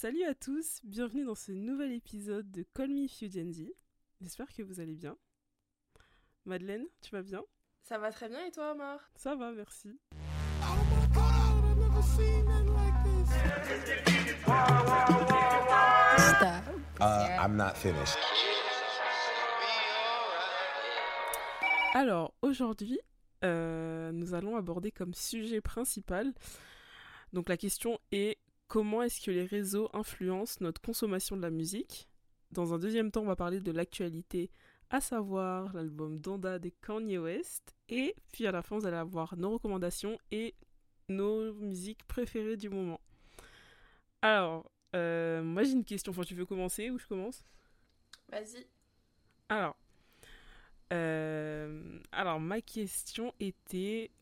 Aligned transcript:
Salut 0.00 0.24
à 0.24 0.34
tous, 0.34 0.80
bienvenue 0.82 1.26
dans 1.26 1.34
ce 1.34 1.52
nouvel 1.52 1.92
épisode 1.92 2.50
de 2.50 2.64
Call 2.74 2.88
Me 2.88 3.04
If 3.04 3.20
You. 3.20 3.28
J'espère 4.22 4.50
que 4.50 4.62
vous 4.62 4.80
allez 4.80 4.94
bien. 4.94 5.14
Madeleine, 6.46 6.86
tu 7.02 7.10
vas 7.10 7.20
bien? 7.20 7.42
Ça 7.82 7.98
va 7.98 8.10
très 8.10 8.30
bien 8.30 8.42
et 8.46 8.50
toi, 8.50 8.72
Omar? 8.72 8.98
Ça 9.14 9.36
va, 9.36 9.52
merci. 9.52 10.00
Stop. 16.16 16.48
Uh, 16.98 17.36
I'm 17.38 17.56
not 17.56 17.74
finished. 17.74 18.16
Alors, 21.92 22.32
aujourd'hui, 22.40 22.98
euh, 23.44 24.12
nous 24.12 24.32
allons 24.32 24.56
aborder 24.56 24.92
comme 24.92 25.12
sujet 25.12 25.60
principal. 25.60 26.32
Donc, 27.34 27.50
la 27.50 27.58
question 27.58 28.00
est 28.12 28.38
comment 28.70 29.02
est-ce 29.02 29.20
que 29.20 29.32
les 29.32 29.44
réseaux 29.44 29.90
influencent 29.92 30.58
notre 30.60 30.80
consommation 30.80 31.36
de 31.36 31.42
la 31.42 31.50
musique 31.50 32.08
Dans 32.52 32.72
un 32.72 32.78
deuxième 32.78 33.10
temps, 33.10 33.22
on 33.22 33.26
va 33.26 33.34
parler 33.34 33.58
de 33.58 33.72
l'actualité, 33.72 34.48
à 34.90 35.00
savoir 35.00 35.74
l'album 35.74 36.20
Donda 36.20 36.60
de 36.60 36.70
Kanye 36.80 37.18
West. 37.18 37.74
Et 37.88 38.14
puis 38.32 38.46
à 38.46 38.52
la 38.52 38.62
fin, 38.62 38.78
vous 38.78 38.86
allez 38.86 38.96
avoir 38.96 39.36
nos 39.36 39.50
recommandations 39.50 40.16
et 40.30 40.54
nos 41.08 41.52
musiques 41.54 42.04
préférées 42.04 42.56
du 42.56 42.68
moment. 42.68 43.00
Alors, 44.22 44.70
euh, 44.94 45.42
moi 45.42 45.64
j'ai 45.64 45.72
une 45.72 45.84
question. 45.84 46.12
Enfin, 46.12 46.22
tu 46.22 46.36
veux 46.36 46.46
commencer 46.46 46.90
ou 46.90 46.98
je 46.98 47.08
commence? 47.08 47.42
Vas-y. 48.28 48.64
Alors, 49.48 49.76
euh, 50.92 51.98
alors 52.12 52.38
ma 52.38 52.60
question 52.60 53.34
était, 53.40 54.12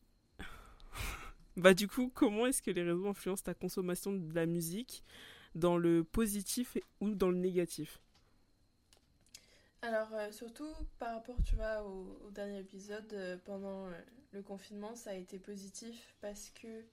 bah 1.59 1.75
du 1.75 1.89
coup, 1.89 2.11
comment 2.15 2.47
est-ce 2.47 2.63
que 2.63 2.71
les 2.71 2.83
réseaux 2.83 3.09
influencent 3.09 3.43
ta 3.43 3.55
consommation 3.55 4.13
de 4.13 4.33
la 4.33 4.47
musique 4.47 5.03
dans 5.55 5.77
le 5.77 6.05
positif 6.05 6.79
ou 7.01 7.11
dans 7.11 7.31
le 7.31 7.37
négatif? 7.37 8.01
Alors, 9.83 10.13
euh, 10.15 10.31
surtout 10.31 10.73
par 10.99 11.15
rapport, 11.15 11.37
tu 11.45 11.57
vois, 11.57 11.83
au, 11.83 12.31
dernier 12.31 12.61
épisode, 12.61 13.13
euh, 13.13 13.37
pendant 13.45 13.87
euh, 13.87 13.93
le 14.33 14.43
confinement, 14.43 14.95
ça 14.95 15.11
a 15.11 15.15
été 15.15 15.39
positif 15.39 16.15
parce 16.21 16.51
que 16.51 16.85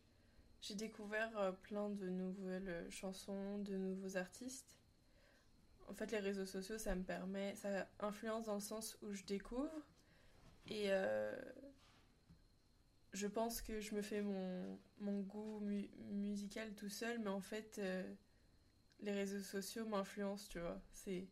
j'ai 0.61 0.75
découvert 0.75 1.53
plein 1.61 1.89
de 1.89 2.09
nouvelles 2.09 2.87
chansons, 2.89 3.59
de 3.59 3.75
nouveaux 3.75 4.17
artistes. 4.17 4.65
En 5.87 5.93
fait, 5.93 6.11
les 6.11 6.19
réseaux 6.19 6.47
sociaux, 6.47 6.79
ça 6.79 6.95
me 6.95 7.03
permet, 7.03 7.53
ça 7.53 7.87
influence 7.99 8.45
dans 8.45 8.55
le 8.55 8.59
sens 8.59 8.97
où 9.03 9.13
je 9.13 9.23
découvre 9.25 9.69
et 10.67 10.89
je 13.15 13.27
pense 13.27 13.61
que 13.61 13.81
je 13.81 13.95
me 13.95 14.01
fais 14.03 14.21
mon, 14.21 14.79
mon 14.99 15.21
goût 15.21 15.59
mu- 15.61 15.89
musical 16.11 16.73
tout 16.75 16.89
seul, 16.89 17.19
mais 17.19 17.29
en 17.29 17.41
fait, 17.41 17.77
euh, 17.79 18.03
les 19.01 19.11
réseaux 19.13 19.41
sociaux 19.41 19.85
m'influencent, 19.85 20.47
tu 20.49 20.59
vois. 20.59 20.81
C'est 20.93 21.27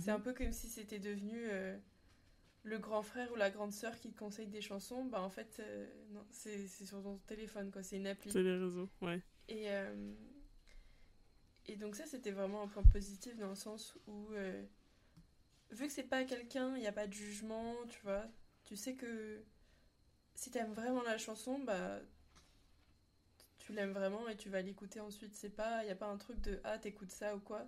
c'est 0.00 0.10
un 0.10 0.20
peu 0.20 0.32
comme 0.32 0.52
si 0.52 0.68
c'était 0.68 0.98
devenu 0.98 1.46
euh, 1.50 1.76
le 2.64 2.78
grand 2.78 3.02
frère 3.02 3.30
ou 3.32 3.36
la 3.36 3.50
grande 3.50 3.72
sœur 3.72 3.98
qui 3.98 4.10
te 4.10 4.18
conseille 4.18 4.48
des 4.48 4.60
chansons. 4.60 5.04
Bah 5.04 5.20
en 5.22 5.30
fait, 5.30 5.58
euh, 5.60 5.86
non, 6.12 6.24
c'est 6.30 6.68
sur 6.68 7.02
ton 7.02 7.18
téléphone, 7.26 7.70
quoi. 7.70 7.82
C'est 7.82 7.96
une 7.96 8.06
appli. 8.06 8.30
C'est 8.30 8.42
les 8.42 8.56
réseaux, 8.56 8.88
ouais. 9.02 9.20
Et, 9.48 9.68
et 11.66 11.76
donc 11.76 11.96
ça, 11.96 12.06
c'était 12.06 12.30
vraiment 12.30 12.62
un 12.62 12.68
point 12.68 12.82
positif 12.84 13.36
dans 13.38 13.50
le 13.50 13.54
sens 13.54 13.96
où, 14.06 14.28
vu 15.70 15.86
que 15.86 15.92
c'est 15.92 16.02
pas 16.04 16.24
quelqu'un, 16.24 16.74
il 16.76 16.80
n'y 16.80 16.86
a 16.86 16.92
pas 16.92 17.06
de 17.06 17.12
jugement, 17.12 17.74
tu 17.88 18.00
vois, 18.02 18.26
tu 18.64 18.76
sais 18.76 18.94
que 18.94 19.42
si 20.34 20.50
t'aimes 20.50 20.72
vraiment 20.74 21.02
la 21.02 21.18
chanson, 21.18 21.58
bah 21.60 22.00
tu 23.58 23.72
l'aimes 23.72 23.92
vraiment 23.92 24.28
et 24.28 24.36
tu 24.36 24.48
vas 24.50 24.60
l'écouter 24.62 25.00
ensuite. 25.00 25.34
C'est 25.34 25.50
pas, 25.50 25.82
il 25.82 25.86
n'y 25.86 25.92
a 25.92 25.96
pas 25.96 26.06
un 26.06 26.16
truc 26.18 26.40
de 26.40 26.60
ah 26.64 26.78
t'écoutes 26.78 27.10
ça 27.10 27.34
ou 27.36 27.40
quoi. 27.40 27.66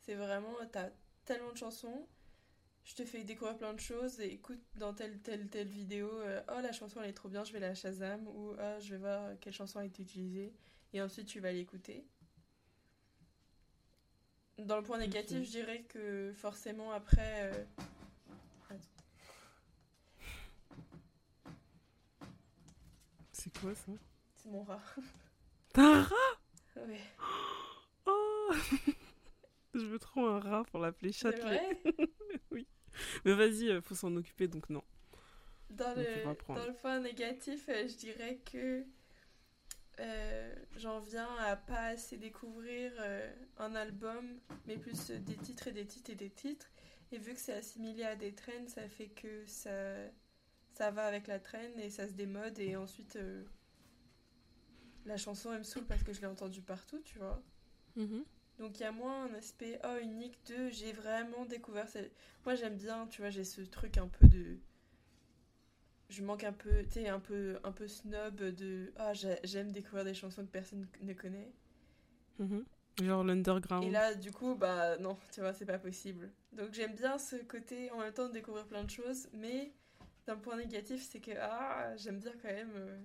C'est 0.00 0.14
vraiment, 0.14 0.54
t'as 0.72 0.90
tellement 1.24 1.52
de 1.52 1.56
chansons, 1.56 2.06
je 2.84 2.94
te 2.94 3.04
fais 3.04 3.22
découvrir 3.24 3.56
plein 3.56 3.72
de 3.74 3.80
choses 3.80 4.20
et 4.20 4.32
écoute 4.32 4.60
dans 4.76 4.92
telle 4.94 5.18
telle 5.20 5.48
telle 5.48 5.68
vidéo, 5.68 6.10
euh, 6.20 6.42
oh 6.48 6.60
la 6.60 6.72
chanson 6.72 7.00
elle 7.02 7.10
est 7.10 7.12
trop 7.14 7.28
bien, 7.28 7.44
je 7.44 7.52
vais 7.52 7.60
la 7.60 7.74
Shazam 7.74 8.26
ou 8.28 8.54
ah 8.58 8.80
je 8.80 8.90
vais 8.94 8.98
voir 8.98 9.30
quelle 9.40 9.52
chanson 9.52 9.78
a 9.78 9.84
été 9.84 10.02
utilisée 10.02 10.52
et 10.92 11.00
ensuite 11.02 11.26
tu 11.26 11.40
vas 11.40 11.52
l'écouter. 11.52 12.04
Dans 14.58 14.76
le 14.76 14.82
point 14.82 14.98
négatif, 14.98 15.44
je 15.44 15.50
dirais 15.50 15.82
que 15.88 16.32
forcément 16.36 16.92
après. 16.92 17.52
euh, 17.52 17.64
attends. 18.70 18.78
C'est 23.32 23.51
quoi 23.62 23.74
ça 23.74 23.92
C'est 24.34 24.48
mon 24.50 24.64
rat. 24.64 24.82
T'as 25.72 25.82
un 25.82 26.02
rat? 26.02 26.40
Ouais. 26.76 27.00
Oh 28.06 28.50
Je 29.74 29.86
veux 29.86 29.98
trop 29.98 30.26
un 30.26 30.40
rat 30.40 30.64
pour 30.64 30.80
l'appeler 30.80 31.12
Châtelet. 31.12 31.40
vrai? 31.40 31.82
Mais 33.24 33.34
vas-y, 33.34 33.70
euh, 33.70 33.80
faut 33.80 33.94
s'en 33.94 34.14
occuper 34.16 34.48
donc 34.48 34.68
non. 34.68 34.82
Dans 35.70 35.94
le, 35.94 36.24
dans 36.54 36.66
le 36.66 36.74
point 36.74 37.00
négatif, 37.00 37.68
euh, 37.70 37.88
je 37.88 37.96
dirais 37.96 38.40
que 38.52 38.84
euh, 40.00 40.54
j'en 40.76 41.00
viens 41.00 41.34
à 41.38 41.56
pas 41.56 41.86
assez 41.86 42.18
découvrir 42.18 42.92
euh, 42.98 43.32
un 43.58 43.74
album, 43.74 44.38
mais 44.66 44.76
plus 44.76 45.10
des 45.10 45.36
titres 45.36 45.68
et 45.68 45.72
des 45.72 45.86
titres 45.86 46.10
et 46.10 46.14
des 46.14 46.30
titres. 46.30 46.66
Et 47.10 47.18
vu 47.18 47.32
que 47.32 47.40
c'est 47.40 47.54
assimilé 47.54 48.04
à 48.04 48.16
des 48.16 48.34
trends, 48.34 48.68
ça 48.68 48.86
fait 48.88 49.08
que 49.08 49.46
ça, 49.46 49.70
ça 50.74 50.90
va 50.90 51.04
avec 51.06 51.26
la 51.26 51.38
trend 51.38 51.58
et 51.78 51.90
ça 51.90 52.08
se 52.08 52.12
démode. 52.12 52.58
Et 52.58 52.76
ensuite, 52.76 53.16
euh, 53.16 53.44
la 55.04 55.16
chanson, 55.16 55.52
elle 55.52 55.58
me 55.58 55.64
saoule 55.64 55.84
parce 55.86 56.02
que 56.02 56.12
je 56.12 56.20
l'ai 56.20 56.26
entendue 56.26 56.62
partout, 56.62 57.00
tu 57.04 57.18
vois. 57.18 57.42
Mhm. 57.96 58.24
Donc 58.58 58.78
il 58.78 58.82
y 58.82 58.86
a 58.86 58.92
moins 58.92 59.24
un 59.24 59.34
aspect 59.34 59.80
oh 59.84 59.98
unique 60.02 60.38
de 60.46 60.68
j'ai 60.70 60.92
vraiment 60.92 61.44
découvert 61.46 61.88
cette... 61.88 62.12
Moi 62.44 62.54
j'aime 62.54 62.76
bien, 62.76 63.06
tu 63.06 63.20
vois, 63.22 63.30
j'ai 63.30 63.44
ce 63.44 63.60
truc 63.62 63.98
un 63.98 64.08
peu 64.08 64.28
de 64.28 64.58
je 66.10 66.22
manque 66.22 66.44
un 66.44 66.52
peu, 66.52 66.84
tu 66.84 67.00
sais, 67.00 67.08
un 67.08 67.20
peu 67.20 67.58
un 67.64 67.72
peu 67.72 67.88
snob 67.88 68.36
de 68.36 68.92
ah 68.96 69.14
j'ai- 69.14 69.40
j'aime 69.44 69.72
découvrir 69.72 70.04
des 70.04 70.14
chansons 70.14 70.44
que 70.44 70.50
personne 70.50 70.86
ne 71.00 71.12
connaît. 71.14 71.50
Mhm. 72.38 72.64
Genre 73.02 73.24
l'underground. 73.24 73.84
Et 73.84 73.90
là 73.90 74.14
du 74.14 74.30
coup 74.30 74.54
bah 74.54 74.98
non, 74.98 75.16
tu 75.32 75.40
vois, 75.40 75.54
c'est 75.54 75.64
pas 75.66 75.78
possible. 75.78 76.30
Donc 76.52 76.72
j'aime 76.72 76.94
bien 76.94 77.18
ce 77.18 77.36
côté 77.36 77.90
en 77.90 77.98
même 78.00 78.12
temps 78.12 78.28
de 78.28 78.34
découvrir 78.34 78.66
plein 78.66 78.84
de 78.84 78.90
choses, 78.90 79.28
mais 79.32 79.72
d'un 80.26 80.36
point 80.36 80.56
négatif, 80.56 81.02
c'est 81.10 81.20
que 81.20 81.32
ah, 81.40 81.96
j'aime 81.96 82.18
bien 82.20 82.32
quand 82.40 82.48
même 82.48 82.72
euh, 82.76 82.98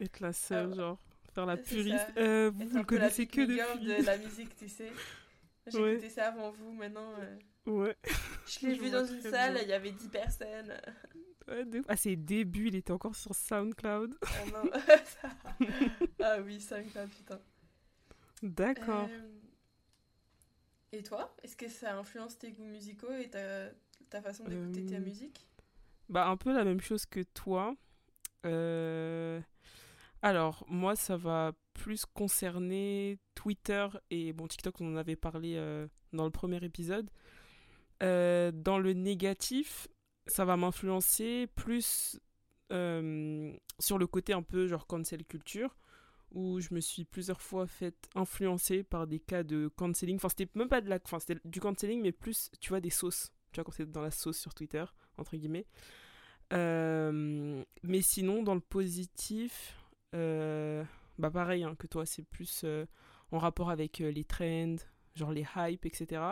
Être 0.00 0.20
la 0.20 0.32
seule, 0.32 0.70
Ah, 0.72 0.76
genre, 0.76 0.98
faire 1.34 1.46
la 1.46 1.56
c'est 1.56 1.62
puriste. 1.62 2.06
Euh, 2.16 2.50
vous, 2.54 2.68
la 2.76 2.84
connaissez 2.84 3.26
que 3.26 3.40
depuis. 3.42 3.86
de 3.86 4.04
la 4.06 4.18
musique, 4.18 4.56
tu 4.56 4.68
sais. 4.68 4.92
J'ai 5.66 5.78
Ouais. 5.78 5.92
écouté 5.94 6.08
ça 6.10 6.28
avant 6.28 6.50
vous, 6.50 6.72
maintenant 6.72 7.12
euh, 7.18 7.36
Ouais. 7.66 7.96
Je 8.46 8.66
l'ai 8.66 8.74
vu 8.78 8.90
dans 8.90 9.04
une 9.04 9.20
salle, 9.20 9.58
il 9.62 9.68
y 9.68 9.72
avait 9.74 9.92
10 9.92 10.08
personnes. 10.08 10.74
Ouais, 11.46 11.64
de. 11.66 11.82
À 11.88 11.96
ses 11.96 12.16
débuts, 12.16 12.68
il 12.68 12.76
était 12.76 12.92
encore 12.92 13.14
sur 13.16 13.34
SoundCloud. 13.34 14.16
Ah 14.22 14.44
non. 14.52 14.70
ah 16.20 16.40
oui, 16.40 16.60
5 16.60 16.86
putain. 17.10 17.40
D'accord. 18.42 19.08
Euh, 19.10 19.28
Et 20.92 21.02
toi 21.02 21.34
Est-ce 21.42 21.56
que 21.56 21.68
ça 21.68 21.96
influence 21.98 22.38
tes 22.38 22.52
goûts 22.52 22.64
musicaux 22.64 23.12
et 23.12 23.28
ta, 23.28 23.70
ta 24.10 24.22
façon 24.22 24.44
d'écouter 24.46 24.84
ta 24.84 24.96
Euh, 24.96 25.00
musique? 25.00 25.47
Bah, 26.08 26.28
un 26.28 26.36
peu 26.36 26.54
la 26.54 26.64
même 26.64 26.80
chose 26.80 27.04
que 27.06 27.20
toi. 27.20 27.76
Euh, 28.46 29.40
Alors, 30.22 30.64
moi, 30.68 30.96
ça 30.96 31.16
va 31.16 31.52
plus 31.74 32.06
concerner 32.06 33.18
Twitter 33.34 33.86
et 34.10 34.32
bon, 34.32 34.46
TikTok, 34.46 34.80
on 34.80 34.94
en 34.94 34.96
avait 34.96 35.16
parlé 35.16 35.54
euh, 35.56 35.86
dans 36.12 36.24
le 36.24 36.30
premier 36.30 36.62
épisode. 36.64 37.10
Euh, 38.02 38.50
dans 38.52 38.78
le 38.78 38.94
négatif, 38.94 39.88
ça 40.26 40.44
va 40.44 40.56
m'influencer 40.56 41.48
plus 41.54 42.18
sur 42.70 43.96
le 43.98 44.06
côté 44.06 44.34
un 44.34 44.42
peu 44.42 44.66
genre 44.66 44.86
cancel 44.86 45.24
culture, 45.24 45.74
où 46.32 46.60
je 46.60 46.74
me 46.74 46.80
suis 46.80 47.04
plusieurs 47.06 47.40
fois 47.40 47.66
fait 47.66 47.96
influencer 48.14 48.82
par 48.82 49.06
des 49.06 49.20
cas 49.20 49.42
de 49.42 49.68
canceling. 49.76 50.16
Enfin, 50.16 50.28
c'était 50.28 50.48
même 50.54 50.68
pas 50.68 50.82
de 50.82 50.88
la... 50.88 50.98
Enfin, 51.02 51.18
du 51.44 51.60
canceling, 51.60 52.02
mais 52.02 52.12
plus, 52.12 52.50
tu 52.60 52.70
vois, 52.70 52.80
des 52.80 52.90
sauces. 52.90 53.32
Tu 53.52 53.56
vois, 53.56 53.64
quand 53.64 53.72
c'est 53.72 53.90
dans 53.90 54.02
la 54.02 54.10
sauce 54.10 54.38
sur 54.38 54.52
Twitter, 54.54 54.84
entre 55.18 55.36
guillemets. 55.36 55.66
Euh, 56.52 57.62
mais 57.82 58.00
sinon, 58.02 58.42
dans 58.42 58.54
le 58.54 58.60
positif, 58.60 59.76
euh, 60.14 60.82
bah 61.18 61.30
pareil 61.30 61.64
hein, 61.64 61.74
que 61.78 61.86
toi, 61.86 62.06
c'est 62.06 62.22
plus 62.22 62.62
euh, 62.64 62.86
en 63.32 63.38
rapport 63.38 63.70
avec 63.70 63.98
les 63.98 64.24
trends, 64.24 64.76
genre 65.14 65.32
les 65.32 65.46
hypes, 65.56 65.84
etc. 65.84 66.22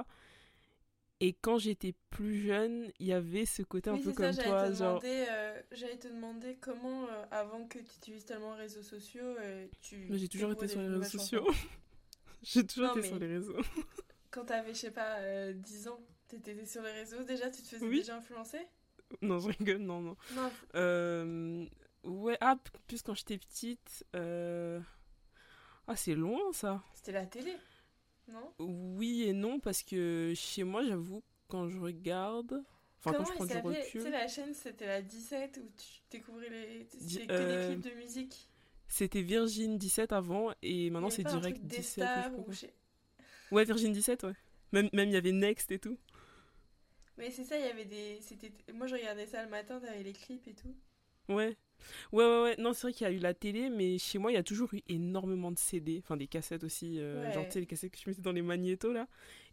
Et 1.20 1.32
quand 1.32 1.58
j'étais 1.58 1.94
plus 2.10 2.42
jeune, 2.42 2.90
il 2.98 3.06
y 3.06 3.12
avait 3.12 3.46
ce 3.46 3.62
côté 3.62 3.88
un 3.88 3.96
peu 3.96 4.12
comme 4.12 4.14
toi, 4.14 4.30
j'allais 4.32 4.70
te, 4.70 4.74
genre. 4.74 5.00
demander, 5.00 5.26
j'allais 5.72 5.98
te 5.98 6.08
demander 6.08 6.56
comment, 6.60 7.06
avant 7.30 7.66
que 7.66 7.78
tu 7.78 7.96
utilises 7.96 8.24
tellement 8.26 8.54
les 8.54 8.62
réseaux 8.62 8.82
sociaux, 8.82 9.34
tu. 9.80 10.08
J'ai 10.10 10.28
toujours 10.28 10.52
été 10.52 10.68
sur 10.68 10.80
les 10.80 10.88
réseaux 10.88 11.04
sociaux. 11.04 11.46
j'ai 12.42 12.66
toujours 12.66 12.88
Non, 12.88 12.96
été 12.96 13.08
sur 13.08 13.18
les 13.18 13.28
réseaux. 13.28 13.56
Quand 14.36 14.44
t'avais, 14.44 14.74
je 14.74 14.80
sais 14.80 14.90
pas, 14.90 15.16
euh, 15.20 15.54
10 15.54 15.88
ans, 15.88 16.00
t'étais 16.28 16.66
sur 16.66 16.82
les 16.82 16.92
réseaux 16.92 17.22
déjà, 17.24 17.50
tu 17.50 17.62
te 17.62 17.68
faisais 17.68 17.86
Oui. 17.86 17.98
déjà 17.98 18.16
influencer? 18.16 18.60
Non, 19.22 19.38
je 19.38 19.48
rigole, 19.48 19.78
non, 19.78 20.00
non. 20.00 20.16
Non, 20.34 20.50
Euh, 20.74 21.66
ouais, 22.04 22.36
ah, 22.40 22.56
plus 22.86 23.02
quand 23.02 23.14
j'étais 23.14 23.38
petite. 23.38 24.04
euh, 24.16 24.80
Ah, 25.86 25.94
c'est 25.96 26.14
loin 26.14 26.40
ça. 26.52 26.82
c'était 26.94 27.12
la 27.12 27.26
télé. 27.26 27.54
Non? 28.28 28.52
Oui 28.58 29.22
et 29.24 29.32
non, 29.32 29.60
parce 29.60 29.82
que 29.84 30.32
chez 30.34 30.64
moi, 30.64 30.82
j'avoue, 30.82 31.22
quand 31.48 31.68
je 31.68 31.78
regarde. 31.78 32.64
Enfin, 32.98 33.12
Comment 33.12 33.24
quand 33.24 33.30
je 33.30 33.34
prends 33.36 33.44
du 33.46 33.52
s'appelait? 33.52 33.84
Tu 33.84 33.90
sais, 33.92 33.98
recul. 33.98 34.10
la 34.12 34.26
chaîne, 34.26 34.54
c'était 34.54 34.86
la 34.86 35.02
17 35.02 35.60
où 35.62 35.68
tu 35.76 36.00
découvrais 36.10 36.48
les... 36.48 36.88
C'était 36.98 37.26
que 37.28 37.32
euh, 37.32 37.68
des 37.68 37.74
clips 37.80 37.94
de 37.94 38.00
musique? 38.00 38.48
C'était 38.88 39.22
Virgin 39.22 39.78
17 39.78 40.12
avant 40.12 40.52
et 40.62 40.90
maintenant 40.90 41.10
c'est 41.10 41.22
direct 41.24 41.58
truc 41.58 41.66
des 41.68 41.76
17. 41.78 42.04
ou 42.36 43.54
Ouais, 43.54 43.64
Virgin 43.64 43.92
17, 43.92 44.24
ouais. 44.24 44.32
Même 44.72 44.88
même 44.92 45.08
il 45.08 45.12
y 45.12 45.16
avait 45.16 45.30
Next 45.32 45.70
et 45.70 45.78
tout. 45.78 45.96
Mais 47.18 47.30
c'est 47.30 47.44
ça, 47.44 47.58
il 47.58 47.64
y 47.64 47.68
avait 47.68 47.84
des... 47.86 48.18
c'était 48.20 48.52
Moi, 48.72 48.86
je 48.86 48.94
regardais 48.94 49.26
ça 49.26 49.42
le 49.42 49.48
matin, 49.50 49.80
t'avais 49.80 50.02
les 50.02 50.12
clips 50.12 50.46
et 50.48 50.54
tout. 50.54 50.74
Ouais. 51.28 51.56
Ouais, 52.12 52.24
ouais, 52.24 52.42
ouais. 52.42 52.56
Non, 52.58 52.72
c'est 52.72 52.82
vrai 52.82 52.92
qu'il 52.92 53.06
y 53.06 53.10
a 53.10 53.12
eu 53.12 53.18
la 53.18 53.34
télé, 53.34 53.68
mais 53.70 53.98
chez 53.98 54.18
moi, 54.18 54.30
il 54.32 54.34
y 54.34 54.38
a 54.38 54.42
toujours 54.42 54.72
eu 54.74 54.82
énormément 54.88 55.50
de 55.52 55.58
CD. 55.58 56.00
Enfin, 56.02 56.16
des 56.16 56.26
cassettes 56.26 56.64
aussi. 56.64 56.96
euh, 56.98 57.26
Ouais. 57.26 57.32
Genre, 57.32 57.44
tu 57.46 57.52
sais, 57.52 57.60
les 57.60 57.66
cassettes 57.66 57.92
que 57.92 57.98
je 57.98 58.08
mettais 58.10 58.22
dans 58.22 58.32
les 58.32 58.42
magnétos, 58.42 58.92
là. 58.92 59.06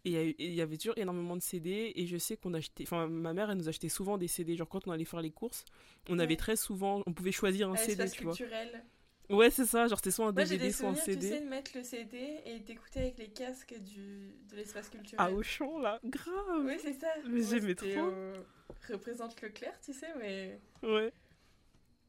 Et 0.05 0.35
il 0.39 0.53
y 0.53 0.61
avait 0.61 0.77
toujours 0.77 0.97
énormément 0.97 1.35
de 1.35 1.41
CD. 1.41 1.91
Et 1.95 2.05
je 2.07 2.17
sais 2.17 2.37
qu'on 2.37 2.53
achetait. 2.53 2.83
Enfin, 2.83 3.07
ma 3.07 3.33
mère, 3.33 3.49
elle 3.51 3.57
nous 3.57 3.69
achetait 3.69 3.89
souvent 3.89 4.17
des 4.17 4.27
CD. 4.27 4.55
Genre, 4.55 4.69
quand 4.69 4.87
on 4.87 4.91
allait 4.91 5.05
faire 5.05 5.21
les 5.21 5.31
courses, 5.31 5.65
on 6.09 6.19
Ouais. 6.19 6.23
avait 6.23 6.35
très 6.37 6.55
souvent. 6.55 7.01
On 7.07 7.13
pouvait 7.13 7.31
choisir 7.31 7.69
un 7.69 7.75
À 7.75 7.77
CD, 7.77 8.09
tu 8.09 8.23
vois. 8.23 8.33
culturel. 8.35 8.83
Ouais, 9.29 9.49
c'est 9.49 9.65
ça. 9.65 9.87
Genre, 9.87 9.97
c'était 9.97 10.11
soit 10.11 10.25
un 10.27 10.31
Moi, 10.31 10.43
DVD, 10.43 10.65
des 10.65 10.71
soit 10.71 10.89
un 10.89 10.95
souvenirs, 10.95 11.03
tu 11.05 11.21
CD. 11.21 11.29
sais, 11.29 11.41
de 11.41 11.49
mettre 11.49 11.71
le 11.75 11.83
CD 11.83 12.41
et 12.45 12.59
d'écouter 12.59 12.99
avec 12.99 13.17
les 13.17 13.29
casques 13.29 13.73
du... 13.79 14.35
de 14.49 14.55
l'espace 14.55 14.89
culturel. 14.89 15.25
Ah, 15.25 15.31
au 15.31 15.41
champ, 15.43 15.79
là. 15.79 15.99
Grave. 16.03 16.65
Oui, 16.65 16.77
c'est 16.81 16.93
ça. 16.93 17.07
Mais 17.29 17.41
j'aimais 17.43 17.75
trop. 17.75 17.87
au- 17.87 18.33
Représente 18.91 19.41
Leclerc, 19.41 19.79
tu 19.81 19.93
sais, 19.93 20.13
mais... 20.19 20.59
Ouais. 20.81 21.13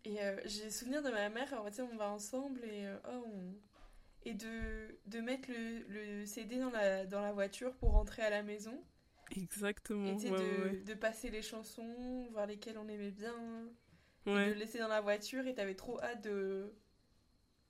Et 0.05 0.21
euh, 0.23 0.37
j'ai 0.45 0.71
souvenir 0.71 1.03
de 1.03 1.11
ma 1.11 1.29
mère, 1.29 1.53
alors, 1.53 1.67
tu 1.71 1.77
sais, 1.77 1.83
on 1.83 1.97
va 1.97 2.09
ensemble 2.11 2.63
et, 2.65 2.87
euh, 2.87 2.97
oh, 3.09 3.25
on- 3.27 3.55
et 4.27 4.35
de, 4.35 4.99
de 5.07 5.21
mettre 5.21 5.49
le, 5.51 5.85
le 5.89 6.27
CD 6.27 6.59
dans 6.59 6.71
la, 6.71 7.07
dans 7.07 7.21
la 7.21 7.33
voiture 7.33 7.75
pour 7.75 7.93
rentrer 7.93 8.23
à 8.23 8.31
la 8.31 8.43
maison. 8.43 8.83
Exactement. 9.31 10.19
Et 10.19 10.31
Ouais, 10.31 10.31
ouais, 10.31 10.39
de, 10.39 10.63
ouais. 10.65 10.77
de 10.81 10.95
passer 10.95 11.31
les 11.31 11.43
chansons, 11.43 12.27
voir 12.33 12.47
lesquelles 12.47 12.79
on 12.79 12.89
aimait 12.89 13.11
bien. 13.13 13.35
Et 14.27 14.31
de 14.31 14.35
Ouais. 14.35 14.49
le 14.49 14.55
laisser 14.55 14.79
dans 14.79 14.89
la 14.89 15.01
voiture 15.03 15.47
et 15.47 15.55
t'avais 15.55 15.75
trop 15.75 16.01
hâte 16.03 16.23
de, 16.25 16.73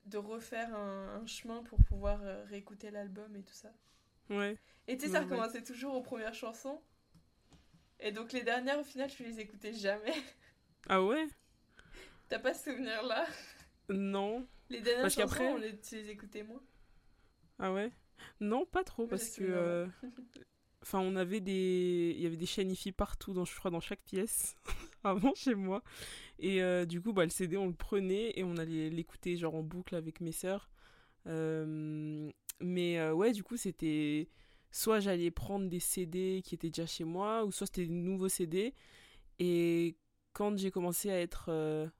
de 0.05 0.17
refaire 0.17 0.73
un, 0.75 1.21
un 1.21 1.25
chemin 1.25 1.63
pour 1.63 1.79
pouvoir 1.83 2.19
euh, 2.23 2.43
réécouter 2.45 2.91
l'album 2.91 3.35
et 3.35 3.43
tout 3.43 3.53
ça. 3.53 3.71
Ouais. 4.29 4.57
Et 4.87 4.97
tu 4.97 5.05
sais, 5.05 5.11
ça 5.11 5.19
ouais. 5.19 5.25
recommençait 5.25 5.63
toujours 5.63 5.95
aux 5.95 6.01
premières 6.01 6.33
chansons. 6.33 6.81
Et 7.99 8.11
donc 8.11 8.33
les 8.33 8.43
dernières, 8.43 8.79
au 8.79 8.83
final, 8.83 9.09
je 9.09 9.23
les 9.23 9.39
écoutais 9.39 9.73
jamais. 9.73 10.13
Ah 10.87 11.01
ouais? 11.01 11.27
T'as 12.29 12.37
pas 12.37 12.53
ce 12.53 12.71
souvenir-là? 12.71 13.25
Non. 13.89 14.47
Les 14.69 14.81
dernières 14.81 15.01
Parce 15.03 15.15
chansons, 15.15 15.43
on 15.43 15.57
les, 15.57 15.79
tu 15.79 15.95
les 15.95 16.11
écoutais 16.11 16.43
moins? 16.43 16.61
Ah 17.57 17.73
ouais? 17.73 17.91
Non, 18.39 18.65
pas 18.65 18.83
trop, 18.83 19.07
parce 19.07 19.29
que... 19.29 19.43
euh, 19.43 19.87
Enfin, 20.83 20.99
on 20.99 21.15
avait 21.15 21.39
des... 21.39 22.13
Il 22.15 22.21
y 22.21 22.27
avait 22.27 22.37
des 22.37 22.45
chaînes 22.45 22.69
IFI 22.69 22.91
partout, 22.91 23.33
dans, 23.33 23.45
je 23.45 23.55
crois, 23.55 23.71
dans 23.71 23.79
chaque 23.79 24.01
pièce, 24.03 24.55
avant 25.03 25.33
chez 25.33 25.55
moi. 25.55 25.81
Et 26.39 26.61
euh, 26.61 26.85
du 26.85 27.01
coup, 27.01 27.13
bah, 27.13 27.23
le 27.23 27.29
CD, 27.29 27.57
on 27.57 27.67
le 27.67 27.73
prenait 27.73 28.33
et 28.35 28.43
on 28.43 28.57
allait 28.57 28.89
l'écouter, 28.89 29.37
genre, 29.37 29.55
en 29.55 29.63
boucle 29.63 29.95
avec 29.95 30.21
mes 30.21 30.31
sœurs. 30.31 30.69
Euh, 31.27 32.29
Mais 32.61 32.99
euh, 32.99 33.13
ouais, 33.13 33.31
du 33.31 33.43
coup, 33.43 33.57
c'était... 33.57 34.29
Soit 34.71 34.99
j'allais 34.99 35.31
prendre 35.31 35.69
des 35.69 35.79
CD 35.79 36.41
qui 36.43 36.55
étaient 36.55 36.69
déjà 36.69 36.85
chez 36.85 37.05
moi, 37.05 37.45
ou 37.45 37.51
soit 37.51 37.65
c'était 37.65 37.85
des 37.85 37.93
nouveaux 37.93 38.27
CD. 38.27 38.73
Et 39.39 39.95
quand 40.33 40.57
j'ai 40.57 40.69
commencé 40.69 41.09
à 41.09 41.17
être 41.17 41.49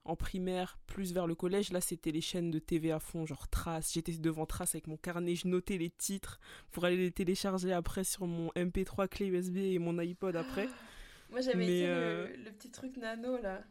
en 0.04 0.14
primaire, 0.14 0.78
plus 0.86 1.14
vers 1.14 1.26
le 1.26 1.34
collège, 1.34 1.72
là, 1.72 1.80
c'était 1.80 2.10
les 2.10 2.20
chaînes 2.20 2.50
de 2.50 2.58
TV 2.58 2.92
à 2.92 2.98
fond, 3.00 3.24
genre 3.24 3.48
Trace. 3.48 3.94
J'étais 3.94 4.12
devant 4.18 4.44
Trace 4.44 4.74
avec 4.74 4.88
mon 4.88 4.98
carnet, 4.98 5.34
je 5.36 5.48
notais 5.48 5.78
les 5.78 5.88
titres 5.88 6.38
pour 6.70 6.84
aller 6.84 6.98
les 6.98 7.12
télécharger 7.12 7.72
après 7.72 8.04
sur 8.04 8.26
mon 8.26 8.50
MP3 8.50 9.08
clé 9.08 9.24
USB 9.28 9.56
et 9.56 9.78
mon 9.78 9.96
iPod 9.96 10.36
après. 10.36 10.68
Moi, 11.30 11.40
j'avais 11.40 11.64
été 11.64 11.86
le, 11.86 12.44
le 12.44 12.52
petit 12.52 12.70
truc 12.70 12.98
nano, 12.98 13.38
là. 13.40 13.64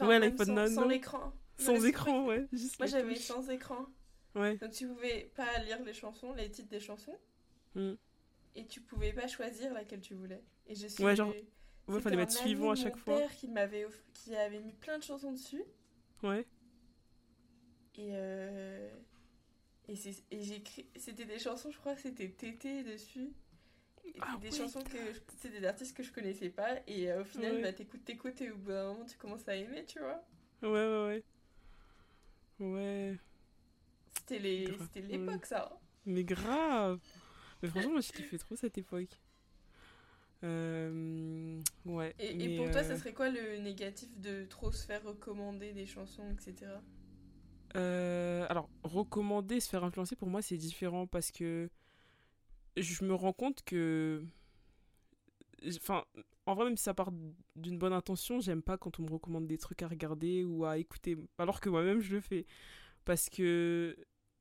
Ouais, 0.00 0.18
l'iPod 0.18 0.46
sans. 0.46 0.66
Sans 0.74 0.88
l'écran. 0.88 1.32
Sans 1.58 1.84
écran, 1.84 2.26
ouais. 2.26 2.46
Juste 2.52 2.78
Moi, 2.78 2.86
j'avais 2.86 3.14
sans 3.16 3.48
écran. 3.50 3.86
Ouais. 4.34 4.56
Donc, 4.58 4.70
tu 4.72 4.86
pouvais 4.86 5.30
pas 5.34 5.58
lire 5.60 5.82
les 5.84 5.94
chansons, 5.94 6.32
les 6.34 6.50
titres 6.50 6.68
des 6.68 6.80
chansons. 6.80 7.16
Mm. 7.74 7.92
Et 8.56 8.66
tu 8.66 8.80
pouvais 8.80 9.12
pas 9.12 9.26
choisir 9.28 9.72
laquelle 9.72 10.00
tu 10.00 10.14
voulais. 10.14 10.42
Et 10.66 10.74
je 10.74 10.86
suis. 10.86 11.02
Ouais, 11.04 11.16
genre, 11.16 11.32
Ouais, 11.88 12.00
fallait 12.00 12.16
mettre 12.16 12.32
suivant 12.32 12.72
à 12.72 12.74
chaque 12.74 12.96
mon 12.96 13.02
fois. 13.02 13.18
père 13.18 13.36
qui 13.36 13.48
m'avait 13.48 13.84
off- 13.84 14.04
qui 14.12 14.34
avait 14.34 14.58
mis 14.60 14.72
plein 14.72 14.98
de 14.98 15.04
chansons 15.04 15.30
dessus. 15.32 15.62
Ouais. 16.22 16.44
Et, 17.96 18.08
euh, 18.12 18.90
et, 19.88 19.94
et 20.32 20.42
j'ai 20.42 20.56
écrit. 20.56 20.86
C'était 20.96 21.24
des 21.24 21.38
chansons, 21.38 21.70
je 21.70 21.78
crois 21.78 21.96
c'était 21.96 22.28
Tété 22.28 22.82
dessus. 22.82 23.32
Ah 24.20 24.36
des 24.40 24.50
chansons 24.50 24.82
que. 24.82 24.96
C'est 25.38 25.50
des 25.50 25.64
artistes 25.66 25.96
que 25.96 26.02
je 26.02 26.12
connaissais 26.12 26.50
pas. 26.50 26.76
Et 26.86 27.10
euh, 27.10 27.22
au 27.22 27.24
final, 27.24 27.54
Ouais. 27.56 27.62
bah, 27.62 27.72
t'écoutes, 27.72 28.04
t'écoutes, 28.04 28.40
et 28.40 28.50
au 28.50 28.56
bout 28.56 28.70
d'un 28.70 28.92
moment, 28.92 29.04
tu 29.04 29.16
commences 29.18 29.46
à 29.48 29.56
aimer, 29.56 29.84
tu 29.86 29.98
vois. 30.00 30.22
Ouais, 30.62 30.68
ouais, 30.70 31.06
ouais. 31.06 31.24
Ouais. 32.58 33.16
C'était 34.18 34.38
les- 34.38 34.76
c'était 34.78 35.02
l'époque, 35.02 35.46
ça. 35.46 35.70
hein. 35.72 35.78
Mais 36.06 36.24
grave 36.24 37.00
Mais 37.62 37.68
franchement, 37.68 37.92
moi, 37.92 38.00
je 38.00 38.12
kiffais 38.12 38.38
trop 38.38 38.56
cette 38.56 38.78
époque. 38.78 39.20
Euh, 40.44 41.60
ouais. 41.86 42.14
Et, 42.18 42.56
pour 42.56 42.70
toi, 42.70 42.80
euh, 42.80 42.84
ça 42.84 42.96
serait 42.96 43.12
quoi 43.14 43.30
le 43.30 43.56
négatif 43.58 44.08
de 44.18 44.44
trop 44.44 44.70
se 44.70 44.84
faire 44.86 45.02
recommander 45.02 45.72
des 45.72 45.86
chansons, 45.86 46.30
etc. 46.30 46.70
Euh, 47.74 48.46
alors, 48.48 48.68
recommander, 48.82 49.60
se 49.60 49.68
faire 49.68 49.84
influencer, 49.84 50.16
pour 50.16 50.28
moi, 50.28 50.42
c'est 50.42 50.56
différent 50.56 51.06
parce 51.06 51.30
que 51.30 51.68
je 52.76 53.04
me 53.04 53.14
rends 53.14 53.32
compte 53.32 53.62
que. 53.64 54.22
Enfin, 55.76 56.04
en 56.46 56.54
vrai, 56.54 56.64
même 56.66 56.76
si 56.76 56.84
ça 56.84 56.94
part 56.94 57.10
d'une 57.56 57.78
bonne 57.78 57.92
intention, 57.92 58.40
j'aime 58.40 58.62
pas 58.62 58.76
quand 58.78 59.00
on 59.00 59.02
me 59.02 59.10
recommande 59.10 59.46
des 59.46 59.58
trucs 59.58 59.82
à 59.82 59.88
regarder 59.88 60.44
ou 60.44 60.64
à 60.64 60.78
écouter, 60.78 61.16
alors 61.38 61.60
que 61.60 61.68
moi-même 61.68 62.00
je 62.00 62.14
le 62.14 62.20
fais. 62.20 62.46
Parce 63.04 63.28
que. 63.28 63.96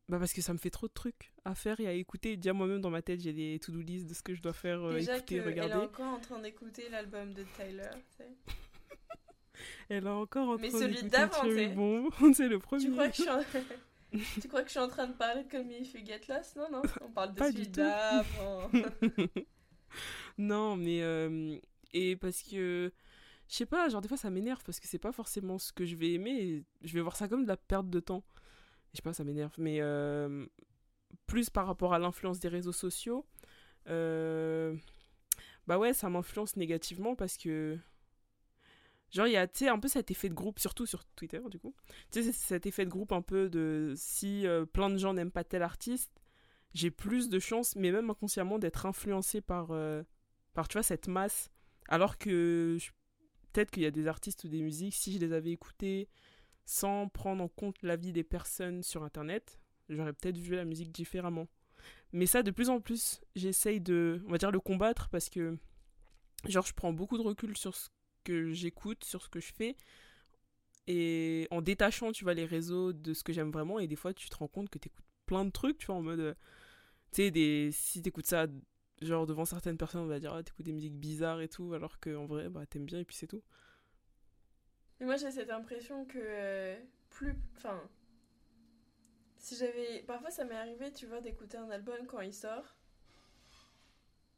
Bah 0.07 0.19
parce 0.19 0.33
que 0.33 0.41
ça 0.41 0.53
me 0.53 0.59
fait 0.59 0.69
trop 0.69 0.87
de 0.87 0.93
trucs 0.93 1.33
à 1.45 1.55
faire 1.55 1.79
et 1.79 1.87
à 1.87 1.93
écouter. 1.93 2.37
Déjà, 2.37 2.53
moi-même, 2.53 2.79
dans 2.79 2.91
ma 2.91 3.01
tête, 3.01 3.21
j'ai 3.21 3.33
des 3.33 3.57
to-do 3.59 3.81
list 3.81 4.05
de 4.05 4.13
ce 4.13 4.21
que 4.21 4.35
je 4.35 4.41
dois 4.41 4.53
faire, 4.53 4.83
euh, 4.83 4.93
Déjà 4.93 5.17
écouter, 5.17 5.35
qu'elle 5.37 5.43
est 5.43 5.47
regarder. 5.63 5.85
encore 5.85 6.13
en 6.13 6.19
train 6.19 6.39
d'écouter 6.39 6.89
l'album 6.89 7.33
de 7.33 7.43
Tyler. 7.57 7.89
Elle 9.89 10.05
a 10.05 10.13
encore 10.15 10.49
en 10.49 10.57
Mais 10.57 10.69
train 10.69 10.79
celui 10.79 10.95
d'écouter 10.95 11.09
d'avant, 11.09 11.41
Cherry 11.41 11.53
t'sais. 11.55 11.75
Bomb. 11.75 12.09
c'est 12.35 12.47
le 12.47 12.59
premier. 12.59 12.85
Tu 12.85 12.91
crois, 12.91 13.09
que 13.09 13.15
je 13.15 13.21
suis 13.21 13.31
en... 13.31 13.39
tu 14.41 14.47
crois 14.47 14.61
que 14.61 14.67
je 14.67 14.71
suis 14.71 14.79
en 14.79 14.87
train 14.87 15.07
de 15.07 15.13
parler 15.13 15.43
de 15.43 15.49
Call 15.49 15.65
Me 15.65 15.73
If 15.81 15.93
You 15.93 16.01
Get 16.05 16.21
Lost? 16.29 16.55
Non, 16.55 16.69
non, 16.71 16.89
on 17.01 17.11
parle 17.11 17.33
de 17.33 17.39
Pas 17.39 17.51
celui 17.51 17.67
d'avant. 17.67 18.69
Non, 20.37 20.75
mais. 20.75 21.01
euh, 21.01 21.57
et 21.93 22.15
parce 22.15 22.41
que. 22.43 22.91
Je 23.47 23.55
sais 23.55 23.65
pas, 23.67 23.89
genre 23.89 24.01
des 24.01 24.07
fois 24.07 24.17
ça 24.17 24.31
m'énerve 24.31 24.63
parce 24.65 24.79
que 24.79 24.87
c'est 24.87 24.97
pas 24.99 25.11
forcément 25.11 25.59
ce 25.59 25.71
que 25.71 25.85
je 25.85 25.95
vais 25.95 26.13
aimer. 26.13 26.31
et 26.31 26.65
je 26.83 26.93
vais 26.93 27.01
voir 27.01 27.15
ça 27.15 27.27
comme 27.27 27.43
de 27.43 27.47
la 27.47 27.57
perte 27.57 27.89
de 27.89 27.99
temps. 27.99 28.23
Je 28.93 28.97
sais 28.97 29.03
pas, 29.03 29.13
ça 29.13 29.23
m'énerve. 29.23 29.53
Mais. 29.57 29.79
euh, 29.81 30.45
plus 31.27 31.49
par 31.49 31.67
rapport 31.67 31.93
à 31.93 31.99
l'influence 31.99 32.39
des 32.39 32.49
réseaux 32.49 32.73
sociaux. 32.73 33.25
euh, 33.89 34.75
bah 35.67 35.77
ouais, 35.79 35.93
ça 35.93 36.09
m'influence 36.09 36.55
négativement 36.57 37.15
parce 37.15 37.37
que. 37.37 37.77
Genre, 39.15 39.27
il 39.27 39.31
y 39.31 39.37
a, 39.37 39.73
un 39.73 39.79
peu 39.79 39.87
cet 39.87 40.11
effet 40.11 40.27
de 40.27 40.33
groupe, 40.33 40.59
surtout 40.59 40.85
sur 40.85 41.05
Twitter, 41.15 41.39
du 41.49 41.57
coup. 41.57 41.73
Tu 42.11 42.21
sais, 42.21 42.33
cet 42.33 42.65
effet 42.65 42.83
de 42.83 42.89
groupe 42.89 43.13
un 43.13 43.21
peu 43.21 43.49
de 43.49 43.93
si 43.95 44.45
euh, 44.45 44.65
plein 44.65 44.89
de 44.89 44.97
gens 44.97 45.13
n'aiment 45.13 45.31
pas 45.31 45.45
tel 45.45 45.61
artiste, 45.61 46.11
j'ai 46.73 46.91
plus 46.91 47.29
de 47.29 47.39
chances, 47.39 47.77
mais 47.77 47.93
même 47.93 48.09
inconsciemment, 48.09 48.59
d'être 48.59 48.85
influencé 48.85 49.39
par, 49.39 49.71
euh, 49.71 50.03
par, 50.53 50.67
tu 50.67 50.73
vois, 50.73 50.83
cette 50.83 51.07
masse. 51.07 51.49
Alors 51.87 52.17
que 52.17 52.77
peut-être 53.53 53.71
qu'il 53.71 53.83
y 53.83 53.85
a 53.85 53.91
des 53.91 54.07
artistes 54.07 54.43
ou 54.43 54.49
des 54.49 54.61
musiques, 54.61 54.95
si 54.95 55.13
je 55.13 55.19
les 55.19 55.31
avais 55.31 55.51
écoutés 55.51 56.09
sans 56.65 57.07
prendre 57.07 57.41
en 57.41 57.47
compte 57.47 57.81
l'avis 57.83 58.11
des 58.11 58.25
personnes 58.25 58.83
sur 58.83 59.03
Internet, 59.03 59.61
j'aurais 59.87 60.11
peut-être 60.11 60.37
vu 60.37 60.55
la 60.55 60.65
musique 60.65 60.91
différemment. 60.91 61.47
Mais 62.11 62.25
ça, 62.25 62.43
de 62.43 62.51
plus 62.51 62.69
en 62.69 62.81
plus, 62.81 63.21
j'essaye 63.33 63.79
de, 63.79 64.21
on 64.27 64.31
va 64.31 64.39
dire, 64.39 64.51
le 64.51 64.59
combattre 64.59 65.07
parce 65.07 65.29
que, 65.29 65.57
genre, 66.49 66.65
je 66.65 66.73
prends 66.73 66.91
beaucoup 66.91 67.17
de 67.17 67.23
recul 67.23 67.55
sur 67.55 67.73
ce 67.77 67.87
que 68.25 68.51
j'écoute, 68.51 69.05
sur 69.05 69.21
ce 69.23 69.29
que 69.29 69.39
je 69.39 69.53
fais, 69.53 69.77
et 70.87 71.47
en 71.51 71.61
détachant, 71.61 72.11
tu 72.11 72.25
vois, 72.25 72.33
les 72.33 72.45
réseaux 72.45 72.91
de 72.93 73.13
ce 73.13 73.23
que 73.23 73.31
j'aime 73.31 73.51
vraiment, 73.51 73.79
et 73.79 73.87
des 73.87 73.95
fois, 73.95 74.13
tu 74.13 74.29
te 74.29 74.35
rends 74.35 74.49
compte 74.49 74.69
que 74.69 74.79
tu 74.79 74.89
écoutes 74.89 75.05
plein 75.25 75.45
de 75.45 75.51
trucs, 75.51 75.77
tu 75.77 75.87
vois, 75.87 75.95
en 75.95 76.01
mode, 76.01 76.19
euh, 76.19 76.33
tu 77.11 77.23
sais, 77.23 77.31
des... 77.31 77.69
si 77.71 78.01
t'écoutes 78.01 78.27
ça, 78.27 78.47
genre, 79.01 79.25
devant 79.25 79.45
certaines 79.45 79.77
personnes, 79.77 80.01
on 80.01 80.07
va 80.07 80.19
dire, 80.19 80.33
ah, 80.33 80.43
t'écoutes 80.43 80.65
des 80.65 80.73
musiques 80.73 80.97
bizarres 80.97 81.41
et 81.41 81.47
tout, 81.47 81.73
alors 81.73 81.99
qu'en 81.99 82.25
vrai, 82.25 82.49
bah, 82.49 82.65
t'aimes 82.65 82.85
bien, 82.85 82.99
et 82.99 83.05
puis 83.05 83.15
c'est 83.15 83.27
tout. 83.27 83.43
Et 84.99 85.05
moi, 85.05 85.17
j'ai 85.17 85.31
cette 85.31 85.49
impression 85.49 86.05
que 86.05 86.19
euh, 86.21 86.77
plus. 87.09 87.35
Enfin. 87.57 87.81
Si 89.37 89.55
j'avais. 89.55 90.03
Parfois, 90.03 90.31
ça 90.31 90.45
m'est 90.45 90.55
arrivé, 90.55 90.91
tu 90.91 91.05
vois, 91.05 91.21
d'écouter 91.21 91.57
un 91.57 91.69
album 91.69 92.05
quand 92.07 92.21
il 92.21 92.33
sort. 92.33 92.75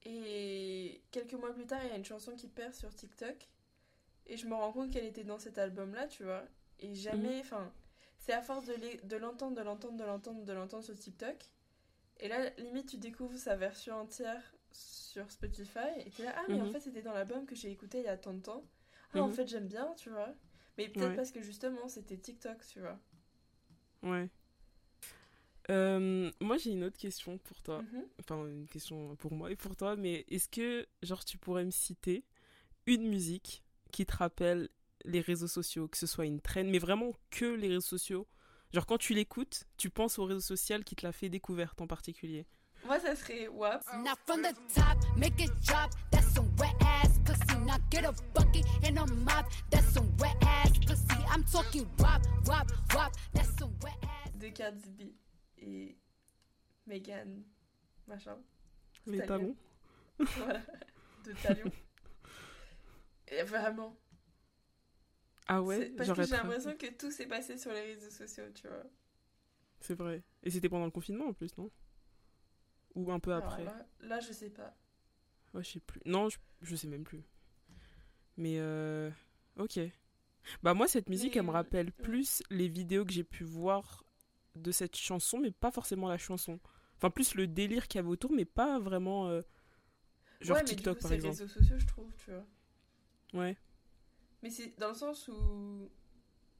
Et 0.04 1.02
quelques 1.12 1.34
mois 1.34 1.54
plus 1.54 1.66
tard, 1.66 1.80
il 1.84 1.90
y 1.90 1.94
a 1.94 1.98
une 1.98 2.06
chanson 2.06 2.36
qui 2.36 2.48
perd 2.48 2.74
sur 2.74 2.94
TikTok. 2.94 3.48
Et 4.28 4.38
je 4.38 4.48
me 4.48 4.54
rends 4.56 4.72
compte 4.72 4.92
qu'elle 4.92 5.06
était 5.06 5.24
dans 5.24 5.40
cet 5.40 5.58
album-là, 5.58 6.08
tu 6.08 6.24
vois. 6.24 6.44
Et 6.80 6.94
jamais. 6.96 7.40
Enfin. 7.40 7.72
C'est 8.20 8.34
à 8.34 8.42
force 8.42 8.66
de 8.66 9.16
l'entendre, 9.16 9.56
de 9.56 9.62
l'entendre, 9.62 9.96
de 9.98 10.04
l'entendre, 10.04 10.44
de 10.44 10.52
l'entendre 10.54 10.84
sur 10.84 10.96
TikTok. 10.98 11.38
Et 12.20 12.28
là, 12.28 12.50
limite, 12.58 12.90
tu 12.90 12.98
découvres 12.98 13.38
sa 13.38 13.56
version 13.56 13.96
entière 13.96 14.42
sur 14.72 15.30
Spotify 15.32 15.88
et 16.06 16.10
tu 16.10 16.24
là, 16.24 16.34
ah, 16.36 16.44
mais 16.50 16.56
en 16.62 16.66
Mhm. 16.66 16.72
fait, 16.72 16.80
c'était 16.80 17.02
dans 17.04 17.14
l'album 17.14 17.46
que 17.46 17.56
j'ai 17.56 17.72
écouté 17.72 18.00
il 18.00 18.06
y 18.06 18.08
a 18.08 18.18
tant 18.18 18.34
de 18.34 18.42
temps. 18.42 18.66
Ah, 19.14 19.22
en 19.24 19.28
Mhm. 19.28 19.34
fait, 19.34 19.48
j'aime 19.48 19.68
bien, 19.68 19.94
tu 19.98 20.10
vois. 20.10 20.34
Mais 20.78 20.90
peut-être 20.90 21.10
Ouais. 21.10 21.16
parce 21.16 21.32
que 21.32 21.42
justement, 21.42 21.88
c'était 21.88 22.18
TikTok, 22.18 22.58
tu 22.68 22.80
vois. 22.82 23.00
Ouais. 24.04 24.30
Euh, 25.70 26.32
moi, 26.40 26.58
j'ai 26.58 26.72
une 26.72 26.84
autre 26.84 26.98
question 26.98 27.38
pour 27.40 27.62
toi. 27.62 27.84
Mhm. 27.94 28.06
Enfin, 28.20 28.46
une 28.48 28.68
question 28.68 29.16
pour 29.18 29.34
moi 29.34 29.52
et 29.52 29.56
pour 29.56 29.76
toi, 29.76 29.96
mais 29.96 30.26
est-ce 30.30 30.48
que, 30.50 30.88
genre, 31.02 31.24
tu 31.26 31.38
pourrais 31.38 31.66
me 31.66 31.72
citer 31.72 32.24
une 32.88 33.08
musique 33.08 33.64
qui 33.92 34.06
te 34.06 34.16
rappelle 34.16 34.70
les 35.06 35.22
réseaux 35.22 35.48
sociaux, 35.48 35.88
que 35.88 35.98
ce 35.98 36.08
soit 36.08 36.26
une 36.26 36.42
traîne, 36.42 36.70
mais 36.70 36.80
vraiment 36.80 37.14
que 37.30 37.46
les 37.46 37.68
réseaux 37.68 37.82
sociaux 37.82 38.28
Genre, 38.74 38.86
quand 38.86 38.98
tu 38.98 39.14
l'écoutes, 39.14 39.64
tu 39.78 39.90
penses 39.90 40.20
au 40.20 40.26
réseau 40.26 40.42
social 40.42 40.84
qui 40.84 40.96
te 40.96 41.06
l'a 41.06 41.14
fait 41.14 41.30
découverte 41.30 41.80
en 41.80 41.88
particulier. 41.88 42.46
Moi, 42.86 43.00
ça 43.00 43.16
serait 43.16 43.48
WAP. 43.48 43.82
Now 44.04 44.14
from 44.26 44.42
the 44.42 44.54
top, 44.74 44.98
make 45.16 45.40
it 45.40 45.52
drop. 45.66 45.92
That's 46.12 46.34
some 46.34 46.48
wet 46.60 46.76
ass 46.82 47.18
pussy. 47.26 47.58
Now 47.66 47.78
get 47.90 48.06
a 48.06 48.14
bucket 48.34 48.66
and 48.84 48.98
a 48.98 49.06
mop. 49.06 49.46
That's 49.72 49.94
some 49.94 50.12
wet 50.20 50.36
ass 50.42 50.72
pussy. 50.86 51.24
I'm 51.34 51.44
talking 51.46 51.88
wop, 51.98 52.22
wop, 52.46 52.68
wop. 52.94 53.14
That's 53.34 53.58
some 53.58 53.74
wet 53.82 53.96
ass. 54.04 54.32
de 54.38 54.50
Cardi 54.50 54.90
B 54.90 55.02
et 55.58 55.98
Megan 56.86 57.44
machin. 58.08 58.38
Les 59.08 59.26
talons 59.26 59.56
voilà. 60.20 60.62
De 61.26 61.34
Talion. 61.34 61.72
Vraiment. 63.46 63.96
Ah 65.48 65.62
ouais, 65.62 65.90
parce 65.92 66.12
que 66.14 66.24
j'ai 66.24 66.36
l'impression 66.36 66.76
que 66.78 66.88
tout 66.94 67.12
s'est 67.12 67.28
passé 67.28 67.58
sur 67.58 67.72
les 67.72 67.82
réseaux 67.96 68.10
sociaux, 68.12 68.50
tu 68.54 68.68
vois. 68.68 68.84
C'est 69.80 69.96
vrai. 69.96 70.24
Et 70.44 70.52
c'était 70.52 70.70
pendant 70.70 70.86
le 70.86 70.92
confinement 70.92 71.28
en 71.28 71.34
plus, 71.34 71.58
non? 71.58 71.72
Ou 72.96 73.12
un 73.14 73.20
peu 73.22 73.32
Alors 73.34 73.54
après? 73.54 73.64
là, 73.64 73.88
là, 74.02 74.20
je 74.20 74.34
sais 74.34 74.50
pas. 74.50 74.76
Ouais, 75.54 75.64
je 75.64 75.72
sais 75.72 75.80
plus. 75.80 76.02
Non, 76.06 76.30
je, 76.30 76.38
je 76.62 76.76
sais 76.76 76.88
même 76.88 77.04
plus. 77.04 77.24
Mais 78.38 78.58
euh... 78.60 79.10
ok. 79.58 79.80
Bah 80.64 80.74
moi, 80.74 80.88
cette 80.88 81.10
musique, 81.10 81.36
Mais, 81.36 81.40
elle 81.40 81.46
me 81.46 81.52
rappelle 81.52 81.92
ouais. 82.00 82.04
plus 82.04 82.44
les 82.50 82.68
vidéos 82.68 83.06
que 83.06 83.12
j'ai 83.12 83.24
pu 83.24 83.44
voir 83.44 84.04
de 84.56 84.72
cette 84.72 84.96
chanson, 84.96 85.40
mais 85.40 85.52
pas 85.52 85.72
forcément 85.72 86.08
la 86.08 86.18
chanson. 86.18 86.60
Enfin, 86.98 87.10
plus 87.10 87.36
le 87.36 87.48
délire 87.48 87.88
qu'il 87.88 88.00
y 88.00 88.02
avait 88.02 88.10
autour, 88.10 88.32
mais 88.32 88.46
pas 88.46 88.80
vraiment... 88.80 89.28
euh, 89.30 89.42
Genre 90.42 90.58
ouais, 90.58 90.64
mais 90.64 90.76
TikTok, 90.76 90.98
du 90.98 90.98
coup, 90.98 91.02
par 91.02 91.12
exemple. 91.14 91.38
réseaux 91.40 91.48
sociaux, 91.48 91.78
je 91.78 91.86
trouve, 91.86 92.12
tu 92.16 92.32
vois. 92.32 92.46
Ouais. 93.34 93.56
Mais 94.44 94.50
c'est 94.50 94.78
dans 94.80 94.90
le 94.90 94.94
sens 94.94 95.28
où, 95.28 95.90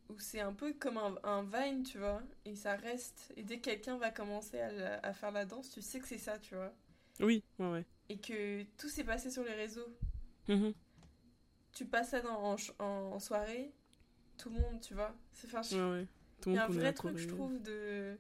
où 0.10 0.20
c'est 0.20 0.42
un 0.42 0.54
peu 0.54 0.74
comme 0.74 0.98
un, 0.98 1.16
un 1.24 1.44
Vine, 1.44 1.84
tu 1.84 1.98
vois. 2.00 2.22
Et 2.46 2.56
ça 2.56 2.76
reste. 2.76 3.34
Et 3.38 3.44
dès 3.44 3.60
que 3.60 3.66
quelqu'un 3.66 3.98
va 3.98 4.12
commencer 4.12 4.60
à, 4.60 5.00
à 5.04 5.14
faire 5.14 5.32
la 5.32 5.46
danse, 5.46 5.70
tu 5.70 5.82
sais 5.82 6.00
que 6.00 6.08
c'est 6.08 6.18
ça, 6.18 6.40
tu 6.40 6.56
vois. 6.56 6.74
Oui, 7.20 7.44
ouais, 7.60 7.72
ouais. 7.72 7.86
Et 8.10 8.18
que 8.18 8.64
tout 8.78 8.90
s'est 8.90 9.04
passé 9.04 9.30
sur 9.32 9.44
les 9.44 9.54
réseaux. 9.54 9.88
Mhm. 10.48 10.74
Tu 11.74 11.86
passes 11.86 12.10
ça 12.10 12.22
dans, 12.22 12.54
en, 12.54 12.56
en, 12.80 12.86
en 12.86 13.20
soirée, 13.20 13.72
tout 14.38 14.50
le 14.50 14.60
monde, 14.60 14.82
tu 14.82 14.94
vois. 14.94 15.16
C'est 15.32 15.54
enfin, 15.54 15.62
Ouais, 15.76 15.92
ouais. 15.92 16.08
Il 16.46 16.54
y 16.54 16.58
a 16.58 16.66
un 16.66 16.68
vrai 16.68 16.94
truc, 16.94 17.18
je 17.18 17.28
trouve, 17.28 17.62
de. 17.62 18.18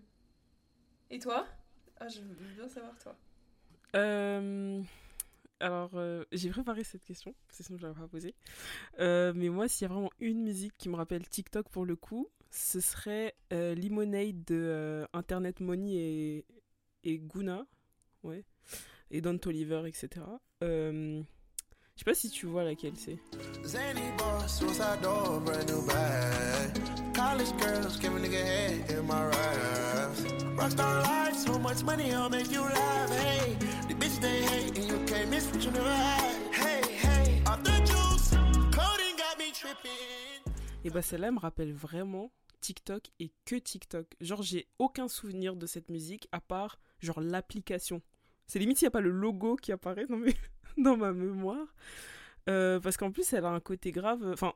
Et 1.09 1.19
toi? 1.19 1.47
Ah, 1.99 2.07
je 2.07 2.21
veux 2.21 2.35
bien 2.55 2.67
savoir, 2.67 2.97
toi. 2.99 3.15
Euh, 3.95 4.81
alors, 5.59 5.91
euh, 5.95 6.23
j'ai 6.31 6.49
préparé 6.49 6.83
cette 6.83 7.03
question, 7.03 7.33
c'est 7.49 7.63
sinon 7.63 7.77
je 7.77 7.87
l'avais 7.87 7.99
pas 7.99 8.07
posée. 8.07 8.35
Mais 8.99 9.49
moi, 9.49 9.67
s'il 9.67 9.87
y 9.87 9.91
a 9.91 9.93
vraiment 9.93 10.11
une 10.19 10.43
musique 10.43 10.73
qui 10.77 10.89
me 10.89 10.95
rappelle 10.95 11.27
TikTok 11.27 11.69
pour 11.69 11.85
le 11.85 11.95
coup, 11.95 12.29
ce 12.51 12.79
serait 12.79 13.35
euh, 13.53 13.75
Lemonade 13.75 14.43
de 14.45 14.55
euh, 14.55 15.05
Internet 15.13 15.59
Money 15.59 15.93
et, 15.93 16.45
et 17.03 17.19
Guna, 17.19 17.65
ouais, 18.23 18.43
et 19.11 19.21
Don 19.21 19.37
Toliver, 19.37 19.83
etc. 19.87 20.25
Euh, 20.63 21.21
je 21.95 21.99
sais 21.99 22.05
pas 22.05 22.13
si 22.13 22.29
tu 22.29 22.45
vois 22.45 22.63
laquelle 22.63 22.95
c'est. 22.95 23.17
They. 34.19 34.47
Et 40.87 40.89
bah 40.89 41.01
celle-là 41.01 41.27
elle 41.27 41.33
me 41.33 41.39
rappelle 41.39 41.73
vraiment 41.73 42.31
TikTok 42.61 43.11
et 43.19 43.33
que 43.43 43.55
TikTok. 43.55 44.07
Genre 44.21 44.41
j'ai 44.41 44.67
aucun 44.79 45.09
souvenir 45.09 45.57
de 45.57 45.65
cette 45.65 45.89
musique 45.89 46.29
à 46.31 46.39
part 46.39 46.79
genre 46.99 47.19
l'application. 47.19 48.01
C'est 48.47 48.59
limite 48.59 48.77
s'il 48.77 48.85
n'y 48.85 48.87
a 48.87 48.91
pas 48.91 49.01
le 49.01 49.09
logo 49.09 49.57
qui 49.57 49.73
apparaît 49.73 50.05
dans, 50.05 50.15
mes... 50.15 50.33
dans 50.77 50.95
ma 50.95 51.11
mémoire. 51.11 51.75
Euh, 52.49 52.79
parce 52.79 52.95
qu'en 52.95 53.11
plus 53.11 53.33
elle 53.33 53.43
a 53.43 53.49
un 53.49 53.59
côté 53.59 53.91
grave. 53.91 54.25
Enfin, 54.31 54.53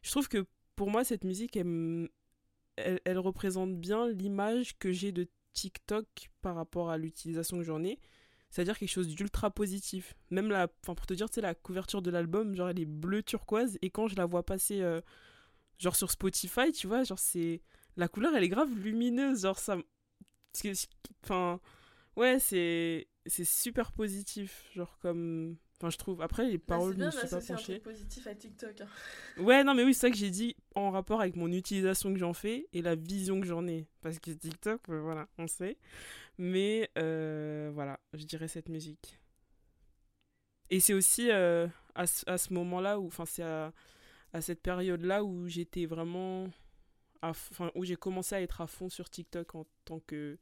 je 0.00 0.10
trouve 0.10 0.28
que 0.28 0.46
pour 0.74 0.90
moi 0.90 1.04
cette 1.04 1.24
musique 1.24 1.56
elle 1.56 3.18
représente 3.18 3.76
bien 3.76 4.08
l'image 4.08 4.78
que 4.78 4.90
j'ai 4.90 5.12
de 5.12 5.28
TikTok 5.52 6.06
par 6.40 6.54
rapport 6.54 6.88
à 6.88 6.96
l'utilisation 6.96 7.58
que 7.58 7.64
j'en 7.64 7.84
ai. 7.84 7.98
C'est-à-dire 8.50 8.78
quelque 8.78 8.90
chose 8.90 9.08
d'ultra 9.08 9.50
positif. 9.50 10.14
Même 10.30 10.48
la, 10.48 10.68
enfin 10.82 10.94
pour 10.94 11.06
te 11.06 11.14
dire, 11.14 11.26
la 11.36 11.54
couverture 11.54 12.02
de 12.02 12.10
l'album, 12.10 12.54
genre 12.54 12.68
elle 12.70 12.80
est 12.80 12.86
bleue 12.86 13.22
turquoise 13.22 13.78
et 13.82 13.90
quand 13.90 14.08
je 14.08 14.16
la 14.16 14.26
vois 14.26 14.44
passer 14.44 14.80
euh, 14.82 15.00
genre 15.78 15.96
sur 15.96 16.10
Spotify, 16.10 16.72
tu 16.72 16.86
vois, 16.86 17.04
genre 17.04 17.18
c'est 17.18 17.62
la 17.96 18.08
couleur 18.08 18.34
elle 18.34 18.44
est 18.44 18.48
grave 18.48 18.70
lumineuse, 18.78 19.42
genre 19.42 19.58
ça 19.58 19.76
enfin 21.22 21.60
ouais, 22.16 22.38
c'est 22.40 23.08
c'est 23.26 23.44
super 23.44 23.92
positif, 23.92 24.68
genre 24.74 24.98
comme 25.00 25.56
enfin 25.80 25.90
je 25.90 25.96
trouve 25.98 26.20
après 26.22 26.44
les 26.48 26.58
Bah, 26.58 26.64
paroles 26.68 26.94
je 26.98 27.04
me 27.04 27.10
suis 27.10 27.28
pas 27.28 27.36
un 27.36 27.40
penchée. 27.40 27.80
truc 27.80 27.82
positif 27.82 28.26
à 28.26 28.34
TikTok. 28.34 28.80
hein. 28.80 28.88
Ouais, 29.38 29.62
non 29.64 29.74
mais 29.74 29.84
oui, 29.84 29.94
c'est 29.94 30.00
ça 30.08 30.10
que 30.10 30.16
j'ai 30.16 30.30
dit 30.30 30.56
en 30.74 30.90
rapport 30.90 31.20
avec 31.20 31.36
mon 31.36 31.50
utilisation 31.52 32.12
que 32.12 32.18
j'en 32.18 32.32
fais 32.32 32.66
et 32.72 32.82
la 32.82 32.94
vision 32.96 33.40
que 33.40 33.46
j'en 33.46 33.66
ai 33.66 33.86
parce 34.00 34.18
que 34.18 34.30
TikTok 34.32 34.80
euh, 34.88 35.00
voilà, 35.00 35.28
on 35.38 35.46
sait. 35.46 35.76
Mais 36.38 36.90
euh, 36.98 37.70
voilà, 37.74 37.98
je 38.14 38.24
dirais 38.24 38.48
cette 38.48 38.68
musique. 38.68 39.18
Et 40.70 40.80
c'est 40.80 40.94
aussi 40.94 41.30
euh, 41.30 41.66
à, 41.94 42.06
ce- 42.06 42.28
à 42.28 42.38
ce 42.38 42.52
moment-là 42.54 42.98
où 43.00 43.06
enfin 43.06 43.24
c'est 43.24 43.42
à, 43.42 43.72
à 44.32 44.40
cette 44.40 44.60
période-là 44.62 45.24
où 45.24 45.48
j'étais 45.48 45.86
vraiment 45.86 46.48
enfin 47.22 47.70
où 47.74 47.84
j'ai 47.84 47.96
commencé 47.96 48.34
à 48.34 48.42
être 48.42 48.60
à 48.60 48.66
fond 48.66 48.88
sur 48.88 49.08
TikTok 49.10 49.54
en 49.54 49.66
tant 49.84 50.00
que 50.00 50.38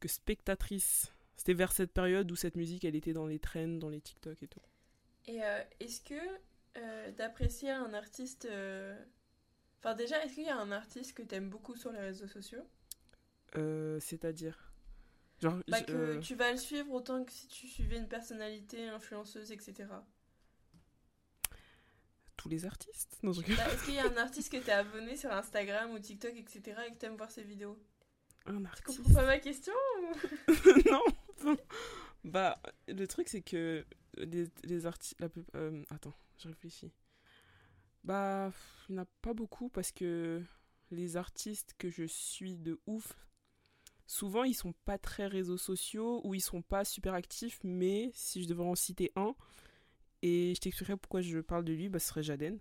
que 0.00 0.08
spectatrice. 0.08 1.12
C'était 1.36 1.54
vers 1.54 1.72
cette 1.72 1.92
période 1.92 2.30
où 2.30 2.36
cette 2.36 2.56
musique 2.56 2.84
elle 2.84 2.94
était 2.96 3.12
dans 3.12 3.26
les 3.26 3.38
trends, 3.40 3.66
dans 3.78 3.88
les 3.88 4.00
TikTok 4.00 4.40
et 4.42 4.48
tout. 4.48 4.60
Et 5.26 5.42
euh, 5.44 5.62
est-ce 5.80 6.00
que 6.00 6.14
euh, 6.76 7.10
d'apprécier 7.12 7.70
un 7.70 7.92
artiste. 7.94 8.46
euh, 8.46 8.96
Enfin, 9.80 9.94
déjà, 9.94 10.24
est-ce 10.24 10.34
qu'il 10.34 10.44
y 10.44 10.48
a 10.48 10.56
un 10.56 10.72
artiste 10.72 11.14
que 11.14 11.22
t'aimes 11.22 11.50
beaucoup 11.50 11.76
sur 11.76 11.92
les 11.92 12.00
réseaux 12.00 12.26
sociaux? 12.28 12.66
C'est-à-dire? 14.00 14.72
Genre 15.40 15.58
Bah, 15.68 15.80
que 15.82 15.92
euh, 15.92 16.20
tu 16.20 16.34
vas 16.34 16.50
le 16.52 16.56
suivre 16.58 16.90
autant 16.92 17.22
que 17.24 17.32
si 17.32 17.46
tu 17.48 17.66
suivais 17.68 17.98
une 17.98 18.08
personnalité, 18.08 18.88
influenceuse, 18.88 19.52
etc. 19.52 20.04
tous 22.36 22.48
les 22.48 22.64
artistes? 22.66 23.18
Non, 23.22 23.32
je 23.32 23.40
Bah, 23.42 23.46
est-ce 23.72 23.84
qu'il 23.84 23.94
y 23.94 23.98
a 23.98 24.06
un 24.06 24.16
artiste 24.16 24.50
que 24.52 24.58
t'es 24.58 24.72
abonné 24.72 25.16
sur 25.16 25.30
Instagram 25.32 25.90
ou 25.92 25.98
TikTok, 25.98 26.32
etc. 26.36 26.86
et 26.86 26.92
que 26.92 26.96
t'aimes 26.98 27.16
voir 27.16 27.30
ses 27.30 27.42
vidéos? 27.42 27.78
Un 28.46 28.58
Tu 28.58 28.66
artiste 28.66 28.98
comprends 28.98 29.14
pas 29.14 29.26
ma 29.26 29.38
question 29.38 29.72
ou- 30.02 30.12
Non 30.90 31.02
Bah, 32.24 32.58
le 32.88 33.06
truc, 33.06 33.28
c'est 33.28 33.42
que 33.42 33.84
les, 34.18 34.86
artistes... 34.86 35.16
Euh, 35.54 35.82
attends, 35.90 36.14
je 36.38 36.48
réfléchis. 36.48 36.92
Bah, 38.04 38.52
il 38.88 38.92
n'y 38.92 38.98
en 38.98 39.02
a 39.02 39.06
pas 39.22 39.32
beaucoup 39.32 39.68
parce 39.68 39.92
que 39.92 40.42
les 40.90 41.16
artistes 41.16 41.74
que 41.78 41.88
je 41.88 42.04
suis 42.04 42.56
de 42.56 42.78
ouf, 42.86 43.16
souvent, 44.06 44.44
ils 44.44 44.54
sont 44.54 44.74
pas 44.84 44.98
très 44.98 45.26
réseaux 45.26 45.56
sociaux 45.56 46.20
ou 46.24 46.34
ils 46.34 46.40
sont 46.40 46.62
pas 46.62 46.84
super 46.84 47.14
actifs, 47.14 47.60
mais 47.64 48.10
si 48.14 48.42
je 48.42 48.48
devais 48.48 48.62
en 48.62 48.74
citer 48.74 49.12
un, 49.16 49.34
et 50.22 50.54
je 50.54 50.60
t'expliquerai 50.60 50.96
pourquoi 50.96 51.20
je 51.20 51.38
parle 51.38 51.64
de 51.64 51.72
lui, 51.72 51.88
bah, 51.88 51.98
ce 51.98 52.08
serait 52.08 52.22
Jaden. 52.22 52.58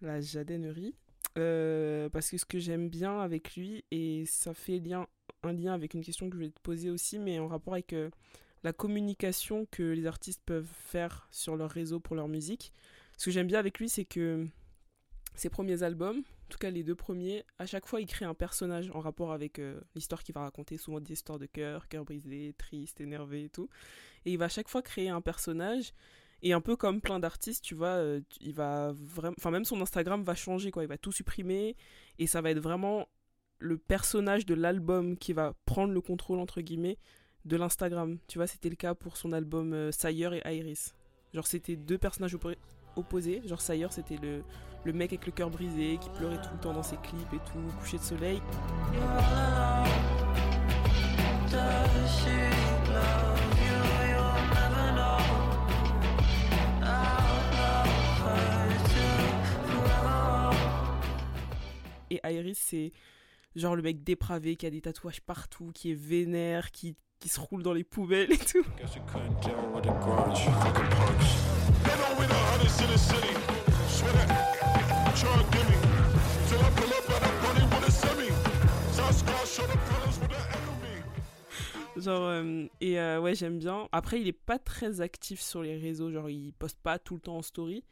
La 0.00 0.20
Jadenerie. 0.20 0.94
Euh, 1.38 2.08
parce 2.08 2.30
que 2.30 2.38
ce 2.38 2.46
que 2.46 2.58
j'aime 2.58 2.88
bien 2.88 3.20
avec 3.20 3.56
lui, 3.56 3.84
et 3.90 4.24
ça 4.26 4.54
fait 4.54 4.78
lien, 4.78 5.06
un 5.42 5.52
lien 5.52 5.74
avec 5.74 5.94
une 5.94 6.02
question 6.02 6.30
que 6.30 6.36
je 6.36 6.40
vais 6.40 6.50
te 6.50 6.60
poser 6.60 6.90
aussi, 6.90 7.18
mais 7.18 7.38
en 7.38 7.48
rapport 7.48 7.74
avec 7.74 7.92
euh, 7.92 8.10
la 8.66 8.72
communication 8.72 9.64
que 9.70 9.84
les 9.84 10.06
artistes 10.06 10.42
peuvent 10.44 10.66
faire 10.66 11.28
sur 11.30 11.54
leur 11.54 11.70
réseau 11.70 12.00
pour 12.00 12.16
leur 12.16 12.26
musique. 12.26 12.72
Ce 13.16 13.26
que 13.26 13.30
j'aime 13.30 13.46
bien 13.46 13.60
avec 13.60 13.78
lui, 13.78 13.88
c'est 13.88 14.04
que 14.04 14.44
ses 15.36 15.50
premiers 15.50 15.84
albums, 15.84 16.18
en 16.18 16.48
tout 16.48 16.58
cas 16.58 16.70
les 16.70 16.82
deux 16.82 16.96
premiers, 16.96 17.44
à 17.60 17.66
chaque 17.66 17.86
fois 17.86 18.00
il 18.00 18.08
crée 18.08 18.24
un 18.24 18.34
personnage 18.34 18.90
en 18.92 18.98
rapport 18.98 19.30
avec 19.30 19.60
euh, 19.60 19.80
l'histoire 19.94 20.24
qu'il 20.24 20.34
va 20.34 20.40
raconter, 20.40 20.78
souvent 20.78 20.98
des 20.98 21.12
histoires 21.12 21.38
de 21.38 21.46
cœur, 21.46 21.86
cœur 21.86 22.04
brisé, 22.04 22.56
triste, 22.58 23.00
énervé 23.00 23.44
et 23.44 23.50
tout. 23.50 23.68
Et 24.24 24.32
il 24.32 24.36
va 24.36 24.46
à 24.46 24.48
chaque 24.48 24.68
fois 24.68 24.82
créer 24.82 25.10
un 25.10 25.20
personnage. 25.20 25.92
Et 26.42 26.52
un 26.52 26.60
peu 26.60 26.74
comme 26.74 27.00
plein 27.00 27.20
d'artistes, 27.20 27.62
tu 27.62 27.76
vois, 27.76 27.94
euh, 27.96 28.20
il 28.40 28.52
va 28.52 28.92
vraiment. 28.92 29.36
Enfin, 29.38 29.52
même 29.52 29.64
son 29.64 29.80
Instagram 29.80 30.22
va 30.24 30.34
changer, 30.34 30.70
quoi. 30.70 30.82
Il 30.82 30.88
va 30.88 30.98
tout 30.98 31.12
supprimer. 31.12 31.76
Et 32.18 32.26
ça 32.26 32.42
va 32.42 32.50
être 32.50 32.58
vraiment 32.58 33.08
le 33.58 33.78
personnage 33.78 34.44
de 34.44 34.54
l'album 34.54 35.16
qui 35.16 35.32
va 35.32 35.54
prendre 35.64 35.94
le 35.94 36.00
contrôle, 36.02 36.40
entre 36.40 36.60
guillemets, 36.60 36.98
de 37.46 37.56
l'Instagram. 37.56 38.18
Tu 38.28 38.38
vois, 38.38 38.46
c'était 38.46 38.68
le 38.68 38.76
cas 38.76 38.94
pour 38.94 39.16
son 39.16 39.32
album 39.32 39.72
euh, 39.72 39.90
Sire 39.92 40.34
et 40.34 40.42
Iris. 40.56 40.94
Genre, 41.32 41.46
c'était 41.46 41.76
deux 41.76 41.96
personnages 41.98 42.34
oppo- 42.34 42.56
opposés. 42.96 43.40
Genre, 43.46 43.60
Sire, 43.60 43.92
c'était 43.92 44.16
le, 44.16 44.42
le 44.84 44.92
mec 44.92 45.12
avec 45.12 45.26
le 45.26 45.32
cœur 45.32 45.50
brisé, 45.50 45.98
qui 46.00 46.10
pleurait 46.10 46.40
tout 46.42 46.50
le 46.52 46.60
temps 46.60 46.72
dans 46.72 46.82
ses 46.82 46.96
clips 46.96 47.32
et 47.32 47.38
tout, 47.50 47.78
coucher 47.80 47.98
de 47.98 48.02
soleil. 48.02 48.40
Et 62.10 62.20
Iris, 62.24 62.58
c'est 62.58 62.92
genre 63.56 63.74
le 63.74 63.82
mec 63.82 64.04
dépravé 64.04 64.56
qui 64.56 64.66
a 64.66 64.70
des 64.70 64.80
tatouages 64.80 65.20
partout, 65.20 65.72
qui 65.74 65.90
est 65.90 65.94
vénère, 65.94 66.70
qui, 66.70 66.96
qui 67.18 67.28
se 67.28 67.40
roule 67.40 67.62
dans 67.62 67.72
les 67.72 67.84
poubelles 67.84 68.32
et 68.32 68.38
tout. 68.38 68.64
Genre, 81.96 82.22
euh, 82.24 82.66
et 82.80 83.00
euh, 83.00 83.20
ouais, 83.20 83.34
j'aime 83.34 83.58
bien. 83.58 83.88
Après, 83.90 84.20
il 84.20 84.28
est 84.28 84.32
pas 84.32 84.58
très 84.58 85.00
actif 85.00 85.40
sur 85.40 85.62
les 85.62 85.78
réseaux, 85.78 86.10
genre, 86.12 86.28
il 86.28 86.52
poste 86.52 86.78
pas 86.80 86.98
tout 86.98 87.14
le 87.14 87.20
temps 87.20 87.38
en 87.38 87.42
story. 87.42 87.84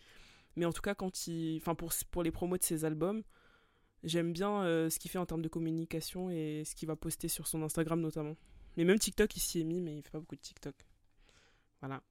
Mais 0.57 0.67
en 0.67 0.73
tout 0.73 0.83
cas, 0.83 0.95
quand 0.95 1.27
il. 1.27 1.57
Enfin, 1.57 1.75
pour, 1.75 1.93
pour 2.11 2.23
les 2.23 2.31
promos 2.31 2.59
de 2.59 2.63
ses 2.63 2.85
albums, 2.85 3.23
j'aime 4.05 4.33
bien 4.33 4.63
euh, 4.63 4.91
ce 4.91 4.99
qu'il 4.99 5.11
fait 5.11 5.19
en 5.19 5.27
termes 5.27 5.43
de 5.43 5.49
communication 5.49 6.31
et 6.31 6.63
ce 6.65 6.75
qu'il 6.75 6.87
va 6.87 6.97
poster 6.97 7.29
sur 7.29 7.47
son 7.47 7.63
Instagram 7.63 8.01
notamment. 8.01 8.37
Mais 8.77 8.85
même 8.85 8.99
TikTok, 8.99 9.37
il 9.37 9.41
s'y 9.41 9.61
est 9.61 9.65
mis, 9.65 9.81
mais 9.81 9.97
il 9.99 10.03
fait 10.03 10.11
pas 10.11 10.21
beaucoup 10.21 10.37
de 10.37 10.41
TikTok. 10.41 10.75
Voilà. 11.81 12.03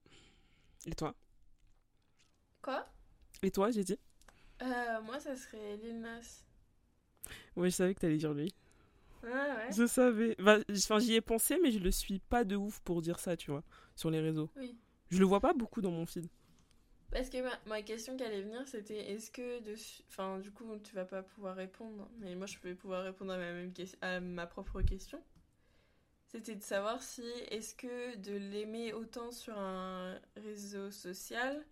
Et 0.85 0.95
toi? 0.95 1.15
Quoi? 2.61 2.85
Et 3.43 3.51
toi, 3.51 3.69
j'ai 3.71 3.83
dit? 3.83 3.99
Euh, 4.63 5.01
Moi, 5.01 5.19
ça 5.19 5.35
serait 5.35 5.77
Lil 5.77 5.99
Nas. 6.01 6.43
Ouais, 7.55 7.69
je 7.69 7.75
savais 7.75 7.93
que 7.93 7.99
t'allais 7.99 8.17
dire 8.17 8.33
lui. 8.33 8.53
Ah 9.23 9.55
ouais 9.57 9.71
Je 9.71 9.85
savais. 9.87 10.35
Bah, 10.39 10.59
Enfin, 10.69 10.99
j'y 10.99 11.15
ai 11.15 11.21
pensé, 11.21 11.57
mais 11.61 11.71
je 11.71 11.79
le 11.79 11.91
suis 11.91 12.19
pas 12.19 12.43
de 12.43 12.55
ouf 12.55 12.79
pour 12.81 13.01
dire 13.01 13.19
ça, 13.19 13.37
tu 13.37 13.51
vois, 13.51 13.63
sur 13.95 14.09
les 14.09 14.19
réseaux. 14.19 14.49
Oui. 14.55 14.75
Je 15.09 15.19
le 15.19 15.25
vois 15.25 15.39
pas 15.39 15.53
beaucoup 15.53 15.81
dans 15.81 15.91
mon 15.91 16.05
feed. 16.05 16.27
Parce 17.11 17.29
que 17.29 17.41
ma, 17.41 17.51
ma 17.67 17.81
question 17.81 18.17
qui 18.17 18.23
allait 18.23 18.41
venir, 18.41 18.67
c'était 18.67 19.11
est-ce 19.11 19.29
que. 19.31 19.61
Enfin, 20.09 20.39
du 20.39 20.51
coup, 20.51 20.65
tu 20.83 20.95
vas 20.95 21.05
pas 21.05 21.21
pouvoir 21.23 21.55
répondre, 21.55 22.09
mais 22.19 22.35
moi, 22.35 22.47
je 22.47 22.57
vais 22.59 22.75
pouvoir 22.75 23.03
répondre 23.03 23.33
à 23.33 23.37
ma, 23.37 23.53
même 23.53 23.71
à 24.01 24.19
ma 24.19 24.47
propre 24.47 24.81
question. 24.81 25.21
C'était 26.33 26.55
de 26.55 26.63
savoir 26.63 27.03
si 27.03 27.21
est-ce 27.51 27.75
que 27.75 28.15
de 28.15 28.35
l'aimer 28.35 28.91
autant 28.91 29.31
sur 29.31 29.55
un 29.55 30.19
réseau 30.35 30.89
social 30.89 31.63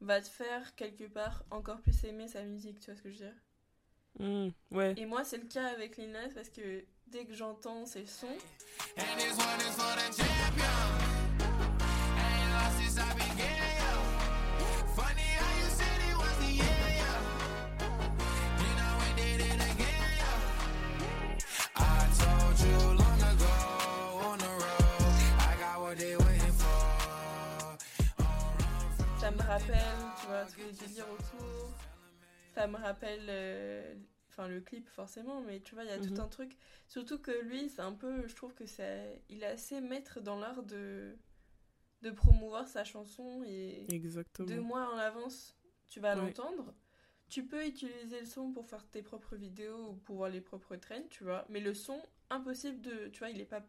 va 0.00 0.20
te 0.20 0.28
faire 0.28 0.74
quelque 0.74 1.04
part 1.04 1.44
encore 1.52 1.80
plus 1.80 2.02
aimer 2.02 2.26
sa 2.26 2.42
musique, 2.42 2.80
tu 2.80 2.86
vois 2.86 2.96
ce 2.96 3.02
que 3.02 3.12
je 3.12 3.18
veux 3.18 3.24
dire? 3.26 3.34
Hmm, 4.18 4.48
ouais. 4.76 4.94
Et 4.96 5.06
moi, 5.06 5.22
c'est 5.22 5.38
le 5.38 5.46
cas 5.46 5.68
avec 5.68 5.98
Lil 5.98 6.10
Nas 6.10 6.30
parce 6.34 6.48
que 6.48 6.84
dès 7.06 7.26
que 7.26 7.32
j'entends 7.32 7.86
ses 7.86 8.06
sons, 8.06 8.26
And 8.98 9.02
rappelle, 29.52 29.76
tu 30.20 30.26
vois, 30.26 30.44
tous 30.46 30.60
les 30.60 30.72
délires 30.72 31.06
autour. 31.10 31.70
Ça 32.54 32.66
me 32.66 32.76
rappelle, 32.76 33.26
euh, 33.28 33.94
enfin 34.30 34.48
le 34.48 34.60
clip 34.60 34.88
forcément, 34.88 35.42
mais 35.42 35.60
tu 35.60 35.74
vois, 35.74 35.84
il 35.84 35.90
y 35.90 35.92
a 35.92 35.98
Mhm. 35.98 36.14
tout 36.14 36.22
un 36.22 36.28
truc. 36.28 36.56
Surtout 36.88 37.18
que 37.18 37.30
lui, 37.42 37.68
c'est 37.68 37.82
un 37.82 37.92
peu, 37.92 38.26
je 38.26 38.34
trouve 38.34 38.54
que 38.54 38.64
c'est, 38.66 39.22
il 39.28 39.42
est 39.42 39.46
assez 39.46 39.80
maître 39.80 40.20
dans 40.20 40.38
l'art 40.38 40.62
de 40.62 41.16
de 42.02 42.10
promouvoir 42.10 42.66
sa 42.66 42.82
chanson 42.82 43.44
et 43.46 43.86
Exactement. 43.88 44.48
deux 44.48 44.60
mois 44.60 44.92
en 44.92 44.98
avance, 44.98 45.56
tu 45.88 46.00
vas 46.00 46.16
Ouais. 46.16 46.20
l'entendre. 46.22 46.74
Tu 47.28 47.46
peux 47.46 47.64
utiliser 47.64 48.18
le 48.20 48.26
son 48.26 48.50
pour 48.52 48.66
faire 48.66 48.84
tes 48.90 49.02
propres 49.02 49.36
vidéos 49.36 49.90
ou 49.90 49.94
pour 49.94 50.16
voir 50.16 50.28
les 50.28 50.40
propres 50.40 50.74
trends, 50.76 51.06
tu 51.10 51.22
vois. 51.22 51.44
Mais 51.48 51.60
le 51.60 51.74
son, 51.74 52.02
impossible 52.28 52.80
de, 52.80 53.06
tu 53.08 53.20
vois, 53.20 53.30
il 53.30 53.40
est 53.40 53.44
pas 53.46 53.62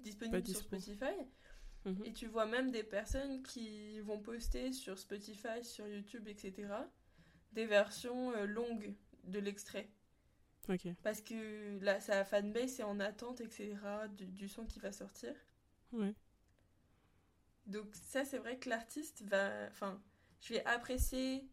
disponible 0.00 0.42
Pas 0.42 0.48
sur. 0.48 0.60
Spotify. 0.60 1.14
Mhm. 1.84 2.04
Et 2.04 2.12
tu 2.12 2.26
vois 2.26 2.46
même 2.46 2.70
des 2.70 2.82
personnes 2.82 3.42
qui 3.42 4.00
vont 4.00 4.20
poster 4.20 4.72
sur 4.72 4.98
Spotify, 4.98 5.62
sur 5.62 5.86
YouTube, 5.86 6.28
etc. 6.28 6.68
des 7.52 7.66
versions 7.66 8.32
euh, 8.32 8.46
longues 8.46 8.94
de 9.24 9.38
l'extrait. 9.38 9.90
Parce 11.02 11.22
que 11.22 11.78
là, 11.82 11.98
sa 11.98 12.26
fanbase 12.26 12.78
est 12.80 12.82
en 12.82 13.00
attente, 13.00 13.40
etc. 13.40 13.74
du, 14.16 14.26
du 14.26 14.48
son 14.48 14.66
qui 14.66 14.80
va 14.80 14.92
sortir. 14.92 15.34
Ouais. 15.92 16.14
Donc 17.64 17.86
ça, 17.94 18.24
c'est 18.24 18.38
vrai 18.38 18.58
que 18.58 18.68
l'artiste 18.68 19.22
va... 19.22 19.66
Enfin, 19.70 20.02
je 20.40 20.54
vais 20.54 20.64
apprécier 20.66 21.48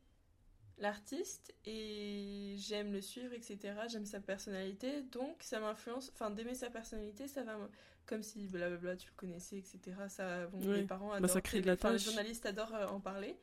l'artiste 0.77 1.53
et 1.65 2.55
j'aime 2.57 2.91
le 2.91 3.01
suivre, 3.01 3.33
etc. 3.33 3.88
J'aime 3.88 4.05
sa 4.05 4.19
personnalité. 4.19 5.01
Donc 5.03 5.41
ça 5.43 5.59
m'influence... 5.59 6.11
Enfin, 6.13 6.29
d'aimer 6.31 6.55
sa 6.55 6.69
personnalité, 6.69 7.27
ça 7.27 7.43
va... 7.43 7.57
me- 7.57 7.69
Comme 8.05 8.23
si 8.23 8.47
blablabla, 8.47 8.95
tu 8.97 9.07
le 9.07 9.15
connaissais, 9.15 9.57
etc. 9.57 9.79
Ça, 10.09 10.47
bon, 10.47 10.59
Ouais. 10.59 10.81
mes 10.81 10.88
parents 10.88 11.09
Bah, 11.09 11.15
adorent... 11.15 11.29
ça 11.31 11.41
crée 11.41 11.61
de 11.61 11.65
les- 11.67 11.71
enfin, 11.73 11.91
les 11.93 11.99
journalistes 11.99 12.45
adorent 12.45 12.75
euh, 12.75 12.88
en 12.88 12.99
parler. 12.99 13.38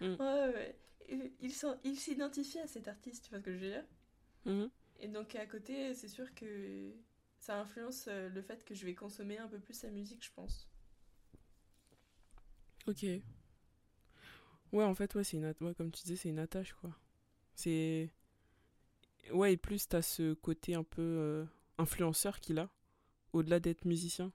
Mm. 0.00 0.14
Ouais, 0.14 0.54
ouais. 0.54 0.78
Et 1.08 1.32
Ils 1.40 1.96
s'identifient 1.96 2.60
à 2.60 2.66
cet 2.66 2.88
artiste, 2.88 3.24
tu 3.24 3.30
vois 3.30 3.38
ce 3.40 3.44
que 3.44 3.52
je 3.52 3.58
veux 3.58 3.70
dire? 3.70 3.84
Mhm. 4.44 4.70
Et 5.00 5.08
donc 5.08 5.34
à 5.34 5.46
côté, 5.46 5.94
c'est 5.94 6.08
sûr 6.08 6.34
que 6.34 6.92
ça 7.38 7.58
influence 7.60 8.06
euh, 8.08 8.28
le 8.30 8.42
fait 8.42 8.64
que 8.64 8.74
je 8.74 8.86
vais 8.86 8.94
consommer 8.94 9.38
un 9.38 9.46
peu 9.48 9.58
plus 9.58 9.74
sa 9.74 9.90
musique, 9.90 10.24
je 10.24 10.32
pense. 10.32 10.66
Ok. 12.86 13.04
Ouais, 14.72 14.84
en 14.84 14.94
fait, 14.94 15.14
ouais, 15.14 15.24
c'est 15.24 15.36
une 15.38 15.54
ouais, 15.60 15.74
comme 15.74 15.90
tu 15.90 16.02
disais, 16.02 16.16
c'est 16.16 16.28
une 16.28 16.38
attache, 16.38 16.74
quoi. 16.74 16.90
C'est. 17.54 18.10
Ouais, 19.32 19.52
et 19.52 19.56
plus 19.56 19.86
t'as 19.88 20.02
ce 20.02 20.34
côté 20.34 20.74
un 20.74 20.82
peu 20.84 21.02
euh, 21.02 21.44
influenceur 21.78 22.40
qu'il 22.40 22.58
a, 22.58 22.68
au-delà 23.32 23.60
d'être 23.60 23.84
musicien. 23.84 24.32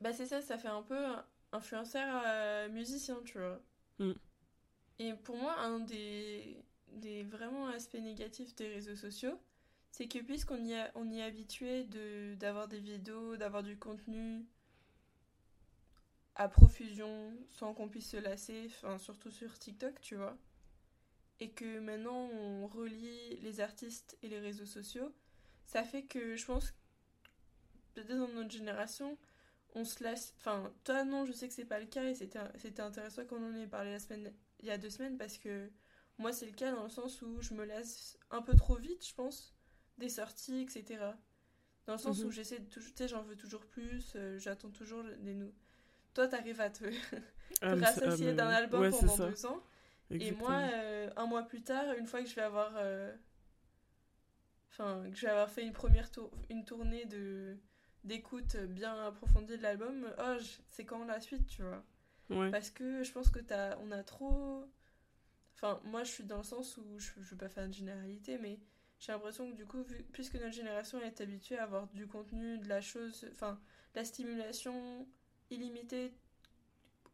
Bah 0.00 0.12
c'est 0.14 0.24
ça, 0.26 0.40
ça 0.42 0.56
fait 0.58 0.68
un 0.68 0.82
peu 0.82 0.96
influenceur 1.52 2.22
euh, 2.26 2.68
musicien, 2.70 3.20
tu 3.24 3.38
vois. 3.38 3.60
Mm. 3.98 4.16
Et 4.98 5.12
pour 5.14 5.36
moi, 5.36 5.58
un 5.60 5.80
des, 5.80 6.56
des 6.92 7.22
vraiment 7.24 7.68
aspects 7.68 7.94
négatifs 7.98 8.54
des 8.54 8.68
réseaux 8.68 8.94
sociaux, 8.96 9.38
c'est 9.90 10.08
que 10.08 10.18
puisqu'on 10.18 10.64
y, 10.64 10.74
a- 10.74 10.90
on 10.94 11.10
y 11.10 11.18
est 11.20 11.22
habitué 11.22 11.84
de, 11.84 12.34
d'avoir 12.36 12.68
des 12.68 12.80
vidéos, 12.80 13.36
d'avoir 13.36 13.62
du 13.62 13.78
contenu 13.78 14.44
à 16.36 16.48
profusion, 16.48 17.34
sans 17.50 17.74
qu'on 17.74 17.88
puisse 17.88 18.10
se 18.10 18.16
lasser, 18.18 18.66
enfin, 18.68 18.98
surtout 18.98 19.30
sur 19.32 19.58
TikTok, 19.58 20.00
tu 20.00 20.16
vois, 20.16 20.38
et 21.40 21.50
que 21.50 21.78
maintenant 21.80 22.28
on 22.32 22.66
relie 22.66 23.36
les 23.40 23.60
artistes 23.60 24.18
et 24.22 24.28
les 24.28 24.38
réseaux 24.40 24.66
sociaux, 24.66 25.14
ça 25.66 25.84
fait 25.84 26.04
que 26.04 26.36
je 26.36 26.46
pense, 26.46 26.74
peut-être 27.94 28.08
dans 28.18 28.28
notre 28.28 28.50
génération, 28.50 29.18
on 29.74 29.84
se 29.84 30.02
lasse. 30.04 30.34
Enfin, 30.38 30.72
toi, 30.84 31.04
non, 31.04 31.26
je 31.26 31.32
sais 31.32 31.48
que 31.48 31.54
c'est 31.54 31.64
pas 31.64 31.80
le 31.80 31.86
cas 31.86 32.04
et 32.04 32.14
c'était 32.14 32.82
intéressant 32.82 33.24
qu'on 33.26 33.44
en 33.44 33.56
ait 33.56 33.66
parlé 33.66 33.92
la 33.92 34.00
semaine, 34.00 34.32
il 34.60 34.66
y 34.66 34.70
a 34.70 34.78
deux 34.78 34.90
semaines 34.90 35.18
parce 35.18 35.38
que 35.38 35.70
moi, 36.18 36.32
c'est 36.32 36.46
le 36.46 36.52
cas 36.52 36.72
dans 36.72 36.84
le 36.84 36.90
sens 36.90 37.22
où 37.22 37.40
je 37.42 37.54
me 37.54 37.64
lasse 37.64 38.18
un 38.30 38.42
peu 38.42 38.54
trop 38.56 38.76
vite, 38.76 39.06
je 39.06 39.14
pense, 39.14 39.54
des 39.98 40.08
sorties, 40.08 40.62
etc. 40.62 41.18
Dans 41.86 41.94
le 41.94 41.98
sens 41.98 42.22
Mhm. 42.22 42.26
où 42.26 42.30
j'essaie 42.30 42.58
de 42.60 42.66
toujours. 42.68 42.92
Tu 42.94 43.04
sais, 43.04 43.08
j'en 43.08 43.22
veux 43.22 43.36
toujours 43.36 43.66
plus, 43.66 44.14
euh, 44.16 44.38
j'attends 44.38 44.70
toujours 44.70 45.04
des. 45.04 45.36
Toi, 46.16 46.28
t'arrives 46.28 46.60
à 46.60 46.70
te, 46.70 46.84
ah, 47.62 47.74
rassasier 47.74 48.28
mais- 48.28 48.32
d'un 48.34 48.48
album 48.48 48.80
ouais, 48.80 48.90
pendant 48.90 49.16
ça. 49.16 49.28
deux 49.28 49.46
ans. 49.46 49.62
Et 50.10 50.32
moi, 50.32 50.52
euh, 50.72 51.10
un 51.16 51.26
mois 51.26 51.42
plus 51.42 51.62
tard, 51.62 51.92
une 51.98 52.06
fois 52.06 52.22
que 52.22 52.28
je 52.28 52.34
vais 52.34 52.42
avoir. 52.42 52.72
euh, 52.76 53.14
Enfin, 54.70 55.04
que 55.10 55.16
je 55.16 55.22
vais 55.22 55.30
avoir 55.32 55.48
fait 55.50 55.62
une 55.62 55.72
première 55.72 56.10
tour... 56.10 56.30
une 56.50 56.64
tournée 56.64 57.04
de 57.06 57.56
d'écoute 58.04 58.56
bien 58.56 58.94
approfondie 59.06 59.56
de 59.56 59.62
l'album, 59.62 60.06
oh, 60.18 60.36
je- 60.38 60.62
c'est 60.68 60.84
quand 60.84 61.04
la 61.06 61.18
suite, 61.20 61.46
tu 61.48 61.62
vois. 61.62 61.82
Ouais. 62.30 62.50
Parce 62.50 62.70
que 62.70 63.02
je 63.02 63.10
pense 63.12 63.30
que 63.30 63.40
t'as, 63.40 63.76
on 63.78 63.90
a 63.90 64.02
trop. 64.04 64.64
Enfin, 65.54 65.80
moi 65.84 66.04
je 66.04 66.10
suis 66.12 66.24
dans 66.24 66.36
le 66.38 66.42
sens 66.44 66.76
où 66.76 66.98
je, 66.98 67.10
je 67.20 67.30
veux 67.30 67.36
pas 67.36 67.48
faire 67.48 67.64
une 67.64 67.72
généralité, 67.74 68.38
mais 68.38 68.60
j'ai 69.00 69.12
l'impression 69.12 69.50
que 69.50 69.56
du 69.56 69.66
coup, 69.66 69.82
vu- 69.82 70.04
puisque 70.12 70.34
notre 70.36 70.52
génération 70.52 71.00
est 71.00 71.20
habituée 71.20 71.58
à 71.58 71.64
avoir 71.64 71.88
du 71.88 72.06
contenu, 72.06 72.58
de 72.58 72.68
la 72.68 72.80
chose, 72.80 73.26
enfin, 73.32 73.58
de 73.94 73.98
la 74.00 74.04
stimulation 74.04 75.06
illimitée, 75.50 76.12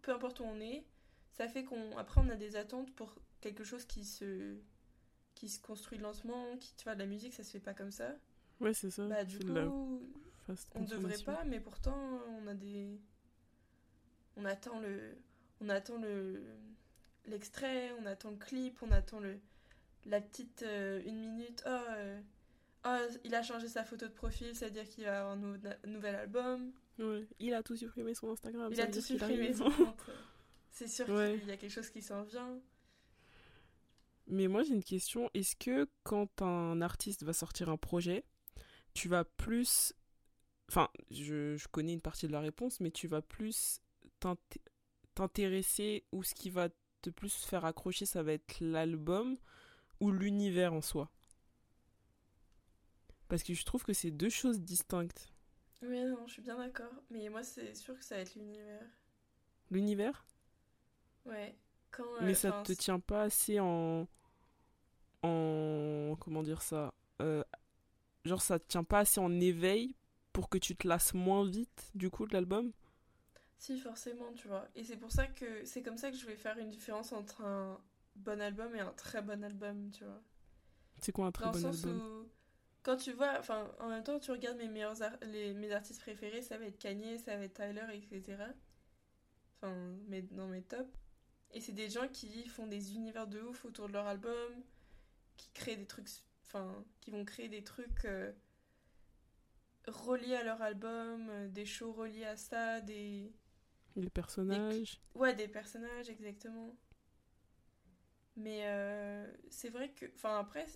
peu 0.02 0.12
importe 0.12 0.40
où 0.40 0.44
on 0.44 0.60
est, 0.60 0.84
ça 1.32 1.48
fait 1.48 1.64
qu'on. 1.64 1.96
Après, 1.96 2.20
on 2.20 2.28
a 2.28 2.36
des 2.36 2.56
attentes 2.56 2.94
pour 2.94 3.14
quelque 3.40 3.64
chose 3.64 3.84
qui 3.84 4.04
se. 4.04 4.56
qui 5.34 5.48
se 5.48 5.60
construit 5.60 5.98
lentement, 5.98 6.56
qui, 6.58 6.74
tu 6.76 6.84
vois, 6.84 6.94
de 6.94 7.00
la 7.00 7.06
musique, 7.06 7.32
ça 7.34 7.42
se 7.44 7.50
fait 7.50 7.60
pas 7.60 7.74
comme 7.74 7.90
ça. 7.92 8.14
Ouais, 8.60 8.74
c'est 8.74 8.90
ça. 8.90 9.06
Bah, 9.08 9.24
du 9.24 9.38
coup, 9.38 9.52
la 9.52 9.66
on 10.74 10.82
devrait 10.84 11.18
pas, 11.18 11.44
mais 11.44 11.60
pourtant, 11.60 12.20
on 12.42 12.46
a 12.46 12.54
des. 12.54 13.00
On 14.36 14.44
attend 14.44 14.80
le. 14.80 15.16
On 15.60 15.68
attend 15.68 15.98
le. 15.98 16.42
L'extrait, 17.26 17.92
on 18.00 18.06
attend 18.06 18.30
le 18.30 18.36
clip, 18.36 18.82
on 18.82 18.90
attend 18.90 19.20
le. 19.20 19.38
La 20.04 20.20
petite 20.20 20.62
euh, 20.62 21.00
une 21.06 21.16
minute. 21.20 21.62
Oh, 21.66 21.70
euh, 21.70 22.20
oh, 22.86 22.96
il 23.24 23.34
a 23.36 23.42
changé 23.42 23.68
sa 23.68 23.84
photo 23.84 24.06
de 24.06 24.12
profil, 24.12 24.54
c'est-à-dire 24.54 24.88
qu'il 24.88 25.04
va 25.04 25.20
avoir 25.20 25.32
un 25.34 25.36
nou- 25.36 25.58
nouvel 25.86 26.16
album. 26.16 26.72
Ouais. 26.98 27.26
Il 27.40 27.54
a 27.54 27.62
tout 27.62 27.76
supprimé 27.76 28.14
son 28.14 28.30
Instagram. 28.30 28.70
Il 28.72 28.80
a 28.80 28.86
tout 28.86 29.00
supprimé 29.00 29.52
son 29.54 29.70
compte. 29.70 29.96
C'est 30.70 30.88
sûr 30.88 31.08
Ouais. 31.08 31.38
qu'il 31.38 31.48
y 31.48 31.52
a 31.52 31.56
quelque 31.56 31.72
chose 31.72 31.90
qui 31.90 32.02
s'en 32.02 32.22
vient. 32.22 32.60
Mais 34.26 34.46
moi, 34.48 34.62
j'ai 34.62 34.74
une 34.74 34.84
question. 34.84 35.30
Est-ce 35.34 35.56
que 35.56 35.88
quand 36.04 36.42
un 36.42 36.80
artiste 36.80 37.22
va 37.24 37.32
sortir 37.32 37.68
un 37.68 37.76
projet, 37.76 38.24
tu 38.94 39.08
vas 39.08 39.24
plus. 39.24 39.92
Enfin, 40.68 40.88
je, 41.10 41.56
je 41.56 41.68
connais 41.68 41.92
une 41.92 42.00
partie 42.00 42.26
de 42.26 42.32
la 42.32 42.40
réponse, 42.40 42.80
mais 42.80 42.90
tu 42.90 43.08
vas 43.08 43.20
plus 43.20 43.80
t'int- 44.20 44.36
t'intéresser 45.14 46.04
ou 46.12 46.22
ce 46.22 46.34
qui 46.34 46.50
va 46.50 46.68
te 47.02 47.10
plus 47.10 47.34
faire 47.34 47.64
accrocher, 47.64 48.06
ça 48.06 48.22
va 48.22 48.32
être 48.32 48.60
l'album 48.60 49.36
ou 50.00 50.10
l'univers 50.12 50.72
en 50.72 50.80
soi? 50.80 51.10
Parce 53.28 53.42
que 53.42 53.54
je 53.54 53.64
trouve 53.64 53.82
que 53.84 53.92
c'est 53.92 54.10
deux 54.10 54.30
choses 54.30 54.60
distinctes. 54.60 55.31
Oui, 55.82 56.02
non, 56.04 56.26
je 56.26 56.32
suis 56.32 56.40
bien 56.42 56.56
d'accord. 56.56 56.92
Mais 57.10 57.28
moi, 57.28 57.42
c'est 57.42 57.74
sûr 57.74 57.98
que 57.98 58.04
ça 58.04 58.14
va 58.16 58.22
être 58.22 58.34
l'univers. 58.36 58.86
L'univers? 59.72 60.24
Ouais. 61.26 61.56
Quand, 61.90 62.04
euh, 62.16 62.20
Mais 62.20 62.32
ça 62.34 62.52
enfin, 62.52 62.64
te 62.64 62.72
tient 62.72 63.00
pas 63.00 63.24
assez 63.24 63.60
en. 63.60 64.08
En. 65.22 66.16
Comment 66.20 66.42
dire 66.42 66.62
ça 66.62 66.94
Euh, 67.20 67.42
Genre, 68.24 68.42
ça 68.42 68.58
te 68.58 68.66
tient 68.68 68.84
pas 68.84 69.00
assez 69.00 69.20
en 69.20 69.40
éveil 69.40 69.96
pour 70.32 70.48
que 70.50 70.58
tu 70.58 70.76
te 70.76 70.88
lasses 70.88 71.14
moins 71.14 71.46
vite, 71.48 71.90
du 71.94 72.10
coup, 72.10 72.26
de 72.26 72.34
l'album? 72.34 72.72
Si, 73.56 73.78
forcément, 73.80 74.30
tu 74.34 74.46
vois. 74.48 74.68
Et 74.74 74.84
c'est 74.84 74.98
pour 74.98 75.10
ça 75.10 75.26
que 75.26 75.64
c'est 75.64 75.82
comme 75.82 75.96
ça 75.96 76.10
que 76.10 76.16
je 76.18 76.26
vais 76.26 76.36
faire 76.36 76.58
une 76.58 76.68
différence 76.70 77.12
entre 77.12 77.40
un 77.42 77.80
bon 78.16 78.40
album 78.42 78.74
et 78.76 78.80
un 78.80 78.92
très 78.92 79.22
bon 79.22 79.42
album, 79.42 79.90
tu 79.90 80.04
vois. 80.04 80.22
C'est 81.00 81.12
quoi 81.12 81.26
un 81.26 81.32
très 81.32 81.50
Dans 81.50 81.50
bon 81.50 81.66
album? 81.66 82.00
où, 82.00 82.26
quand 82.82 82.96
tu 82.96 83.12
vois, 83.12 83.38
enfin, 83.38 83.70
en 83.80 83.88
même 83.88 84.04
temps, 84.04 84.18
tu 84.18 84.30
regardes 84.30 84.58
mes 84.58 84.68
meilleurs 84.68 85.02
ar- 85.02 85.18
les, 85.22 85.54
mes 85.54 85.72
artistes 85.72 86.00
préférés, 86.00 86.42
ça 86.42 86.58
va 86.58 86.66
être 86.66 86.78
Kanye, 86.78 87.18
ça 87.18 87.36
va 87.36 87.44
être 87.44 87.54
Tyler, 87.54 87.86
etc. 87.94 88.54
Enfin, 89.60 89.74
mes, 90.08 90.22
dans 90.22 90.46
mes 90.48 90.62
tops. 90.62 90.90
Et 91.52 91.60
c'est 91.60 91.72
des 91.72 91.90
gens 91.90 92.08
qui 92.08 92.48
font 92.48 92.66
des 92.66 92.94
univers 92.94 93.26
de 93.26 93.40
ouf 93.40 93.64
autour 93.64 93.88
de 93.88 93.92
leur 93.94 94.06
album, 94.06 94.64
qui 95.36 95.50
créent 95.54 95.76
des 95.76 95.86
trucs, 95.86 96.08
enfin, 96.46 96.84
qui 97.00 97.10
vont 97.12 97.24
créer 97.24 97.48
des 97.48 97.64
trucs 97.64 98.04
euh, 98.06 98.32
reliés 99.86 100.34
à 100.34 100.42
leur 100.42 100.60
album, 100.60 101.28
euh, 101.30 101.48
des 101.48 101.64
shows 101.66 101.92
reliés 101.92 102.24
à 102.24 102.36
ça, 102.36 102.80
des, 102.80 103.32
Les 103.96 104.10
personnages 104.10 105.00
Ouais, 105.14 105.34
des 105.34 105.48
personnages, 105.48 106.10
exactement. 106.10 106.76
Mais 108.36 108.62
euh, 108.66 109.26
c'est 109.50 109.68
vrai 109.70 109.90
que. 109.90 110.06
Enfin, 110.16 110.38
après, 110.38 110.66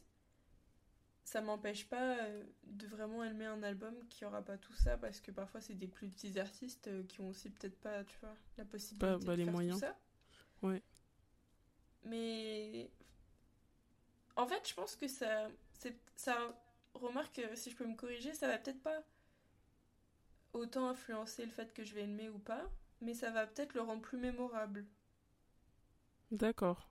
ça 1.26 1.40
m'empêche 1.40 1.88
pas 1.88 2.18
euh, 2.22 2.44
de 2.62 2.86
vraiment 2.86 3.24
aimer 3.24 3.46
un 3.46 3.60
album 3.64 3.94
qui 4.08 4.24
aura 4.24 4.42
pas 4.42 4.56
tout 4.56 4.72
ça, 4.74 4.96
parce 4.96 5.20
que 5.20 5.32
parfois, 5.32 5.60
c'est 5.60 5.74
des 5.74 5.88
plus 5.88 6.08
petits 6.08 6.38
artistes 6.38 6.86
euh, 6.86 7.02
qui 7.02 7.20
ont 7.20 7.28
aussi 7.30 7.50
peut-être 7.50 7.78
pas, 7.80 8.04
tu 8.04 8.16
vois, 8.20 8.34
la 8.56 8.64
possibilité 8.64 9.06
bah, 9.06 9.18
de 9.18 9.32
les 9.32 9.44
faire 9.44 9.52
moyens. 9.52 9.80
tout 9.80 9.86
ça. 9.86 9.98
Ouais. 10.62 10.82
Mais. 12.04 12.88
En 14.36 14.46
fait, 14.46 14.68
je 14.68 14.74
pense 14.74 14.94
que 14.96 15.08
ça. 15.08 15.48
c'est- 15.74 15.98
Ça. 16.14 16.56
Remarque, 16.94 17.40
euh, 17.40 17.54
si 17.56 17.70
je 17.70 17.76
peux 17.76 17.86
me 17.86 17.94
corriger, 17.96 18.32
ça 18.32 18.46
va 18.48 18.56
peut-être 18.56 18.82
pas 18.82 19.02
autant 20.54 20.88
influencer 20.88 21.44
le 21.44 21.50
fait 21.50 21.74
que 21.74 21.84
je 21.84 21.92
vais 21.94 22.04
aimer 22.04 22.30
ou 22.30 22.38
pas, 22.38 22.70
mais 23.02 23.12
ça 23.12 23.30
va 23.30 23.46
peut-être 23.46 23.74
le 23.74 23.82
rendre 23.82 24.00
plus 24.00 24.16
mémorable. 24.16 24.86
D'accord. 26.30 26.88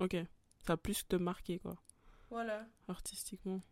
Ok. 0.00 0.14
Ça 0.58 0.74
a 0.74 0.76
plus 0.76 1.06
te 1.08 1.16
marquer, 1.16 1.58
quoi, 1.58 1.80
Voilà. 2.28 2.66
artistiquement. 2.88 3.62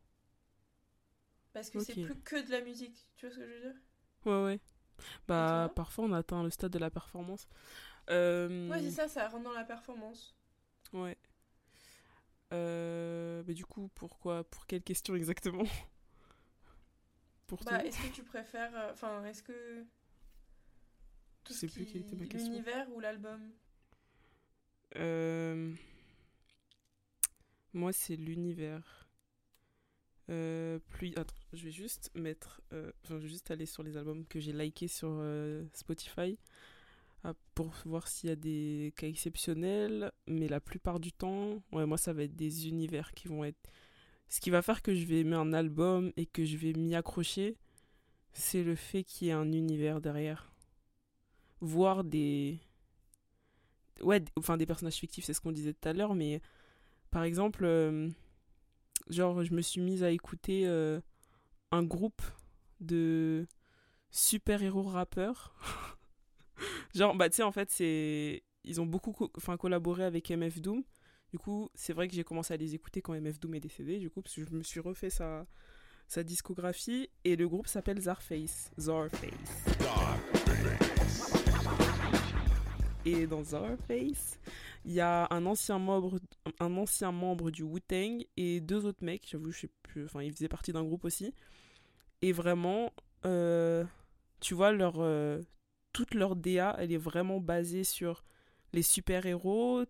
Parce 1.54 1.70
que 1.70 1.78
c'est 1.80 1.94
plus 1.96 2.20
que 2.20 2.36
de 2.46 2.50
la 2.50 2.60
musique. 2.60 3.08
Tu 3.16 3.26
vois 3.26 3.34
ce 3.34 3.40
que 3.40 3.46
je 3.48 3.54
veux 3.54 3.60
dire? 3.62 3.76
Ouais, 4.26 4.42
ouais. 4.44 4.60
Bah, 5.28 5.70
parfois, 5.74 6.04
on 6.06 6.12
atteint 6.12 6.42
le 6.44 6.50
stade 6.50 6.72
de 6.72 6.78
la 6.78 6.90
performance. 6.90 7.48
Euh, 8.10 8.68
Ouais, 8.70 8.80
c'est 8.82 8.90
ça, 8.90 9.08
ça 9.08 9.28
rentre 9.28 9.44
dans 9.44 9.52
la 9.52 9.64
performance. 9.64 10.34
Ouais. 10.92 11.16
Euh, 12.52 13.42
mais 13.46 13.54
du 13.54 13.64
coup, 13.66 13.90
pourquoi 13.94 14.44
Pour 14.44 14.66
quelle 14.66 14.82
question 14.82 15.14
exactement? 15.16 15.64
Pour 17.46 17.64
Bah, 17.64 17.84
est-ce 17.84 17.98
que 18.00 18.06
tu 18.08 18.22
préfères. 18.22 18.74
euh, 18.76 18.92
Enfin, 18.92 19.24
est-ce 19.24 19.42
que. 19.42 19.84
Tout 21.44 21.52
Je 21.52 21.58
ce 21.58 21.60
sais 21.60 21.68
plus 21.68 21.86
qui... 21.86 21.92
quelle 21.92 22.02
était 22.02 22.16
ma 22.16 22.26
question. 22.26 22.52
L'univers 22.52 22.86
ou 22.94 23.00
l'album? 23.00 23.50
Euh, 24.96 25.74
Moi, 27.74 27.92
c'est 27.92 28.16
l'univers. 28.16 29.03
Euh, 30.30 30.78
plus... 30.88 31.14
Je 31.52 31.64
vais 31.64 31.70
juste 31.70 32.10
mettre... 32.14 32.60
euh, 32.72 32.90
je 33.08 33.14
vais 33.14 33.28
juste 33.28 33.50
aller 33.50 33.66
sur 33.66 33.82
les 33.82 33.96
albums 33.96 34.24
que 34.26 34.40
j'ai 34.40 34.52
likés 34.52 34.88
sur 34.88 35.10
euh, 35.10 35.64
Spotify 35.74 36.38
ah, 37.24 37.34
pour 37.54 37.72
voir 37.84 38.08
s'il 38.08 38.30
y 38.30 38.32
a 38.32 38.36
des 38.36 38.92
cas 38.96 39.06
exceptionnels. 39.06 40.12
Mais 40.26 40.48
la 40.48 40.60
plupart 40.60 41.00
du 41.00 41.12
temps, 41.12 41.62
ouais, 41.72 41.86
moi, 41.86 41.98
ça 41.98 42.12
va 42.12 42.22
être 42.22 42.36
des 42.36 42.68
univers 42.68 43.12
qui 43.12 43.28
vont 43.28 43.44
être... 43.44 43.70
Ce 44.28 44.40
qui 44.40 44.50
va 44.50 44.62
faire 44.62 44.82
que 44.82 44.94
je 44.94 45.04
vais 45.04 45.20
aimer 45.20 45.36
un 45.36 45.52
album 45.52 46.12
et 46.16 46.26
que 46.26 46.44
je 46.44 46.56
vais 46.56 46.72
m'y 46.72 46.94
accrocher, 46.94 47.56
c'est 48.32 48.64
le 48.64 48.74
fait 48.74 49.04
qu'il 49.04 49.28
y 49.28 49.30
ait 49.30 49.34
un 49.34 49.52
univers 49.52 50.00
derrière. 50.00 50.52
Voir 51.60 52.04
des 52.04 52.58
ouais, 54.00 54.24
enfin 54.36 54.56
des 54.56 54.66
personnages 54.66 54.96
fictifs, 54.96 55.24
c'est 55.24 55.34
ce 55.34 55.40
qu'on 55.40 55.52
disait 55.52 55.74
tout 55.74 55.88
à 55.88 55.92
l'heure, 55.92 56.14
mais 56.14 56.40
par 57.10 57.22
exemple, 57.22 57.64
genre, 59.08 59.42
je 59.44 59.52
me 59.54 59.60
suis 59.62 59.80
mise 59.80 60.02
à 60.02 60.10
écouter 60.10 60.66
euh, 60.66 61.00
un 61.70 61.82
groupe 61.82 62.22
de 62.80 63.46
super-héros 64.10 64.82
rappeurs. 64.82 65.54
genre, 66.94 67.14
bah, 67.14 67.28
tu 67.28 67.36
sais, 67.36 67.42
en 67.42 67.52
fait, 67.52 67.70
c'est. 67.70 68.42
Ils 68.66 68.80
ont 68.80 68.86
beaucoup 68.86 69.12
co- 69.12 69.28
collaboré 69.58 70.04
avec 70.04 70.30
MF 70.30 70.60
Doom. 70.60 70.82
Du 71.32 71.38
coup, 71.38 71.68
c'est 71.74 71.92
vrai 71.92 72.08
que 72.08 72.14
j'ai 72.14 72.24
commencé 72.24 72.54
à 72.54 72.56
les 72.56 72.74
écouter 72.74 73.02
quand 73.02 73.12
MF 73.12 73.38
Doom 73.40 73.54
est 73.56 73.60
décédé, 73.60 73.98
du 73.98 74.08
coup, 74.08 74.22
parce 74.22 74.34
que 74.36 74.44
je 74.44 74.50
me 74.54 74.62
suis 74.62 74.80
refait 74.80 75.10
sa, 75.10 75.46
sa 76.08 76.22
discographie. 76.22 77.10
Et 77.24 77.36
le 77.36 77.48
groupe 77.48 77.66
s'appelle 77.66 78.00
Zarface. 78.00 78.70
Zarface. 78.78 79.30
Et 83.04 83.26
dans 83.26 83.42
Zarface, 83.42 84.38
il 84.84 84.92
y 84.92 85.00
a 85.00 85.26
un 85.30 85.46
ancien 85.46 85.78
membre, 85.78 86.18
un 86.60 86.76
ancien 86.76 87.12
membre 87.12 87.50
du 87.50 87.62
Wu-Tang 87.62 88.24
et 88.36 88.60
deux 88.60 88.84
autres 88.84 89.04
mecs, 89.04 89.26
j'avoue, 89.30 89.50
je 89.50 89.60
sais 89.60 89.70
plus, 89.82 90.04
enfin, 90.04 90.22
ils 90.22 90.32
faisaient 90.32 90.48
partie 90.48 90.72
d'un 90.72 90.84
groupe 90.84 91.04
aussi. 91.04 91.32
Et 92.22 92.32
vraiment, 92.32 92.92
euh, 93.24 93.84
tu 94.40 94.54
vois, 94.54 94.72
leur, 94.72 94.94
euh, 94.98 95.40
toute 95.92 96.14
leur 96.14 96.36
DA, 96.36 96.76
elle 96.78 96.92
est 96.92 96.98
vraiment 96.98 97.40
basée 97.40 97.84
sur 97.84 98.24
les 98.72 98.82
super-héros. 98.82 99.84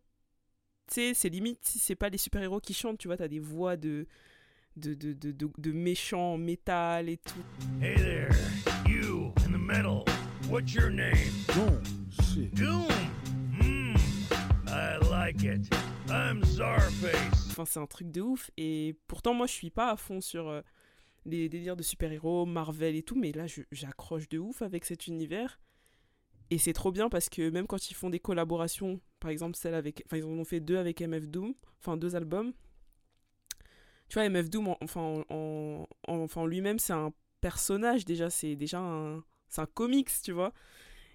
Tu 0.86 0.94
sais, 0.94 1.14
c'est 1.14 1.28
limite, 1.28 1.64
si 1.64 1.78
c'est 1.78 1.96
pas 1.96 2.08
les 2.08 2.18
super-héros 2.18 2.60
qui 2.60 2.74
chantent, 2.74 2.98
tu 2.98 3.08
vois, 3.08 3.16
t'as 3.16 3.28
des 3.28 3.40
voix 3.40 3.76
de, 3.76 4.06
de, 4.76 4.94
de, 4.94 5.12
de, 5.12 5.32
de, 5.32 5.50
de 5.58 5.72
méchants 5.72 6.34
en 6.34 6.38
métal 6.38 7.08
et 7.08 7.16
tout. 7.16 7.42
Hey 7.80 7.96
there, 7.96 8.30
you 8.86 9.32
in 9.46 9.52
the 9.52 9.58
middle. 9.58 10.04
What's 10.48 10.74
your 10.74 10.90
name? 10.90 11.32
Doom. 11.54 11.82
Shit. 12.22 12.54
Enfin, 17.50 17.64
c'est 17.64 17.80
un 17.80 17.86
truc 17.86 18.10
de 18.10 18.20
ouf. 18.20 18.50
Et 18.56 18.96
pourtant, 19.06 19.34
moi, 19.34 19.46
je 19.46 19.52
suis 19.52 19.70
pas 19.70 19.90
à 19.90 19.96
fond 19.96 20.20
sur 20.20 20.48
euh, 20.48 20.60
les 21.24 21.48
délires 21.48 21.76
de 21.76 21.82
super-héros, 21.82 22.46
Marvel 22.46 22.94
et 22.96 23.02
tout. 23.02 23.14
Mais 23.18 23.32
là, 23.32 23.46
j'accroche 23.72 24.28
de 24.28 24.38
ouf 24.38 24.62
avec 24.62 24.84
cet 24.84 25.06
univers. 25.06 25.60
Et 26.50 26.58
c'est 26.58 26.72
trop 26.74 26.92
bien 26.92 27.08
parce 27.08 27.28
que 27.28 27.48
même 27.50 27.66
quand 27.66 27.90
ils 27.90 27.94
font 27.94 28.10
des 28.10 28.20
collaborations, 28.20 29.00
par 29.20 29.30
exemple, 29.30 29.56
celle 29.56 29.74
avec. 29.74 30.02
Enfin, 30.06 30.18
ils 30.18 30.24
en 30.24 30.28
ont 30.28 30.44
fait 30.44 30.60
deux 30.60 30.76
avec 30.76 31.00
MF 31.00 31.28
Doom. 31.28 31.54
Enfin, 31.80 31.96
deux 31.96 32.16
albums. 32.16 32.52
Tu 34.08 34.14
vois, 34.14 34.28
MF 34.28 34.50
Doom, 34.50 34.68
en- 34.68 34.78
enfin, 34.82 35.24
en, 35.30 35.86
en 36.06 36.46
lui-même, 36.46 36.78
c'est 36.78 36.92
un 36.92 37.12
personnage 37.40 38.04
déjà. 38.04 38.28
C'est 38.30 38.56
déjà 38.56 38.78
un. 38.80 39.24
C'est 39.48 39.60
un 39.60 39.66
comics, 39.66 40.10
tu 40.22 40.32
vois. 40.32 40.52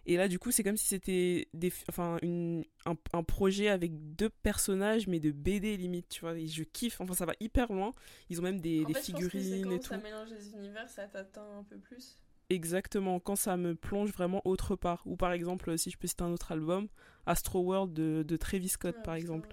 Et 0.05 0.17
là, 0.17 0.27
du 0.27 0.39
coup, 0.39 0.51
c'est 0.51 0.63
comme 0.63 0.77
si 0.77 0.85
c'était 0.87 1.47
des, 1.53 1.71
enfin, 1.89 2.17
une, 2.21 2.63
un, 2.85 2.95
un 3.13 3.23
projet 3.23 3.67
avec 3.69 3.91
deux 4.15 4.29
personnages, 4.29 5.07
mais 5.07 5.19
de 5.19 5.31
BD 5.31 5.77
limite, 5.77 6.09
tu 6.09 6.21
vois. 6.21 6.37
Et 6.37 6.47
je 6.47 6.63
kiffe, 6.63 6.99
enfin, 7.01 7.13
ça 7.13 7.25
va 7.25 7.33
hyper 7.39 7.71
loin. 7.71 7.91
Ils 8.29 8.39
ont 8.39 8.43
même 8.43 8.59
des, 8.61 8.83
En 8.83 8.87
des 8.87 8.93
fait, 8.93 9.05
je 9.05 9.11
pense 9.11 9.21
que 9.27 9.29
c'est 9.29 9.39
figurines 9.39 9.63
quand 9.63 9.75
et 9.75 9.79
tout. 9.79 9.89
ça 9.89 9.97
mélange 9.97 10.29
les 10.31 10.49
univers, 10.51 10.89
ça 10.89 11.07
t'atteint 11.07 11.59
un 11.59 11.63
peu 11.63 11.77
plus. 11.77 12.17
Exactement, 12.49 13.19
quand 13.19 13.35
ça 13.35 13.57
me 13.57 13.75
plonge 13.75 14.11
vraiment 14.11 14.41
autre 14.45 14.75
part. 14.75 15.03
Ou 15.05 15.15
par 15.15 15.31
exemple, 15.33 15.77
si 15.77 15.91
je 15.91 15.97
peux 15.97 16.07
citer 16.07 16.23
un 16.23 16.31
autre 16.31 16.51
album, 16.51 16.87
Astro 17.27 17.59
World 17.61 17.93
de, 17.93 18.23
de 18.27 18.37
Travis 18.37 18.69
Scott, 18.69 18.95
Ouais, 18.95 19.03
par 19.03 19.13
exemple. 19.15 19.49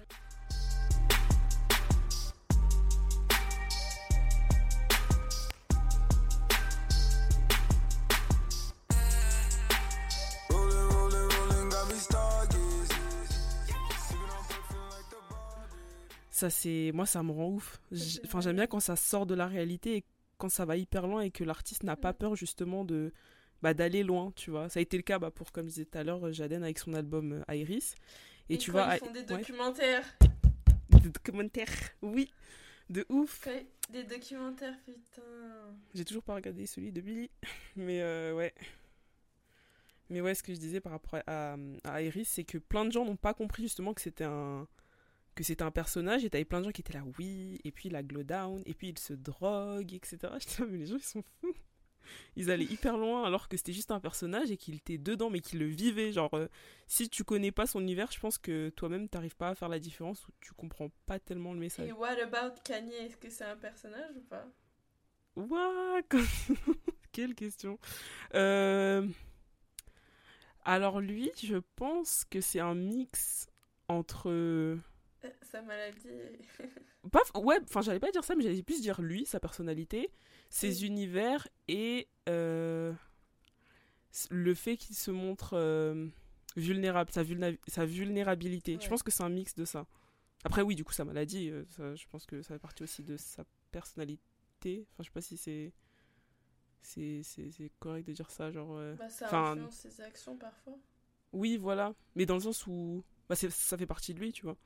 Ça, 16.36 16.50
c'est. 16.50 16.90
Moi, 16.92 17.06
ça 17.06 17.22
me 17.22 17.32
rend 17.32 17.48
ouf. 17.48 17.80
Enfin, 18.26 18.42
j'aime 18.42 18.56
bien 18.56 18.66
quand 18.66 18.78
ça 18.80 18.94
sort 18.94 19.24
de 19.24 19.34
la 19.34 19.46
réalité 19.46 19.96
et 19.96 20.04
quand 20.36 20.50
ça 20.50 20.66
va 20.66 20.76
hyper 20.76 21.06
loin 21.06 21.22
et 21.22 21.30
que 21.30 21.44
l'artiste 21.44 21.82
n'a 21.82 21.96
pas 21.96 22.12
Mm. 22.12 22.16
peur, 22.16 22.36
justement, 22.36 22.84
de. 22.84 23.10
Bah, 23.62 23.72
d'aller 23.72 24.02
loin, 24.02 24.32
tu 24.36 24.50
vois. 24.50 24.68
Ça 24.68 24.78
a 24.80 24.82
été 24.82 24.98
le 24.98 25.02
cas, 25.02 25.18
bah, 25.18 25.30
pour, 25.30 25.50
comme 25.50 25.64
je 25.64 25.70
disais 25.70 25.84
tout 25.86 25.96
à 25.96 26.04
l'heure, 26.04 26.30
Jaden 26.30 26.62
avec 26.62 26.78
son 26.78 26.92
album 26.92 27.42
euh, 27.48 27.54
Iris. 27.54 27.94
Et, 28.50 28.58
tu 28.58 28.70
quand 28.70 28.84
vois. 28.84 28.96
ils 28.96 28.98
font 28.98 29.10
des 29.12 29.20
ouais, 29.20 29.24
documentaires. 29.24 30.04
des 30.90 31.08
documentaires. 31.08 31.72
Oui, 32.02 32.30
de 32.90 33.06
ouf. 33.08 33.48
Des 33.90 34.04
documentaires, 34.04 34.76
putain. 34.84 35.22
J'ai 35.94 36.04
toujours 36.04 36.22
pas 36.22 36.34
regardé 36.34 36.66
celui 36.66 36.92
de 36.92 37.00
Billy. 37.00 37.30
Mais 37.76 38.02
euh, 38.02 38.34
ouais. 38.34 38.52
Mais 40.10 40.20
ouais, 40.20 40.34
ce 40.34 40.42
que 40.42 40.52
je 40.52 40.58
disais 40.58 40.80
par 40.80 40.92
rapport 40.92 41.18
à, 41.26 41.56
à 41.84 42.02
Iris, 42.02 42.28
c'est 42.28 42.44
que 42.44 42.58
plein 42.58 42.84
de 42.84 42.92
gens 42.92 43.06
n'ont 43.06 43.16
pas 43.16 43.32
compris 43.32 43.62
justement 43.62 43.94
que 43.94 44.02
c'était 44.02 44.24
un 44.24 44.68
que 45.36 45.44
c'était 45.44 45.62
un 45.62 45.70
personnage 45.70 46.24
et 46.24 46.30
t'avais 46.30 46.44
plein 46.44 46.60
de 46.60 46.64
gens 46.64 46.72
qui 46.72 46.80
étaient 46.80 46.94
là 46.94 47.04
oui 47.18 47.60
et 47.62 47.70
puis 47.70 47.88
la 47.88 48.02
glow 48.02 48.24
down 48.24 48.60
et 48.66 48.74
puis 48.74 48.88
il 48.88 48.98
se 48.98 49.12
drogue 49.12 49.94
etc 49.94 50.18
là 50.22 50.38
mais 50.68 50.78
les 50.78 50.86
gens 50.86 50.96
ils 50.96 51.02
sont 51.02 51.22
fous. 51.40 51.54
Ils 52.36 52.50
allaient 52.50 52.64
hyper 52.64 52.96
loin 52.96 53.24
alors 53.24 53.48
que 53.48 53.56
c'était 53.56 53.72
juste 53.72 53.90
un 53.90 54.00
personnage 54.00 54.50
et 54.50 54.56
qu'il 54.56 54.76
était 54.76 54.98
dedans 54.98 55.30
mais 55.30 55.40
qu'il 55.40 55.58
le 55.58 55.66
vivait. 55.66 56.12
Genre 56.12 56.32
euh, 56.34 56.48
si 56.86 57.08
tu 57.08 57.24
connais 57.24 57.52
pas 57.52 57.66
son 57.66 57.80
univers 57.80 58.10
je 58.10 58.18
pense 58.18 58.38
que 58.38 58.70
toi-même 58.70 59.08
t'arrives 59.08 59.36
pas 59.36 59.50
à 59.50 59.54
faire 59.54 59.68
la 59.68 59.78
différence 59.78 60.26
ou 60.26 60.32
tu 60.40 60.52
comprends 60.54 60.90
pas 61.06 61.18
tellement 61.18 61.52
le 61.52 61.60
message. 61.60 61.88
Et 61.88 61.92
what 61.92 62.18
about 62.20 62.54
Kanye? 62.64 62.94
Est-ce 62.94 63.16
que 63.16 63.28
c'est 63.28 63.44
un 63.44 63.56
personnage 63.56 64.16
ou 64.16 64.22
pas? 64.22 64.46
Quelle 67.12 67.34
question. 67.34 67.78
Euh, 68.34 69.06
Alors 70.64 71.00
lui, 71.00 71.30
je 71.42 71.56
pense 71.76 72.24
que 72.24 72.40
c'est 72.40 72.60
un 72.60 72.74
mix 72.74 73.48
entre... 73.88 74.78
Sa 75.42 75.62
maladie. 75.62 76.08
Ouais, 77.36 77.58
enfin 77.62 77.82
j'allais 77.82 78.00
pas 78.00 78.10
dire 78.10 78.24
ça, 78.24 78.34
mais 78.34 78.42
j'allais 78.42 78.62
plus 78.64 78.80
dire 78.82 79.00
lui, 79.00 79.24
sa 79.26 79.38
personnalité, 79.38 80.10
ses 80.50 80.80
Oui. 80.80 80.86
univers 80.88 81.46
et 81.68 82.08
euh, 82.28 82.92
le 84.30 84.54
fait 84.54 84.76
qu'il 84.76 84.96
se 84.96 85.10
montre 85.10 85.50
euh, 85.54 86.08
vulnérable, 86.56 87.10
sa, 87.12 87.22
vulna- 87.22 87.56
sa 87.68 87.84
vulnérabilité. 87.86 88.78
Je 88.80 88.88
pense 88.88 89.02
que 89.02 89.10
c'est 89.10 89.22
un 89.22 89.28
mix 89.28 89.54
de 89.54 89.64
ça. 89.64 89.86
Après 90.44 90.62
oui, 90.62 90.74
du 90.74 90.84
coup 90.84 90.92
sa 90.92 91.04
maladie, 91.04 91.50
euh, 91.50 91.64
ça, 91.76 91.94
je 91.94 92.06
pense 92.10 92.26
que 92.26 92.42
ça 92.42 92.54
fait 92.54 92.58
partie 92.60 92.82
aussi 92.82 93.02
de 93.02 93.16
sa 93.16 93.44
personnalité. 93.70 94.86
Enfin 94.92 95.02
je 95.02 95.04
sais 95.04 95.10
pas 95.12 95.20
si 95.20 95.36
c'est... 95.36 95.72
C'est 96.82 97.70
correct 97.80 98.06
de 98.06 98.12
dire 98.12 98.30
ça, 98.30 98.50
genre... 98.50 98.76
euh, 98.76 98.94
Bah, 98.94 99.08
ça 99.08 99.26
influence 99.50 99.74
ses 99.76 100.00
actions 100.00 100.36
parfois. 100.36 100.78
Oui, 101.32 101.56
voilà. 101.56 101.94
Mais 102.14 102.26
dans 102.26 102.34
le 102.36 102.40
sens 102.40 102.66
où... 102.66 103.02
Bah, 103.28 103.34
ça 103.34 103.76
fait 103.76 103.86
partie 103.86 104.14
de 104.14 104.20
lui, 104.20 104.32
tu 104.32 104.42
vois. 104.42 104.56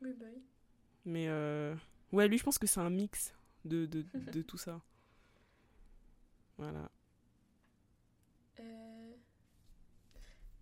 Oui, 0.00 0.12
bah 0.14 0.26
oui. 0.32 0.42
Mais 1.04 1.28
euh, 1.28 1.74
ouais, 2.12 2.28
lui, 2.28 2.38
je 2.38 2.44
pense 2.44 2.58
que 2.58 2.66
c'est 2.66 2.80
un 2.80 2.90
mix 2.90 3.34
de, 3.64 3.86
de, 3.86 4.04
de 4.14 4.42
tout 4.42 4.58
ça. 4.58 4.80
Voilà. 6.58 6.90
Euh, 8.60 9.14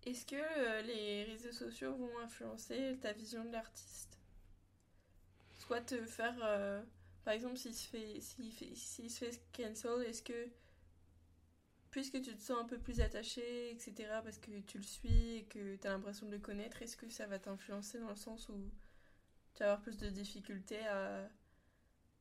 Est-ce 0.05 0.25
que 0.25 0.37
euh, 0.37 0.81
les 0.83 1.25
réseaux 1.25 1.51
sociaux 1.51 1.93
vont 1.97 2.17
influencer 2.19 2.97
ta 3.01 3.11
vision 3.11 3.43
de 3.43 3.51
l'artiste? 3.51 4.17
Soit 5.57 5.81
te 5.81 6.05
faire, 6.05 6.35
euh, 6.43 6.83
par 7.23 7.33
exemple, 7.33 7.57
s'il 7.57 7.73
se 7.73 7.87
fait, 7.87 8.21
s'il 8.21 8.51
fait, 8.51 8.75
s'il 8.75 9.09
se 9.09 9.25
fait 9.25 9.41
cancel, 9.53 10.03
est-ce 10.05 10.21
que 10.21 10.49
puisque 11.91 12.21
tu 12.21 12.35
te 12.35 12.41
sens 12.43 12.59
un 12.61 12.65
peu 12.65 12.77
plus 12.77 13.01
attaché, 13.01 13.71
etc., 13.71 14.21
parce 14.23 14.37
que 14.37 14.59
tu 14.61 14.77
le 14.77 14.83
suis 14.83 15.37
et 15.37 15.43
que 15.45 15.75
tu 15.77 15.87
as 15.87 15.91
l'impression 15.91 16.25
de 16.27 16.31
le 16.31 16.39
connaître, 16.39 16.81
est-ce 16.83 16.95
que 16.97 17.09
ça 17.09 17.25
va 17.27 17.39
t'influencer 17.39 17.99
dans 17.99 18.09
le 18.09 18.15
sens 18.15 18.49
où 18.49 18.69
tu 19.55 19.63
vas 19.63 19.71
avoir 19.71 19.81
plus 19.81 19.97
de 19.97 20.09
difficultés 20.09 20.85
à, 20.87 21.29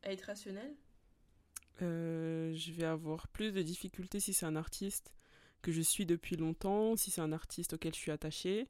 à 0.02 0.12
être 0.12 0.22
rationnel? 0.22 0.74
Euh, 1.82 2.54
je 2.54 2.72
vais 2.72 2.84
avoir 2.84 3.26
plus 3.28 3.52
de 3.52 3.62
difficultés 3.62 4.20
si 4.20 4.32
c'est 4.32 4.46
un 4.46 4.56
artiste 4.56 5.12
que 5.62 5.72
je 5.72 5.80
suis 5.80 6.06
depuis 6.06 6.36
longtemps, 6.36 6.96
si 6.96 7.10
c'est 7.10 7.20
un 7.20 7.32
artiste 7.32 7.72
auquel 7.72 7.94
je 7.94 7.98
suis 7.98 8.12
attachée 8.12 8.68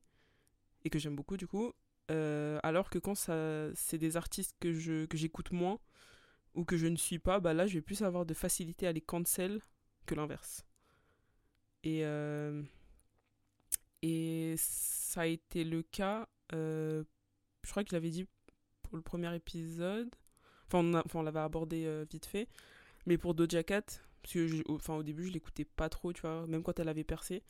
et 0.85 0.91
que 0.91 0.99
j'aime 0.99 1.17
beaucoup 1.17 1.37
du 1.37 1.47
coup. 1.47 1.73
Euh, 2.11 2.59
alors 2.63 2.91
que 2.91 2.99
quand 2.99 3.15
c'est 3.15 3.99
des 3.99 4.17
artistes 4.17 4.57
que 4.61 4.73
je 4.73 5.07
que 5.07 5.17
j'écoute 5.17 5.53
moins 5.53 5.81
ou 6.55 6.65
que 6.65 6.77
je 6.77 6.87
ne 6.87 6.97
suis 6.97 7.19
pas, 7.19 7.41
bah 7.41 7.53
là 7.53 7.67
je 7.67 7.75
vais 7.75 7.83
plus 7.83 8.03
avoir 8.03 8.25
de 8.25 8.35
facilité 8.35 8.87
à 8.87 8.93
les 8.93 9.01
cancel 9.01 9.61
que 10.07 10.15
l'inverse. 10.15 10.65
Et 11.83 12.05
euh, 12.05 12.63
et 14.03 14.55
ça 14.57 15.23
a 15.23 15.27
été 15.27 15.65
le 15.65 15.83
cas. 15.83 16.29
je 16.53 17.05
crois 17.71 17.85
que 17.85 17.91
je 17.91 18.09
dit 18.09 18.27
le 18.97 19.03
premier 19.03 19.35
épisode. 19.35 20.11
Enfin, 20.67 21.03
on, 21.15 21.23
l'avait 21.23 21.41
abordé 21.41 21.85
euh, 21.87 22.05
vite 22.11 22.27
fait. 22.27 22.49
Mais 23.07 23.19
pour 23.19 23.35
Doja 23.35 23.63
Cat, 23.63 23.83
parce 24.23 24.35
que 24.35 24.63
au, 24.71 24.77
enfin, 24.77 24.95
au 24.95 25.03
début, 25.03 25.27
je 25.27 25.33
l'écoutais 25.33 25.65
pas 25.65 25.89
trop, 25.89 26.13
tu 26.13 26.23
vois, 26.23 26.47
même 26.47 26.63
quand 26.63 26.79
elle 26.79 26.89
avait 26.89 27.05
percé. 27.05 27.43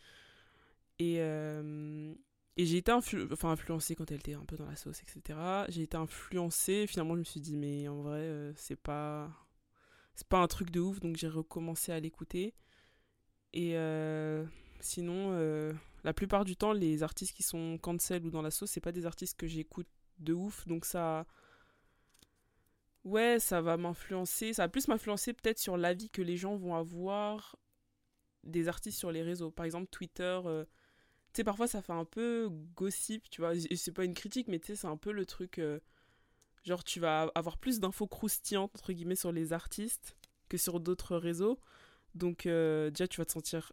Et, 0.99 1.17
euh, 1.19 2.13
et 2.57 2.67
j'ai 2.67 2.79
été 2.79 2.93
influ- 2.93 3.33
enfin, 3.33 3.51
influencée 3.51 3.95
quand 3.95 4.11
elle 4.11 4.19
était 4.19 4.35
un 4.35 4.45
peu 4.45 4.57
dans 4.57 4.67
la 4.67 4.77
sauce, 4.77 5.01
etc. 5.03 5.39
J'ai 5.69 5.83
été 5.83 5.97
influencée. 5.97 6.87
Finalement, 6.87 7.15
je 7.15 7.21
me 7.21 7.25
suis 7.25 7.41
dit, 7.41 7.57
mais 7.57 7.89
en 7.89 8.03
vrai, 8.03 8.21
euh, 8.21 8.53
c'est 8.57 8.77
pas. 8.77 9.31
C'est 10.17 10.29
pas 10.29 10.39
un 10.39 10.47
truc 10.47 10.71
de 10.71 10.79
ouf, 10.79 11.01
donc 11.01 11.17
j'ai 11.17 11.27
recommencé 11.27 11.91
à 11.91 11.99
l'écouter. 11.99 12.55
Et 13.53 13.77
sinon, 14.81 15.33
la 16.05 16.13
plupart 16.13 16.45
du 16.45 16.57
temps, 16.57 16.73
les 16.73 17.03
artistes 17.03 17.35
qui 17.35 17.43
sont 17.43 17.79
cancel 17.79 18.25
ou 18.25 18.31
dans 18.31 18.43
la 18.43 18.53
sauce, 18.53 18.71
c'est 18.71 18.81
pas 18.81 18.93
des 18.93 19.07
artistes 19.07 19.37
que 19.37 19.49
j'écoute 19.49 19.89
de 20.19 20.33
ouf, 20.33 20.67
donc 20.67 20.85
ça. 20.85 21.27
Ouais, 23.05 23.39
ça 23.39 23.61
va 23.61 23.77
m'influencer. 23.77 24.53
Ça 24.55 24.63
va 24.65 24.69
plus 24.69 24.89
m'influencer 24.89 25.33
peut-être 25.35 25.59
sur 25.59 25.77
l'avis 25.77 26.09
que 26.09 26.23
les 26.23 26.37
gens 26.37 26.57
vont 26.57 26.75
avoir 26.75 27.57
des 28.45 28.69
artistes 28.69 28.99
sur 28.99 29.13
les 29.13 29.23
réseaux. 29.23 29.51
Par 29.51 29.67
exemple, 29.67 29.89
Twitter. 29.91 30.41
euh, 30.47 30.65
Tu 31.33 31.39
sais, 31.41 31.45
parfois 31.45 31.67
ça 31.67 31.83
fait 31.83 31.93
un 31.93 32.05
peu 32.05 32.49
gossip, 32.77 33.29
tu 33.29 33.41
vois. 33.43 33.53
C'est 33.77 33.93
pas 33.93 34.05
une 34.05 34.15
critique, 34.15 34.49
mais 34.49 34.59
tu 34.59 34.69
sais, 34.69 34.77
c'est 34.77 34.87
un 34.87 34.97
peu 34.97 35.13
le 35.13 35.27
truc. 35.27 35.59
euh, 35.59 35.81
Genre, 36.65 36.83
tu 36.83 36.99
vas 37.01 37.31
avoir 37.35 37.59
plus 37.59 37.79
d'infos 37.81 38.07
croustillantes, 38.07 38.71
entre 38.75 38.93
guillemets, 38.95 39.17
sur 39.17 39.33
les 39.33 39.53
artistes 39.53 40.17
que 40.49 40.57
sur 40.57 40.81
d'autres 40.81 41.17
réseaux. 41.17 41.59
Donc, 42.15 42.47
euh, 42.47 42.89
déjà, 42.91 43.07
tu 43.07 43.21
vas 43.21 43.27
te 43.27 43.33
sentir. 43.33 43.73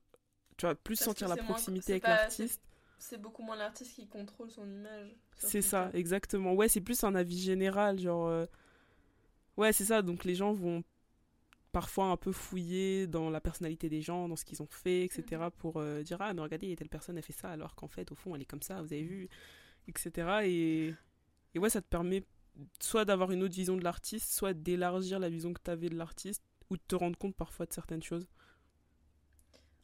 Tu 0.57 0.65
vas 0.65 0.75
plus 0.75 0.97
Parce 0.97 1.05
sentir 1.05 1.29
la 1.29 1.35
moins- 1.37 1.45
proximité 1.45 1.93
avec 1.93 2.03
l'artiste. 2.07 2.61
C'est 3.01 3.17
beaucoup 3.19 3.41
moins 3.41 3.55
l'artiste 3.55 3.95
qui 3.95 4.07
contrôle 4.07 4.51
son 4.51 4.69
image. 4.69 5.09
C'est 5.35 5.63
ça, 5.63 5.89
exactement. 5.93 6.53
Ouais, 6.53 6.69
c'est 6.69 6.81
plus 6.81 7.03
un 7.03 7.15
avis 7.15 7.39
général, 7.39 7.99
genre... 7.99 8.27
euh, 8.27 8.45
Ouais, 9.57 9.73
c'est 9.73 9.85
ça, 9.85 10.01
donc 10.03 10.23
les 10.23 10.35
gens 10.35 10.53
vont 10.53 10.83
parfois 11.71 12.05
un 12.05 12.17
peu 12.17 12.31
fouiller 12.31 13.07
dans 13.07 13.29
la 13.31 13.41
personnalité 13.41 13.89
des 13.89 14.01
gens, 14.01 14.29
dans 14.29 14.35
ce 14.35 14.45
qu'ils 14.45 14.61
ont 14.61 14.67
fait, 14.67 15.05
etc., 15.05 15.43
pour 15.57 15.77
euh, 15.77 16.03
dire 16.03 16.17
«Ah, 16.21 16.33
mais 16.33 16.41
regardez, 16.41 16.75
telle 16.75 16.89
personne 16.89 17.17
a 17.17 17.21
fait 17.23 17.33
ça, 17.33 17.49
alors 17.49 17.75
qu'en 17.75 17.87
fait, 17.87 18.11
au 18.11 18.15
fond, 18.15 18.35
elle 18.35 18.41
est 18.43 18.45
comme 18.45 18.61
ça, 18.61 18.81
vous 18.81 18.93
avez 18.93 19.03
vu?» 19.03 19.29
etc. 19.87 20.41
Et... 20.45 20.93
Et 21.55 21.59
ouais, 21.59 21.69
ça 21.69 21.81
te 21.81 21.87
permet 21.87 22.23
soit 22.81 23.05
d'avoir 23.05 23.31
une 23.31 23.43
autre 23.43 23.55
vision 23.55 23.77
de 23.77 23.83
l'artiste, 23.83 24.31
soit 24.31 24.53
d'élargir 24.53 25.19
la 25.19 25.29
vision 25.29 25.53
que 25.53 25.61
tu 25.63 25.71
avais 25.71 25.89
de 25.89 25.95
l'artiste, 25.97 26.43
ou 26.69 26.77
de 26.77 26.83
te 26.87 26.95
rendre 26.95 27.17
compte 27.17 27.35
parfois 27.35 27.65
de 27.65 27.73
certaines 27.73 28.03
choses. 28.03 28.27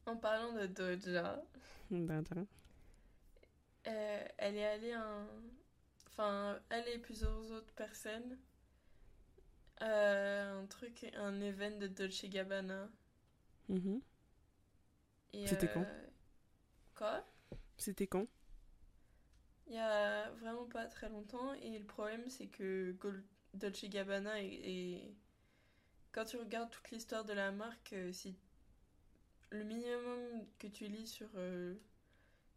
En 0.06 0.16
parlant 0.18 0.54
de 0.54 0.66
Doja, 0.68 1.44
euh, 3.88 4.28
elle 4.38 4.56
est 4.58 4.66
allée 4.66 4.94
un... 4.94 5.28
Enfin, 6.08 6.60
elle 6.70 6.88
et 6.90 7.00
plusieurs 7.00 7.52
autres 7.52 7.74
personnes 7.74 8.38
euh, 9.82 10.62
un 10.62 10.66
truc, 10.68 11.06
un 11.16 11.42
event 11.42 11.78
de 11.78 11.88
Dolce 11.88 12.26
Gabbana. 12.26 12.90
Mhm. 13.70 14.02
C'était 15.46 15.68
quand 15.70 15.86
euh, 15.86 16.08
Quoi? 16.96 17.24
C'était 17.78 18.08
quand? 18.08 18.28
Il 19.68 19.74
y 19.76 19.78
a 19.78 20.32
vraiment 20.32 20.66
pas 20.66 20.86
très 20.88 21.10
longtemps. 21.10 21.54
Et 21.54 21.78
le 21.78 21.86
problème, 21.86 22.28
c'est 22.30 22.48
que 22.48 22.92
Gol- 22.94 23.24
Dolce 23.54 23.86
Gabbana 23.86 24.42
est, 24.42 24.48
est- 24.48 25.16
Quand 26.12 26.26
tu 26.26 26.36
regardes 26.38 26.70
toute 26.72 26.92
l'histoire 26.92 27.24
de 27.24 27.32
la 27.34 27.52
marque, 27.52 27.94
euh, 27.94 28.12
si 28.12 28.36
le 29.50 29.64
minimum 29.64 30.46
que 30.60 30.68
tu 30.68 30.88
lis 30.88 31.08
sur, 31.08 31.28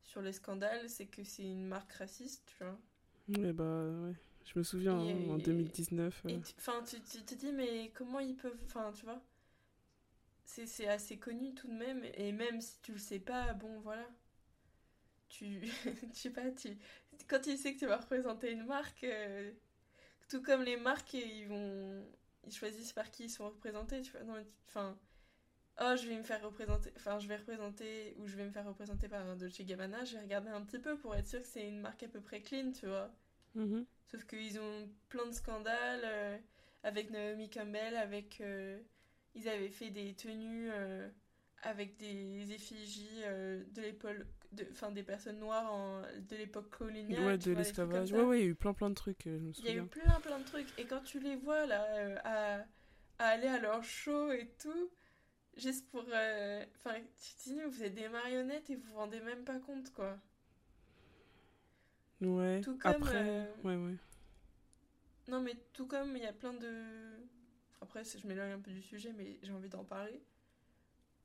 sur 0.03 0.23
les 0.23 0.33
scandales, 0.33 0.89
c'est 0.91 1.07
que 1.07 1.23
c'est 1.25 1.45
une 1.45 1.67
marque 1.67 1.93
raciste, 1.93 2.43
tu 2.47 2.65
vois. 2.65 2.79
Ouais, 3.39 3.53
bah 3.53 3.85
ouais. 4.03 4.15
Je 4.45 4.59
me 4.59 4.65
souviens, 4.65 5.01
Et- 5.01 5.13
hein, 5.13 5.31
en 5.35 5.39
2019. 5.39 6.23
euh, 6.27 6.31
Et 6.31 6.41
tu- 6.41 6.55
enfin, 6.59 6.83
tu, 6.83 7.01
tu 7.03 7.23
te 7.25 7.35
dis, 7.35 7.53
mais 7.53 7.91
comment 7.95 8.21
ils 8.21 8.37
peuvent. 8.37 8.59
Enfin, 8.67 8.93
tu 8.93 9.05
vois. 9.05 9.23
C'est 10.45 10.67
c'est 10.67 10.89
assez 10.89 11.19
connu 11.19 11.55
tout 11.55 11.69
de 11.69 11.75
même. 11.75 12.05
Et 12.15 12.33
même 12.33 12.61
si 12.61 12.81
tu 12.83 12.93
le 12.93 12.99
sais 12.99 13.21
pas, 13.21 13.53
bon, 13.55 13.81
voilà. 13.81 14.07
Tu. 15.29 15.61
Je 16.15 16.19
sais 16.19 16.31
pas, 16.31 16.51
tu. 16.51 16.77
Quand 17.29 17.41
tu 17.41 17.57
sais 17.57 17.75
que 17.75 17.79
tu 17.79 17.87
vas 17.87 17.99
représenter 17.99 18.53
une 18.53 18.65
marque. 18.67 19.05
euh, 19.05 19.53
tout 20.29 20.43
comme 20.43 20.63
les 20.63 20.77
marques, 20.77 21.15
ils 21.15 21.47
vont. 21.47 22.05
Ils 22.47 22.53
choisissent 22.53 22.93
par 22.93 23.11
qui 23.11 23.25
ils 23.25 23.31
sont 23.31 23.47
représentés, 23.49 24.03
tu 24.03 24.13
vois. 24.13 24.23
Mais 24.39 24.45
tu- 24.45 24.51
enfin. 24.69 24.99
Oh, 25.83 25.95
je 25.97 26.07
vais 26.09 26.17
me 26.17 26.23
faire 26.23 26.43
représenter. 26.43 26.93
Enfin, 26.97 27.19
je 27.19 27.27
vais 27.27 27.37
représenter. 27.37 28.15
Ou 28.19 28.27
je 28.27 28.37
vais 28.37 28.45
me 28.45 28.51
faire 28.51 28.67
représenter 28.67 29.09
par 29.09 29.27
un 29.27 29.37
Dolce 29.37 29.61
Gabbana. 29.63 30.05
Je 30.05 30.17
vais 30.17 30.23
regarder 30.23 30.51
un 30.51 30.63
petit 30.63 30.79
peu 30.79 30.97
pour 30.99 31.15
être 31.15 31.27
sûr 31.27 31.41
que 31.41 31.47
c'est 31.47 31.67
une 31.67 31.81
marque 31.81 32.03
à 32.03 32.09
peu 32.09 32.21
près 32.21 32.41
clean, 32.43 32.73
tu 32.73 32.87
vois. 32.87 33.11
Mhm. 33.55 33.85
Sauf 34.11 34.25
qu'ils 34.27 34.59
ont 34.61 34.89
plein 35.09 35.27
de 35.27 35.33
scandales 35.33 36.03
euh, 36.05 36.37
avec 36.83 37.11
Naomi 37.11 37.49
Campbell, 37.49 37.97
avec 37.97 38.41
euh, 38.41 38.79
ils 39.35 39.49
avaient 39.49 39.71
fait 39.71 39.91
des 39.91 40.15
tenues 40.15 40.69
euh, 40.73 41.09
avec 41.63 41.97
des 41.97 42.53
effigies 42.53 43.23
de 43.25 43.81
l'époque, 43.83 44.17
de, 44.53 44.67
enfin 44.73 44.91
des 44.91 45.03
personnes 45.03 45.39
noires 45.39 45.73
en- 45.73 46.03
de 46.03 46.37
l'époque 46.37 46.71
coloniale. 46.71 47.23
Ouais, 47.25 47.39
de 47.39 47.53
l'esclavage. 47.53 48.13
Ouais, 48.13 48.23
ouais, 48.23 48.39
il 48.41 48.43
y 48.43 48.47
a 48.47 48.51
eu 48.51 48.55
plein 48.55 48.73
plein 48.75 48.91
de 48.91 48.95
trucs, 48.95 49.23
je 49.25 49.31
me 49.31 49.53
Il 49.59 49.65
y 49.65 49.69
a 49.69 49.75
eu 49.75 49.87
plein 49.87 50.21
plein 50.21 50.39
de 50.39 50.45
trucs. 50.45 50.69
Et 50.79 50.85
quand 50.87 51.03
tu 51.03 51.21
les 51.21 51.37
vois 51.37 51.67
là, 51.67 51.87
à, 52.25 52.65
à 53.19 53.27
aller 53.29 53.47
à 53.49 53.59
leur 53.59 53.83
show 53.85 54.33
et 54.33 54.49
tout, 54.61 54.91
juste 55.57 55.89
pour. 55.91 56.05
euh, 56.09 56.65
Enfin, 56.77 56.97
tu 57.19 57.35
te 57.35 57.43
dis, 57.51 57.63
vous 57.65 57.83
êtes 57.85 57.95
des 57.95 58.09
marionnettes 58.09 58.71
et 58.71 58.77
vous 58.77 58.89
vous 58.91 58.97
rendez 58.97 59.21
même 59.21 59.45
pas 59.45 59.59
compte 59.61 59.93
quoi. 59.93 60.19
Ouais. 62.21 62.61
Tout 62.61 62.79
comme, 62.79 62.93
Après, 63.03 63.17
euh, 63.17 63.45
ouais, 63.65 63.77
ouais. 63.77 63.97
Non, 65.29 65.41
mais 65.41 65.57
tout 65.73 65.87
comme 65.87 66.17
il 66.17 66.23
y 66.23 66.27
a 66.27 66.33
plein 66.33 66.53
de. 66.53 66.85
Après, 67.81 68.05
je 68.05 68.27
m'éloigne 68.27 68.53
un 68.53 68.61
peu 68.61 68.71
du 68.71 68.83
sujet, 68.83 69.13
mais 69.17 69.39
j'ai 69.43 69.53
envie 69.53 69.69
d'en 69.71 69.85
parler. 69.85 70.23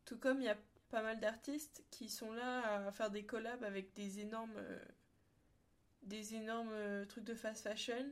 Tout 0.05 0.17
comme 0.17 0.39
il 0.41 0.45
y 0.45 0.49
a 0.49 0.57
pas 0.89 1.01
mal 1.01 1.19
d'artistes 1.19 1.83
qui 1.91 2.09
sont 2.09 2.31
là 2.31 2.88
à 2.88 2.91
faire 2.91 3.11
des 3.11 3.25
collabs 3.25 3.63
avec 3.63 3.93
des 3.93 4.19
énormes. 4.19 4.55
euh, 4.57 4.79
des 6.03 6.35
énormes 6.35 6.71
euh, 6.71 7.05
trucs 7.05 7.23
de 7.25 7.35
fast 7.35 7.63
fashion. 7.63 8.05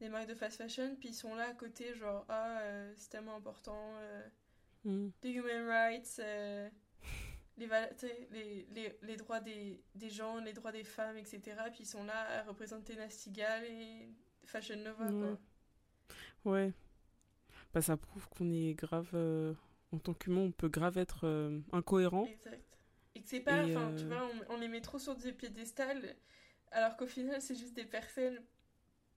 Des 0.00 0.08
marques 0.08 0.28
de 0.28 0.34
fast 0.34 0.58
fashion, 0.58 0.96
puis 0.98 1.10
ils 1.10 1.14
sont 1.14 1.34
là 1.34 1.44
à 1.50 1.54
côté, 1.54 1.94
genre, 1.94 2.24
ah, 2.28 2.60
euh, 2.62 2.92
c'est 2.96 3.10
tellement 3.10 3.36
important. 3.36 3.78
euh, 4.00 4.28
Mhm. 4.84 5.12
les 5.22 5.30
human 5.32 5.66
rights, 5.68 6.16
euh, 6.20 6.68
les, 7.56 9.16
droits 9.16 9.40
des, 9.40 9.82
des 9.94 10.10
gens, 10.10 10.38
les 10.40 10.52
droits 10.52 10.72
des 10.72 10.84
femmes, 10.84 11.16
etc. 11.16 11.56
Puis 11.72 11.82
ils 11.84 11.86
sont 11.86 12.04
là 12.04 12.40
à 12.40 12.42
représenter 12.44 12.96
Nastigal 12.96 13.64
et 13.64 14.08
Fashion 14.44 14.76
Nova, 14.76 15.04
Ouais. 15.06 15.36
quoi. 16.44 16.52
Ouais. 16.52 16.72
Bah, 17.72 17.82
ça 17.82 17.96
prouve 17.96 18.28
qu'on 18.28 18.50
est 18.50 18.74
grave. 18.74 19.10
euh, 19.14 19.54
En 19.92 19.98
tant 19.98 20.14
qu'humain, 20.14 20.40
on 20.42 20.52
peut 20.52 20.68
grave 20.68 20.98
être 20.98 21.26
euh, 21.26 21.60
incohérent. 21.72 22.24
Exact. 22.26 22.62
Et 23.14 23.22
que 23.22 23.28
c'est 23.28 23.40
pas, 23.40 23.64
enfin, 23.64 23.94
tu 23.96 24.06
vois, 24.06 24.26
on, 24.48 24.54
on 24.54 24.56
les 24.58 24.68
met 24.68 24.80
trop 24.80 24.98
sur 24.98 25.14
des 25.16 25.32
piédestals, 25.32 26.16
alors 26.70 26.96
qu'au 26.96 27.06
final, 27.06 27.40
c'est 27.42 27.54
juste 27.54 27.74
des 27.74 27.84
personnes, 27.84 28.40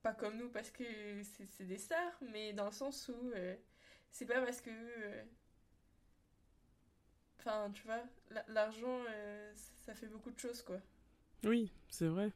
pas 0.03 0.13
comme 0.13 0.37
nous, 0.37 0.49
parce 0.49 0.71
que 0.71 0.83
c'est 1.23 1.45
c'est 1.47 1.65
des 1.65 1.77
stars, 1.77 2.17
mais 2.21 2.53
dans 2.53 2.65
le 2.65 2.71
sens 2.73 3.09
où 3.09 3.31
euh, 3.35 3.55
c'est 4.11 4.25
pas 4.25 4.41
parce 4.41 4.61
que. 4.61 4.69
euh, 4.71 5.23
Enfin, 7.45 7.71
tu 7.73 7.83
vois, 7.83 8.01
la- 8.31 8.45
l'argent, 8.49 8.99
euh, 9.09 9.51
ça 9.85 9.93
fait 9.93 10.07
beaucoup 10.07 10.31
de 10.31 10.39
choses, 10.39 10.61
quoi. 10.63 10.77
Oui, 11.45 11.71
c'est 11.89 12.07
vrai. 12.07 12.31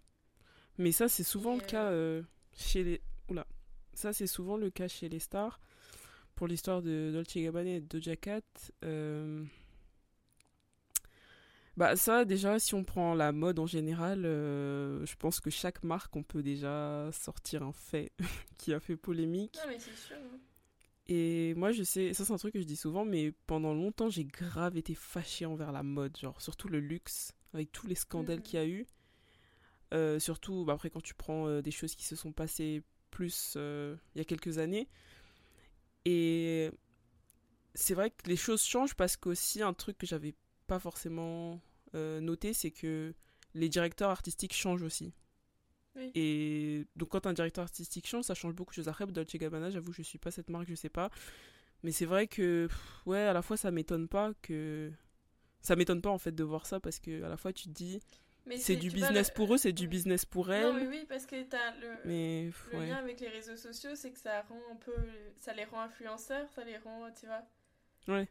Mais 0.77 0.91
ça, 0.91 1.07
c'est 1.09 1.23
souvent 1.23 1.55
Et, 1.55 1.59
le 1.59 1.65
cas 1.65 1.85
euh, 1.91 2.23
chez 2.57 2.83
les. 2.83 3.01
Oula. 3.29 3.45
Ça, 3.93 4.13
c'est 4.13 4.27
souvent 4.27 4.57
le 4.57 4.69
cas 4.69 4.87
chez 4.87 5.09
les 5.09 5.19
stars. 5.19 5.59
Pour 6.35 6.47
l'histoire 6.47 6.81
de 6.81 7.11
Dolce 7.13 7.35
Gabbana 7.37 7.71
et 7.71 7.81
de 7.81 7.87
Doja 7.87 8.15
Cat. 8.15 8.41
euh, 8.85 9.43
Bah, 11.77 11.95
ça, 11.95 12.25
déjà, 12.25 12.59
si 12.59 12.73
on 12.75 12.83
prend 12.83 13.13
la 13.13 13.31
mode 13.31 13.57
en 13.59 13.65
général, 13.65 14.25
euh, 14.25 15.05
je 15.05 15.15
pense 15.15 15.39
que 15.39 15.49
chaque 15.49 15.83
marque, 15.83 16.15
on 16.15 16.23
peut 16.23 16.43
déjà 16.43 17.09
sortir 17.13 17.63
un 17.63 17.71
fait 17.71 18.11
qui 18.57 18.73
a 18.73 18.79
fait 18.79 18.97
polémique. 18.97 19.57
Non, 19.57 19.69
mais 19.69 19.79
c'est 19.79 19.95
sûr. 19.95 20.17
hein. 20.17 20.39
Et 21.11 21.55
moi, 21.55 21.71
je 21.71 21.81
sais, 21.81 22.13
ça 22.13 22.23
c'est 22.23 22.33
un 22.33 22.37
truc 22.37 22.53
que 22.53 22.59
je 22.59 22.65
dis 22.65 22.75
souvent, 22.75 23.03
mais 23.03 23.33
pendant 23.47 23.73
longtemps, 23.73 24.09
j'ai 24.09 24.25
grave 24.25 24.77
été 24.77 24.93
fâchée 24.93 25.47
envers 25.47 25.71
la 25.71 25.81
mode, 25.81 26.15
genre 26.15 26.39
surtout 26.39 26.67
le 26.67 26.79
luxe, 26.79 27.33
avec 27.51 27.71
tous 27.71 27.87
les 27.87 27.95
scandales 27.95 28.43
qu'il 28.43 28.59
y 28.59 28.61
a 28.61 28.67
eu. 28.67 28.85
Euh, 29.91 30.19
surtout, 30.19 30.65
bah, 30.65 30.73
après, 30.73 30.91
quand 30.91 31.01
tu 31.01 31.15
prends 31.15 31.47
euh, 31.47 31.63
des 31.63 31.71
choses 31.71 31.95
qui 31.95 32.05
se 32.05 32.15
sont 32.15 32.31
passées 32.31 32.83
plus 33.09 33.55
euh, 33.57 33.95
il 34.13 34.19
y 34.19 34.21
a 34.21 34.23
quelques 34.23 34.59
années. 34.59 34.87
Et 36.05 36.69
c'est 37.73 37.95
vrai 37.95 38.11
que 38.11 38.27
les 38.27 38.35
choses 38.35 38.61
changent 38.61 38.93
parce 38.93 39.17
qu'aussi, 39.17 39.63
un 39.63 39.73
truc 39.73 39.97
que 39.97 40.05
j'avais 40.05 40.35
pas 40.67 40.77
forcément 40.77 41.59
noté, 41.93 42.53
c'est 42.53 42.69
que 42.69 43.15
les 43.55 43.67
directeurs 43.67 44.11
artistiques 44.11 44.53
changent 44.53 44.83
aussi. 44.83 45.11
Oui. 45.99 46.11
Et 46.15 46.87
donc 46.95 47.09
quand 47.09 47.27
un 47.27 47.33
directeur 47.33 47.63
artistique 47.63 48.07
change, 48.07 48.23
ça 48.25 48.33
change 48.35 48.53
beaucoup 48.55 48.71
de 48.71 48.75
choses. 48.75 48.87
Après, 48.87 49.05
Dolce 49.07 49.35
Gabbana, 49.35 49.69
j'avoue, 49.69 49.91
je 49.93 50.01
suis 50.01 50.17
pas 50.17 50.31
cette 50.31 50.49
marque, 50.49 50.67
je 50.69 50.75
sais 50.75 50.89
pas. 50.89 51.09
Mais 51.83 51.91
c'est 51.91 52.05
vrai 52.05 52.27
que, 52.27 52.67
pff, 52.67 53.01
ouais, 53.07 53.19
à 53.19 53.33
la 53.33 53.41
fois, 53.41 53.57
ça 53.57 53.71
m'étonne 53.71 54.07
pas 54.07 54.33
que... 54.41 54.91
Ça 55.61 55.75
m'étonne 55.75 56.01
pas, 56.01 56.09
en 56.09 56.17
fait, 56.17 56.31
de 56.33 56.43
voir 56.43 56.65
ça, 56.65 56.79
parce 56.79 56.99
que 56.99 57.23
à 57.23 57.29
la 57.29 57.37
fois, 57.37 57.51
tu 57.53 57.65
te 57.65 57.69
dis, 57.73 57.99
c'est 58.55 58.77
du 58.77 58.89
vois, 58.89 58.99
business 58.99 59.27
le- 59.29 59.33
pour 59.33 59.53
eux, 59.53 59.57
c'est 59.57 59.73
du 59.73 59.87
business 59.87 60.25
pour 60.25 60.47
Non, 60.47 60.53
elles. 60.55 60.73
mais 60.75 60.87
oui, 60.87 61.05
parce 61.07 61.25
que 61.25 61.43
t'as 61.43 61.75
le, 61.81 61.89
Mais, 62.05 62.45
pff, 62.47 62.69
le 62.71 62.79
ouais. 62.79 62.87
lien 62.87 62.95
avec 62.95 63.19
les 63.19 63.27
réseaux 63.29 63.57
sociaux, 63.57 63.91
c'est 63.95 64.11
que 64.11 64.19
ça 64.19 64.41
rend 64.43 64.59
un 64.71 64.75
peu. 64.77 64.93
Ça 65.39 65.53
les 65.53 65.65
rend 65.65 65.81
influenceurs, 65.81 66.47
ça 66.55 66.63
les 66.63 66.77
rend, 66.77 67.09
tu 67.19 67.25
vois. 67.27 67.43
Ouais, 68.07 68.27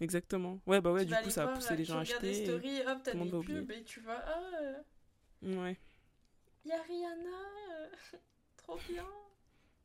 exactement. 0.00 0.60
Ouais, 0.66 0.80
bah 0.80 0.92
ouais, 0.92 1.04
tu 1.04 1.06
du 1.14 1.16
coup, 1.16 1.30
ça 1.30 1.44
a 1.44 1.48
poussé 1.48 1.76
les 1.76 1.84
gens 1.84 1.98
à 1.98 2.02
acheter. 2.02 2.20
des 2.20 2.38
et- 2.40 2.44
stories, 2.44 2.80
hop, 2.86 2.98
t'as 3.02 3.14
des 3.14 3.30
pubs 3.30 3.70
et 3.72 3.84
tu 3.84 4.00
vois, 4.00 4.22
ah, 4.24 4.80
Ouais, 5.42 5.76
y 6.68 6.72
a 6.72 6.82
Rihanna, 6.82 7.42
euh, 7.72 7.88
trop 8.56 8.78
bien. 8.88 9.06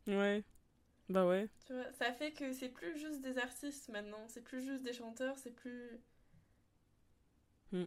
ouais. 0.07 0.43
Bah 1.09 1.27
ouais. 1.27 1.49
Tu 1.67 1.73
vois, 1.73 1.91
ça 1.93 2.13
fait 2.13 2.31
que 2.31 2.53
c'est 2.53 2.69
plus 2.69 2.97
juste 2.97 3.21
des 3.21 3.37
artistes 3.37 3.89
maintenant, 3.89 4.25
c'est 4.29 4.41
plus 4.41 4.61
juste 4.63 4.83
des 4.83 4.93
chanteurs, 4.93 5.37
c'est 5.37 5.51
plus. 5.51 5.99
Hmm. 7.71 7.83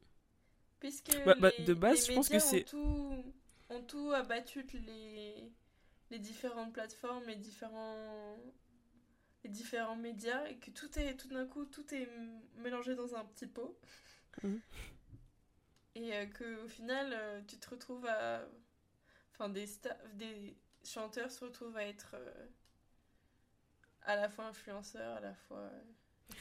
Puisque 0.81 1.17
Bah- 1.25 1.35
bah, 1.39 1.51
les, 1.59 1.65
de 1.65 1.75
base, 1.75 2.01
les 2.01 2.07
je 2.07 2.13
pense 2.13 2.29
que 2.29 2.39
c'est- 2.39 2.65
tout, 2.65 3.25
ont 3.71 3.83
tout 3.83 4.13
abattu 4.13 4.63
les, 4.75 5.51
les 6.11 6.19
différentes 6.19 6.73
plateformes, 6.75 7.25
les 7.27 7.37
différents, 7.37 8.37
les 9.45 9.51
différents 9.51 9.97
médias, 9.97 10.47
et 10.49 10.57
que 10.57 10.71
tout 10.71 10.99
est 10.99 11.17
tout 11.17 11.29
d'un 11.29 11.47
coup, 11.47 11.65
tout 11.65 11.95
est 11.95 12.09
mélangé 12.59 12.95
dans 12.95 13.15
un 13.15 13.25
petit 13.25 13.47
pot. 13.47 13.79
Mhm. 14.43 14.61
Et 15.95 16.13
euh, 16.15 16.27
que 16.27 16.65
au 16.65 16.69
final, 16.69 17.13
euh, 17.15 17.41
tu 17.49 17.57
te 17.57 17.71
retrouves 17.71 18.05
à. 18.07 18.47
Enfin, 19.39 19.49
des, 19.51 19.67
sta- 19.67 19.97
des 20.15 20.57
chanteurs 20.85 21.31
se 21.31 21.45
retrouvent 21.45 21.77
à 21.77 21.85
être 21.87 22.13
euh, 22.15 22.47
à 24.03 24.17
la 24.17 24.29
fois 24.31 24.47
influenceurs, 24.47 25.17
à 25.19 25.21
la 25.21 25.35
fois. 25.35 25.59
euh, 25.59 25.81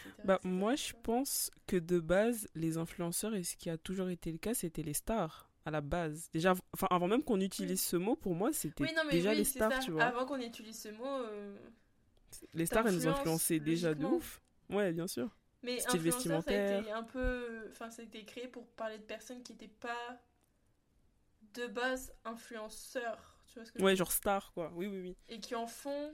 etc., 0.06 0.14
Bah, 0.24 0.40
etc., 0.40 0.44
moi, 0.44 0.76
je 0.76 0.94
pense 1.04 1.52
que 1.68 1.78
de 1.78 2.00
base, 2.00 2.48
les 2.56 2.78
influenceurs, 2.78 3.36
et 3.36 3.44
ce 3.44 3.56
qui 3.56 3.70
a 3.70 3.78
toujours 3.78 4.10
été 4.10 4.32
le 4.32 4.38
cas, 4.38 4.54
c'était 4.54 4.84
les 4.84 4.94
stars, 4.94 5.50
à 5.66 5.72
la 5.72 5.82
base. 5.82 6.30
Déjà, 6.34 6.54
enfin, 6.74 6.88
avant 6.90 7.08
même 7.08 7.24
qu'on 7.24 7.40
utilise 7.42 7.82
ce 7.82 7.96
mot, 7.96 8.16
pour 8.16 8.36
moi, 8.36 8.52
c'était 8.54 8.84
Oui, 8.84 8.90
déjà 9.12 9.32
oui, 9.32 9.38
les 9.38 9.44
stars, 9.44 9.72
ça. 9.74 9.80
tu 9.80 9.92
vois. 9.92 10.04
Avant 10.04 10.26
qu'on 10.26 10.40
utilise 10.40 10.80
ce 10.82 10.90
mot. 10.90 11.06
euh, 11.06 11.56
les 12.54 12.66
stars, 12.66 12.88
elles 12.88 12.96
nous 12.96 13.08
influençaient 13.08 13.60
déjà 13.60 13.94
de 13.94 14.06
ouf. 14.06 14.42
Ouais, 14.70 14.92
bien 14.94 15.08
sûr. 15.08 15.30
Mais 15.64 15.80
Style 15.80 15.90
influenceur, 15.92 16.42
ça 16.42 16.52
a 16.52 16.54
vestimentaire. 16.54 16.80
été 16.80 16.92
un 16.92 17.04
peu. 17.04 17.68
Enfin, 17.72 17.90
été 17.90 18.24
créé 18.26 18.48
pour 18.48 18.68
parler 18.68 18.98
de 18.98 19.04
personnes 19.04 19.44
qui 19.44 19.54
n'étaient 19.54 19.68
pas 19.68 20.22
de 21.56 21.68
base 21.68 22.14
influenceurs. 22.26 23.38
Tu 23.48 23.56
vois 23.56 23.66
ce 23.66 23.72
que 23.72 23.80
je 23.80 23.84
veux 23.84 23.86
Ouais, 23.86 23.94
dire 23.94 23.98
genre 24.06 24.12
star, 24.12 24.52
quoi. 24.54 24.72
Oui, 24.76 24.88
oui, 24.88 25.00
oui. 25.02 25.16
Et 25.30 25.40
qui 25.40 25.56
en 25.56 25.68
font. 25.68 26.14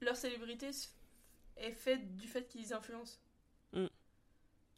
Leur 0.00 0.16
célébrité 0.16 0.70
est 1.56 1.72
faite 1.72 2.16
du 2.16 2.26
fait 2.26 2.46
qu'ils 2.46 2.72
influencent. 2.72 3.18
Mm. 3.72 3.86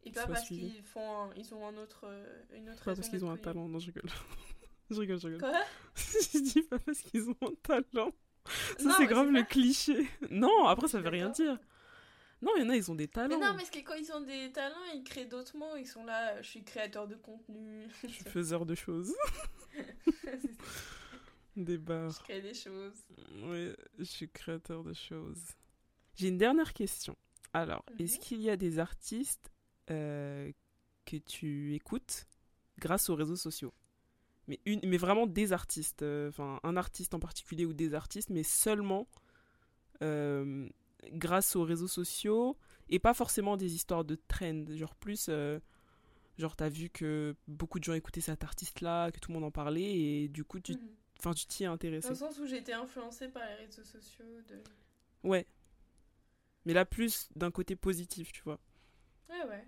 Et 0.04 0.10
pas 0.10 0.26
parce 0.26 0.48
qu'ils 0.48 0.82
font 0.82 1.22
un- 1.24 1.34
ils 1.36 1.54
ont 1.54 1.66
un 1.66 1.76
autre, 1.76 2.00
euh, 2.04 2.42
une 2.54 2.68
autre 2.70 2.82
Pas 2.84 2.94
parce 2.96 3.08
qu'ils 3.08 3.24
ont 3.24 3.30
un 3.30 3.36
talent. 3.36 3.68
Non, 3.68 3.78
je 3.78 3.86
rigole. 3.86 4.10
je 4.90 5.00
rigole, 5.00 5.20
je 5.20 5.28
rigole. 5.28 5.40
Quoi? 5.50 5.60
Je 5.94 6.38
dis 6.40 6.62
pas 6.62 6.78
parce 6.80 7.00
qu'ils 7.02 7.28
ont 7.30 7.36
un 7.42 7.54
talent. 7.62 8.12
Ça, 8.78 8.94
c'est 8.96 9.06
grave 9.06 9.30
le 9.30 9.44
cliché. 9.44 10.08
Non, 10.30 10.66
après, 10.66 10.88
ça 10.88 10.98
Je 10.98 11.04
veut 11.04 11.10
rien 11.10 11.28
dire. 11.28 11.56
Non, 12.42 12.50
il 12.57 12.62
y 12.62 12.66
en 12.66 12.70
a, 12.70 12.77
ils 12.77 12.90
ont 12.90 12.94
des 12.96 13.04
Mais 13.04 13.08
talents. 13.08 13.38
non, 13.40 13.54
mais 13.56 13.64
c'est 13.64 13.81
que 13.83 13.87
quand 13.87 13.94
ils 13.94 14.12
ont 14.12 14.21
des 14.21 14.50
talents, 14.52 14.75
ils 14.94 15.04
créent 15.04 15.27
d'autres 15.27 15.56
mots. 15.56 15.77
Ils 15.77 15.87
sont 15.87 16.04
là, 16.04 16.42
je 16.42 16.48
suis 16.48 16.64
créateur 16.64 17.06
de 17.06 17.14
contenu. 17.14 17.87
Je 18.02 18.08
suis 18.08 18.25
faiseur 18.25 18.66
de 18.66 18.75
choses. 18.75 19.14
Des 21.56 21.77
bars. 21.77 22.10
je 22.10 22.21
crée 22.21 22.40
des 22.40 22.54
choses. 22.54 22.94
Oui, 23.42 23.73
je 23.98 24.04
suis 24.04 24.29
créateur 24.31 24.83
de 24.83 24.94
choses. 24.94 25.42
J'ai 26.14 26.29
une 26.29 26.38
dernière 26.38 26.73
question. 26.73 27.14
Alors, 27.52 27.85
Mhm. 27.90 27.96
est-ce 28.04 28.19
qu'il 28.19 28.40
y 28.40 28.48
a 28.48 28.56
des 28.56 28.79
artistes 28.79 29.50
euh, 29.90 30.50
que 31.04 31.16
tu 31.19 31.75
écoutes 31.75 32.25
grâce 32.79 33.10
aux 33.10 33.14
réseaux 33.14 33.37
sociaux? 33.37 33.75
Mais, 34.48 34.60
une, 34.64 34.81
mais 34.85 34.96
vraiment 34.96 35.27
des 35.27 35.52
artistes, 35.52 36.02
euh, 36.02 36.31
enfin 36.31 36.58
un 36.62 36.77
artiste 36.79 37.12
en 37.14 37.21
particulier 37.21 37.66
ou 37.66 37.75
des 37.75 37.92
artistes, 37.94 38.31
mais 38.31 38.42
seulement 38.42 39.06
euh, 40.02 40.69
grâce 41.13 41.57
aux 41.57 41.65
réseaux 41.65 41.88
sociaux 41.88 42.57
et 42.88 42.98
pas 42.98 43.15
forcément 43.15 43.57
des 43.57 43.75
histoires 43.75 44.05
de 44.05 44.17
trend, 44.29 44.65
genre 44.77 44.94
plus, 44.94 45.27
euh, 45.29 45.59
genre 46.38 46.57
t'as 46.57 46.69
vu 46.69 46.90
que 46.90 47.35
beaucoup 47.48 47.79
de 47.79 47.85
gens 47.85 47.94
écoutaient 47.94 48.21
cet 48.21 48.44
artiste-là, 48.44 49.11
que 49.13 49.19
tout 49.21 49.31
le 49.31 49.35
monde 49.35 49.44
en 49.44 49.50
parlait 49.50 49.83
et 49.98 50.29
du 50.29 50.44
coup 50.44 50.61
tu 50.61 50.73
Mhm. 50.73 51.35
t'y 51.48 51.65
es 51.65 51.67
intéressé. 51.67 52.09
Dans 52.09 52.15
le 52.15 52.19
sens 52.19 52.38
où 52.38 52.46
j'ai 52.46 52.59
été 52.59 52.73
influencée 52.73 53.29
par 53.29 53.44
les 53.46 53.55
réseaux 53.67 53.85
sociaux. 53.85 54.25
De... 54.48 54.63
Ouais. 55.23 55.46
Mais 56.65 56.73
là, 56.75 56.85
plus 56.85 57.29
d'un 57.37 57.50
côté 57.50 57.77
positif, 57.77 58.33
tu 58.33 58.42
vois. 58.42 58.59
Ouais, 59.29 59.44
ouais. 59.48 59.65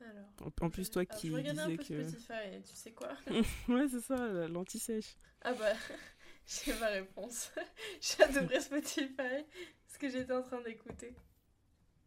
Alors. 0.00 0.30
En, 0.62 0.70
plus, 0.70 0.90
toi 0.90 1.02
Alors, 1.08 1.20
qui 1.20 1.30
regardais 1.30 1.60
un 1.60 1.66
disais 1.66 1.76
peu 1.76 1.84
que. 1.84 2.08
Spotify, 2.08 2.62
tu 2.64 2.74
sais 2.74 2.92
quoi? 2.92 3.08
Ouais, 3.68 3.88
c'est 3.88 4.00
ça, 4.00 4.16
la- 4.16 4.48
l'anti-sèche. 4.48 5.16
Ah 5.42 5.52
bah, 5.54 5.72
j'ai 6.46 6.72
ma 6.78 6.86
réponse. 6.88 7.50
j'ai 8.00 8.24
ouvrir 8.40 8.62
Spotify, 8.62 9.44
ce 9.92 9.98
que 9.98 10.08
j'étais 10.08 10.32
en 10.32 10.42
train 10.42 10.60
d'écouter. 10.62 11.14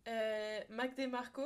Euh, 0.07 0.59
Mac 0.69 0.95
DeMarco, 0.97 1.43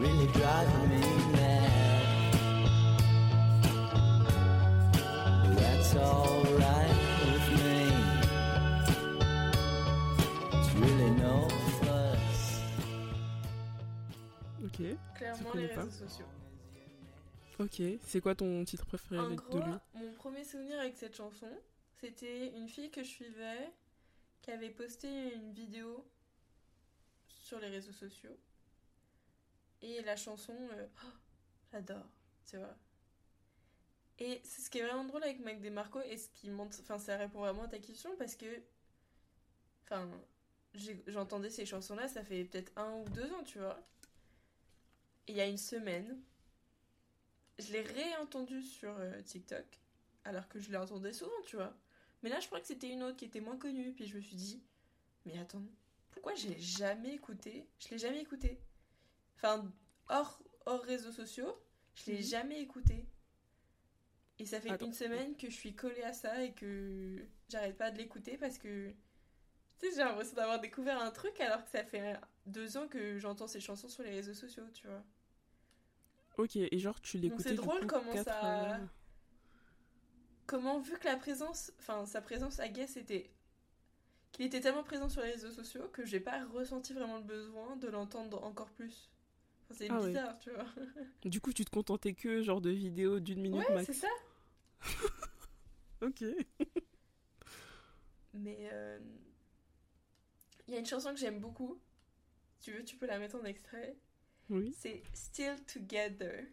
really 0.00 0.26
driving 0.32 0.88
me 0.90 1.32
mad. 1.32 1.70
That's 5.56 5.94
alright. 5.96 6.96
Ok. 14.64 14.82
clairement 15.16 15.50
les 15.54 15.68
pas. 15.68 15.82
réseaux 15.82 16.06
sociaux. 16.06 16.26
Ok. 17.58 17.82
C'est 18.02 18.20
quoi 18.20 18.34
ton 18.34 18.64
titre 18.64 18.84
préféré 18.86 19.20
En 19.20 19.30
de 19.30 19.34
gros, 19.36 19.58
lui? 19.58 19.72
mon 19.94 20.12
premier 20.12 20.44
souvenir 20.44 20.78
avec 20.78 20.96
cette 20.96 21.16
chanson, 21.16 21.50
c'était 22.00 22.48
une 22.56 22.68
fille 22.68 22.90
que 22.90 23.02
je 23.02 23.08
suivais 23.08 23.72
qui 24.42 24.50
avait 24.50 24.70
posté 24.70 25.34
une 25.34 25.52
vidéo 25.52 26.06
sur 27.28 27.58
les 27.58 27.68
réseaux 27.68 27.92
sociaux. 27.92 28.36
Et 29.82 30.02
la 30.02 30.16
chanson, 30.16 30.56
euh, 30.72 30.86
oh, 31.04 31.08
j'adore, 31.72 32.06
tu 32.48 32.56
vois. 32.56 32.76
Et 34.18 34.40
c'est 34.44 34.62
ce 34.62 34.70
qui 34.70 34.78
est 34.78 34.82
vraiment 34.86 35.04
drôle 35.04 35.22
avec 35.24 35.40
Mac 35.40 35.60
DeMarco 35.60 36.00
et 36.00 36.16
ce 36.16 36.28
qui 36.30 36.48
montre, 36.50 36.78
enfin 36.80 36.98
ça 36.98 37.16
répond 37.16 37.40
vraiment 37.40 37.64
à 37.64 37.68
ta 37.68 37.78
question 37.78 38.16
parce 38.16 38.34
que, 38.34 38.46
enfin, 39.84 40.08
j'entendais 41.06 41.50
ces 41.50 41.66
chansons-là, 41.66 42.08
ça 42.08 42.24
fait 42.24 42.44
peut-être 42.44 42.72
un 42.76 42.92
ou 42.94 43.04
deux 43.10 43.30
ans, 43.32 43.42
tu 43.44 43.58
vois. 43.58 43.78
Et 45.28 45.32
il 45.32 45.36
y 45.36 45.40
a 45.40 45.46
une 45.46 45.58
semaine, 45.58 46.18
je 47.58 47.72
l'ai 47.72 47.82
réentendu 47.82 48.62
sur 48.62 48.96
euh, 48.98 49.20
TikTok, 49.22 49.64
alors 50.24 50.48
que 50.48 50.58
je 50.60 50.70
l'entendais 50.72 51.12
souvent, 51.12 51.40
tu 51.46 51.56
vois. 51.56 51.74
Mais 52.22 52.30
là, 52.30 52.40
je 52.40 52.46
crois 52.46 52.60
que 52.60 52.66
c'était 52.66 52.90
une 52.90 53.02
autre 53.02 53.16
qui 53.16 53.24
était 53.26 53.40
moins 53.40 53.56
connue, 53.58 53.92
puis 53.92 54.06
je 54.06 54.16
me 54.16 54.20
suis 54.20 54.36
dit, 54.36 54.62
mais 55.24 55.38
attends, 55.38 55.62
pourquoi 56.10 56.34
je 56.34 56.48
l'ai 56.48 56.58
jamais 56.60 57.14
écouté 57.14 57.68
Je 57.78 57.88
l'ai 57.90 57.98
jamais 57.98 58.20
écouté. 58.20 58.60
Enfin, 59.36 59.70
hors, 60.08 60.42
hors 60.66 60.82
réseaux 60.82 61.12
sociaux, 61.12 61.54
je 61.94 62.10
l'ai 62.10 62.18
Mhm. 62.18 62.24
jamais 62.24 62.60
écouté. 62.60 63.06
Et 64.38 64.44
ça 64.44 64.60
fait 64.60 64.70
Attends. 64.70 64.86
une 64.86 64.92
semaine 64.92 65.36
que 65.36 65.48
je 65.48 65.54
suis 65.56 65.74
collée 65.74 66.02
à 66.02 66.12
ça 66.12 66.42
et 66.42 66.52
que 66.52 67.26
j'arrête 67.48 67.76
pas 67.76 67.90
de 67.90 67.96
l'écouter 67.96 68.36
parce 68.36 68.58
que, 68.58 68.90
tu 69.78 69.88
sais, 69.88 69.90
j'ai 69.92 70.04
l'impression 70.04 70.34
d'avoir 70.36 70.60
découvert 70.60 71.00
un 71.00 71.10
truc 71.10 71.40
alors 71.40 71.64
que 71.64 71.70
ça 71.70 71.84
fait 71.84 72.18
deux 72.44 72.76
ans 72.76 72.86
que 72.86 73.18
j'entends 73.18 73.46
ces 73.46 73.60
chansons 73.60 73.88
sur 73.88 74.02
les 74.02 74.10
réseaux 74.10 74.34
sociaux, 74.34 74.68
tu 74.74 74.86
vois. 74.86 75.02
Ok, 76.38 76.56
et 76.56 76.78
genre 76.78 77.00
tu 77.00 77.16
l'écoutais 77.18 77.50
c'est 77.50 77.54
drôle 77.54 77.86
comment 77.86 78.12
quatre, 78.12 78.24
ça- 78.24 78.74
euh, 78.74 78.86
comment 80.46 80.78
vu 80.80 80.98
que 80.98 81.06
la 81.08 81.16
présence 81.16 81.72
enfin 81.78 82.04
sa 82.06 82.20
présence 82.20 82.60
à 82.60 82.68
Guess 82.68 82.96
était 82.96 83.30
qu'il 84.32 84.44
était 84.44 84.60
tellement 84.60 84.84
présent 84.84 85.08
sur 85.08 85.22
les 85.22 85.32
réseaux 85.32 85.50
sociaux 85.50 85.88
que 85.92 86.04
j'ai 86.04 86.20
pas 86.20 86.44
ressenti 86.46 86.92
vraiment 86.92 87.16
le 87.18 87.24
besoin 87.24 87.76
de 87.76 87.88
l'entendre 87.88 88.42
encore 88.44 88.70
plus 88.70 89.10
Enfin, 89.64 89.74
c'est 89.78 89.88
Ah 89.90 90.00
ouais. 90.00 90.08
bizarre 90.08 90.38
tu 90.38 90.50
vois 90.50 90.66
Du 91.24 91.40
coup, 91.40 91.52
tu 91.52 91.64
te 91.64 91.70
contentais 91.70 92.12
que 92.14 92.42
genre 92.42 92.60
de 92.60 92.70
vidéos 92.70 93.18
d'une 93.18 93.40
minute 93.40 93.68
ouais 93.68 93.74
max. 93.74 93.86
c'est 93.86 93.92
ça 93.94 94.08
Ok. 96.02 96.22
mais 98.34 98.68
euh, 98.72 98.98
il 100.68 100.74
y 100.74 100.76
a 100.76 100.80
une 100.80 100.86
chanson 100.86 101.10
que 101.12 101.18
j'aime 101.18 101.40
beaucoup 101.40 101.80
si 102.60 102.70
tu 102.70 102.72
veux 102.76 102.84
tu 102.84 102.96
peux 102.96 103.06
la 103.06 103.18
mettre 103.18 103.36
en 103.36 103.44
extrait 103.44 103.96
Oui. 104.48 104.74
c'est 104.78 105.02
Still 105.12 105.56
Together 105.66 106.44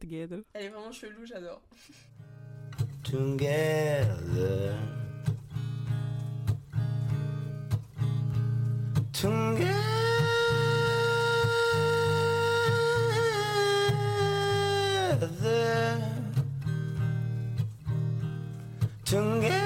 Together. 0.00 0.40
elle 0.52 0.64
est 0.64 0.68
vraiment 0.68 0.92
chelou 0.92 1.24
j'adore 1.24 1.62
Together. 3.02 4.74
Together. 9.12 9.76
Together. 19.04 19.59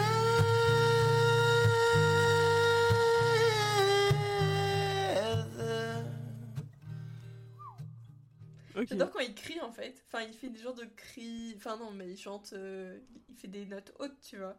J'adore 8.88 9.10
quand 9.10 9.20
il 9.20 9.34
crie 9.34 9.60
en 9.60 9.70
fait. 9.70 10.04
Enfin, 10.06 10.22
il 10.24 10.34
fait 10.34 10.48
des 10.48 10.58
genres 10.60 10.74
de 10.74 10.84
cris. 10.84 11.54
Enfin, 11.56 11.76
non, 11.76 11.90
mais 11.92 12.10
il 12.10 12.16
chante. 12.16 12.52
euh, 12.54 12.98
Il 13.28 13.36
fait 13.36 13.48
des 13.48 13.66
notes 13.66 13.92
hautes, 13.98 14.20
tu 14.20 14.38
vois. 14.38 14.56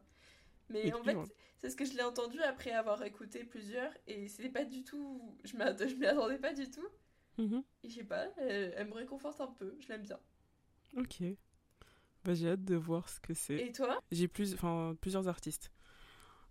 Mais 0.70 0.92
en 0.94 1.04
fait, 1.04 1.18
c'est 1.62 1.70
ce 1.70 1.76
que 1.76 1.86
je 1.86 1.94
l'ai 1.94 2.04
entendu 2.04 2.42
après 2.42 2.72
avoir 2.72 3.04
écouté 3.04 3.44
plusieurs. 3.44 3.92
Et 4.08 4.28
c'était 4.28 4.50
pas 4.50 4.66
du 4.66 4.84
tout. 4.84 5.38
Je 5.44 5.56
m'y 5.98 6.06
attendais 6.06 6.38
pas 6.40 6.54
du 6.54 6.70
tout. 6.70 6.88
Mhm. 7.38 7.64
Et 7.84 7.90
je 7.90 7.96
sais 7.96 8.04
pas, 8.04 8.28
elle, 8.38 8.74
elle 8.78 8.88
me 8.88 8.94
réconforte 8.94 9.42
un 9.42 9.48
peu. 9.48 9.76
Je 9.80 9.88
l'aime 9.90 10.04
bien. 10.04 10.20
Ok. 10.98 11.22
Bah, 12.24 12.34
j'ai 12.34 12.50
hâte 12.50 12.64
de 12.64 12.76
voir 12.76 13.10
ce 13.10 13.20
que 13.20 13.34
c'est. 13.34 13.58
Et 13.58 13.72
toi? 13.72 14.00
J'ai 14.12 14.28
plus, 14.28 14.54
enfin, 14.54 14.96
plusieurs 15.02 15.28
artistes. 15.28 15.72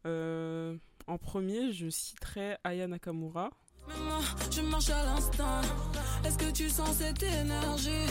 Euh, 0.06 0.76
en 1.06 1.18
premier, 1.18 1.72
je 1.72 1.88
citerai 1.88 2.58
Aya 2.62 2.86
Nakamura. 2.86 3.50
Mais 3.88 3.94
moi, 3.98 4.20
je 4.50 4.60
marche 4.60 4.90
à 4.90 5.02
l'instant. 5.04 5.60
Est-ce 6.26 6.38
que 6.38 6.50
tu 6.50 6.68
sens 6.68 6.96
cette 6.96 7.22
énergie? 7.22 8.06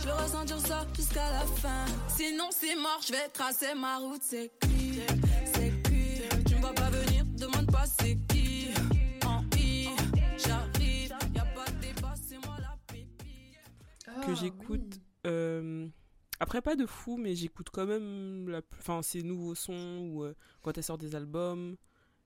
Je 0.00 0.04
vais 0.06 0.12
ressentir 0.12 0.58
ça 0.60 0.86
jusqu'à 0.94 1.30
la 1.30 1.40
fin. 1.46 1.84
Sinon, 2.08 2.48
c'est 2.50 2.76
mort, 2.76 3.00
je 3.06 3.12
vais 3.12 3.28
tracer 3.32 3.74
ma 3.74 3.98
route. 3.98 4.22
C'est 4.22 4.50
qui 4.62 5.00
C'est 5.54 5.82
qui 5.82 6.22
Tu 6.46 6.54
ne 6.54 6.62
vas 6.62 6.72
pas 6.72 6.90
venir, 6.90 7.24
demande 7.36 7.70
pas 7.70 7.84
c'est 7.86 8.16
qui. 8.28 8.68
En 9.26 9.42
I, 9.56 9.88
j'arrive. 10.38 11.12
Y 11.34 11.38
a 11.38 11.44
pas 11.44 11.66
de 11.70 11.80
débat, 11.80 12.14
c'est 12.28 12.38
moi 12.46 12.56
la 12.60 12.76
pépite. 12.86 14.26
Que 14.26 14.34
j'écoute. 14.34 15.00
Euh, 15.26 15.88
après, 16.40 16.62
pas 16.62 16.76
de 16.76 16.86
fou, 16.86 17.16
mais 17.16 17.34
j'écoute 17.34 17.68
quand 17.72 17.86
même 17.86 18.48
la... 18.48 18.62
plus- 18.62 18.78
enfin, 18.80 19.02
ces 19.02 19.22
nouveaux 19.22 19.56
sons 19.56 19.98
ou 20.12 20.22
euh, 20.24 20.34
quand 20.62 20.76
elle 20.78 20.84
sort 20.84 20.98
des 20.98 21.14
albums. 21.16 21.76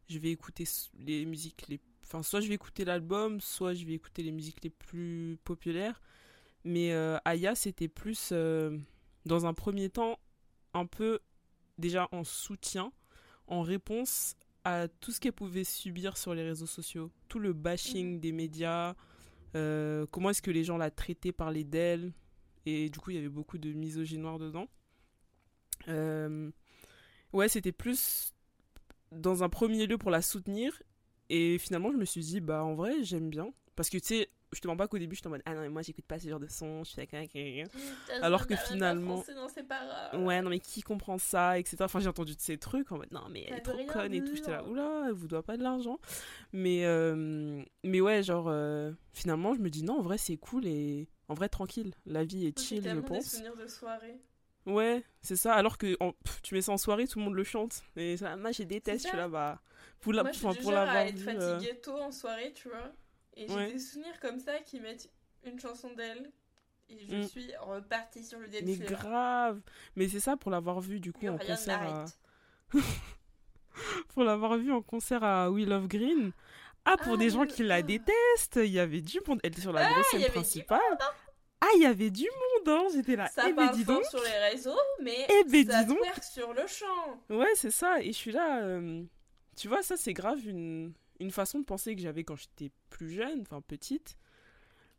Je 0.09 0.19
vais 0.19 0.31
écouter 0.31 0.65
les 0.99 1.25
musiques 1.25 1.65
les. 1.69 1.81
Enfin, 2.13 2.23
soit 2.23 2.43
je 2.43 2.49
vais 2.49 2.57
écouter 2.57 2.85
l'album, 2.85 3.41
soit 3.41 3.73
je 3.73 3.87
vais 3.87 3.95
écouter 3.95 4.23
les 4.23 4.33
musiques 4.33 4.63
les 4.63 4.69
plus 4.69 5.39
populaires. 5.45 6.03
Mais 6.63 6.93
euh, 6.93 7.17
Aya, 7.25 7.55
c'était 7.55 7.89
plus, 7.89 8.31
euh, 8.33 8.77
dans 9.25 9.47
un 9.47 9.55
premier 9.55 9.89
temps, 9.89 10.19
un 10.75 10.85
peu 10.85 11.21
déjà 11.79 12.11
en 12.13 12.23
soutien, 12.23 12.93
en 13.47 13.63
réponse 13.63 14.35
à 14.65 14.89
tout 14.89 15.11
ce 15.11 15.21
qu'elle 15.21 15.33
pouvait 15.33 15.65
subir 15.65 16.19
sur 16.19 16.35
les 16.35 16.43
réseaux 16.43 16.67
sociaux. 16.67 17.11
Tout 17.29 17.39
le 17.39 17.55
bashing 17.55 18.21
des 18.21 18.33
médias, 18.33 18.95
euh, 19.57 20.05
comment 20.11 20.29
est-ce 20.29 20.43
que 20.43 20.51
les 20.51 20.65
gens 20.65 20.77
la 20.77 20.91
traitaient, 20.91 21.33
parlaient 21.33 21.65
d'elle. 21.65 22.13
Et 22.67 22.91
du 22.91 22.99
coup, 22.99 23.11
il 23.13 23.15
y 23.17 23.19
avait 23.19 23.31
beaucoup 23.31 23.57
de 23.57 23.73
misogynoire 23.73 24.39
dedans. 24.39 24.69
Ouais, 25.89 27.49
c'était 27.49 27.73
plus 27.73 28.35
dans 29.13 29.43
un 29.43 29.49
premier 29.49 29.87
lieu 29.87 29.97
pour 29.97 30.11
la 30.11 30.21
soutenir. 30.21 30.79
Et 31.35 31.57
finalement, 31.59 31.91
je 31.91 31.97
me 31.97 32.05
suis 32.05 32.21
dit, 32.21 32.41
bah 32.41 32.63
en 32.63 32.75
vrai, 32.75 33.03
j'aime 33.05 33.31
bien. 33.31 33.55
Parce 33.75 33.89
que 33.89 33.97
tu 33.97 34.05
sais, 34.05 34.29
je 34.53 34.61
te 34.61 34.69
mens 34.69 34.77
pas 34.77 34.87
qu'au 34.87 34.99
début, 34.99 35.17
je 35.17 35.27
en 35.27 35.31
mode, 35.31 35.41
ah 35.47 35.55
non, 35.55 35.63
mais 35.63 35.71
moi, 35.71 35.81
j'écoute 35.81 36.05
pas 36.05 36.19
ce 36.19 36.29
genre 36.29 36.39
de 36.39 36.47
son, 36.47 36.85
je 36.85 36.91
suis 36.91 36.97
d'accord 36.97 37.21
avec. 37.21 37.35
Alors 38.21 38.47
que 38.47 38.55
finalement- 38.55 39.17
Non, 39.17 39.23
pas. 39.67 40.11
Ouais, 40.19 40.43
non, 40.43 40.51
mais 40.51 40.59
qui 40.61 40.83
comprend 40.83 41.17
ça, 41.17 41.59
etc. 41.59 41.79
Enfin, 41.81 42.01
j'ai 42.01 42.09
entendu 42.09 42.35
de 42.37 42.41
ces 42.41 42.59
trucs 42.59 42.93
en 42.93 42.99
mode, 42.99 43.11
non, 43.13 43.23
mais 43.31 43.47
elle 43.49 43.55
est 43.57 43.61
trop 43.63 43.79
conne 43.87 44.13
et 44.13 44.23
tout. 44.23 44.37
J'étais 44.37 44.51
là, 44.51 44.63
oula, 44.65 45.05
elle 45.07 45.15
vous 45.15 45.27
doit 45.27 45.43
pas 45.43 45.57
de 45.57 45.63
l'argent. 45.63 45.99
Mais, 46.53 46.85
euh, 46.85 47.63
mais 47.83 48.03
ouais, 48.03 48.23
genre, 48.23 48.49
euh, 48.49 48.93
finalement, 49.15 49.55
je 49.55 49.61
me 49.61 49.71
dis, 49.71 49.85
non, 49.85 50.01
en 50.01 50.03
vrai, 50.03 50.19
c'est 50.19 50.37
cool 50.37 50.67
et 50.67 51.09
en 51.29 51.35
vrai, 51.35 51.49
tranquille. 51.49 51.95
La 52.05 52.25
vie 52.25 52.47
est 52.47 52.59
chill, 52.61 52.77
je 52.79 52.83
tellement 52.83 53.01
des 53.01 53.07
pense. 53.09 53.25
souvenirs 53.31 53.57
de 53.57 53.67
soirée. 53.67 54.21
Ouais, 54.67 55.03
c'est 55.23 55.37
ça. 55.37 55.55
Alors 55.55 55.77
que 55.79 55.97
en- 56.01 56.13
pff, 56.13 56.41
tu 56.43 56.55
mets 56.55 56.63
ça 56.63 56.73
en 56.73 56.79
soirée, 56.79 57.07
tout 57.09 57.19
le 57.19 57.25
monde 57.25 57.35
le 57.35 57.45
chante. 57.45 57.83
Et 57.97 58.17
ça, 58.17 58.37
moi, 58.37 58.53
je 58.53 58.63
déteste. 58.63 59.09
Je 59.11 59.17
là, 59.17 59.29
bah. 59.29 59.61
Pour, 60.01 60.13
la, 60.13 60.23
Moi, 60.23 60.33
je 60.33 60.39
suis 60.39 60.63
pour 60.63 60.71
à 60.73 60.75
l'avoir 60.85 60.97
être 60.99 61.15
vu. 61.17 61.29
euh, 61.29 61.55
fatiguée 61.59 61.81
tôt 61.81 61.97
en 61.99 62.11
soirée, 62.13 62.53
tu 62.55 62.69
vois. 62.69 62.93
Et 63.35 63.47
j'ai 63.49 63.55
Ouais. 63.55 63.73
des 63.73 63.79
souvenirs 63.79 64.19
comme 64.21 64.39
ça 64.39 64.59
qui 64.61 64.81
mettent 64.81 65.11
une 65.45 65.59
chanson 65.59 65.93
d'elle. 65.95 66.31
Et 66.89 66.99
je 66.99 67.17
Mm. 67.17 67.29
suis 67.29 67.51
repartie 67.61 68.23
sur 68.25 68.39
le 68.39 68.49
dance 68.49 68.61
mais 68.65 68.77
grave. 68.77 69.61
Mais 69.97 70.09
c'est 70.09 70.21
ça 70.21 70.37
pour 70.37 70.51
l'avoir 70.51 70.81
vu 70.81 71.01
du 71.01 71.13
coup 71.13 71.27
en 71.29 71.39
concert. 71.39 71.81
À... 71.83 72.05
pour 74.09 74.25
l'avoir 74.25 74.57
vu 74.59 74.73
en 74.73 74.83
concert 74.83 75.23
à 75.25 75.51
We 75.51 75.67
Love 75.67 75.89
Green. 75.89 76.33
Ah, 76.85 76.97
pour 76.97 77.15
Ah, 77.15 77.17
des 77.17 77.31
gens 77.31 77.43
le- 77.43 77.49
qui 77.49 77.63
la 77.63 77.77
ah. 77.77 77.83
détestent, 77.83 78.57
il 78.63 78.67
y 78.73 78.79
avait 78.81 79.01
du 79.01 79.21
monde. 79.27 79.41
Elle 79.43 79.51
était 79.53 79.61
sur 79.61 79.73
la 79.73 79.87
Ah, 79.87 79.93
grosse 79.93 80.07
scène 80.11 80.25
principale. 80.31 80.81
Ah, 81.61 81.69
il 81.77 81.83
y 81.83 81.87
avait 81.87 82.11
du 82.11 82.25
monde, 82.25 82.52
hein. 82.69 82.87
J'étais 82.95 83.17
là. 83.17 83.29
Ça 83.29 83.45
eh 83.49 83.53
ben 83.53 83.71
dis 83.73 83.85
donc. 83.85 84.05
sur 84.07 84.23
les 84.23 84.51
réseaux, 84.51 84.79
mais 85.03 85.27
Eh 85.29 85.45
ben, 85.45 85.67
ça 85.67 85.83
dis 85.85 85.89
donc. 85.95 85.99
sur 86.23 86.53
le 86.53 86.67
champ. 86.67 87.21
Ouais, 87.31 87.53
c'est 87.55 87.71
ça. 87.71 88.01
Et 88.01 88.07
je 88.13 88.17
suis 88.19 88.33
là. 88.33 88.63
euh, 88.65 89.03
Tu 89.57 89.69
vois, 89.69 89.83
ça, 89.83 89.97
c'est 89.97 90.13
grave 90.13 90.39
une, 90.47 90.93
une 91.21 91.31
façon 91.31 91.59
de 91.61 91.65
penser 91.65 91.95
que 91.95 92.01
j'avais 92.03 92.25
quand 92.25 92.37
j'étais 92.37 92.71
plus 92.91 93.11
jeune, 93.11 93.41
enfin 93.43 93.61
petite. 93.61 94.17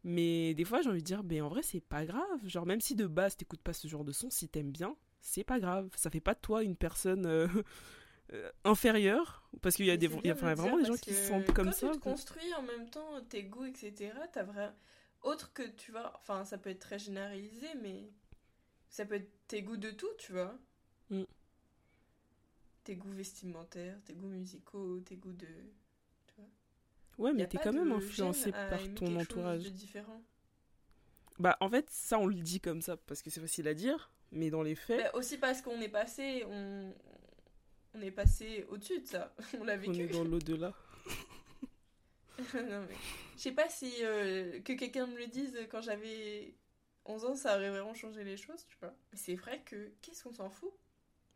Mais 0.03 0.53
des 0.53 0.65
fois, 0.65 0.81
j'ai 0.81 0.89
envie 0.89 0.99
de 1.01 1.05
dire, 1.05 1.23
ben 1.23 1.41
en 1.43 1.47
vrai, 1.49 1.61
c'est 1.63 1.79
pas 1.79 2.05
grave. 2.05 2.23
Genre, 2.45 2.65
même 2.65 2.81
si 2.81 2.95
de 2.95 3.07
base, 3.07 3.37
t'écoutes 3.37 3.61
pas 3.61 3.73
ce 3.73 3.87
genre 3.87 4.03
de 4.03 4.11
son, 4.11 4.29
si 4.29 4.49
t'aimes 4.49 4.71
bien, 4.71 4.95
c'est 5.21 5.45
pas 5.45 5.59
grave. 5.59 5.89
Ça 5.95 6.09
fait 6.09 6.19
pas 6.19 6.33
de 6.33 6.39
toi 6.39 6.61
une 6.63 6.75
personne 6.75 7.25
euh, 7.25 7.47
euh, 8.33 8.51
inférieure. 8.65 9.49
Parce 9.61 9.75
qu'il 9.77 9.85
y 9.85 9.91
a, 9.91 9.93
Mais 9.93 9.97
des, 9.97 10.09
y 10.25 10.29
a 10.29 10.33
vraiment 10.33 10.77
des 10.77 10.85
gens 10.85 10.95
qui 10.97 11.13
se 11.13 11.27
sentent 11.29 11.45
comme 11.53 11.67
quand 11.67 11.71
ça. 11.71 11.89
tu 11.91 11.99
te 11.99 12.03
construis 12.03 12.53
en 12.55 12.63
même 12.63 12.89
temps 12.89 13.21
tes 13.29 13.43
goûts, 13.43 13.65
etc., 13.65 14.11
t'as 14.33 14.43
vraiment. 14.43 14.73
Autre 15.23 15.53
que 15.53 15.63
tu 15.63 15.91
vois, 15.91 16.13
enfin, 16.19 16.45
ça 16.45 16.57
peut 16.57 16.69
être 16.69 16.79
très 16.79 16.99
généralisé, 16.99 17.67
mais 17.81 18.11
ça 18.89 19.05
peut 19.05 19.15
être 19.15 19.31
tes 19.47 19.61
goûts 19.63 19.77
de 19.77 19.91
tout, 19.91 20.13
tu 20.19 20.33
vois. 20.33 20.57
Mm. 21.09 21.23
Tes 22.85 22.95
goûts 22.95 23.11
vestimentaires, 23.11 23.99
tes 24.05 24.13
goûts 24.13 24.27
musicaux, 24.29 25.01
tes 25.01 25.17
goûts 25.17 25.33
de. 25.33 25.47
Ouais, 27.17 27.33
Y 27.33 27.33
mais 27.33 27.43
a 27.43 27.47
t'es 27.47 27.57
quand 27.57 27.73
même 27.73 27.91
influencé 27.91 28.51
par 28.51 28.79
ton 28.95 29.15
entourage. 29.19 29.63
de 29.63 29.69
différent. 29.69 30.21
Bah, 31.39 31.57
en 31.59 31.69
fait, 31.69 31.89
ça, 31.89 32.19
on 32.19 32.27
le 32.27 32.35
dit 32.35 32.59
comme 32.59 32.81
ça 32.81 32.97
parce 32.97 33.21
que 33.21 33.29
c'est 33.29 33.41
facile 33.41 33.67
à 33.67 33.73
dire. 33.73 34.11
Mais 34.31 34.49
dans 34.49 34.63
les 34.63 34.75
faits, 34.75 34.99
Bah, 35.01 35.11
aussi 35.13 35.37
parce 35.37 35.61
qu'on 35.61 35.79
est 35.81 35.89
passé, 35.89 36.43
on, 36.47 36.93
on 37.93 38.01
est 38.01 38.11
passé 38.11 38.65
au-dessus 38.69 39.01
de 39.01 39.07
ça. 39.07 39.35
On 39.59 39.63
l'a 39.63 39.75
on 39.75 39.77
vécu. 39.77 40.01
est 40.01 40.07
dans 40.07 40.23
l'au-delà. 40.23 40.73
non, 42.55 42.85
mais 42.87 42.95
je 43.37 43.41
sais 43.41 43.51
pas 43.51 43.69
si 43.69 43.93
euh, 44.01 44.59
que 44.61 44.73
quelqu'un 44.73 45.05
me 45.07 45.17
le 45.17 45.27
dise 45.27 45.55
quand 45.69 45.81
j'avais 45.81 46.55
11 47.05 47.25
ans, 47.25 47.35
ça 47.35 47.55
aurait 47.55 47.69
vraiment 47.69 47.93
changé 47.93 48.23
les 48.23 48.37
choses, 48.37 48.65
tu 48.67 48.75
vois. 48.79 48.93
Mais 49.11 49.17
c'est 49.17 49.35
vrai 49.35 49.61
que 49.63 49.91
qu'est-ce 50.01 50.23
qu'on 50.23 50.33
s'en 50.33 50.49
fout? 50.49 50.71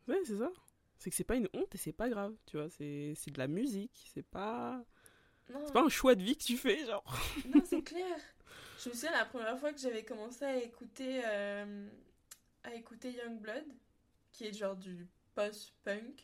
Ouais, 0.08 0.20
c'est 0.26 0.38
ça. 0.38 0.52
C'est 0.98 1.10
que 1.10 1.16
c'est 1.16 1.24
pas 1.24 1.36
une 1.36 1.50
honte 1.54 1.74
et 1.76 1.78
c'est 1.78 1.92
pas 1.94 2.10
grave, 2.10 2.36
tu 2.46 2.58
vois. 2.58 2.70
C'est 2.70 3.14
de 3.14 3.38
la 3.38 3.48
musique, 3.48 4.10
c'est 4.14 4.26
pas. 4.26 4.84
C'est 5.48 5.74
pas 5.74 5.84
un 5.84 5.90
choix 5.90 6.16
de 6.16 6.24
vie 6.24 6.36
que 6.36 6.44
tu 6.44 6.58
fais, 6.58 6.86
genre. 6.86 7.04
non 7.50 7.62
c'est 7.66 7.82
clair. 7.82 8.18
Je 8.84 8.90
me 8.90 8.94
souviens 8.94 9.12
la 9.12 9.26
première 9.26 9.58
fois 9.60 9.72
que 9.72 9.80
j'avais 9.80 10.04
commencé 10.04 10.44
à 10.44 10.58
écouter 10.58 11.22
euh, 11.26 11.88
à 12.64 12.74
écouter 12.74 13.12
Youngblood, 13.12 13.66
qui 14.34 14.46
est 14.46 14.54
genre 14.54 14.76
du 14.76 15.08
post-punk. 15.36 16.24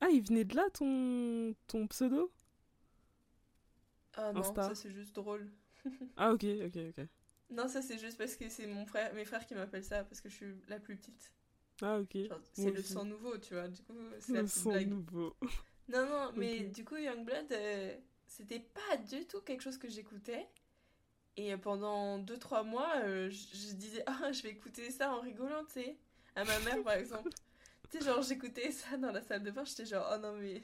Ah, 0.00 0.08
il 0.10 0.22
venait 0.22 0.44
de 0.44 0.56
là 0.56 0.68
ton, 0.72 1.54
ton 1.66 1.86
pseudo? 1.86 2.32
Ah 4.16 4.32
non, 4.32 4.40
Insta. 4.40 4.62
ça 4.62 4.74
c'est 4.74 4.90
juste 4.92 5.14
drôle. 5.14 5.50
Ah, 6.16 6.32
ok, 6.32 6.44
ok, 6.66 6.76
ok. 6.96 7.06
Non, 7.50 7.68
ça 7.68 7.82
c'est 7.82 7.98
juste 7.98 8.16
parce 8.16 8.36
que 8.36 8.48
c'est 8.48 8.66
mon 8.66 8.86
frère, 8.86 9.12
mes 9.14 9.24
frères 9.24 9.46
qui 9.46 9.54
m'appellent 9.54 9.84
ça 9.84 10.02
parce 10.04 10.20
que 10.20 10.28
je 10.30 10.34
suis 10.34 10.54
la 10.68 10.78
plus 10.80 10.96
petite. 10.96 11.32
Ah, 11.82 11.98
ok. 11.98 12.16
C'est 12.52 12.70
le 12.70 12.82
sang 12.82 13.04
nouveau, 13.04 13.36
tu 13.38 13.54
vois. 13.54 13.68
Du 13.68 13.82
coup, 13.82 13.92
c'est 14.20 14.32
la 14.32 14.40
Le 14.42 14.46
petite 14.46 14.62
son 14.62 14.70
blague. 14.72 14.88
nouveau. 14.88 15.36
Non, 15.88 16.06
non, 16.08 16.32
mais 16.34 16.60
du 16.60 16.82
coup, 16.82 16.96
Youngblood, 16.96 17.52
euh, 17.52 17.94
c'était 18.26 18.60
pas 18.60 18.96
du 18.96 19.26
tout 19.26 19.42
quelque 19.42 19.60
chose 19.60 19.76
que 19.76 19.86
j'écoutais. 19.90 20.48
Et 21.36 21.54
pendant 21.58 22.18
2-3 22.20 22.64
mois, 22.64 22.90
euh, 23.02 23.28
je, 23.28 23.36
je 23.54 23.74
disais, 23.74 24.02
ah, 24.06 24.32
je 24.32 24.40
vais 24.42 24.48
écouter 24.50 24.90
ça 24.90 25.12
en 25.12 25.20
rigolant, 25.20 25.62
tu 25.66 25.72
sais. 25.82 25.98
À 26.36 26.44
ma 26.44 26.58
mère, 26.60 26.82
par 26.82 26.94
exemple. 26.94 27.28
tu 27.90 27.98
sais, 27.98 28.04
genre, 28.04 28.22
j'écoutais 28.22 28.70
ça 28.70 28.96
dans 28.96 29.12
la 29.12 29.20
salle 29.22 29.42
de 29.42 29.50
bain, 29.50 29.64
j'étais 29.66 29.84
genre, 29.84 30.10
oh 30.14 30.18
non, 30.18 30.32
mais. 30.38 30.62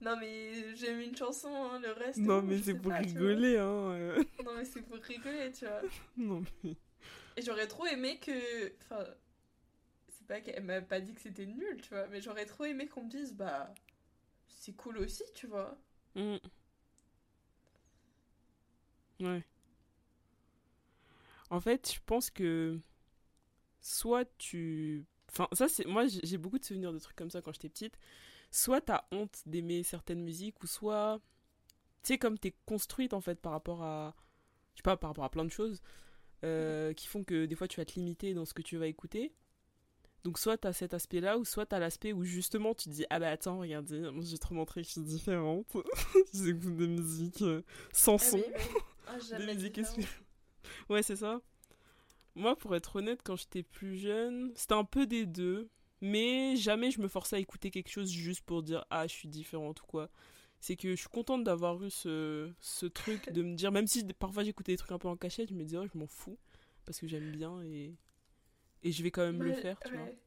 Non, 0.00 0.16
mais 0.18 0.74
j'aime 0.76 1.00
une 1.00 1.16
chanson, 1.16 1.48
hein, 1.48 1.80
le 1.80 1.92
reste. 1.92 2.18
Non, 2.18 2.42
mais 2.42 2.60
c'est 2.60 2.74
pour 2.74 2.90
pas, 2.90 2.98
rigoler, 2.98 3.56
hein. 3.58 3.92
euh. 3.92 4.22
Non, 4.44 4.54
mais 4.56 4.64
c'est 4.64 4.82
pour 4.82 4.98
rigoler, 4.98 5.52
tu 5.52 5.64
vois. 5.64 5.82
Non, 6.16 6.42
mais. 6.62 6.76
Et 7.36 7.42
j'aurais 7.42 7.66
trop 7.66 7.86
aimé 7.86 8.18
que. 8.18 8.72
Enfin. 8.82 9.04
C'est 10.08 10.26
pas 10.26 10.40
qu'elle 10.40 10.62
m'a 10.64 10.80
pas 10.80 11.00
dit 11.00 11.14
que 11.14 11.20
c'était 11.20 11.46
nul, 11.46 11.80
tu 11.82 11.90
vois. 11.90 12.06
Mais 12.08 12.20
j'aurais 12.20 12.46
trop 12.46 12.64
aimé 12.64 12.86
qu'on 12.86 13.04
me 13.04 13.10
dise, 13.10 13.34
bah. 13.34 13.72
C'est 14.46 14.74
cool 14.76 14.98
aussi, 14.98 15.24
tu 15.34 15.46
vois. 15.46 15.76
Mm. 16.14 16.36
Ouais. 19.20 19.42
En 21.50 21.60
fait, 21.60 21.92
je 21.94 22.00
pense 22.04 22.30
que 22.30 22.78
soit 23.80 24.24
tu. 24.38 25.04
Enfin, 25.30 25.48
ça, 25.52 25.68
c'est. 25.68 25.86
Moi, 25.86 26.06
j'ai 26.06 26.38
beaucoup 26.38 26.58
de 26.58 26.64
souvenirs 26.64 26.92
de 26.92 26.98
trucs 26.98 27.16
comme 27.16 27.30
ça 27.30 27.42
quand 27.42 27.52
j'étais 27.52 27.68
petite. 27.68 27.98
Soit 28.56 28.80
t'as 28.82 29.02
honte 29.10 29.42
d'aimer 29.46 29.82
certaines 29.82 30.22
musiques, 30.22 30.62
ou 30.62 30.68
soit. 30.68 31.20
Tu 32.04 32.08
sais, 32.12 32.18
comme 32.18 32.38
t'es 32.38 32.54
construite, 32.66 33.12
en 33.12 33.20
fait, 33.20 33.40
par 33.40 33.50
rapport 33.50 33.82
à. 33.82 34.14
Je 34.74 34.78
sais 34.78 34.82
pas, 34.84 34.96
par 34.96 35.10
rapport 35.10 35.24
à 35.24 35.28
plein 35.30 35.44
de 35.44 35.50
choses, 35.50 35.82
euh, 36.44 36.92
qui 36.92 37.08
font 37.08 37.24
que 37.24 37.46
des 37.46 37.56
fois 37.56 37.66
tu 37.66 37.80
vas 37.80 37.84
te 37.84 37.94
limiter 37.94 38.32
dans 38.32 38.44
ce 38.44 38.54
que 38.54 38.62
tu 38.62 38.76
vas 38.76 38.86
écouter. 38.86 39.34
Donc, 40.22 40.38
soit 40.38 40.56
t'as 40.56 40.72
cet 40.72 40.94
aspect-là, 40.94 41.36
ou 41.36 41.44
soit 41.44 41.66
t'as 41.66 41.80
l'aspect 41.80 42.12
où 42.12 42.22
justement 42.22 42.74
tu 42.74 42.84
te 42.88 42.94
dis 42.94 43.04
Ah 43.10 43.18
bah 43.18 43.30
attends, 43.30 43.58
regardez, 43.58 43.98
moi 44.12 44.22
j'ai 44.24 44.38
trop 44.38 44.54
montré 44.54 44.82
que 44.82 44.86
je 44.86 44.92
suis 44.92 45.02
différente. 45.02 45.66
J'écoute 46.32 46.76
des 46.76 46.86
musiques 46.86 47.42
euh, 47.42 47.62
sans 47.92 48.14
Ah 48.14 48.18
son. 48.18 48.36
oui, 48.36 48.44
oui. 48.46 48.80
Ah, 49.08 49.38
Des 49.38 49.46
musiques 49.46 49.80
Ouais, 50.88 51.02
c'est 51.02 51.16
ça. 51.16 51.40
Moi, 52.36 52.56
pour 52.56 52.74
être 52.76 52.96
honnête, 52.96 53.20
quand 53.24 53.36
j'étais 53.36 53.62
plus 53.64 53.96
jeune, 53.96 54.52
c'était 54.54 54.74
un 54.74 54.84
peu 54.84 55.06
des 55.06 55.26
deux. 55.26 55.68
Mais 56.00 56.56
jamais 56.56 56.90
je 56.90 57.00
me 57.00 57.08
forçais 57.08 57.36
à 57.36 57.38
écouter 57.38 57.70
quelque 57.70 57.90
chose 57.90 58.10
juste 58.10 58.42
pour 58.42 58.62
dire 58.62 58.84
Ah, 58.90 59.06
je 59.06 59.12
suis 59.12 59.28
différente 59.28 59.80
ou 59.82 59.86
quoi. 59.86 60.10
C'est 60.60 60.76
que 60.76 60.90
je 60.90 60.96
suis 60.96 61.08
contente 61.08 61.44
d'avoir 61.44 61.82
eu 61.84 61.90
ce, 61.90 62.50
ce 62.60 62.86
truc 62.86 63.30
de 63.32 63.42
me 63.42 63.54
dire, 63.54 63.70
même 63.72 63.86
si 63.86 64.04
parfois 64.14 64.44
j'écoutais 64.44 64.72
des 64.72 64.78
trucs 64.78 64.92
un 64.92 64.98
peu 64.98 65.08
en 65.08 65.16
cachette, 65.16 65.50
je 65.50 65.54
me 65.54 65.62
disais, 65.62 65.76
oh, 65.78 65.86
je 65.92 65.98
m'en 65.98 66.06
fous. 66.06 66.38
Parce 66.86 66.98
que 66.98 67.06
j'aime 67.06 67.30
bien 67.32 67.62
et, 67.62 67.94
et 68.82 68.92
je 68.92 69.02
vais 69.02 69.10
quand 69.10 69.22
même 69.24 69.42
le 69.42 69.52
faire, 69.52 69.78
tu 69.80 69.92
vois. 69.94 70.04
ouais. 70.04 70.18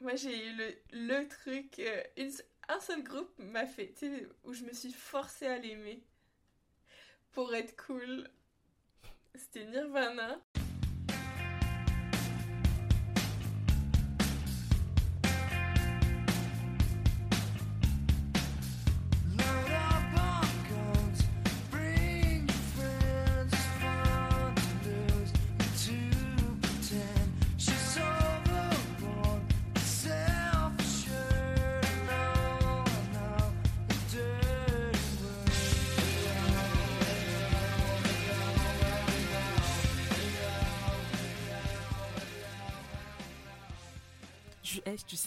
Moi, 0.00 0.14
j'ai 0.14 0.48
eu 0.48 0.56
le, 0.56 0.74
le 0.92 1.28
truc. 1.28 1.78
euh, 1.80 2.02
une 2.16 2.30
un 2.68 2.80
seul 2.80 3.02
groupe 3.02 3.30
m'a 3.38 3.66
fait. 3.66 3.92
Tu 3.94 4.06
sais, 4.06 4.28
où 4.44 4.52
je 4.52 4.64
me 4.64 4.72
suis 4.72 4.92
forcée 4.92 5.46
à 5.46 5.58
l'aimer. 5.58 6.02
Pour 7.32 7.54
être 7.54 7.76
cool. 7.86 8.28
C'était 9.34 9.64
Nirvana. 9.66 10.38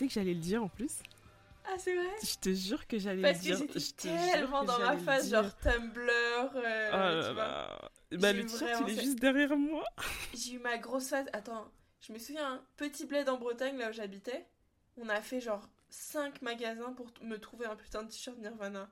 Sais 0.01 0.07
que 0.07 0.13
j'allais 0.13 0.33
le 0.33 0.39
dire 0.39 0.63
en 0.63 0.67
plus 0.69 0.99
Ah, 1.65 1.75
c'est 1.77 1.95
vrai 1.95 2.09
Je 2.23 2.35
te 2.37 2.53
jure 2.53 2.85
que 2.87 2.97
j'allais 2.99 3.21
Parce 3.21 3.43
le 3.45 3.51
que 3.51 3.55
dire. 3.57 3.57
j'étais 3.57 3.79
je 3.79 3.93
te 3.93 4.07
jure 4.07 4.31
tellement 4.33 4.61
que 4.61 4.67
dans 4.67 4.79
ma 4.79 4.97
phase, 4.97 5.29
dire. 5.29 5.43
genre 5.43 5.57
Tumblr. 5.57 6.09
euh, 6.09 6.89
Oh 6.93 6.97
là 6.97 7.23
tu 7.27 7.33
vois. 7.33 7.43
là. 7.43 7.91
Bah, 8.19 8.33
le 8.33 8.45
t-shirt, 8.45 8.81
il 8.87 8.91
est 8.93 8.95
fait- 8.95 9.03
juste 9.03 9.19
derrière 9.19 9.55
moi. 9.55 9.85
J'ai 10.33 10.53
eu 10.53 10.59
ma 10.59 10.77
grosse 10.77 11.07
phase. 11.09 11.27
Attends, 11.33 11.71
je 12.01 12.11
me 12.11 12.17
souviens, 12.19 12.61
petit 12.75 13.05
bled 13.05 13.29
en 13.29 13.37
Bretagne, 13.37 13.77
là 13.77 13.89
où 13.89 13.93
j'habitais, 13.93 14.45
on 14.97 15.07
a 15.07 15.21
fait 15.21 15.39
genre 15.39 15.69
5 15.89 16.41
magasins 16.41 16.91
pour 16.93 17.07
me 17.21 17.37
trouver 17.37 17.65
un 17.67 17.75
putain 17.77 18.03
de 18.03 18.09
t-shirt 18.09 18.37
Nirvana. 18.37 18.89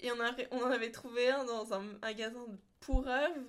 Et 0.00 0.10
on, 0.12 0.20
a, 0.20 0.32
on 0.50 0.62
en 0.62 0.70
avait 0.70 0.90
trouvé 0.90 1.30
un 1.30 1.44
dans 1.44 1.72
un 1.74 1.82
magasin 2.02 2.44
pour 2.80 3.04
rêve. 3.04 3.44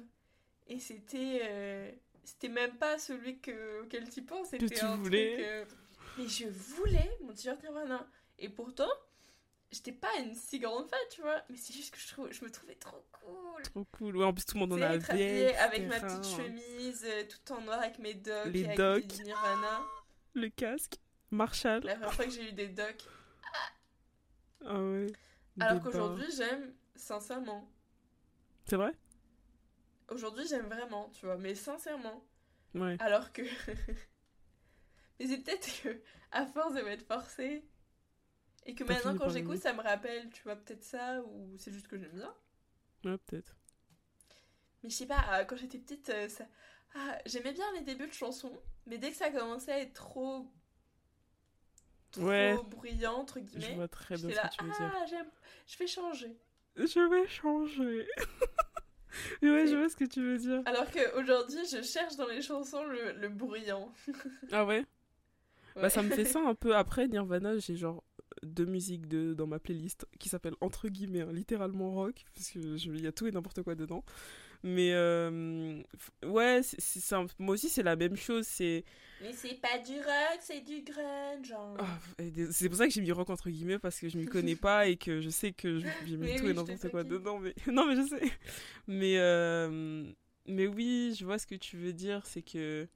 Et 0.67 0.79
c'était. 0.79 1.41
euh, 1.43 1.91
c'était 2.23 2.47
même 2.47 2.77
pas 2.77 2.97
celui 2.99 3.39
que, 3.39 3.81
auquel 3.83 4.07
tu 4.09 4.21
penses. 4.21 4.47
C'était 4.51 4.67
tu 4.75 4.79
un 4.85 4.95
voulais. 4.95 5.33
truc, 5.33 5.45
euh, 5.45 5.65
Mais 6.18 6.28
je 6.28 6.47
voulais 6.47 7.18
mon 7.22 7.34
t-shirt 7.34 7.61
Nirvana. 7.64 8.07
Et 8.39 8.49
pourtant, 8.49 8.89
j'étais 9.72 9.91
pas 9.91 10.16
une 10.20 10.36
si 10.36 10.59
grande 10.59 10.88
fan, 10.88 10.99
tu 11.11 11.22
vois. 11.22 11.41
Mais 11.49 11.57
c'est 11.57 11.74
juste 11.74 11.93
que 11.93 11.99
je, 11.99 12.07
trouve, 12.07 12.32
je 12.32 12.43
me 12.43 12.51
trouvais 12.51 12.76
trop 12.76 13.03
cool. 13.11 13.64
Trop 13.64 13.86
cool. 13.97 14.18
Ouais, 14.18 14.26
en 14.26 14.34
plus, 14.34 14.45
tout 14.45 14.55
le 14.55 14.61
monde 14.61 14.74
en 14.74 14.78
sais, 14.78 14.84
avait. 14.84 15.55
avec 15.55 15.88
ma 15.88 15.99
petite 15.99 16.26
chemise, 16.26 17.05
euh, 17.05 17.24
tout 17.28 17.53
en 17.53 17.61
noir 17.61 17.80
avec 17.80 17.99
mes 17.99 18.14
docks, 18.14 18.45
Les 18.47 18.61
et 18.61 18.66
avec 18.66 18.78
docks. 18.78 19.07
des 19.07 19.24
Nirvana. 19.24 19.82
Le 20.34 20.49
casque. 20.49 20.97
Marshall. 21.32 21.84
La 21.84 21.95
première 21.95 22.14
fois 22.14 22.26
que 22.26 22.32
j'ai 22.32 22.49
eu 22.49 22.53
des 22.53 22.68
docks. 22.68 23.07
Ah 24.66 24.80
ouais. 24.80 25.07
Alors 25.59 25.82
qu'aujourd'hui, 25.82 26.26
j'aime 26.36 26.74
sincèrement. 26.95 27.68
C'est 28.66 28.76
vrai? 28.76 28.93
Aujourd'hui, 30.09 30.45
j'aime 30.47 30.68
vraiment, 30.68 31.09
tu 31.09 31.26
vois, 31.26 31.38
mais 31.38 31.55
sincèrement. 31.55 32.24
Ouais. 32.76 32.97
Alors 32.99 33.32
que. 33.34 33.41
mais 35.24 35.28
c'est 35.30 35.38
peut-être 35.43 35.82
que, 35.84 36.01
à 36.32 36.45
force 36.45 36.74
de 36.76 36.82
m'être 36.82 37.05
forcée, 37.07 37.65
et 38.65 38.76
que 38.76 38.84
maintenant, 38.84 39.15
quand 39.15 39.30
j'écoute, 39.30 39.59
ça 39.59 39.74
me 39.74 39.82
rappelle, 39.82 40.30
tu 40.32 40.43
vois, 40.43 40.55
peut-être 40.55 40.84
ça, 40.84 41.21
ou 41.21 41.55
c'est 41.57 41.71
juste 41.71 41.88
que 41.88 41.97
j'aime 41.97 42.11
bien. 42.13 42.34
Ouais, 43.05 43.17
peut-être. 43.17 43.55
Mais 44.84 44.89
je 44.89 44.95
sais 44.95 45.05
pas, 45.07 45.24
euh, 45.39 45.45
quand 45.45 45.55
j'étais 45.55 45.80
petite, 45.80 46.09
euh, 46.09 46.28
ça... 46.30 46.45
ah, 46.95 47.17
j'aimais 47.26 47.53
bien 47.53 47.65
les 47.74 47.82
débuts 47.82 48.07
de 48.07 48.13
chansons, 48.13 48.61
mais 48.86 48.97
dès 48.97 49.11
que 49.11 49.17
ça 49.17 49.32
commençait 49.32 49.71
à 49.71 49.80
être 49.80 49.93
trop. 49.93 50.51
trop 52.11 52.24
Ouais. 52.28 52.59
bruyant, 52.63 53.13
entre 53.15 53.39
Je 53.39 53.43
guillemets, 53.45 53.76
vois 53.76 53.88
très 53.88 54.17
bien 54.17 54.30
ce 54.30 54.36
là, 54.36 54.47
que 54.49 54.55
tu 54.55 54.63
veux 54.63 54.71
dire. 54.71 54.91
ah, 54.95 55.05
j'aime, 55.09 55.30
je 55.67 55.78
vais 55.78 55.88
changer. 55.88 56.38
Je 56.76 56.99
vais 57.09 57.28
changer. 57.28 58.07
ouais, 59.41 59.67
je 59.67 59.76
vois 59.76 59.89
ce 59.89 59.95
que 59.95 60.05
tu 60.05 60.21
veux 60.21 60.38
dire. 60.38 60.63
Alors 60.65 60.89
qu'aujourd'hui, 60.91 61.65
je 61.67 61.82
cherche 61.82 62.15
dans 62.15 62.28
les 62.28 62.41
chansons 62.41 62.84
le, 62.84 63.13
le 63.13 63.30
bruyant. 63.30 63.91
Ah 64.51 64.65
Ouais? 64.65 64.86
Bah 65.76 65.89
ça 65.89 66.01
me 66.03 66.09
fait 66.09 66.26
ça 66.26 66.39
un 66.39 66.55
peu. 66.55 66.76
Après 66.76 67.07
Nirvana, 67.07 67.57
j'ai 67.57 67.76
genre 67.76 68.03
deux 68.41 68.65
musiques 68.65 69.07
de, 69.07 69.34
dans 69.34 69.47
ma 69.47 69.59
playlist 69.59 70.05
qui 70.19 70.30
s'appellent 70.30 70.55
entre 70.61 70.89
guillemets 70.89 71.21
hein, 71.21 71.32
littéralement 71.32 71.91
rock 71.91 72.26
parce 72.36 72.51
que 72.51 72.59
il 72.59 73.01
y 73.01 73.07
a 73.07 73.11
tout 73.11 73.28
et 73.28 73.32
n'importe 73.32 73.61
quoi 73.63 73.76
dedans. 73.76 74.03
Mais 74.63 74.93
euh, 74.93 75.82
ouais, 76.26 76.61
c'est 76.63 77.15
moi 77.38 77.53
aussi 77.53 77.69
c'est 77.69 77.84
la 77.84 77.97
même 77.97 78.15
chose. 78.15 78.45
C'est 78.47 78.86
Mais 79.21 79.34
c'est 79.34 79.55
pas 79.59 79.78
du 79.80 79.95
rock, 79.97 80.39
c'est 80.39 80.61
du 80.61 80.82
grunge. 80.82 81.53
des- 82.17 82.51
c'est 82.51 82.69
pour 82.69 82.78
ça 82.78 82.88
que 82.88 82.93
j'ai 82.93 83.01
mis 83.01 83.11
rock 83.11 83.30
entre 83.30 83.49
guillemets 83.49 83.78
parce 83.80 83.99
que 83.99 84.07
je 84.07 84.17
m'y 84.17 84.26
connais 84.26 84.55
pas 84.55 84.88
et 84.88 84.95
que 84.95 85.19
je 85.19 85.30
sais 85.30 85.51
que 85.51 85.80
j'ai 86.05 86.15
mis 86.15 86.17
Mais 86.17 86.36
tout 86.38 86.45
oui, 86.45 86.51
et 86.51 86.53
n'importe 86.53 86.89
quoi 86.89 87.03
dedans. 87.03 87.39
Mais 87.39 87.53
non 87.71 87.86
mais 87.86 87.95
je 87.97 88.07
sais. 88.07 88.32
Mais 88.88 89.17
euh, 89.17 90.09
mais 90.47 90.67
oui, 90.67 91.13
je 91.19 91.26
vois 91.26 91.39
ce 91.39 91.47
que 91.47 91.55
tu 91.55 91.76
veux 91.76 91.93
dire. 91.93 92.26
C'est 92.26 92.41
que 92.41 92.88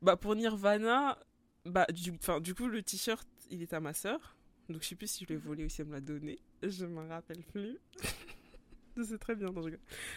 bah 0.00 0.16
pour 0.16 0.34
Nirvana, 0.34 1.16
bah 1.64 1.86
du, 1.92 2.12
du 2.40 2.54
coup 2.54 2.66
le 2.66 2.82
t-shirt 2.82 3.26
il 3.50 3.62
est 3.62 3.72
à 3.72 3.80
ma 3.80 3.92
sœur. 3.92 4.36
Donc 4.68 4.82
je 4.82 4.88
sais 4.88 4.94
plus 4.96 5.10
si 5.10 5.24
je 5.24 5.28
l'ai 5.28 5.36
volé 5.36 5.64
ou 5.64 5.68
si 5.68 5.80
elle 5.80 5.88
me 5.88 5.92
l'a 5.92 6.00
donné. 6.00 6.38
Je 6.62 6.86
me 6.86 7.06
rappelle 7.08 7.42
plus. 7.42 7.78
c'est 9.02 9.18
très 9.18 9.34
bien. 9.36 9.50
Non, 9.50 9.62
je 9.62 9.70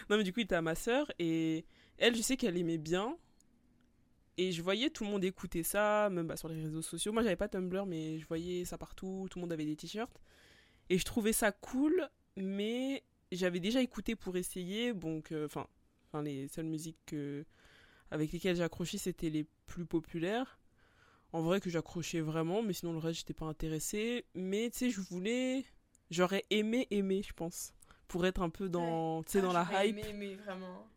non 0.10 0.18
mais 0.18 0.24
du 0.24 0.34
coup 0.34 0.40
il 0.40 0.44
était 0.44 0.56
à 0.56 0.62
ma 0.62 0.76
sœur 0.76 1.12
et 1.20 1.66
elle 1.98 2.16
je 2.16 2.22
sais 2.22 2.38
qu'elle 2.38 2.58
aimait 2.58 2.78
bien. 2.78 3.18
Et 4.38 4.52
je 4.52 4.62
voyais 4.62 4.90
tout 4.90 5.06
le 5.06 5.12
monde 5.12 5.24
écouter 5.24 5.64
ça, 5.64 6.10
même 6.12 6.28
bah, 6.28 6.36
sur 6.36 6.50
les 6.50 6.62
réseaux 6.62 6.82
sociaux. 6.82 7.14
Moi 7.14 7.24
j'avais 7.24 7.38
pas 7.38 7.48
Tumblr 7.48 7.86
mais 7.86 8.20
je 8.20 8.28
voyais 8.28 8.66
ça 8.66 8.78
partout. 8.78 9.28
Tout 9.30 9.40
le 9.40 9.42
monde 9.42 9.54
avait 9.54 9.66
des 9.66 9.76
t-shirts. 9.76 10.22
Et 10.90 10.98
je 10.98 11.06
trouvais 11.06 11.34
ça 11.34 11.52
cool, 11.52 12.10
mais 12.36 13.04
j'avais 13.32 13.60
déjà 13.60 13.82
écouté 13.82 14.16
pour 14.16 14.36
essayer. 14.38 14.94
Donc 14.94 15.32
euh, 15.32 15.46
enfin, 15.46 15.68
enfin 16.10 16.24
les 16.24 16.48
seules 16.48 16.66
musiques 16.66 17.00
que 17.06 17.46
avec 18.12 18.32
lesquelles 18.32 18.56
j'ai 18.56 18.64
accroché, 18.64 18.98
c'était 18.98 19.30
les 19.30 19.46
plus 19.66 19.86
populaires. 19.86 20.60
En 21.36 21.42
vrai 21.42 21.60
que 21.60 21.70
j'accrochais 21.70 22.22
vraiment, 22.22 22.62
mais 22.64 22.72
sinon 22.74 22.94
le 22.94 23.00
reste, 23.00 23.20
j'étais 23.20 23.34
pas 23.34 23.46
intéressée. 23.46 24.26
Mais 24.36 24.70
tu 24.72 24.78
sais, 24.80 24.90
je 24.90 25.02
voulais... 25.02 25.66
J'aurais 26.10 26.46
aimé 26.50 26.88
aimer, 26.92 27.24
je 27.24 27.34
pense. 27.34 27.74
Pour 28.08 28.26
être 28.26 28.42
un 28.42 28.50
peu 28.50 28.70
dans, 28.70 29.22
tu 29.24 29.34
sais, 29.34 29.40
Ah, 29.40 29.42
dans 29.42 29.52
la 29.54 29.68
hype. 29.86 29.98
aimé, 29.98 30.14
mais 30.14 30.36
vraiment. 30.36 30.88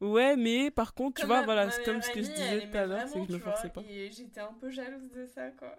Ouais, 0.00 0.36
mais 0.36 0.70
par 0.70 0.94
contre, 0.94 1.20
tu 1.20 1.26
vois, 1.26 1.40
ma- 1.40 1.44
voilà, 1.44 1.70
c'est 1.70 1.84
comme 1.84 2.02
ce 2.02 2.10
que 2.10 2.22
je 2.22 2.28
disais 2.28 2.60
tout 2.68 2.76
à 2.76 2.86
l'heure, 2.86 3.06
c'est 3.06 3.20
que 3.20 3.26
je 3.28 3.32
me 3.34 3.38
vois, 3.38 3.52
forçais 3.52 3.68
pas. 3.68 3.82
Et 3.88 4.10
j'étais 4.10 4.40
un 4.40 4.52
peu 4.54 4.70
jalouse 4.70 5.10
de 5.12 5.26
ça, 5.26 5.50
quoi. 5.52 5.76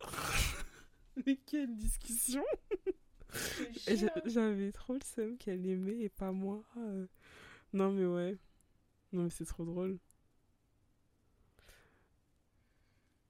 Mais 1.26 1.36
quelle 1.46 1.74
discussion 1.76 2.44
J'avais 4.26 4.72
trop 4.72 4.94
le 4.94 5.00
seum 5.04 5.36
qu'elle 5.38 5.66
aimait 5.66 5.98
et 6.00 6.08
pas 6.08 6.32
moi. 6.32 6.62
euh. 6.78 7.06
Non, 7.72 7.92
mais 7.92 8.06
ouais. 8.06 8.36
Non, 9.12 9.24
mais 9.24 9.30
c'est 9.30 9.44
trop 9.44 9.64
drôle. 9.64 9.98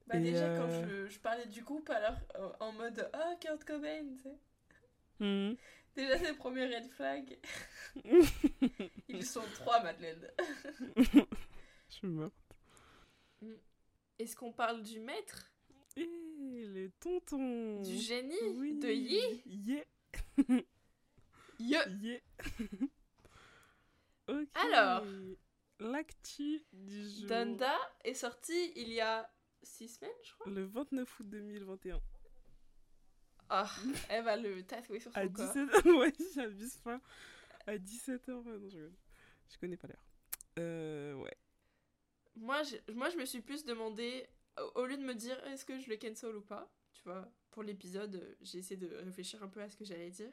Bah 0.06 0.16
Et, 0.16 0.20
déjà, 0.20 0.44
euh, 0.46 0.58
quand 0.58 0.86
je, 0.88 1.06
je 1.06 1.18
parlais 1.18 1.46
du 1.46 1.62
groupe, 1.62 1.90
alors 1.90 2.16
euh, 2.36 2.52
en 2.60 2.72
mode 2.72 3.10
«Ah, 3.12 3.34
Kurt 3.40 3.64
Cobain», 3.64 4.04
tu 4.16 4.22
sais. 4.22 4.38
Mhm. 5.18 5.56
Déjà, 5.96 6.18
c'est 6.18 6.28
le 6.28 6.36
premier 6.36 6.66
red 6.66 6.88
flag. 6.90 7.38
Ils 9.08 9.24
sont 9.24 9.44
trois, 9.54 9.82
Madeleine. 9.82 10.30
Je 10.96 11.94
suis 11.94 12.06
morte. 12.06 12.34
Est-ce 14.18 14.36
qu'on 14.36 14.52
parle 14.52 14.82
du 14.82 15.00
maître? 15.00 15.50
Et 15.96 16.06
le 16.66 16.90
tonton 17.00 17.80
Du 17.80 17.96
génie 17.96 18.34
Oui. 18.56 18.78
De 18.78 18.88
Yi? 18.90 19.42
Yeah 19.46 19.84
Ye 21.58 21.70
Yeah 21.70 22.20
Ok. 24.28 24.48
Alors. 24.54 25.04
L'actu 25.78 26.62
du 26.72 27.08
jour. 27.10 27.28
Donda 27.28 27.74
est 28.04 28.14
sorti 28.14 28.72
il 28.76 28.88
y 28.92 29.00
a 29.00 29.30
six 29.62 29.88
semaines, 29.88 30.10
je 30.24 30.32
crois. 30.34 30.50
Le 30.52 30.64
29 30.64 31.20
août 31.20 31.28
2021. 31.28 32.00
Ah, 33.48 33.70
elle 34.08 34.24
va 34.24 34.36
le 34.36 34.62
tatouer 34.64 34.98
sur 35.00 35.12
son 35.12 35.18
À 35.18 35.28
corps. 35.28 35.52
17 35.54 35.84
Ouais, 35.98 36.12
j'abuse 36.34 36.76
pas. 36.78 37.00
À 37.66 37.76
17h. 37.76 38.28
Non, 38.28 38.90
je 39.48 39.58
connais 39.58 39.76
pas 39.76 39.86
l'heure. 39.88 40.04
Euh, 40.58 41.14
ouais. 41.14 41.36
Moi 42.36 42.62
je, 42.64 42.76
moi, 42.92 43.08
je 43.10 43.16
me 43.16 43.24
suis 43.24 43.40
plus 43.40 43.64
demandé, 43.64 44.26
au- 44.58 44.80
au 44.82 44.86
lieu 44.86 44.96
de 44.96 45.02
me 45.04 45.14
dire 45.14 45.38
est-ce 45.46 45.64
que 45.64 45.78
je 45.78 45.88
le 45.88 45.96
cancel 45.96 46.34
ou 46.34 46.40
pas, 46.42 46.68
tu 46.92 47.02
vois, 47.04 47.30
pour 47.50 47.62
l'épisode, 47.62 48.16
euh, 48.16 48.34
j'ai 48.42 48.58
essayé 48.58 48.76
de 48.76 48.94
réfléchir 48.96 49.42
un 49.42 49.48
peu 49.48 49.60
à 49.62 49.68
ce 49.70 49.76
que 49.76 49.84
j'allais 49.84 50.10
dire. 50.10 50.32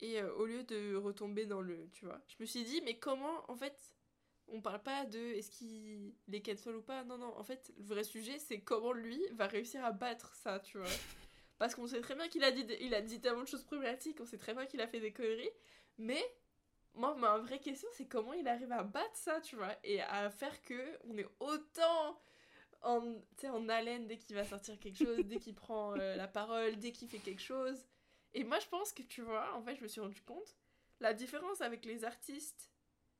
Et 0.00 0.20
euh, 0.20 0.34
au 0.34 0.46
lieu 0.46 0.64
de 0.64 0.96
retomber 0.96 1.46
dans 1.46 1.60
le, 1.60 1.88
tu 1.92 2.04
vois, 2.06 2.20
je 2.26 2.34
me 2.40 2.44
suis 2.46 2.64
dit, 2.64 2.80
mais 2.82 2.98
comment, 2.98 3.48
en 3.50 3.54
fait, 3.56 3.94
on 4.52 4.60
parle 4.60 4.82
pas 4.82 5.06
de 5.06 5.18
est-ce 5.18 5.50
qu'il 5.50 6.14
les 6.28 6.42
cancel 6.42 6.76
ou 6.76 6.82
pas, 6.82 7.04
non, 7.04 7.18
non, 7.18 7.36
en 7.36 7.42
fait, 7.42 7.72
le 7.78 7.84
vrai 7.84 8.04
sujet, 8.04 8.38
c'est 8.38 8.60
comment 8.60 8.92
lui 8.92 9.20
va 9.32 9.46
réussir 9.46 9.84
à 9.84 9.92
battre 9.92 10.34
ça, 10.34 10.60
tu 10.60 10.78
vois. 10.78 10.86
Parce 11.58 11.74
qu'on 11.74 11.86
sait 11.86 12.00
très 12.00 12.14
bien 12.14 12.28
qu'il 12.28 12.44
a 12.44 12.50
dit, 12.50 12.66
il 12.80 12.94
a 12.94 13.00
dit 13.00 13.20
tellement 13.20 13.42
de 13.42 13.48
choses 13.48 13.64
problématiques, 13.64 14.18
on 14.20 14.26
sait 14.26 14.38
très 14.38 14.54
bien 14.54 14.66
qu'il 14.66 14.80
a 14.80 14.86
fait 14.86 15.00
des 15.00 15.12
conneries, 15.12 15.50
mais 15.98 16.22
moi, 16.94 17.14
ma 17.14 17.38
vraie 17.38 17.60
question, 17.60 17.88
c'est 17.94 18.06
comment 18.06 18.34
il 18.34 18.46
arrive 18.46 18.72
à 18.72 18.82
battre 18.82 19.16
ça, 19.16 19.40
tu 19.40 19.56
vois, 19.56 19.74
et 19.84 20.02
à 20.02 20.30
faire 20.30 20.60
que 20.62 20.98
on 21.04 21.16
est 21.16 21.28
autant 21.40 22.20
en, 22.82 23.14
en 23.44 23.68
haleine 23.68 24.06
dès 24.06 24.18
qu'il 24.18 24.36
va 24.36 24.44
sortir 24.44 24.78
quelque 24.78 24.98
chose, 24.98 25.24
dès 25.24 25.38
qu'il 25.38 25.54
prend 25.54 25.96
euh, 25.96 26.16
la 26.16 26.28
parole, 26.28 26.76
dès 26.76 26.92
qu'il 26.92 27.08
fait 27.08 27.18
quelque 27.18 27.42
chose. 27.42 27.86
Et 28.34 28.44
moi, 28.44 28.58
je 28.58 28.66
pense 28.66 28.92
que, 28.92 29.02
tu 29.02 29.22
vois, 29.22 29.54
en 29.54 29.62
fait, 29.62 29.76
je 29.76 29.82
me 29.82 29.88
suis 29.88 30.00
rendu 30.00 30.20
compte, 30.22 30.56
la 31.00 31.14
différence 31.14 31.60
avec 31.60 31.84
les 31.84 32.04
artistes 32.04 32.70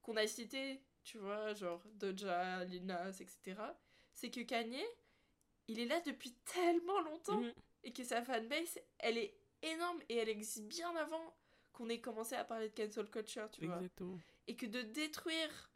qu'on 0.02 0.16
a 0.16 0.26
cités, 0.26 0.82
tu 1.04 1.18
vois, 1.18 1.52
genre 1.54 1.82
Doja, 1.94 2.64
Lil 2.64 2.86
Nas, 2.86 3.10
etc., 3.20 3.56
c'est 4.14 4.30
que 4.30 4.40
Kanye, 4.40 4.84
il 5.68 5.78
est 5.80 5.86
là 5.86 6.00
depuis 6.00 6.32
tellement 6.44 7.00
longtemps 7.00 7.40
Mhm. 7.40 7.52
et 7.84 7.92
que 7.92 8.04
sa 8.04 8.22
fanbase, 8.22 8.78
elle 8.98 9.18
est 9.18 9.34
énorme 9.62 10.00
et 10.08 10.16
elle 10.16 10.28
existe 10.28 10.62
bien 10.62 10.94
avant 10.96 11.34
qu'on 11.72 11.88
ait 11.88 12.00
commencé 12.00 12.34
à 12.34 12.44
parler 12.44 12.68
de 12.68 12.74
cancel 12.74 13.08
culture, 13.10 13.50
tu 13.50 13.66
vois. 13.66 13.80
Et 14.46 14.56
que 14.56 14.66
de 14.66 14.82
détruire 14.82 15.70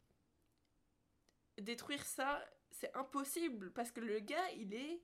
détruire 1.57 2.03
ça, 2.05 2.43
c'est 2.71 2.95
impossible 2.95 3.71
parce 3.73 3.91
que 3.91 3.99
le 3.99 4.19
gars, 4.19 4.51
il 4.51 4.73
est 4.73 5.01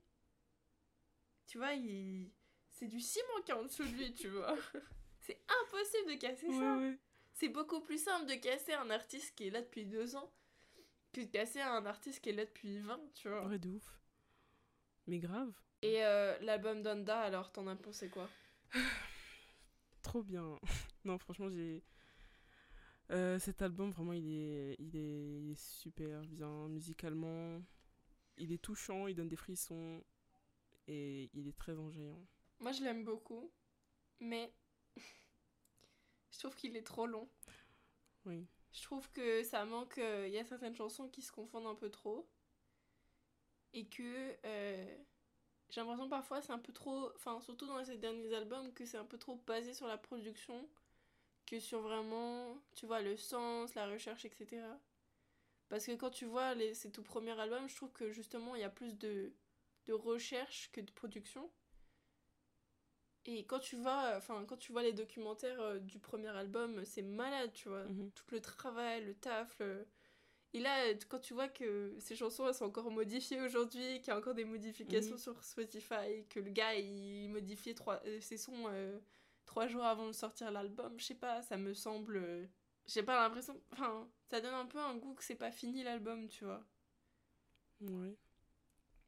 tu 1.48 1.58
vois, 1.58 1.74
il 1.74 2.32
c'est 2.70 2.88
du 2.88 3.00
ciment 3.00 3.42
qui 3.46 3.52
est 3.52 3.56
en 3.56 3.64
dessous 3.64 3.84
de 3.84 3.90
lui, 3.90 4.14
tu 4.14 4.30
vois. 4.30 4.56
c'est 5.20 5.42
impossible 5.64 6.12
de 6.12 6.16
casser 6.20 6.48
Ouais, 6.48 6.60
ça. 6.60 6.78
ouais. 6.78 6.98
C'est 7.34 7.50
beaucoup 7.50 7.82
plus 7.82 8.04
simple 8.04 8.28
de 8.28 8.36
casser 8.36 8.74
un 8.74 8.90
artiste 8.90 9.36
qui 9.36 9.48
est 9.48 9.50
là 9.50 9.62
depuis 9.62 9.86
deux 9.86 10.16
ans 10.16 10.32
que 11.14 11.22
de 11.22 11.28
casser 11.28 11.62
un 11.62 11.86
artiste 11.86 12.22
qui 12.22 12.30
est 12.30 12.34
là 12.34 12.46
depuis 12.46 12.80
20, 12.80 13.00
tu 13.14 13.30
vois. 13.30 13.48
Ouais, 13.48 13.60
de 13.60 13.70
ouf. 13.70 14.00
Mais 15.08 15.20
grave. 15.20 15.54
Et 15.82 16.04
euh, 16.04 16.38
l'album 16.40 16.82
Donda, 16.82 17.20
alors 17.20 17.52
t'en 17.52 17.68
as 17.68 17.76
pensé 17.76 18.10
quoi? 18.10 18.30
Trop 20.02 20.24
bien. 20.24 20.60
non, 21.06 21.18
franchement, 21.18 21.50
j'ai. 21.50 21.84
Euh, 23.12 23.38
cet 23.38 23.62
album, 23.62 23.92
vraiment, 23.92 24.14
il 24.14 24.28
est, 24.28 24.76
il, 24.80 24.96
est, 24.96 25.40
il 25.40 25.52
est 25.52 25.60
super 25.60 26.22
bien 26.22 26.68
musicalement. 26.68 27.62
Il 28.38 28.52
est 28.52 28.62
touchant, 28.62 29.08
il 29.08 29.16
donne 29.16 29.28
des 29.28 29.36
frissons. 29.36 30.04
Et 30.88 31.30
il 31.34 31.48
est 31.48 31.58
très 31.58 31.78
enjaillant. 31.78 32.26
Moi, 32.60 32.72
je 32.72 32.84
l'aime 32.84 33.04
beaucoup, 33.04 33.52
mais 34.20 34.54
je 36.34 36.40
trouve 36.40 36.56
qu'il 36.56 36.76
est 36.76 36.84
trop 36.84 37.08
long. 37.08 37.30
Oui. 38.26 38.48
Je 38.74 38.84
trouve 38.84 39.10
que 39.12 39.42
ça 39.44 39.64
manque. 39.66 39.98
euh, 40.00 40.28
Il 40.28 40.34
y 40.34 40.38
a 40.38 40.44
certaines 40.44 40.76
chansons 40.76 41.08
qui 41.08 41.22
se 41.22 41.32
confondent 41.32 41.68
un 41.68 41.76
peu 41.76 41.90
trop. 41.90 42.28
Et 43.74 43.86
que 43.88 44.36
euh, 44.46 44.96
j'ai 45.70 45.82
l'impression 45.82 46.10
parfois 46.10 46.42
c'est 46.42 46.54
un 46.54 46.60
peu 46.60 46.74
trop. 46.74 47.12
Enfin, 47.16 47.42
surtout 47.42 47.68
dans 47.68 47.84
ces 47.86 47.98
derniers 47.98 48.34
albums, 48.34 48.74
que 48.74 48.86
c'est 48.86 48.98
un 48.98 49.06
peu 49.06 49.18
trop 49.18 49.38
basé 49.48 49.74
sur 49.74 49.88
la 49.88 49.98
production 49.98 50.68
que 51.48 51.60
sur 51.60 51.82
vraiment, 51.82 52.58
tu 52.76 52.86
vois, 52.88 53.02
le 53.02 53.18
sens, 53.18 53.76
la 53.76 53.88
recherche, 53.88 54.26
etc. 54.26 54.80
Parce 55.70 55.86
que 55.86 55.94
quand 55.94 56.12
tu 56.12 56.26
vois 56.26 56.56
les, 56.56 56.74
ces 56.74 56.92
tout 56.92 57.04
premiers 57.04 57.40
albums, 57.40 57.68
je 57.70 57.76
trouve 57.76 57.92
que 57.94 58.12
justement 58.12 58.56
il 58.56 58.62
y 58.62 58.66
a 58.66 58.70
plus 58.70 58.98
de, 58.98 59.34
de 59.88 59.94
recherche 59.94 60.72
que 60.74 60.82
de 60.82 60.92
production. 60.92 61.52
Et 63.26 63.46
quand 63.46 63.60
tu 63.60 63.78
vois, 63.78 64.14
enfin, 64.18 64.44
quand 64.46 64.58
tu 64.58 64.72
vois 64.74 64.84
les 64.84 64.94
documentaires 64.94 65.62
euh, 65.62 65.80
du 65.80 66.00
premier 66.00 66.28
album, 66.30 66.84
c'est 66.86 67.02
malade, 67.02 67.52
tu 67.54 67.70
vois. 67.70 67.86
Mhm. 67.86 68.12
Tout 68.12 68.26
le 68.32 68.42
travail, 68.42 69.04
le 69.06 69.16
taf. 69.16 69.58
le- 69.60 69.88
Et 70.54 70.60
là, 70.60 70.94
quand 71.10 71.20
tu 71.20 71.34
vois 71.34 71.48
que 71.50 71.96
ces 72.00 72.16
chansons, 72.16 72.48
elles 72.48 72.54
sont 72.56 72.66
encore 72.66 72.92
modifiées 72.92 73.42
aujourd'hui, 73.42 74.00
qu'il 74.02 74.08
y 74.10 74.12
a 74.12 74.18
encore 74.18 74.36
des 74.36 74.46
modifications 74.46 75.14
Mhm. 75.16 75.20
sur 75.22 75.44
Spotify, 75.44 76.26
que 76.30 76.40
le 76.42 76.52
gars, 76.52 76.76
il 76.76 77.30
modifiait 77.30 77.74
trois, 77.76 78.02
euh, 78.06 78.20
ses 78.22 78.38
sons 78.38 78.66
euh, 78.68 79.00
trois 79.46 79.68
jours 79.68 79.86
avant 79.86 80.08
de 80.08 80.14
sortir 80.14 80.52
l'album, 80.52 80.94
je 81.00 81.06
sais 81.06 81.16
pas, 81.16 81.42
ça 81.42 81.58
me 81.58 81.74
semble... 81.74 82.50
J'ai 82.88 83.04
pas 83.04 83.16
l'impression... 83.22 83.60
Enfin, 83.72 84.08
ça 84.30 84.42
donne 84.42 84.54
un 84.54 84.66
peu 84.66 84.80
un 84.80 84.96
goût 84.98 85.14
que 85.16 85.24
c'est 85.24 85.36
pas 85.36 85.52
fini 85.52 85.84
l'album, 85.84 86.28
tu 86.28 86.44
vois. 86.46 86.64
Ouais. 87.82 88.16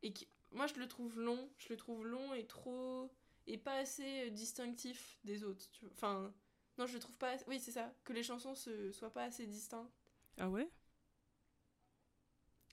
Et 0.03 0.13
qui- 0.13 0.29
moi, 0.51 0.67
je 0.67 0.75
le 0.75 0.87
trouve 0.87 1.19
long, 1.19 1.49
je 1.57 1.69
le 1.69 1.77
trouve 1.77 2.05
long 2.07 2.33
et 2.33 2.45
trop... 2.47 3.11
est 3.47 3.57
pas 3.57 3.77
assez 3.77 4.31
distinctif 4.31 5.19
des 5.23 5.43
autres. 5.43 5.69
Tu 5.71 5.81
vois. 5.85 5.93
Enfin, 5.93 6.33
non, 6.77 6.85
je 6.87 6.93
le 6.93 6.99
trouve 6.99 7.17
pas. 7.17 7.35
Oui, 7.47 7.59
c'est 7.59 7.71
ça. 7.71 7.93
Que 8.03 8.13
les 8.13 8.23
chansons 8.23 8.55
se... 8.55 8.91
soient 8.91 9.13
pas 9.13 9.23
assez 9.23 9.45
distinctes. 9.47 9.91
Ah 10.37 10.49
ouais? 10.49 10.69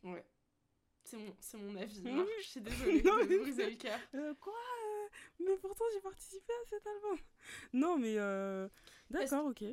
Ouais. 0.02 0.24
C'est 1.04 1.16
mon, 1.16 1.36
c'est 1.40 1.56
mon 1.58 1.76
avis. 1.76 2.00
Marc. 2.02 2.28
Je 2.40 2.46
suis 2.46 2.60
désolée 2.60 3.02
Non, 3.02 3.16
de 3.18 3.38
briser 3.38 3.70
le 3.70 3.76
cœur. 3.76 3.98
Euh, 4.14 4.34
quoi 4.40 4.54
euh, 4.54 5.08
Mais 5.40 5.56
pourtant 5.56 5.84
j'ai 5.92 6.00
participé 6.00 6.52
à 6.52 6.68
cet 6.68 6.86
album. 6.86 7.18
Non 7.72 7.98
mais 7.98 8.14
euh... 8.18 8.68
Parce- 9.12 9.30
d'accord, 9.30 9.46
ok. 9.46 9.64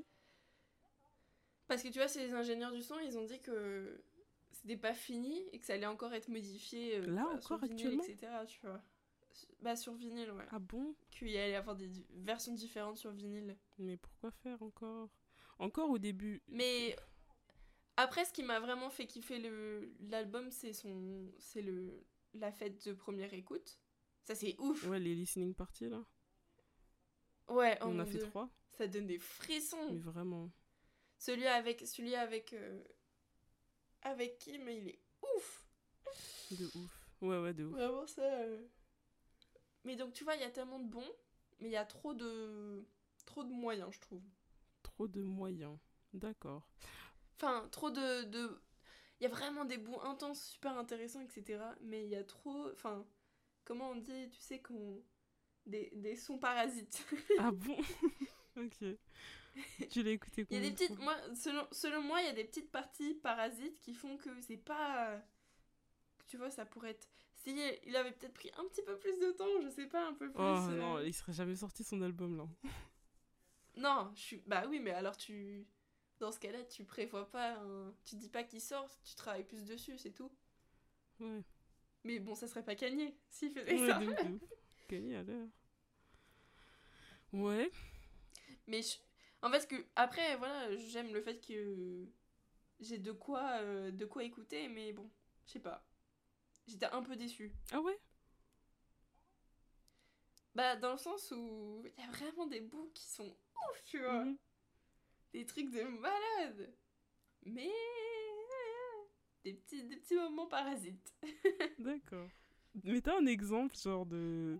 Parce 1.68 1.84
que 1.84 1.88
tu 1.90 2.00
vois, 2.00 2.08
c'est 2.08 2.26
les 2.26 2.34
ingénieurs 2.34 2.72
du 2.72 2.82
son, 2.82 2.98
ils 3.00 3.16
ont 3.18 3.24
dit 3.26 3.40
que 3.42 4.04
c'était 4.52 4.76
pas 4.76 4.96
fini 4.96 5.40
et 5.54 5.60
que 5.60 5.66
ça 5.66 5.74
allait 5.76 5.86
encore 5.86 6.14
être 6.14 6.28
modifié. 6.28 6.98
euh, 6.98 7.06
Là, 7.06 7.22
voilà, 7.24 7.42
sur 7.42 7.56
encore, 7.56 7.64
actuellement? 7.70 8.04
etc. 8.04 8.32
Tu 8.48 8.60
vois. 8.62 8.82
Bah, 9.62 9.76
sur 9.76 9.94
vinyle, 9.94 10.32
ouais. 10.32 10.46
Ah 10.52 10.60
bon? 10.60 10.96
Qu'il 11.12 11.30
y 11.30 11.38
allait 11.38 11.56
avoir 11.56 11.76
des 11.76 11.90
versions 12.12 12.54
différentes 12.54 12.98
sur 12.98 13.12
vinyle. 13.12 13.58
Mais 13.78 13.98
pourquoi 13.98 14.32
faire 14.32 14.62
encore? 14.62 15.10
Encore 15.60 15.90
au 15.90 15.98
début. 15.98 16.42
Mais 16.48 16.96
après, 17.98 18.24
ce 18.26 18.32
qui 18.32 18.44
m'a 18.44 18.60
vraiment 18.60 18.90
fait 18.90 19.06
kiffer 19.08 19.40
le 19.40 19.94
l'album, 20.00 20.50
c'est 20.52 20.74
son, 20.74 21.32
c'est 21.38 21.62
le 21.62 22.06
la 22.34 22.52
fête 22.52 22.86
de 22.88 22.94
première 22.94 23.34
écoute. 23.34 23.80
Ça 24.24 24.36
c'est 24.36 24.56
ouf. 24.60 24.86
Ouais, 24.88 25.00
les 25.00 25.16
listening 25.16 25.54
parties 25.54 25.90
là. 25.90 26.06
Ouais, 27.50 27.78
oh 27.82 27.86
On 27.88 27.94
mon 27.94 28.00
a 28.00 28.06
fait 28.06 28.20
Dieu. 28.20 28.28
trois. 28.28 28.50
Ça 28.72 28.88
donne 28.88 29.08
des 29.08 29.18
frissons. 29.20 29.92
Mais 29.92 29.98
vraiment. 30.00 30.52
Celui 31.18 31.48
avec, 31.48 31.86
celui 31.86 32.16
avec, 32.16 32.54
euh, 32.54 32.82
avec 34.04 34.38
qui, 34.38 34.58
mais 34.60 34.78
il 34.78 34.88
est 34.88 35.00
ouf. 35.36 35.66
De 36.52 36.66
ouf. 36.78 37.06
Ouais, 37.22 37.40
ouais, 37.42 37.54
de 37.54 37.66
ouf. 37.66 37.74
Vraiment 37.74 38.08
ça. 38.08 38.22
euh. 38.22 38.66
Mais 39.84 39.96
donc 39.96 40.14
tu 40.14 40.24
vois, 40.24 40.36
il 40.36 40.42
y 40.42 40.46
a 40.46 40.50
tellement 40.50 40.80
de 40.80 40.88
bons, 40.88 41.12
mais 41.60 41.70
il 41.70 41.72
y 41.72 41.78
a 41.78 41.86
trop 41.86 42.14
de, 42.14 42.84
trop 43.26 43.44
de 43.44 43.52
moyens, 43.52 43.94
je 43.94 44.00
trouve. 44.00 44.24
Trop 44.84 45.08
de 45.08 45.22
moyens. 45.22 45.78
D'accord. 46.14 46.68
Enfin, 47.36 47.68
trop 47.72 47.90
de, 47.90 48.24
de... 48.24 48.62
Il 49.20 49.24
y 49.24 49.28
a 49.28 49.30
vraiment 49.30 49.66
des 49.66 49.78
bouts 49.78 50.02
intenses, 50.02 50.44
super 50.44 50.78
intéressants, 50.78 51.22
etc. 51.22 51.62
Mais 51.82 52.04
il 52.04 52.10
y 52.10 52.16
a 52.16 52.24
trop... 52.24 52.70
Enfin, 52.72 53.06
comment 53.64 53.92
on 53.92 53.96
dit, 53.96 54.30
tu 54.30 54.40
sais, 54.40 54.60
qu'on... 54.60 55.02
Des, 55.66 55.92
des 55.94 56.16
sons 56.16 56.40
parasites. 56.40 57.06
Ah 57.38 57.52
bon? 57.54 57.78
Ok. 58.58 58.98
Tu 59.90 60.04
l'as 60.04 60.12
écouté 60.12 60.48
Il 60.50 60.56
y 60.56 60.60
a 60.60 60.62
des 60.62 60.72
de 60.72 60.76
petites... 60.76 61.00
Moi, 61.00 61.16
selon, 61.36 61.68
selon 61.72 62.02
moi, 62.02 62.22
il 62.22 62.26
y 62.26 62.30
a 62.30 62.34
des 62.34 62.46
petites 62.46 62.72
parties 62.72 63.14
parasites 63.16 63.80
qui 63.82 63.94
font 63.94 64.18
que 64.18 64.30
c'est 64.42 64.58
pas... 64.58 65.22
Tu 66.28 66.38
vois, 66.38 66.50
ça 66.50 66.66
pourrait 66.66 66.92
être... 66.92 67.08
Si 67.40 67.56
il 67.86 67.96
avait 67.96 68.12
peut-être 68.12 68.34
pris 68.34 68.52
un 68.58 68.66
petit 68.66 68.82
peu 68.82 68.98
plus 68.98 69.18
de 69.18 69.32
temps, 69.32 69.62
je 69.64 69.70
sais 69.70 69.88
pas, 69.88 70.08
un 70.08 70.14
peu 70.14 70.30
plus... 70.30 70.42
Oh 70.42 70.70
euh, 70.70 70.76
non, 70.76 71.00
il 71.00 71.14
serait 71.14 71.32
jamais 71.34 71.56
sorti 71.56 71.84
son 71.84 72.02
album 72.02 72.38
là. 72.38 72.48
Non, 73.78 74.12
je 74.14 74.20
suis... 74.20 74.44
Bah 74.46 74.66
oui, 74.68 74.80
mais 74.80 74.92
alors 74.92 75.16
tu... 75.16 75.66
Dans 76.20 76.34
ce 76.34 76.40
cas-là, 76.40 76.64
tu 76.66 76.84
prévois 76.84 77.32
pas 77.32 77.54
un... 77.54 77.94
Tu 78.04 78.18
dis 78.18 78.28
pas 78.28 78.44
qu'il 78.44 78.60
sort, 78.60 78.90
tu 79.04 79.16
travailles 79.16 79.46
plus 79.46 79.64
dessus, 79.64 79.98
c'est 79.98 80.12
tout. 80.12 80.30
Ouais. 81.22 81.44
Mais 82.04 82.20
bon, 82.20 82.36
ça 82.36 82.48
serait 82.48 82.64
pas 82.64 82.76
Kanye 82.76 83.16
s'il 83.30 83.52
faisait 83.52 83.80
Ouais, 83.80 83.88
ça. 83.88 84.00
de 84.00 84.06
ouf, 84.08 85.16
à 85.16 85.24
l'heure. 85.24 85.48
Ouais. 87.32 87.72
Mais 88.68 88.82
je- 88.82 88.98
en 89.42 89.50
fait, 89.50 89.66
que 89.66 89.86
après, 89.96 90.36
voilà, 90.36 90.76
j'aime 90.76 91.14
le 91.14 91.22
fait 91.22 91.40
que 91.40 92.06
j'ai 92.82 92.98
de 92.98 93.14
quoi, 93.14 93.60
euh, 93.62 93.92
de 93.92 94.06
quoi 94.06 94.24
écouter, 94.24 94.68
mais 94.68 94.92
bon, 94.92 95.10
je 95.46 95.54
sais 95.54 95.60
pas. 95.60 95.86
J'étais 96.70 96.86
un 96.88 97.02
peu 97.04 97.16
déçue. 97.18 97.52
Ah 97.72 97.82
ouais? 97.82 98.00
Bah, 100.56 100.76
dans 100.76 100.92
le 100.92 100.98
sens 100.98 101.32
où 101.32 101.84
il 101.86 102.04
y 102.04 102.08
a 102.08 102.12
vraiment 102.12 102.48
des 102.48 102.62
bouts 102.62 102.92
qui 102.94 103.08
sont 103.08 103.26
ouf, 103.28 103.84
tu 103.86 104.00
vois. 104.00 104.26
Mhm. 104.26 104.38
Des 105.34 105.46
trucs 105.46 105.72
de 105.72 105.84
malade. 105.84 106.74
Mais. 107.46 107.72
Des 109.44 109.54
petits, 109.54 109.84
des 109.84 109.98
petits 109.98 110.16
moments 110.16 110.48
parasites. 110.48 111.14
D'accord. 111.80 112.30
Mais 112.84 113.02
t'as 113.02 113.18
un 113.20 113.26
exemple, 113.26 113.76
genre, 113.78 114.06
de, 114.06 114.60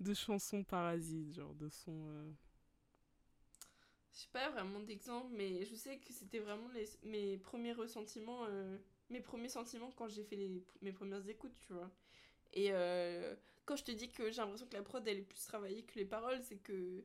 de 0.00 0.14
chansons 0.14 0.64
parasites, 0.64 1.32
genre, 1.34 1.54
de 1.54 1.68
son. 1.68 2.08
euh, 2.10 2.32
Je 4.12 4.20
sais 4.20 4.28
pas 4.32 4.50
vraiment 4.50 4.80
d'exemple, 4.80 5.28
mais 5.32 5.64
je 5.64 5.74
sais 5.74 5.98
que 5.98 6.12
c'était 6.12 6.38
vraiment 6.40 6.68
les, 6.68 6.88
mes 7.04 7.38
premiers 7.38 7.72
ressentiments, 7.72 8.44
euh, 8.46 8.78
mes 9.12 9.20
premiers 9.20 9.48
sentiments 9.48 9.90
quand 9.96 10.08
j'ai 10.08 10.24
fait 10.24 10.36
les, 10.36 10.50
mes 10.80 10.92
premières 10.92 11.26
écoutes, 11.28 11.56
tu 11.58 11.72
vois. 11.72 11.90
Et 12.52 12.68
euh, 12.72 13.34
quand 13.64 13.76
je 13.76 13.84
te 13.84 13.92
dis 13.92 14.10
que 14.10 14.30
j'ai 14.30 14.40
l'impression 14.40 14.66
que 14.66 14.74
la 14.74 14.82
prod 14.82 15.06
elle 15.06 15.18
est 15.18 15.22
plus 15.22 15.44
travaillée 15.44 15.84
que 15.84 15.98
les 15.98 16.04
paroles, 16.04 16.40
c'est 16.42 16.58
que 16.58 17.04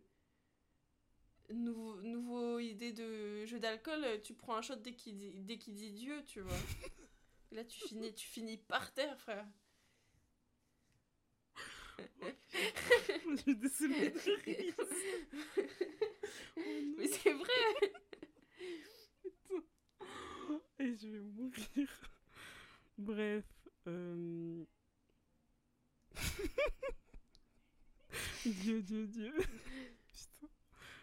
nouveau, 1.49 2.01
nouveau 2.01 2.60
idée 2.60 2.91
de 2.93 3.45
jeu 3.45 3.60
d'alcool, 3.60 4.05
tu 4.24 4.34
prends 4.34 4.55
un 4.55 4.62
shot 4.62 4.76
dès 4.78 4.93
qu'il 4.93 5.18
dit, 5.18 5.32
dès 5.41 5.58
qu'il 5.58 5.76
dit 5.76 5.91
Dieu, 5.91 6.24
tu 6.26 6.41
vois. 6.41 6.58
Là 7.51 7.64
tu 7.64 7.80
finis, 7.80 8.14
tu 8.14 8.28
finis 8.28 8.58
par 8.58 8.93
terre, 8.93 9.18
frère. 9.20 9.47
Je 13.30 13.36
suis 13.38 13.55
désolée 13.55 14.10
de 14.12 14.43
rire. 14.45 14.74
Oh. 16.60 16.62
Mais 16.97 17.08
c'est 17.08 17.32
vrai. 17.34 17.93
Je 20.96 21.08
vais 21.08 21.20
mourir. 21.20 21.68
Bref. 22.98 23.46
euh, 23.88 24.64
Dieu, 28.46 28.82
Dieu, 28.82 29.08
Dieu. 29.08 29.34
Putain. 29.38 30.48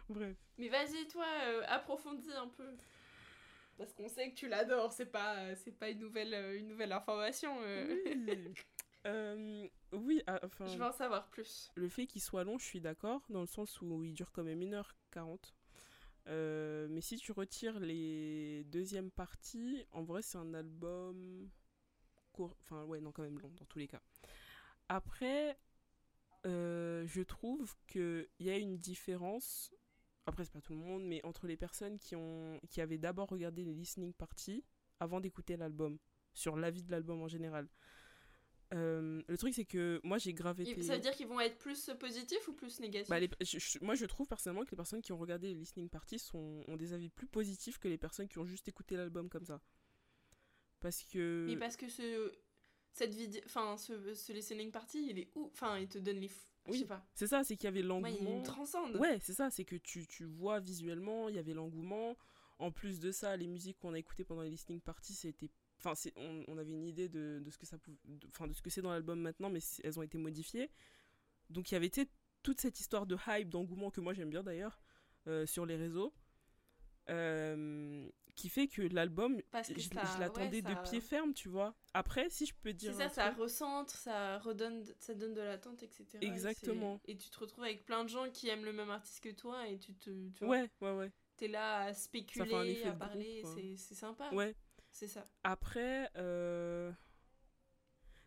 Bref. 0.09 0.37
Mais 0.59 0.69
vas-y, 0.69 1.07
toi, 1.09 1.27
euh, 1.47 1.63
approfondis 1.69 2.33
un 2.33 2.49
peu. 2.49 2.75
Parce 3.77 3.93
qu'on 3.93 4.09
sait 4.09 4.31
que 4.31 4.37
tu 4.37 4.49
l'adores, 4.49 4.93
c'est 4.93 5.07
pas, 5.07 5.55
c'est 5.57 5.73
pas 5.73 5.91
une, 5.91 5.99
nouvelle, 5.99 6.33
euh, 6.35 6.59
une 6.59 6.69
nouvelle 6.69 6.93
information. 6.93 7.57
euh. 7.63 8.03
Oui. 9.05 9.71
Oui, 9.93 10.23
ah, 10.27 10.41
enfin, 10.45 10.67
Je 10.67 10.79
veux 10.79 10.85
en 10.85 10.93
savoir 10.93 11.29
plus. 11.29 11.71
le 11.75 11.89
fait 11.89 12.07
qu'il 12.07 12.23
soit 12.23 12.45
long, 12.45 12.59
je 12.59 12.65
suis 12.65 12.81
d'accord, 12.81 13.23
dans 13.29 13.41
le 13.43 13.47
sens 13.47 13.81
où 13.81 14.03
il 14.03 14.15
dure 14.15 14.33
quand 14.33 14.43
même 14.45 14.61
1h40. 14.61 15.53
Euh, 16.27 16.87
mais 16.91 17.01
si 17.01 17.17
tu 17.17 17.33
retires 17.33 17.81
les 17.81 18.65
deuxièmes 18.65 19.11
parties, 19.11 19.85
en 19.93 20.03
vrai, 20.03 20.23
c'est 20.23 20.39
un 20.39 20.55
album 20.55 21.51
court. 22.33 22.57
Enfin, 22.63 22.85
ouais, 22.85 23.01
non, 23.01 23.13
quand 23.13 23.23
même 23.23 23.39
long, 23.39 23.51
dans 23.57 23.67
tous 23.67 23.79
les 23.79 23.89
cas. 23.89 24.01
Après, 24.89 25.59
euh, 26.47 27.07
je 27.07 27.23
trouve 27.23 27.75
qu'il 27.87 28.29
y 28.41 28.51
a 28.51 28.57
une 28.57 28.79
différence. 28.79 29.73
Après, 30.27 30.45
c'est 30.45 30.53
pas 30.53 30.61
tout 30.61 30.73
le 30.73 30.81
monde, 30.81 31.05
mais 31.05 31.25
entre 31.25 31.47
les 31.47 31.57
personnes 31.57 31.99
qui, 31.99 32.17
ont, 32.17 32.59
qui 32.71 32.81
avaient 32.81 32.99
d'abord 32.99 33.29
regardé 33.29 33.63
les 33.63 33.75
listening 33.75 34.13
parties 34.15 34.65
avant 35.01 35.21
d'écouter 35.21 35.57
l'album, 35.57 35.99
sur 36.33 36.57
l'avis 36.57 36.83
de 36.83 36.91
l'album 36.91 37.21
en 37.23 37.29
général. 37.29 37.69
Euh, 38.75 39.23
le 39.29 39.39
truc, 39.39 39.55
c'est 39.55 39.65
que 39.65 40.01
moi, 40.05 40.19
j'ai 40.19 40.35
gravé. 40.35 40.69
Et 40.69 40.83
Ça 40.83 40.95
veut 40.95 41.01
dire 41.01 41.13
qu'ils 41.15 41.29
vont 41.29 41.41
être 41.41 41.59
plus 41.59 41.91
positifs 41.99 42.47
ou 42.49 42.53
plus 42.53 42.81
négatifs 42.81 43.09
Bah, 43.09 43.21
les- 43.21 43.31
je- 43.41 43.59
je- 43.59 43.79
moi, 43.81 43.95
je 43.95 44.05
trouve 44.05 44.27
personnellement 44.27 44.65
que 44.65 44.71
les 44.73 44.77
personnes 44.77 45.01
qui 45.01 45.13
ont 45.13 45.19
regardé 45.19 45.49
les 45.49 45.55
listening 45.55 45.89
parties 45.89 46.19
sont, 46.19 46.63
ont 46.67 46.77
des 46.77 46.93
avis 46.93 47.09
plus 47.09 47.27
positifs 47.29 47.79
que 47.79 47.89
les 47.89 47.99
personnes 47.99 48.29
qui 48.29 48.39
ont 48.39 48.45
juste 48.45 48.67
écouté 48.69 48.97
l'album 48.97 49.29
comme 49.29 49.45
ça. 49.45 49.61
Parce 50.81 51.03
que. 51.05 51.47
Mais 51.49 51.57
parce 51.57 51.77
que 51.77 51.89
ce, 51.89 52.33
cette 52.93 53.15
vidéo, 53.15 53.41
enfin, 53.47 53.77
ce, 53.77 54.15
ce 54.15 54.33
listening 54.33 54.71
party, 54.71 55.07
il 55.11 55.19
est 55.19 55.31
où 55.35 55.47
Enfin, 55.53 55.79
il 55.79 55.89
te 55.89 55.99
donne 55.99 56.19
les. 56.19 56.29
f- 56.29 56.51
Je 56.67 56.73
Oui. 56.73 56.79
sais 56.81 56.87
pas. 56.87 57.07
C'est 57.15 57.27
ça, 57.27 57.45
c'est 57.45 57.57
qu'il 57.57 57.65
y 57.65 57.69
avait 57.69 57.83
l'engouement. 57.83 58.39
me 58.41 58.45
transcende. 58.45 58.97
Ouais, 58.97 59.19
c'est 59.21 59.35
ça, 59.35 59.51
c'est 59.51 59.65
que 59.65 59.77
tu, 59.77 60.07
tu 60.07 60.25
vois 60.25 60.61
visuellement, 60.61 61.29
il 61.29 61.37
y 61.37 61.39
avait 61.39 61.55
l'engouement. 61.55 62.17
En 62.59 62.71
plus 62.71 63.01
de 63.01 63.11
ça, 63.11 63.37
les 63.37 63.47
musiques 63.49 63.79
qu'on 63.79 63.95
a 63.95 63.99
écoutées 63.99 64.25
pendant 64.25 64.43
les 64.43 64.51
listening 64.51 64.81
parties, 64.81 65.15
c'était. 65.15 65.51
Enfin, 65.85 65.95
c'est- 65.95 66.13
on, 66.17 66.45
on 66.49 66.57
avait 66.57 66.73
une 66.73 66.87
idée 66.87 67.09
de, 67.11 67.41
de 67.45 67.51
ce 67.51 67.59
que 67.59 67.67
ça 67.67 67.77
pouvait. 67.79 67.99
de- 68.07 68.27
Enfin, 68.29 68.47
de 68.47 68.55
ce 68.55 68.63
que 68.63 68.71
c'est 68.71 68.81
dans 68.83 68.91
l'album 68.91 69.21
maintenant, 69.21 69.51
mais 69.51 69.61
c'est- 69.61 69.83
elles 69.85 69.99
ont 69.99 70.03
été 70.03 70.17
modifiées. 70.17 70.71
Donc, 71.51 71.71
il 71.71 71.75
y 71.75 71.77
avait 71.77 71.91
toute 72.43 72.61
cette 72.61 72.81
histoire 72.81 73.07
de 73.07 73.17
hype, 73.29 73.51
d'engouement 73.51 73.91
que 73.91 74.01
moi 74.01 74.15
j'aime 74.15 74.31
bien 74.31 74.43
d'ailleurs, 74.43 74.81
euh, 75.27 75.45
sur 75.47 75.67
les 75.67 75.77
réseaux. 75.77 76.13
euh, 77.11 78.09
qui 78.35 78.49
fait 78.49 78.67
que 78.67 78.81
l'album, 78.81 79.37
je, 79.53 79.79
ça- 79.81 80.15
je 80.15 80.21
l'attendais 80.21 80.63
ouais, 80.63 80.63
ça- 80.63 80.75
de 80.83 80.89
pied 80.89 81.01
ferme, 81.03 81.35
tu 81.35 81.49
vois. 81.51 81.75
Après, 81.93 82.31
si 82.31 82.47
je 82.47 82.55
peux 82.55 82.71
C'est 82.71 82.75
dire. 82.75 82.95
ça, 82.95 83.05
un 83.05 83.09
ça 83.11 83.27
truc- 83.29 83.41
recentre, 83.43 83.95
ça 83.95 84.39
redonne, 84.39 84.83
ça 84.99 85.13
donne 85.15 85.35
de 85.35 85.43
l'attente, 85.43 85.83
etc. 85.83 86.07
Et 86.23 86.27
Exactement. 86.27 87.01
c'est- 87.05 87.13
Et, 87.13 87.17
tu 87.19 87.29
te 87.29 87.39
retrouves 87.39 87.65
avec 87.65 87.85
plein 87.85 88.05
de 88.05 88.09
gens 88.09 88.31
qui 88.31 88.49
aiment 88.49 88.65
le 88.65 88.73
même 88.73 88.89
artiste 88.91 89.23
que 89.23 89.29
toi 89.29 89.69
et 89.69 89.79
tu 89.79 89.95
te, 89.95 90.31
tu 90.31 90.45
vois, 90.47 90.49
Ouais, 90.63 90.71
ouais, 90.81 90.93
ouais. 90.97 91.13
t'es 91.37 91.47
là 91.49 91.81
à 91.83 91.93
Ça 91.93 92.01
spéculer, 92.05 92.85
à 92.85 92.93
parler, 92.93 93.43
c'est 93.55 93.77
c'est 93.77 93.95
sympa. 93.95 94.31
Ouais. 94.33 94.57
C'est 94.95 95.09
ça. 95.09 95.29
Après, 95.43 96.09
euh, 96.17 96.93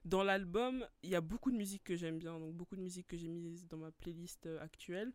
dans 0.04 0.22
l'album, 0.22 0.86
il 1.02 1.10
y 1.10 1.16
a 1.16 1.22
beaucoup 1.22 1.50
de 1.50 1.56
musique 1.56 1.86
que 1.86 1.96
j'aime 1.96 2.20
bien, 2.20 2.38
donc 2.40 2.54
beaucoup 2.56 2.76
de 2.76 2.82
musique 2.82 3.08
que 3.08 3.16
j'ai 3.16 3.30
mise 3.30 3.66
dans 3.68 3.78
ma 3.78 3.92
playlist 3.92 4.46
euh, 4.48 4.60
actuelle. 4.60 5.14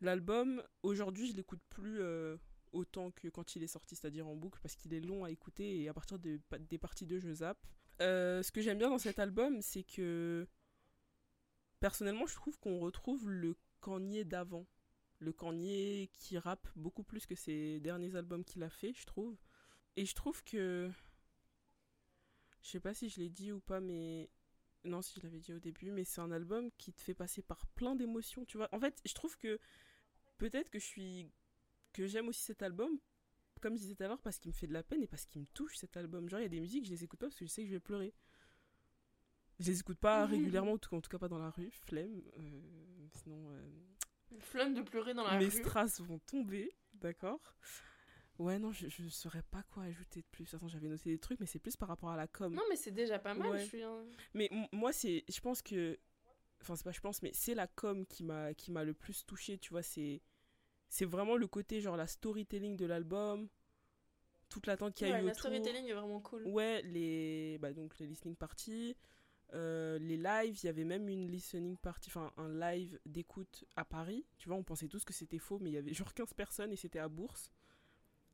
L'album, 0.00 0.60
aujourd'hui, 0.82 1.28
je 1.28 1.34
l'écoute 1.36 1.60
plus 1.68 2.00
euh, 2.00 2.36
autant 2.72 3.12
que 3.12 3.28
quand 3.28 3.54
il 3.54 3.62
est 3.62 3.68
sorti, 3.68 3.94
c'est-à-dire 3.94 4.26
en 4.26 4.34
boucle, 4.34 4.58
parce 4.60 4.74
qu'il 4.74 4.92
est 4.92 5.00
long 5.00 5.22
à 5.22 5.30
écouter 5.30 5.80
et 5.82 5.88
à 5.88 5.94
partir 5.94 6.18
de- 6.18 6.40
des 6.68 6.78
parties 6.78 7.06
2, 7.06 7.20
je 7.20 7.32
zappe. 7.32 7.64
Ce 8.00 8.50
que 8.50 8.60
j'aime 8.60 8.78
bien 8.78 8.90
dans 8.90 8.98
cet 8.98 9.20
album, 9.20 9.62
c'est 9.62 9.84
que 9.84 10.48
personnellement, 11.78 12.26
je 12.26 12.34
trouve 12.34 12.58
qu'on 12.58 12.80
retrouve 12.80 13.30
le 13.30 13.54
Kanye 13.80 14.24
d'avant. 14.24 14.66
Le 15.20 15.32
Kanye 15.32 16.10
qui 16.12 16.36
rappe 16.38 16.66
beaucoup 16.74 17.04
plus 17.04 17.26
que 17.26 17.36
ses 17.36 17.78
derniers 17.78 18.16
albums 18.16 18.42
qu'il 18.44 18.64
a 18.64 18.68
fait, 18.70 18.92
je 18.94 19.06
trouve. 19.06 19.36
Et 19.96 20.04
je 20.06 20.14
trouve 20.14 20.42
que. 20.44 20.90
Je 22.62 22.68
sais 22.70 22.80
pas 22.80 22.94
si 22.94 23.08
je 23.08 23.20
l'ai 23.20 23.28
dit 23.28 23.52
ou 23.52 23.60
pas, 23.60 23.80
mais. 23.80 24.30
Non, 24.84 25.00
si 25.02 25.18
je 25.20 25.24
l'avais 25.24 25.38
dit 25.38 25.52
au 25.52 25.60
début, 25.60 25.90
mais 25.92 26.04
c'est 26.04 26.20
un 26.20 26.32
album 26.32 26.70
qui 26.76 26.92
te 26.92 27.00
fait 27.00 27.14
passer 27.14 27.40
par 27.42 27.66
plein 27.68 27.94
d'émotions, 27.94 28.44
tu 28.44 28.56
vois. 28.56 28.68
En 28.72 28.80
fait, 28.80 29.00
je 29.04 29.14
trouve 29.14 29.36
que 29.38 29.58
peut-être 30.38 30.70
que 30.70 30.78
je 30.78 30.84
suis. 30.84 31.30
que 31.92 32.06
j'aime 32.06 32.28
aussi 32.28 32.42
cet 32.42 32.62
album, 32.62 32.98
comme 33.60 33.74
je 33.76 33.82
disais 33.82 33.94
tout 33.94 34.02
à 34.02 34.08
l'heure, 34.08 34.20
parce 34.22 34.38
qu'il 34.38 34.50
me 34.50 34.54
fait 34.56 34.66
de 34.66 34.72
la 34.72 34.82
peine 34.82 35.02
et 35.02 35.06
parce 35.06 35.24
qu'il 35.26 35.40
me 35.40 35.46
touche 35.54 35.76
cet 35.76 35.96
album. 35.96 36.28
Genre, 36.28 36.40
il 36.40 36.44
y 36.44 36.46
a 36.46 36.48
des 36.48 36.60
musiques, 36.60 36.84
je 36.86 36.90
les 36.90 37.04
écoute 37.04 37.20
pas 37.20 37.26
parce 37.26 37.38
que 37.38 37.44
je 37.44 37.50
sais 37.50 37.62
que 37.62 37.68
je 37.68 37.74
vais 37.74 37.80
pleurer. 37.80 38.12
Je 39.60 39.66
les 39.66 39.80
écoute 39.80 39.98
pas 39.98 40.26
régulièrement, 40.26 40.72
en 40.72 40.78
tout 40.78 40.90
cas, 40.90 40.96
en 40.96 41.00
tout 41.00 41.10
cas 41.10 41.18
pas 41.18 41.28
dans 41.28 41.38
la 41.38 41.50
rue, 41.50 41.70
flemme. 41.70 42.22
Euh, 42.38 42.60
sinon. 43.12 43.52
euh, 43.52 43.70
Flemme 44.40 44.74
de 44.74 44.80
pleurer 44.82 45.14
dans 45.14 45.24
la 45.24 45.38
mes 45.38 45.44
rue. 45.44 45.50
strass 45.50 46.00
vont 46.00 46.18
tomber, 46.20 46.74
d'accord 46.94 47.40
Ouais, 48.42 48.58
non, 48.58 48.72
je, 48.72 48.88
je 48.88 49.08
saurais 49.08 49.42
pas 49.42 49.62
quoi 49.62 49.84
ajouter 49.84 50.20
de 50.20 50.26
plus. 50.30 50.52
Attends, 50.54 50.68
j'avais 50.68 50.88
noté 50.88 51.10
des 51.10 51.18
trucs, 51.18 51.38
mais 51.40 51.46
c'est 51.46 51.58
plus 51.58 51.76
par 51.76 51.88
rapport 51.88 52.10
à 52.10 52.16
la 52.16 52.26
com. 52.26 52.52
Non, 52.54 52.62
mais 52.68 52.76
c'est 52.76 52.90
déjà 52.90 53.18
pas 53.18 53.34
mal, 53.34 53.50
Ouais. 53.50 53.60
je 53.60 53.64
suis 53.66 53.82
un- 53.82 54.04
Mais 54.34 54.50
moi, 54.72 54.92
c'est, 54.92 55.24
je 55.28 55.40
pense 55.40 55.62
que, 55.62 55.98
enfin, 56.60 56.76
c'est 56.76 56.84
pas 56.84 56.92
je 56.92 57.00
pense, 57.00 57.22
mais 57.22 57.30
c'est 57.32 57.54
la 57.54 57.66
com 57.66 58.04
qui 58.06 58.24
m'a, 58.24 58.54
qui 58.54 58.70
m'a 58.72 58.84
le 58.84 58.94
plus 58.94 59.24
touché. 59.26 59.58
Tu 59.58 59.70
vois, 59.70 59.82
c'est, 59.82 60.20
c'est 60.88 61.04
vraiment 61.04 61.36
le 61.36 61.46
côté 61.46 61.80
genre 61.80 61.96
la 61.96 62.06
storytelling 62.06 62.76
de 62.76 62.86
l'album, 62.86 63.48
toute 64.48 64.66
l'attente 64.66 64.94
qu'il 64.94 65.06
y 65.06 65.10
a 65.10 65.14
Ouais, 65.14 65.20
eu 65.22 65.24
la 65.26 65.30
autour. 65.32 65.40
storytelling 65.40 65.86
est 65.86 65.94
vraiment 65.94 66.20
cool. 66.20 66.46
Ouais, 66.46 66.82
les, 66.82 67.58
bah, 67.58 67.72
donc 67.72 67.98
les 67.98 68.06
listening 68.06 68.36
parties, 68.36 68.96
euh, 69.54 69.98
les 69.98 70.16
lives. 70.16 70.58
Il 70.62 70.66
y 70.66 70.68
avait 70.68 70.84
même 70.84 71.08
une 71.08 71.30
listening 71.30 71.76
party, 71.78 72.10
enfin 72.10 72.32
un 72.36 72.48
live 72.48 72.98
d'écoute 73.06 73.64
à 73.76 73.84
Paris. 73.84 74.26
Tu 74.38 74.48
vois, 74.48 74.56
on 74.58 74.62
pensait 74.62 74.88
tous 74.88 75.04
que 75.04 75.12
c'était 75.12 75.38
faux, 75.38 75.58
mais 75.58 75.70
il 75.70 75.74
y 75.74 75.78
avait 75.78 75.94
genre 75.94 76.12
15 76.12 76.34
personnes 76.34 76.72
et 76.72 76.76
c'était 76.76 76.98
à 76.98 77.08
Bourse. 77.08 77.50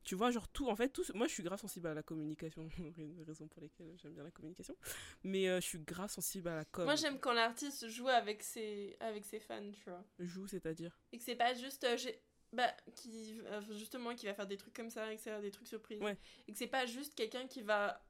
Tu 0.03 0.15
vois, 0.15 0.31
genre 0.31 0.47
tout, 0.47 0.67
en 0.69 0.75
fait, 0.75 0.89
tout, 0.89 1.03
moi 1.13 1.27
je 1.27 1.33
suis 1.33 1.43
grave 1.43 1.59
sensible 1.59 1.87
à 1.87 1.93
la 1.93 2.03
communication, 2.03 2.67
une 2.97 3.21
raison 3.23 3.47
pour 3.47 3.61
laquelle 3.61 3.93
j'aime 3.97 4.13
bien 4.13 4.23
la 4.23 4.31
communication, 4.31 4.75
mais 5.23 5.47
euh, 5.49 5.59
je 5.61 5.65
suis 5.67 5.79
grave 5.79 6.09
sensible 6.09 6.47
à 6.47 6.55
la 6.55 6.65
com. 6.65 6.85
Moi, 6.85 6.95
j'aime 6.95 7.19
quand 7.19 7.33
l'artiste 7.33 7.87
joue 7.89 8.07
avec 8.07 8.41
ses, 8.41 8.95
avec 8.99 9.25
ses 9.25 9.39
fans, 9.39 9.71
tu 9.71 9.83
vois. 9.89 10.03
Joue, 10.19 10.47
c'est-à-dire? 10.47 10.97
Et 11.11 11.17
que 11.17 11.23
c'est 11.23 11.35
pas 11.35 11.53
juste. 11.53 11.83
euh, 11.83 11.97
j'ai- 11.97 12.21
bah, 12.51 12.73
qui, 12.95 13.39
euh, 13.45 13.61
justement, 13.71 14.15
qui 14.15 14.25
va 14.25 14.33
faire 14.33 14.47
des 14.47 14.57
trucs 14.57 14.73
comme 14.73 14.89
ça, 14.89 15.11
etc., 15.13 15.39
des 15.41 15.51
trucs 15.51 15.67
surprises. 15.67 16.01
Ouais. 16.01 16.17
Et 16.47 16.51
que 16.53 16.57
c'est 16.57 16.67
pas 16.67 16.85
juste 16.85 17.13
quelqu'un 17.13 17.45
qui 17.47 17.61
va. 17.61 18.03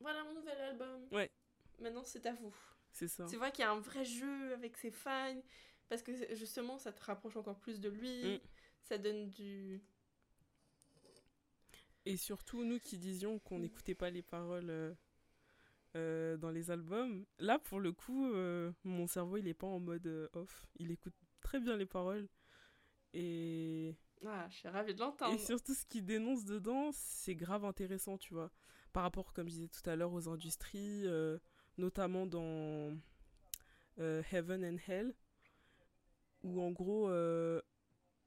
Voilà 0.00 0.22
mon 0.24 0.34
nouvel 0.34 0.58
album. 0.60 1.06
Ouais. 1.12 1.30
Maintenant, 1.80 2.04
c'est 2.04 2.26
à 2.26 2.34
vous. 2.34 2.54
C'est 2.92 3.08
ça. 3.08 3.24
Tu 3.30 3.36
vois 3.36 3.50
qu'il 3.50 3.62
y 3.62 3.66
a 3.66 3.70
un 3.70 3.80
vrai 3.80 4.04
jeu 4.04 4.52
avec 4.52 4.76
ses 4.76 4.90
fans. 4.90 5.40
Parce 5.88 6.02
que 6.02 6.12
justement, 6.34 6.78
ça 6.78 6.92
te 6.92 7.02
rapproche 7.04 7.36
encore 7.36 7.58
plus 7.60 7.80
de 7.80 7.88
lui. 7.88 8.34
Mm. 8.34 8.40
Ça 8.82 8.98
donne 8.98 9.30
du. 9.30 9.82
Et 12.06 12.16
surtout, 12.16 12.64
nous 12.64 12.78
qui 12.78 12.98
disions 12.98 13.38
qu'on 13.40 13.58
n'écoutait 13.58 13.96
pas 13.96 14.10
les 14.10 14.22
paroles 14.22 14.70
euh, 14.70 14.94
euh, 15.96 16.36
dans 16.36 16.50
les 16.50 16.70
albums, 16.70 17.26
là, 17.38 17.58
pour 17.58 17.80
le 17.80 17.90
coup, 17.92 18.32
euh, 18.32 18.70
mon 18.84 19.06
cerveau, 19.06 19.38
il 19.38 19.48
est 19.48 19.54
pas 19.54 19.66
en 19.66 19.80
mode 19.80 20.06
euh, 20.06 20.28
off. 20.34 20.66
Il 20.76 20.92
écoute 20.92 21.14
très 21.40 21.58
bien 21.58 21.76
les 21.76 21.84
paroles. 21.86 22.28
Et, 23.12 23.96
Ah, 24.24 24.46
je 24.50 24.56
suis 24.56 24.68
ravie 24.68 24.94
de 24.94 25.00
l'entendre. 25.00 25.34
et 25.34 25.38
surtout, 25.38 25.74
ce 25.74 25.84
qu'il 25.84 26.04
dénonce 26.04 26.44
dedans, 26.44 26.90
c'est 26.92 27.34
grave 27.34 27.64
intéressant, 27.64 28.18
tu 28.18 28.34
vois. 28.34 28.52
Par 28.92 29.02
rapport, 29.02 29.32
comme 29.32 29.48
je 29.48 29.54
disais 29.54 29.68
tout 29.68 29.88
à 29.90 29.96
l'heure, 29.96 30.12
aux 30.12 30.28
industries, 30.28 31.06
notamment 31.76 32.26
dans 32.26 32.96
Heaven 33.98 34.64
and 34.64 34.78
Hell, 34.86 35.14
où 36.42 36.60
en 36.62 36.70
gros... 36.70 37.10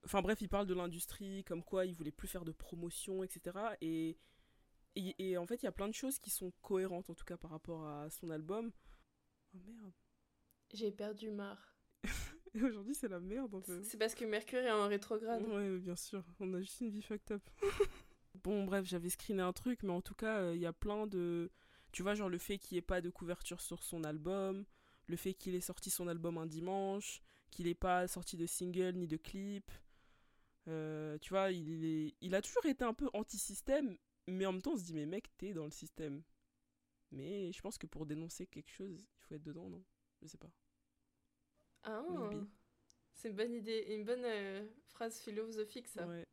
Enfin 0.06 0.22
bref, 0.22 0.40
il 0.42 0.50
parle 0.50 0.66
de 0.68 0.74
l'industrie, 0.74 1.44
comme 1.44 1.64
quoi 1.64 1.86
il 1.86 1.94
voulait 1.94 2.12
plus 2.12 2.28
faire 2.28 2.46
de 2.46 2.52
promotion, 2.52 3.24
etc. 3.24 3.58
Et, 3.82 4.18
et, 4.96 5.32
et 5.32 5.38
en 5.38 5.46
fait, 5.46 5.62
il 5.62 5.66
y 5.66 5.70
a 5.70 5.74
plein 5.74 5.88
de 5.88 5.94
choses 5.94 6.20
qui 6.20 6.30
sont 6.30 6.52
cohérentes, 6.62 7.10
en 7.10 7.16
tout 7.16 7.26
cas 7.26 7.38
par 7.38 7.52
rapport 7.52 7.86
à 7.86 8.10
son 8.10 8.30
album. 8.30 8.72
Oh 9.54 9.58
merde. 9.66 9.94
J'ai 10.74 10.92
perdu 10.92 11.32
marre. 11.32 11.76
Et 12.54 12.62
aujourd'hui, 12.64 12.96
c'est 12.96 13.08
la 13.08 13.20
merde 13.20 13.54
un 13.56 13.62
peu. 13.62 13.82
C'est 13.84 13.98
parce 13.98 14.16
que 14.16 14.26
Mercure 14.26 14.60
est 14.60 14.72
en 14.72 14.88
rétrograde. 14.88 15.44
Ouais, 15.44 15.80
bien 15.80 15.96
sûr. 15.96 16.24
On 16.40 16.54
a 16.54 16.60
juste 16.60 16.82
une 16.82 16.90
vie 16.90 17.02
fucked 17.02 17.32
up. 17.32 17.44
bon, 18.44 18.66
bref, 18.66 18.86
j'avais 18.86 19.10
screené 19.10 19.42
un 19.42 19.54
truc, 19.54 19.84
mais 19.84 19.92
en 19.92 20.02
tout 20.02 20.16
cas, 20.16 20.40
euh, 20.40 20.56
il 20.56 20.62
y 20.62 20.66
a 20.66 20.74
plein 20.74 21.08
de. 21.08 21.52
Tu 21.92 22.04
vois, 22.04 22.14
genre 22.14 22.30
le 22.30 22.38
fait 22.38 22.58
qu'il 22.60 22.76
n'y 22.76 22.80
ait 22.80 22.84
pas 22.84 23.02
de 23.02 23.10
couverture 23.10 23.62
sur 23.62 23.82
son 23.82 24.04
album, 24.04 24.66
le 25.08 25.16
fait 25.16 25.34
qu'il 25.34 25.56
ait 25.56 25.62
sorti 25.62 25.90
son 25.90 26.08
album 26.08 26.38
un 26.38 26.46
dimanche, 26.46 27.22
qu'il 27.50 27.66
n'ait 27.66 27.74
pas 27.74 28.08
sorti 28.08 28.38
de 28.38 28.46
single 28.46 28.94
ni 28.96 29.08
de 29.08 29.18
clip. 29.18 29.72
Euh, 30.70 31.18
tu 31.20 31.30
vois, 31.32 31.52
il, 31.52 31.86
est... 31.86 32.16
il 32.22 32.36
a 32.36 32.42
toujours 32.42 32.66
été 32.66 32.84
un 32.86 32.94
peu 32.94 33.10
anti-système, 33.14 33.98
mais 34.28 34.46
en 34.46 34.54
même 34.54 34.62
temps, 34.62 34.74
on 34.74 34.78
se 34.78 34.84
dit, 34.86 34.94
mais 34.94 35.06
mec, 35.06 35.28
t'es 35.38 35.54
dans 35.54 35.66
le 35.66 35.72
système. 35.72 36.24
Mais 37.12 37.52
je 37.54 37.62
pense 37.62 37.78
que 37.78 37.88
pour 37.88 38.06
dénoncer 38.08 38.48
quelque 38.48 38.72
chose, 38.72 39.02
il 39.20 39.26
faut 39.26 39.36
être 39.36 39.44
dedans, 39.44 39.70
non? 39.70 39.84
Je 40.22 40.28
sais 40.28 40.38
pas. 40.38 40.52
Ah, 41.84 42.04
c'est 43.14 43.30
une 43.30 43.36
bonne 43.36 43.54
idée, 43.54 43.86
une 43.90 44.06
bonne 44.06 44.24
euh, 44.26 44.66
phrase 44.90 45.20
philosophique 45.20 45.88
ça. 45.88 46.08
Ouais. 46.08 46.26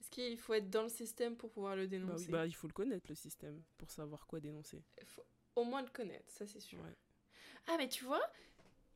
Est-ce 0.00 0.08
qu'il 0.10 0.38
faut 0.38 0.54
être 0.54 0.70
dans 0.70 0.84
le 0.84 0.88
système 0.88 1.36
pour 1.36 1.50
pouvoir 1.50 1.74
le 1.74 1.88
Bah, 2.02 2.16
oui, 2.18 2.26
dénoncer? 2.26 2.28
bah, 2.28 2.46
il 2.46 2.54
faut 2.54 2.68
le 2.68 2.72
connaître, 2.72 3.06
le 3.10 3.14
système, 3.16 3.62
pour 3.78 3.90
savoir 3.90 4.26
quoi 4.28 4.38
dénoncer. 4.40 4.84
Il 5.00 5.06
faut 5.06 5.24
au 5.54 5.62
moins 5.62 5.82
le 5.82 5.88
connaître, 5.90 6.28
ça 6.32 6.46
c'est 6.48 6.58
sûr. 6.60 6.80
Ouais. 6.80 6.94
Ah 7.66 7.76
mais 7.78 7.88
tu 7.88 8.04
vois, 8.04 8.22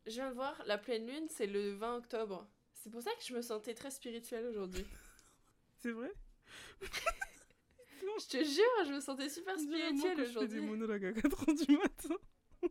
je 0.07 0.13
viens 0.13 0.31
de 0.31 0.35
voir, 0.35 0.63
la 0.67 0.79
pleine 0.79 1.07
lune 1.07 1.29
c'est 1.31 1.47
le 1.47 1.73
20 1.75 1.97
octobre. 1.99 2.49
C'est 2.79 2.91
pour 2.91 3.03
ça 3.03 3.11
que 3.11 3.25
je 3.25 3.35
me 3.35 3.43
sentais 3.43 3.75
très 3.75 3.91
spirituelle 3.91 4.47
aujourd'hui. 4.47 4.87
C'est 5.79 5.91
vrai 5.91 6.13
je 8.01 8.27
te 8.27 8.43
jure, 8.43 8.85
je 8.87 8.93
me 8.95 9.01
sentais 9.01 9.29
super 9.29 9.59
spirituelle 9.59 9.93
quand 9.97 10.07
je 10.07 10.13
fais 10.13 10.25
des 10.25 10.31
aujourd'hui. 10.31 10.61
monologues 10.61 11.05
à 11.05 11.13
4h 11.13 11.67
du 11.67 11.77
matin. 11.77 12.17
oh 12.63 12.69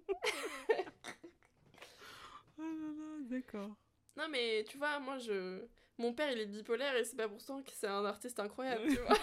là 2.58 2.66
là, 2.68 3.20
d'accord. 3.22 3.76
Non 4.18 4.28
mais 4.30 4.66
tu 4.68 4.78
vois, 4.78 4.99
moi 4.99 5.18
je... 5.20 5.62
Mon 5.97 6.14
père 6.14 6.32
il 6.32 6.39
est 6.39 6.45
bipolaire 6.45 6.95
et 6.95 7.03
c'est 7.03 7.16
pas 7.16 7.30
pour 7.30 7.41
ça 7.41 7.62
que 7.66 7.72
c'est 7.74 7.88
un 7.88 8.05
artiste 8.05 8.39
incroyable, 8.39 8.88
tu 8.89 8.99
vois. 8.99 9.18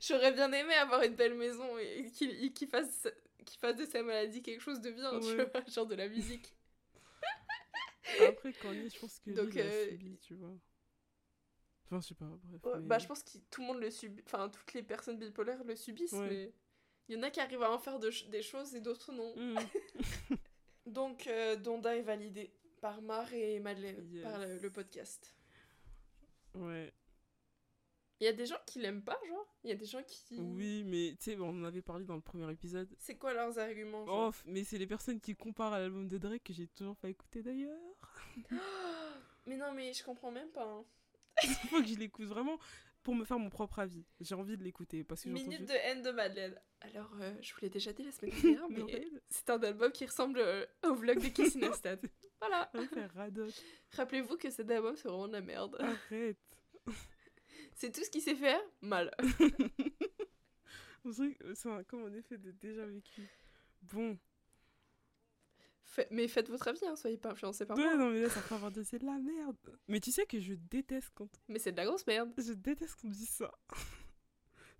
J'aurais 0.00 0.32
bien 0.32 0.52
aimé 0.52 0.74
avoir 0.74 1.02
une 1.02 1.14
belle 1.14 1.34
maison 1.34 1.76
et 1.78 2.10
qu'il 2.10 2.68
fasse, 2.68 3.08
fasse 3.60 3.76
de 3.76 3.84
sa 3.84 4.02
maladie 4.02 4.42
quelque 4.42 4.60
chose 4.62 4.80
de 4.80 4.90
bien, 4.90 5.18
tu 5.20 5.34
vois, 5.34 5.64
genre 5.68 5.86
de 5.86 5.94
la 5.94 6.08
musique. 6.08 6.54
Après, 8.28 8.52
Kanye, 8.52 8.88
je 8.90 8.98
pense 8.98 9.18
que 9.18 9.30
lui, 9.30 9.36
Donc, 9.36 9.54
il 9.54 9.60
a 9.60 9.64
euh, 9.64 9.88
subi, 9.90 10.18
tu 10.18 10.34
vois. 10.34 10.52
Enfin, 11.86 12.00
je 12.00 12.06
sais 12.08 12.14
pas, 12.14 12.26
bref. 12.26 12.64
Ouais, 12.64 12.80
mais- 12.80 12.86
Bah 12.88 12.98
je 12.98 13.06
pense 13.06 13.22
que 13.22 13.38
tout 13.50 13.60
le 13.60 13.66
monde 13.68 13.80
le 13.80 13.90
subit, 13.90 14.22
enfin 14.26 14.48
toutes 14.48 14.72
les 14.74 14.82
personnes 14.82 15.18
bipolaires 15.18 15.62
le 15.64 15.76
subissent, 15.76 16.12
Ouais. 16.12 16.28
mais 16.28 16.52
il 17.08 17.14
y 17.16 17.18
en 17.18 17.22
a 17.22 17.30
qui 17.30 17.38
arrivent 17.40 17.62
à 17.62 17.70
en 17.70 17.78
faire 17.78 17.98
de 18.00 18.10
ch- 18.10 18.28
des 18.28 18.42
choses 18.42 18.74
et 18.74 18.80
d'autres 18.80 19.12
non. 19.12 19.34
Mm. 19.36 19.56
Donc 20.86 21.26
euh, 21.26 21.56
Donda 21.56 21.96
est 21.96 22.02
validé 22.02 22.52
par 22.80 23.00
Mar 23.02 23.32
et 23.32 23.60
Madeleine, 23.60 24.04
Yes. 24.12 24.22
par 24.24 24.38
le, 24.38 24.58
le 24.58 24.70
podcast. 24.70 25.36
Ouais. 26.54 26.92
Il 28.18 28.24
y 28.24 28.28
a 28.28 28.32
des 28.32 28.46
gens 28.46 28.56
qui 28.66 28.78
l'aiment 28.80 29.04
pas, 29.04 29.18
genre 29.28 29.46
Il 29.62 29.68
y 29.68 29.72
a 29.72 29.76
des 29.76 29.84
gens 29.84 30.02
qui... 30.04 30.38
Oui, 30.40 30.84
mais 30.84 31.14
tu 31.20 31.32
sais, 31.32 31.36
on 31.38 31.50
en 31.50 31.64
avait 31.64 31.82
parlé 31.82 32.04
dans 32.06 32.14
le 32.14 32.22
premier 32.22 32.50
épisode. 32.50 32.88
C'est 32.98 33.16
quoi 33.16 33.34
leurs 33.34 33.58
arguments 33.58 34.06
genre? 34.06 34.32
Oh, 34.34 34.42
mais 34.46 34.64
c'est 34.64 34.78
les 34.78 34.86
personnes 34.86 35.20
qui 35.20 35.36
comparent 35.36 35.74
à 35.74 35.80
l'album 35.80 36.08
de 36.08 36.16
Drake 36.16 36.42
que 36.42 36.54
j'ai 36.54 36.66
toujours 36.68 36.96
pas 36.96 37.10
écouté 37.10 37.42
d'ailleurs. 37.42 37.78
Mais 39.46 39.56
non, 39.56 39.72
mais 39.72 39.92
je 39.92 40.02
comprends 40.04 40.30
même 40.32 40.50
pas. 40.50 40.64
hein. 40.66 40.84
Il 41.44 41.48
faut 41.70 41.80
que 41.80 41.86
je 41.86 41.94
l'écoute 41.94 42.26
vraiment 42.26 42.58
pour 43.04 43.14
me 43.14 43.24
faire 43.24 43.38
mon 43.38 43.50
propre 43.50 43.78
avis. 43.78 44.04
J'ai 44.20 44.34
envie 44.34 44.56
de 44.56 44.64
l'écouter 44.64 45.04
parce 45.04 45.22
que 45.22 45.28
Minute 45.28 45.52
entendu... 45.62 45.66
de 45.66 45.72
haine 45.84 46.02
de 46.02 46.10
Madeleine. 46.10 46.60
Alors, 46.80 47.12
euh, 47.20 47.32
je 47.40 47.52
vous 47.54 47.60
l'ai 47.62 47.70
déjà 47.70 47.92
dit 47.92 48.02
la 48.02 48.10
semaine 48.10 48.32
dernière, 48.40 48.68
mais 48.88 49.08
c'est 49.28 49.48
un 49.50 49.60
album 49.62 49.92
qui 49.92 50.04
ressemble 50.06 50.40
euh, 50.40 50.66
au 50.84 50.94
vlog 50.94 51.18
de 51.18 51.58
Neistat. 51.58 51.96
Voilà. 52.40 52.70
Radote. 53.14 53.54
Rappelez-vous 53.92 54.36
que 54.36 54.50
cet 54.50 54.70
album, 54.70 54.94
c'est 54.96 55.08
vraiment 55.08 55.26
de 55.28 55.32
la 55.32 55.40
merde. 55.40 55.76
Arrête. 55.80 56.36
C'est 57.74 57.90
tout 57.90 58.04
ce 58.04 58.10
qu'il 58.10 58.20
sait 58.20 58.34
faire, 58.34 58.60
mal. 58.82 59.10
C'est 61.54 61.68
un- 61.68 61.82
comme 61.84 62.04
un 62.04 62.12
effet 62.14 62.36
de 62.36 62.50
déjà 62.50 62.84
vécu. 62.84 63.22
Bon. 63.82 64.18
Fait- 65.88 66.08
mais 66.10 66.26
faites 66.28 66.48
votre 66.50 66.66
avis, 66.68 66.84
hein, 66.84 66.96
soyez 66.96 67.16
pas 67.16 67.30
influencés 67.30 67.64
par 67.64 67.76
Ouais, 67.78 67.84
moi. 67.84 67.96
non, 67.96 68.10
mais 68.10 68.20
là, 68.22 68.28
ça 68.28 68.40
fait 68.42 68.54
avoir 68.54 68.70
de 68.72 68.82
c'est 68.82 68.98
de 68.98 69.06
la 69.06 69.18
merde. 69.18 69.56
Mais 69.88 70.00
tu 70.00 70.10
sais 70.12 70.26
que 70.26 70.40
je 70.40 70.54
déteste 70.54 71.10
quand. 71.14 71.30
Mais 71.48 71.58
c'est 71.60 71.72
de 71.72 71.76
la 71.76 71.84
grosse 71.86 72.06
merde. 72.06 72.32
Je 72.36 72.52
déteste 72.52 72.96
qu'on 73.00 73.06
me 73.08 73.12
dise 73.12 73.30
ça. 73.30 73.50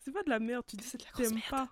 C'est 0.01 0.13
pas 0.13 0.23
de 0.23 0.31
la 0.31 0.39
merde, 0.39 0.65
tu 0.69 0.77
dis 0.77 0.85
C'est 0.85 0.99
de 0.99 1.05
la 1.05 1.11
grosse 1.11 1.33
merde. 1.33 1.51
pas. 1.51 1.65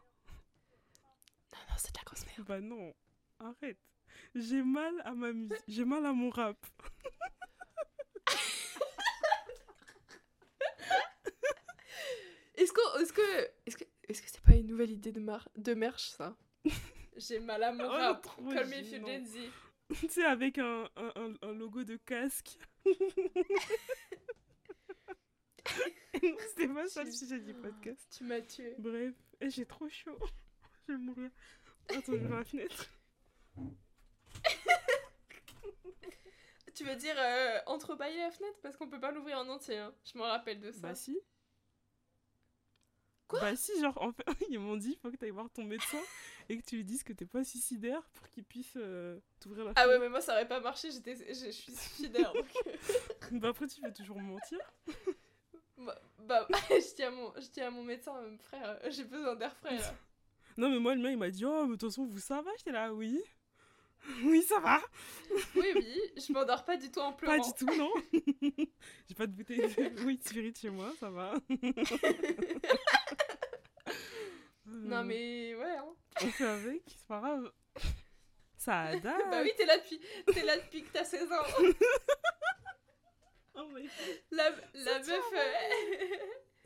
Non, 1.52 1.58
non, 1.68 1.74
c'est 1.76 1.92
de 1.92 1.98
la 1.98 2.04
grosse 2.04 2.26
merde. 2.26 2.42
Bah 2.48 2.60
non, 2.60 2.92
arrête. 3.38 3.78
J'ai 4.34 4.62
mal 4.62 4.92
à 5.04 5.12
ma 5.14 5.32
musique, 5.32 5.62
j'ai 5.68 5.84
mal 5.84 6.04
à 6.04 6.12
mon 6.12 6.30
rap. 6.30 6.56
Est-ce 12.56 12.72
que, 12.72 13.00
est-ce 13.02 13.12
que, 13.12 13.50
est-ce 13.66 13.76
que, 13.76 13.84
est-ce 14.08 14.22
que 14.22 14.30
c'est 14.30 14.40
pas 14.42 14.52
une 14.54 14.66
nouvelle 14.68 14.90
idée 14.90 15.12
de, 15.12 15.20
mar 15.20 15.48
de 15.56 15.74
merch, 15.74 16.08
ça? 16.10 16.36
J'ai 17.16 17.38
mal 17.40 17.62
à 17.62 17.72
mon 17.72 17.84
Oh, 17.84 18.14
comme 18.38 18.72
if. 18.72 18.90
Gen 18.90 19.26
Z. 19.26 19.36
tu 20.00 20.08
sais, 20.08 20.24
avec 20.24 20.58
un, 20.58 20.88
un, 20.96 21.12
un- 21.16 21.34
un 21.42 21.52
logo 21.52 21.84
de 21.84 21.96
casque. 21.96 22.58
c'était 26.48 26.68
pas 26.68 26.86
ça 26.88 27.04
le 27.04 27.10
sujet 27.12 27.38
du 27.40 27.54
podcast. 27.54 28.06
Tu 28.16 28.24
m'as 28.24 28.40
tué. 28.40 28.74
Bref, 28.78 29.14
et 29.40 29.50
j'ai 29.50 29.66
trop 29.66 29.88
chaud. 29.88 30.18
Je 30.88 30.92
vais 30.92 30.98
mourir. 30.98 31.30
Attends, 31.88 32.12
je 32.12 32.16
vais 32.16 32.28
la 32.28 32.44
fenêtre. 32.44 32.86
Tu 36.74 36.82
veux 36.82 36.96
dire 36.96 37.14
euh, 37.16 37.60
entrebâiller 37.66 38.18
la 38.18 38.32
fenêtre? 38.32 38.58
Parce 38.60 38.76
qu'on 38.76 38.88
peut 38.88 38.98
pas 38.98 39.12
l'ouvrir 39.12 39.38
en 39.38 39.48
entier. 39.48 39.78
hein. 39.78 39.94
Je 40.12 40.18
me 40.18 40.24
rappelle 40.24 40.58
de 40.60 40.72
ça. 40.72 40.80
Bah 40.80 40.94
si. 40.96 41.16
Quoi 43.38 43.50
Bah 43.50 43.56
si, 43.56 43.78
genre, 43.80 43.96
en 44.00 44.12
fait, 44.12 44.24
ils 44.50 44.58
m'ont 44.58 44.76
dit, 44.76 44.92
il 44.92 44.98
faut 44.98 45.10
que 45.10 45.16
tu 45.16 45.24
ailles 45.24 45.30
voir 45.30 45.50
ton 45.50 45.64
médecin 45.64 45.98
et 46.48 46.58
que 46.58 46.64
tu 46.64 46.76
lui 46.76 46.84
dises 46.84 47.02
que 47.02 47.12
t'es 47.12 47.26
pas 47.26 47.44
suicidaire 47.44 48.02
pour 48.14 48.28
qu'il 48.28 48.44
puisse 48.44 48.74
euh, 48.76 49.18
t'ouvrir 49.40 49.64
la 49.64 49.72
ah 49.76 49.88
ouais, 49.88 49.98
mais 49.98 50.08
moi 50.08 50.20
ça 50.20 50.32
aurait 50.32 50.48
pas 50.48 50.60
marché. 50.60 50.90
J'étais, 50.90 51.16
je, 51.16 51.46
je 51.46 51.50
suis 51.50 51.72
suicidaire. 51.72 52.32
donc, 52.32 52.46
Bah 53.32 53.48
après, 53.48 53.66
tu 53.66 53.80
peux 53.80 53.92
toujours 53.92 54.20
mentir. 54.20 54.58
bah, 55.78 55.98
bah, 56.18 56.46
je 56.70 56.94
tiens 56.94 57.08
à 57.08 57.10
mon, 57.10 57.32
je 57.36 57.46
tiens 57.48 57.68
à 57.68 57.70
mon 57.70 57.82
médecin, 57.82 58.16
euh, 58.16 58.36
frère. 58.38 58.78
J'ai 58.90 59.04
besoin 59.04 59.34
d'air 59.34 59.54
frais 59.56 59.76
là. 59.76 59.94
Non, 60.56 60.70
mais 60.70 60.78
moi, 60.78 60.94
le 60.94 61.02
mien, 61.02 61.10
il 61.10 61.18
m'a 61.18 61.30
dit, 61.30 61.44
oh, 61.44 61.64
mais 61.64 61.72
de 61.72 61.80
toute 61.80 61.90
façon, 61.90 62.04
vous, 62.04 62.20
ça 62.20 62.40
va? 62.40 62.50
J'étais 62.58 62.70
là, 62.70 62.94
oui. 62.94 63.20
Oui, 64.22 64.42
ça 64.42 64.60
va. 64.60 64.80
Oui, 65.56 65.66
oui. 65.74 66.00
Je 66.16 66.32
m'endors 66.32 66.64
pas 66.64 66.76
du 66.76 66.90
tout 66.90 67.00
en 67.00 67.12
pleurant. 67.12 67.38
Pas 67.38 67.44
du 67.44 67.52
tout, 67.54 67.66
non. 67.76 67.90
J'ai 69.08 69.14
pas 69.16 69.26
de 69.26 69.32
bouteille 69.32 69.60
de 69.60 70.04
oui, 70.04 70.18
de 70.18 70.22
spirit 70.22 70.52
chez 70.54 70.70
moi, 70.70 70.92
ça 71.00 71.10
va. 71.10 71.34
Non 74.74 74.98
Euh, 74.98 75.04
mais 75.04 75.54
ouais. 75.54 75.76
Hein. 75.76 75.94
On 76.22 76.26
fait 76.28 76.44
avec, 76.46 76.82
c'est 76.86 77.06
pas 77.06 77.20
grave. 77.20 77.52
Ça 78.56 78.96
date. 79.00 79.30
Bah 79.30 79.40
oui, 79.42 79.50
t'es 79.56 79.66
là 79.66 79.76
depuis, 79.78 80.00
t'es 80.32 80.42
là 80.44 80.56
depuis 80.58 80.82
que 80.82 80.92
t'as 80.92 81.04
16 81.04 81.32
ans. 81.32 81.36
Oh 83.56 83.68
my 83.72 83.82
God. 83.82 83.90
La, 84.32 84.50
la 84.74 84.98
meuf, 84.98 85.24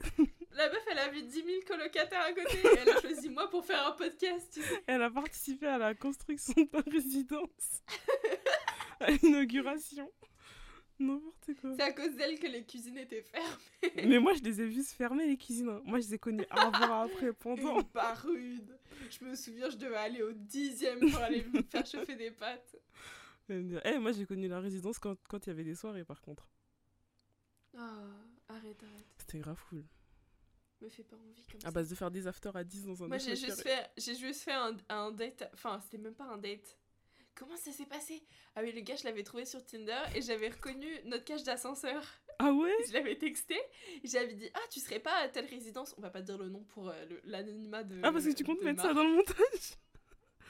la 0.52 0.68
meuf, 0.70 0.82
elle 0.90 0.98
avait 1.00 1.20
10 1.20 1.32
000 1.44 1.46
colocataires 1.66 2.22
à 2.22 2.32
côté 2.32 2.56
et 2.64 2.78
elle 2.78 2.88
a 2.88 3.00
choisi 3.00 3.28
moi 3.28 3.50
pour 3.50 3.62
faire 3.64 3.86
un 3.86 3.92
podcast. 3.92 4.50
tu 4.54 4.62
sais. 4.62 4.82
Elle 4.86 5.02
a 5.02 5.10
participé 5.10 5.66
à 5.66 5.76
la 5.76 5.94
construction 5.94 6.54
de 6.56 6.64
ta 6.64 6.80
résidence. 6.90 7.82
à 9.00 9.10
l'inauguration. 9.10 10.10
N'importe 11.00 11.54
quoi. 11.60 11.74
C'est 11.76 11.82
à 11.82 11.92
cause 11.92 12.16
d'elle 12.16 12.38
que 12.40 12.46
les 12.48 12.64
cuisines 12.64 12.96
étaient 12.98 13.22
fermées. 13.22 14.08
Mais 14.08 14.18
moi, 14.18 14.34
je 14.34 14.42
les 14.42 14.60
ai 14.60 14.66
vus 14.66 14.82
se 14.82 14.94
fermer, 14.94 15.26
les 15.26 15.36
cuisines. 15.36 15.68
hein. 15.68 15.80
Moi, 15.84 16.00
je 16.00 16.06
les 16.08 16.14
ai 16.14 16.18
connus 16.18 16.44
avant, 16.50 17.02
après, 17.02 17.32
pendant. 17.32 17.78
Une 17.80 17.86
barude. 17.94 18.78
Je 19.10 19.24
me 19.24 19.34
souviens, 19.36 19.70
je 19.70 19.76
devais 19.76 19.96
aller 19.96 20.22
au 20.22 20.32
dixième 20.32 20.98
pour 21.10 21.18
aller 21.20 21.44
me 21.44 21.62
faire 21.62 21.86
chauffer 21.86 22.16
des 22.16 22.30
pâtes. 22.30 22.76
Eh, 23.50 23.98
moi, 23.98 24.12
j'ai 24.12 24.26
connu 24.26 24.46
la 24.46 24.60
résidence 24.60 24.98
quand 24.98 25.16
quand 25.26 25.46
il 25.46 25.48
y 25.48 25.52
avait 25.52 25.64
des 25.64 25.74
soirées, 25.74 26.04
par 26.04 26.20
contre. 26.20 26.46
Ah, 27.76 28.04
arrête, 28.48 28.82
arrête. 28.82 29.06
C'était 29.18 29.38
grave 29.38 29.58
cool. 29.70 29.84
Me 30.80 30.88
fais 30.90 31.02
pas 31.02 31.16
envie 31.16 31.42
comme 31.46 31.60
À 31.60 31.64
ça. 31.64 31.70
base 31.70 31.88
de 31.88 31.94
faire 31.94 32.10
des 32.10 32.26
afters 32.26 32.54
à 32.54 32.62
10 32.62 32.84
dans 32.84 33.02
un 33.04 33.08
Moi, 33.08 33.18
j'ai 33.18 33.36
juste 33.36 33.62
fait, 33.62 33.90
juste 33.96 34.42
fait 34.42 34.52
un, 34.52 34.76
un 34.90 35.10
date. 35.12 35.48
Enfin, 35.54 35.80
c'était 35.82 35.98
même 35.98 36.14
pas 36.14 36.24
un 36.26 36.38
date. 36.38 36.77
Comment 37.38 37.56
ça 37.56 37.70
s'est 37.70 37.86
passé? 37.86 38.20
Ah 38.56 38.62
oui, 38.62 38.72
le 38.72 38.80
gars, 38.80 38.96
je 38.96 39.04
l'avais 39.04 39.22
trouvé 39.22 39.44
sur 39.44 39.64
Tinder 39.64 40.00
et 40.16 40.22
j'avais 40.22 40.48
reconnu 40.48 40.88
notre 41.04 41.24
cage 41.24 41.44
d'ascenseur. 41.44 42.02
Ah 42.40 42.52
ouais? 42.52 42.74
Je 42.88 42.92
l'avais 42.92 43.16
texté 43.16 43.54
et 44.02 44.08
j'avais 44.08 44.34
dit 44.34 44.50
Ah, 44.54 44.60
tu 44.72 44.80
serais 44.80 44.98
pas 44.98 45.14
à 45.18 45.28
telle 45.28 45.46
résidence? 45.46 45.94
On 45.98 46.00
va 46.00 46.10
pas 46.10 46.20
dire 46.20 46.36
le 46.36 46.48
nom 46.48 46.64
pour 46.64 46.88
euh, 46.88 47.04
l'anonymat 47.22 47.84
de. 47.84 48.00
Ah, 48.02 48.10
parce 48.10 48.24
que 48.24 48.32
tu 48.32 48.42
comptes 48.42 48.60
mettre 48.62 48.82
ça 48.82 48.92
dans 48.92 49.04
le 49.04 49.14
montage 49.14 49.76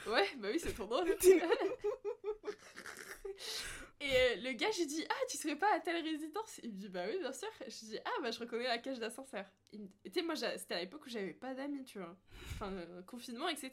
Ouais, 0.07 0.27
bah 0.39 0.49
oui, 0.51 0.59
c'est 0.59 0.73
trop 0.73 0.87
drôle. 0.87 1.15
Et 4.01 4.11
euh, 4.11 4.37
le 4.43 4.53
gars, 4.53 4.71
j'ai 4.71 4.87
dit, 4.87 5.05
ah, 5.09 5.27
tu 5.29 5.37
serais 5.37 5.57
pas 5.57 5.75
à 5.75 5.81
telle 5.81 6.03
résidence? 6.05 6.61
Il 6.63 6.71
me 6.71 6.77
dit, 6.77 6.89
bah 6.89 7.05
oui, 7.09 7.19
bien 7.19 7.33
sûr. 7.33 7.49
Je 7.67 7.87
dis, 7.87 7.99
ah, 8.05 8.23
bah 8.23 8.31
je 8.31 8.39
reconnais 8.39 8.65
la 8.65 8.79
cage 8.79 9.01
d'ascenseur. 9.01 9.45
Tu 9.73 9.81
sais, 10.13 10.23
moi, 10.23 10.37
c'était 10.37 10.75
à 10.75 10.81
l'époque 10.81 11.05
où 11.07 11.09
j'avais 11.09 11.33
pas 11.33 11.55
d'amis, 11.55 11.85
tu 11.85 11.99
vois. 11.99 12.17
Enfin, 12.55 12.73
euh, 12.73 13.03
confinement, 13.03 13.49
etc. 13.49 13.73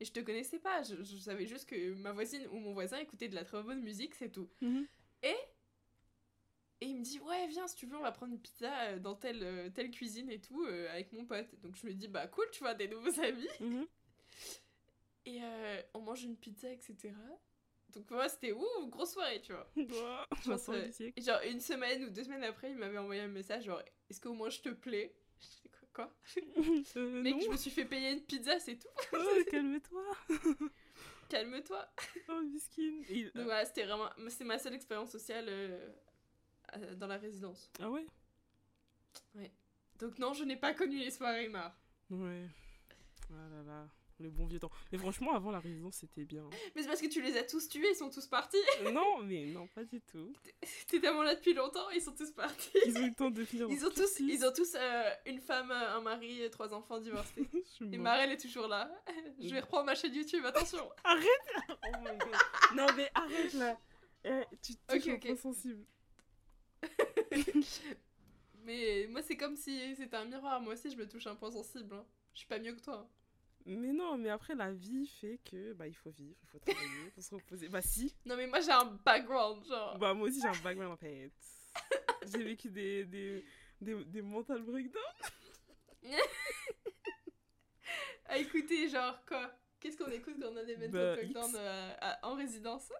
Et 0.00 0.04
je 0.04 0.12
te 0.12 0.20
connaissais 0.20 0.58
pas. 0.58 0.82
Je, 0.82 0.96
je 1.02 1.16
savais 1.18 1.46
juste 1.46 1.68
que 1.68 1.94
ma 1.94 2.12
voisine 2.12 2.46
ou 2.50 2.58
mon 2.58 2.72
voisin 2.72 2.98
écoutait 2.98 3.28
de 3.28 3.34
la 3.36 3.44
très 3.44 3.62
bonne 3.62 3.80
musique, 3.80 4.14
c'est 4.16 4.30
tout. 4.30 4.48
Mhm. 4.60 4.86
Et. 5.22 5.36
Et 6.82 6.86
il 6.86 6.96
me 6.96 7.02
dit, 7.04 7.20
ouais, 7.20 7.46
viens, 7.48 7.66
si 7.68 7.76
tu 7.76 7.84
veux, 7.86 7.96
on 7.96 8.02
va 8.02 8.10
prendre 8.10 8.32
une 8.32 8.40
pizza 8.40 8.72
euh, 8.84 8.98
dans 8.98 9.14
telle, 9.14 9.70
telle 9.74 9.90
cuisine 9.90 10.30
et 10.30 10.40
tout, 10.40 10.64
euh, 10.64 10.90
avec 10.90 11.12
mon 11.12 11.26
pote. 11.26 11.54
Donc 11.60 11.76
je 11.76 11.86
me 11.86 11.92
dis, 11.92 12.08
bah 12.08 12.26
cool, 12.26 12.46
tu 12.52 12.60
vois, 12.60 12.72
des 12.74 12.88
nouveaux 12.88 13.20
amis. 13.22 13.48
Mhm. 13.60 13.86
Et 15.26 15.38
euh, 15.42 15.82
on 15.94 16.00
mange 16.00 16.24
une 16.24 16.36
pizza, 16.36 16.70
etc. 16.70 17.12
Donc 17.94 18.06
pour 18.06 18.16
moi, 18.16 18.28
c'était 18.28 18.52
ouh, 18.52 18.86
grosse 18.88 19.12
soirée, 19.12 19.40
tu 19.42 19.52
vois. 19.52 19.66
Genre, 20.44 20.58
et 21.16 21.20
genre, 21.22 21.40
une 21.48 21.60
semaine 21.60 22.04
ou 22.04 22.10
deux 22.10 22.24
semaines 22.24 22.44
après, 22.44 22.70
il 22.70 22.76
m'avait 22.76 22.98
envoyé 22.98 23.20
un 23.22 23.28
message 23.28 23.64
genre, 23.64 23.82
est-ce 24.08 24.20
qu'au 24.20 24.32
moins 24.32 24.50
je 24.50 24.60
te 24.60 24.68
plais? 24.70 25.14
Je 25.40 25.46
dis 25.46 25.70
quoi, 25.70 25.88
quoi? 26.06 26.14
Euh, 26.96 27.22
Mec, 27.22 27.34
non. 27.34 27.40
je 27.40 27.48
me 27.50 27.56
suis 27.56 27.70
fait 27.70 27.84
payer 27.84 28.12
une 28.12 28.22
pizza, 28.22 28.58
c'est 28.60 28.76
tout. 28.76 28.88
Oh, 29.12 29.44
calme-toi. 29.50 30.02
Calme-toi. 31.28 31.88
Oh, 32.28 32.40
il- 33.08 33.30
Donc 33.34 33.44
voilà, 33.44 33.64
c'était 33.64 33.84
vraiment, 33.84 34.08
c'est 34.28 34.44
ma 34.44 34.58
seule 34.58 34.74
expérience 34.74 35.10
sociale 35.10 35.46
euh, 35.48 35.88
euh, 36.76 36.94
dans 36.96 37.06
la 37.06 37.16
résidence. 37.18 37.70
Ah 37.80 37.90
ouais? 37.90 38.06
Donc 39.98 40.18
non, 40.18 40.32
je 40.32 40.44
n'ai 40.44 40.56
pas 40.56 40.72
connu 40.74 40.98
les 40.98 41.10
soirées 41.10 41.48
marre. 41.48 41.76
Ouais. 42.10 42.46
Ah 43.30 43.48
là 43.50 43.62
là. 43.62 43.88
Les 44.20 44.28
bons 44.28 44.44
vieux 44.46 44.58
temps. 44.60 44.70
Mais 44.92 44.98
franchement, 44.98 45.34
avant 45.34 45.50
la 45.50 45.60
résidence, 45.60 45.96
c'était 45.96 46.26
bien. 46.26 46.46
Mais 46.76 46.82
c'est 46.82 46.88
parce 46.88 47.00
que 47.00 47.06
tu 47.08 47.22
les 47.22 47.38
as 47.38 47.42
tous 47.44 47.68
tués, 47.70 47.88
ils 47.90 47.96
sont 47.96 48.10
tous 48.10 48.26
partis. 48.26 48.58
Euh, 48.82 48.90
non, 48.92 49.22
mais 49.22 49.46
non, 49.46 49.66
pas 49.68 49.82
du 49.82 49.98
tout. 50.02 50.30
T'es 50.88 51.00
tellement 51.00 51.22
là 51.22 51.34
depuis 51.34 51.54
longtemps, 51.54 51.88
ils 51.90 52.02
sont 52.02 52.14
tous 52.14 52.30
partis. 52.32 52.68
Ils 52.86 52.98
ont 52.98 53.02
eu 53.02 53.08
le 53.08 53.14
temps 53.14 53.30
de 53.30 53.42
finir. 53.44 53.66
Ils 53.70 53.86
ont 53.86 53.90
tous, 53.90 54.20
ils 54.20 54.44
ont 54.44 54.52
tous 54.52 54.74
euh, 54.74 55.10
une 55.24 55.40
femme, 55.40 55.70
un 55.70 56.02
mari 56.02 56.42
et 56.42 56.50
trois 56.50 56.74
enfants 56.74 57.00
divorcés. 57.00 57.48
Et 57.80 57.96
Marelle 57.96 58.32
est 58.32 58.40
toujours 58.40 58.68
là. 58.68 58.90
Je 59.40 59.48
vais 59.48 59.60
reprendre 59.60 59.86
ma 59.86 59.94
chaîne 59.94 60.14
YouTube, 60.14 60.44
attention. 60.44 60.86
Arrête 61.04 61.26
Oh 61.68 61.98
my 62.02 62.18
god. 62.18 62.36
Non, 62.76 62.86
mais 62.94 63.10
arrête 63.14 63.54
là. 63.54 63.78
Eh, 64.24 64.42
tu 64.60 64.74
touches 64.76 65.02
Ok, 65.02 65.08
un 65.08 65.14
ok. 65.14 65.26
point 65.28 65.36
sensible. 65.36 65.86
Mais 68.64 69.06
moi, 69.08 69.22
c'est 69.22 69.36
comme 69.36 69.56
si 69.56 69.96
c'était 69.96 70.16
un 70.16 70.26
miroir. 70.26 70.60
Moi 70.60 70.74
aussi, 70.74 70.90
je 70.90 70.96
me 70.96 71.08
touche 71.08 71.26
un 71.26 71.34
point 71.36 71.50
sensible. 71.50 71.94
hein. 71.94 72.04
Je 72.34 72.40
suis 72.40 72.48
pas 72.48 72.58
mieux 72.58 72.74
que 72.74 72.80
toi. 72.80 73.08
Mais 73.72 73.92
non, 73.92 74.18
mais 74.18 74.30
après, 74.30 74.54
la 74.56 74.72
vie 74.72 75.06
fait 75.06 75.38
que 75.48 75.72
bah 75.74 75.86
il 75.86 75.94
faut 75.94 76.10
vivre, 76.10 76.36
il 76.42 76.48
faut 76.48 76.58
travailler, 76.58 77.04
il 77.06 77.10
faut 77.12 77.20
se 77.20 77.34
reposer. 77.34 77.68
Bah 77.68 77.80
si. 77.82 78.14
Non, 78.24 78.36
mais 78.36 78.46
moi, 78.48 78.60
j'ai 78.60 78.72
un 78.72 78.84
background, 79.04 79.64
genre. 79.66 79.96
Bah 79.98 80.12
moi 80.12 80.28
aussi, 80.28 80.40
j'ai 80.40 80.48
un 80.48 80.62
background 80.62 80.92
en 80.92 80.96
fait. 80.96 81.30
J'ai 82.26 82.42
vécu 82.42 82.68
des, 82.68 83.04
des, 83.04 83.44
des, 83.80 84.04
des 84.04 84.22
mental 84.22 84.62
breakdowns. 84.62 85.00
À 88.26 88.38
écouter, 88.38 88.88
genre, 88.88 89.24
quoi? 89.26 89.52
Qu'est-ce 89.80 89.96
qu'on 89.96 90.10
écoute 90.10 90.36
quand 90.40 90.52
on 90.52 90.56
a 90.56 90.64
des 90.64 90.76
mental 90.76 90.90
Bah, 90.92 91.14
breakdowns 91.16 91.48
X. 91.50 91.56
euh, 91.58 91.92
en 92.22 92.34
résidence? 92.36 92.92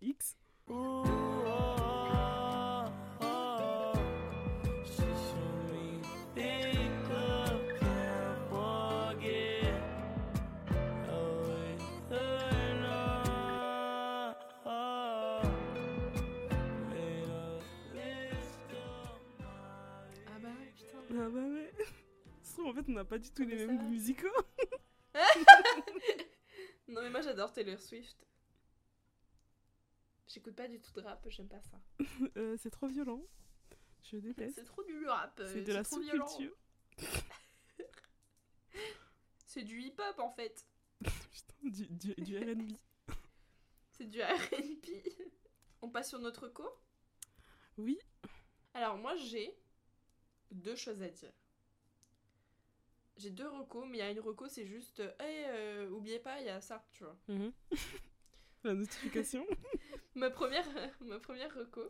X. 0.00 0.36
Ah 0.68 1.02
fait, 22.82 22.90
on 22.90 22.94
n'a 22.94 23.04
pas 23.04 23.18
du 23.18 23.30
tout 23.30 23.42
Ah, 23.42 23.46
les 23.46 23.66
mêmes 23.66 23.78
goûts 23.78 23.88
musicaux. 23.88 24.28
Non, 26.88 27.02
mais 27.02 27.10
moi, 27.10 27.20
j'adore 27.20 27.52
Taylor 27.52 27.80
Swift. 27.80 28.26
J'écoute 30.26 30.56
pas 30.56 30.66
du 30.68 30.80
tout 30.80 30.92
de 30.92 31.00
rap, 31.00 31.24
j'aime 31.28 31.48
pas 31.48 31.60
ça. 31.62 31.80
Euh, 32.36 32.56
c'est 32.58 32.70
trop 32.70 32.86
violent. 32.88 33.22
Je 34.02 34.16
déteste. 34.16 34.56
C'est 34.56 34.64
trop 34.64 34.82
du 34.84 35.06
rap. 35.06 35.38
euh, 35.40 35.46
C'est 35.52 35.62
de 35.62 35.72
la 35.72 35.84
sous-culture. 35.84 36.56
C'est 39.46 39.62
du 39.62 39.80
hip-hop 39.80 40.18
en 40.18 40.30
fait. 40.30 40.64
Putain, 41.02 41.54
du, 41.62 41.86
du, 41.88 42.14
du 42.14 42.38
RB. 42.38 42.72
C'est 43.92 44.06
du 44.06 44.22
RB. 44.22 44.54
On 45.82 45.90
passe 45.90 46.08
sur 46.10 46.18
notre 46.20 46.48
cours 46.48 46.80
Oui. 47.76 47.98
Alors 48.74 48.96
moi 48.98 49.16
j'ai 49.16 49.56
deux 50.52 50.76
choses 50.76 51.02
à 51.02 51.08
dire. 51.08 51.32
J'ai 53.20 53.30
deux 53.30 53.48
recos, 53.48 53.84
mais 53.86 53.98
il 53.98 54.00
y 54.00 54.02
a 54.02 54.10
une 54.10 54.20
reco, 54.20 54.48
c'est 54.48 54.64
juste, 54.64 55.00
euh, 55.00 55.12
hey, 55.20 55.44
euh, 55.48 55.90
oubliez 55.90 56.20
pas, 56.20 56.40
il 56.40 56.46
y 56.46 56.48
a 56.48 56.62
ça, 56.62 56.82
tu 56.90 57.04
vois. 57.04 57.18
Mhm. 57.28 57.52
La 58.64 58.72
notification. 58.74 59.46
Ma 60.14 60.30
première, 60.30 60.66
ma 61.00 61.18
première 61.18 61.54
reco, 61.54 61.82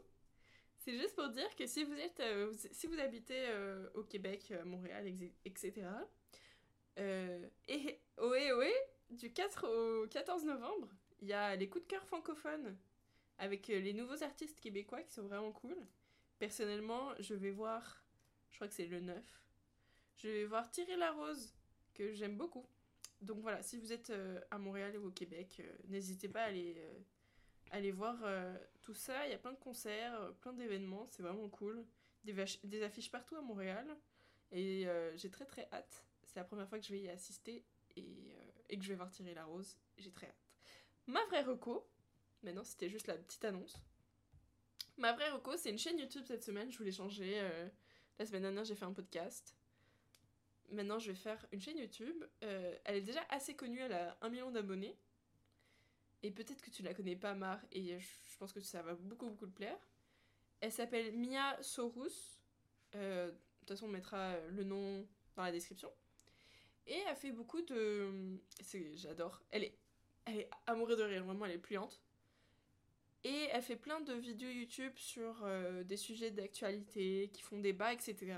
c'est 0.78 0.97
juste 0.97 1.14
pour 1.14 1.28
dire 1.28 1.55
que 1.57 1.66
si 1.66 1.85
vous 1.85 1.95
êtes, 1.95 2.20
euh, 2.20 2.53
si 2.72 2.87
vous 2.87 2.99
habitez 2.99 3.49
euh, 3.49 3.89
au 3.95 4.03
Québec, 4.03 4.49
euh, 4.51 4.64
Montréal, 4.64 5.07
etc. 5.45 5.87
Euh, 6.99 7.49
et 7.66 8.01
ohé 8.18 8.53
ohé, 8.53 8.72
du 9.09 9.33
4 9.33 9.66
au 9.68 10.09
14 10.09 10.45
novembre, 10.45 10.89
il 11.20 11.28
y 11.28 11.33
a 11.33 11.57
les 11.57 11.68
coups 11.68 11.85
de 11.85 11.89
cœur 11.89 12.05
francophones 12.05 12.76
avec 13.39 13.70
euh, 13.70 13.81
les 13.81 13.95
nouveaux 13.95 14.22
artistes 14.22 14.61
québécois 14.61 15.03
qui 15.03 15.12
sont 15.12 15.22
vraiment 15.22 15.53
cool. 15.53 15.78
Personnellement, 16.39 17.14
je 17.20 17.35
vais 17.35 17.53
voir, 17.53 18.03
je 18.51 18.57
crois 18.57 18.68
que 18.68 18.74
c'est 18.74 18.87
le 18.87 19.01
9, 19.01 19.16
je 20.22 20.28
vais 20.28 20.44
voir 20.44 20.70
Thierry 20.70 20.96
Larose, 20.96 21.54
que 21.94 22.12
j'aime 22.12 22.36
beaucoup. 22.36 22.66
Donc 23.20 23.40
voilà, 23.40 23.62
si 23.62 23.78
vous 23.78 23.92
êtes 23.92 24.10
euh, 24.10 24.40
à 24.50 24.58
Montréal 24.58 24.96
ou 24.98 25.08
au 25.08 25.10
Québec, 25.10 25.56
euh, 25.60 25.72
n'hésitez 25.88 26.28
pas 26.28 26.42
à 26.42 26.46
aller, 26.46 26.76
euh, 27.74 27.92
voir 27.92 28.18
tout 28.82 28.94
ça. 28.94 29.26
Il 29.26 29.30
y 29.30 29.34
a 29.34 29.38
plein 29.38 29.52
de 29.52 29.58
concerts, 29.58 30.32
plein 30.40 30.52
d'événements, 30.52 31.06
c'est 31.10 31.22
vraiment 31.22 31.48
cool. 31.48 31.84
Des, 32.24 32.34
des 32.64 32.82
affiches 32.82 33.10
partout 33.10 33.36
à 33.36 33.42
Montréal. 33.42 33.96
Et 34.52 34.86
j'ai 35.14 35.30
très 35.30 35.46
très 35.46 35.68
hâte. 35.72 36.04
C'est 36.24 36.36
la 36.36 36.44
première 36.44 36.68
fois 36.68 36.78
que 36.78 36.84
je 36.84 36.92
vais 36.92 37.00
y 37.00 37.08
assister 37.08 37.64
et, 37.96 38.76
que 38.76 38.82
je 38.82 38.88
vais 38.88 38.94
voir 38.96 39.10
Thierry 39.10 39.34
Larose. 39.34 39.76
J'ai 39.98 40.10
très 40.10 40.26
hâte. 40.26 40.50
Ma 41.06 41.24
vraie 41.26 41.42
reco, 41.42 41.88
maintenant 42.42 42.64
c'était 42.64 42.88
juste 42.88 43.06
la 43.06 43.16
petite 43.16 43.44
annonce. 43.44 43.76
Ma 44.96 45.12
vraie 45.12 45.30
reco, 45.30 45.56
c'est 45.56 45.70
une 45.70 45.78
chaîne 45.78 45.98
YouTube 45.98 46.24
cette 46.26 46.42
semaine. 46.44 46.70
Je 46.72 46.78
voulais 46.78 46.92
changer. 46.92 47.40
la 48.18 48.26
semaine 48.26 48.42
dernière, 48.42 48.64
j'ai 48.64 48.74
fait 48.74 48.84
un 48.84 48.92
podcast. 48.92 49.54
Maintenant, 50.70 50.98
je 50.98 51.10
vais 51.10 51.16
faire 51.16 51.44
une 51.52 51.60
chaîne 51.60 51.78
YouTube. 51.78 52.24
Euh, 52.42 52.76
elle 52.84 52.96
est 52.96 53.02
déjà 53.02 53.20
assez 53.28 53.54
connue, 53.54 53.80
elle 53.80 53.92
a 53.92 54.16
un 54.20 54.28
million 54.28 54.50
d'abonnés. 54.50 54.96
Et 56.22 56.30
peut-être 56.30 56.62
que 56.62 56.70
tu 56.70 56.82
la 56.82 56.94
connais 56.94 57.16
pas, 57.16 57.34
Mar, 57.34 57.60
et 57.72 57.98
je 57.98 58.38
pense 58.38 58.52
que 58.52 58.60
ça 58.60 58.82
va 58.82 58.94
beaucoup, 58.94 59.26
beaucoup 59.26 59.46
te 59.46 59.56
plaire. 59.56 59.78
Elle 60.60 60.72
s'appelle 60.72 61.16
Mia 61.16 61.60
Sorus. 61.62 62.38
Euh, 62.94 63.30
de 63.30 63.36
toute 63.60 63.68
façon, 63.70 63.86
on 63.86 63.90
mettra 63.90 64.38
le 64.50 64.64
nom 64.64 65.06
dans 65.36 65.42
la 65.42 65.52
description. 65.52 65.90
Et 66.86 66.98
elle 67.08 67.16
fait 67.16 67.32
beaucoup 67.32 67.62
de. 67.62 68.38
J'adore. 68.94 69.40
Elle 69.50 69.64
est, 69.64 69.78
elle 70.26 70.40
est 70.40 70.50
de 70.68 71.02
rire, 71.02 71.24
vraiment, 71.24 71.46
elle 71.46 71.52
est 71.52 71.58
pliante. 71.58 72.02
Et 73.22 73.48
elle 73.52 73.62
fait 73.62 73.76
plein 73.76 74.00
de 74.00 74.14
vidéos 74.14 74.50
YouTube 74.50 74.92
sur 74.96 75.42
euh, 75.44 75.84
des 75.84 75.98
sujets 75.98 76.30
d'actualité 76.30 77.30
qui 77.32 77.42
font 77.42 77.58
débat, 77.58 77.92
etc. 77.92 78.34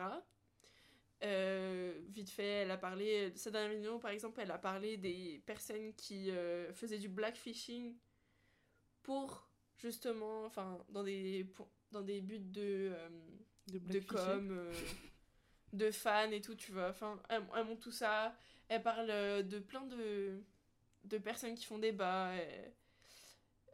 Euh, 1.24 2.00
vite 2.08 2.30
fait, 2.30 2.62
elle 2.62 2.70
a 2.72 2.76
parlé, 2.76 3.32
sa 3.36 3.50
dernière 3.52 3.72
vidéo 3.76 3.98
par 4.00 4.10
exemple, 4.10 4.40
elle 4.40 4.50
a 4.50 4.58
parlé 4.58 4.96
des 4.96 5.40
personnes 5.46 5.94
qui 5.94 6.30
euh, 6.32 6.72
faisaient 6.74 6.98
du 6.98 7.08
blackfishing 7.08 7.96
pour 9.02 9.48
justement, 9.76 10.44
enfin, 10.44 10.84
dans 10.88 11.02
des, 11.04 11.44
pour- 11.44 11.70
dans 11.92 12.02
des 12.02 12.20
buts 12.20 12.38
de, 12.40 12.90
euh, 12.94 13.08
De 13.68 13.74
de 13.74 13.78
blackfisher. 13.78 14.14
com, 14.14 14.48
euh, 14.50 14.72
de 15.72 15.90
fans 15.90 16.30
et 16.30 16.40
tout, 16.40 16.54
tu 16.56 16.72
vois. 16.72 16.88
Enfin, 16.90 17.20
elle, 17.28 17.42
elle 17.56 17.64
montre 17.64 17.82
tout 17.82 17.92
ça. 17.92 18.34
Elle 18.68 18.82
parle 18.82 19.10
euh, 19.10 19.42
de 19.42 19.58
plein 19.58 19.84
de, 19.86 20.42
de 21.04 21.18
personnes 21.18 21.54
qui 21.54 21.64
font 21.64 21.78
débat. 21.78 22.32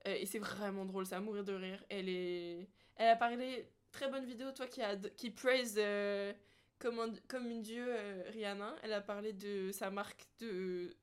Et, 0.05 0.23
et 0.23 0.27
c'est 0.27 0.39
vraiment 0.39 0.85
drôle, 0.85 1.07
c'est 1.07 1.15
à 1.15 1.21
mourir 1.21 1.45
de 1.45 1.53
rire. 1.55 1.83
Elle 1.89 2.09
est... 2.09 2.69
Elle 2.97 3.09
a 3.09 3.17
parlé, 3.17 3.71
très 3.93 4.11
bonne 4.11 4.25
vidéo, 4.25 4.51
toi 4.53 4.67
qui, 4.67 4.83
a, 4.83 4.97
qui 4.97 5.31
praise 5.31 5.77
euh, 5.79 6.33
comme, 6.79 6.99
un- 7.01 7.15
comme 7.29 7.51
une 7.51 7.63
dieu 7.63 7.85
euh, 7.89 8.23
Rihanna. 8.29 8.77
Elle 8.83 8.93
a 8.93 9.01
parlé 9.01 9.33
de 9.33 9.71
sa 9.73 9.91
marque 9.91 10.27
de, 10.41 10.97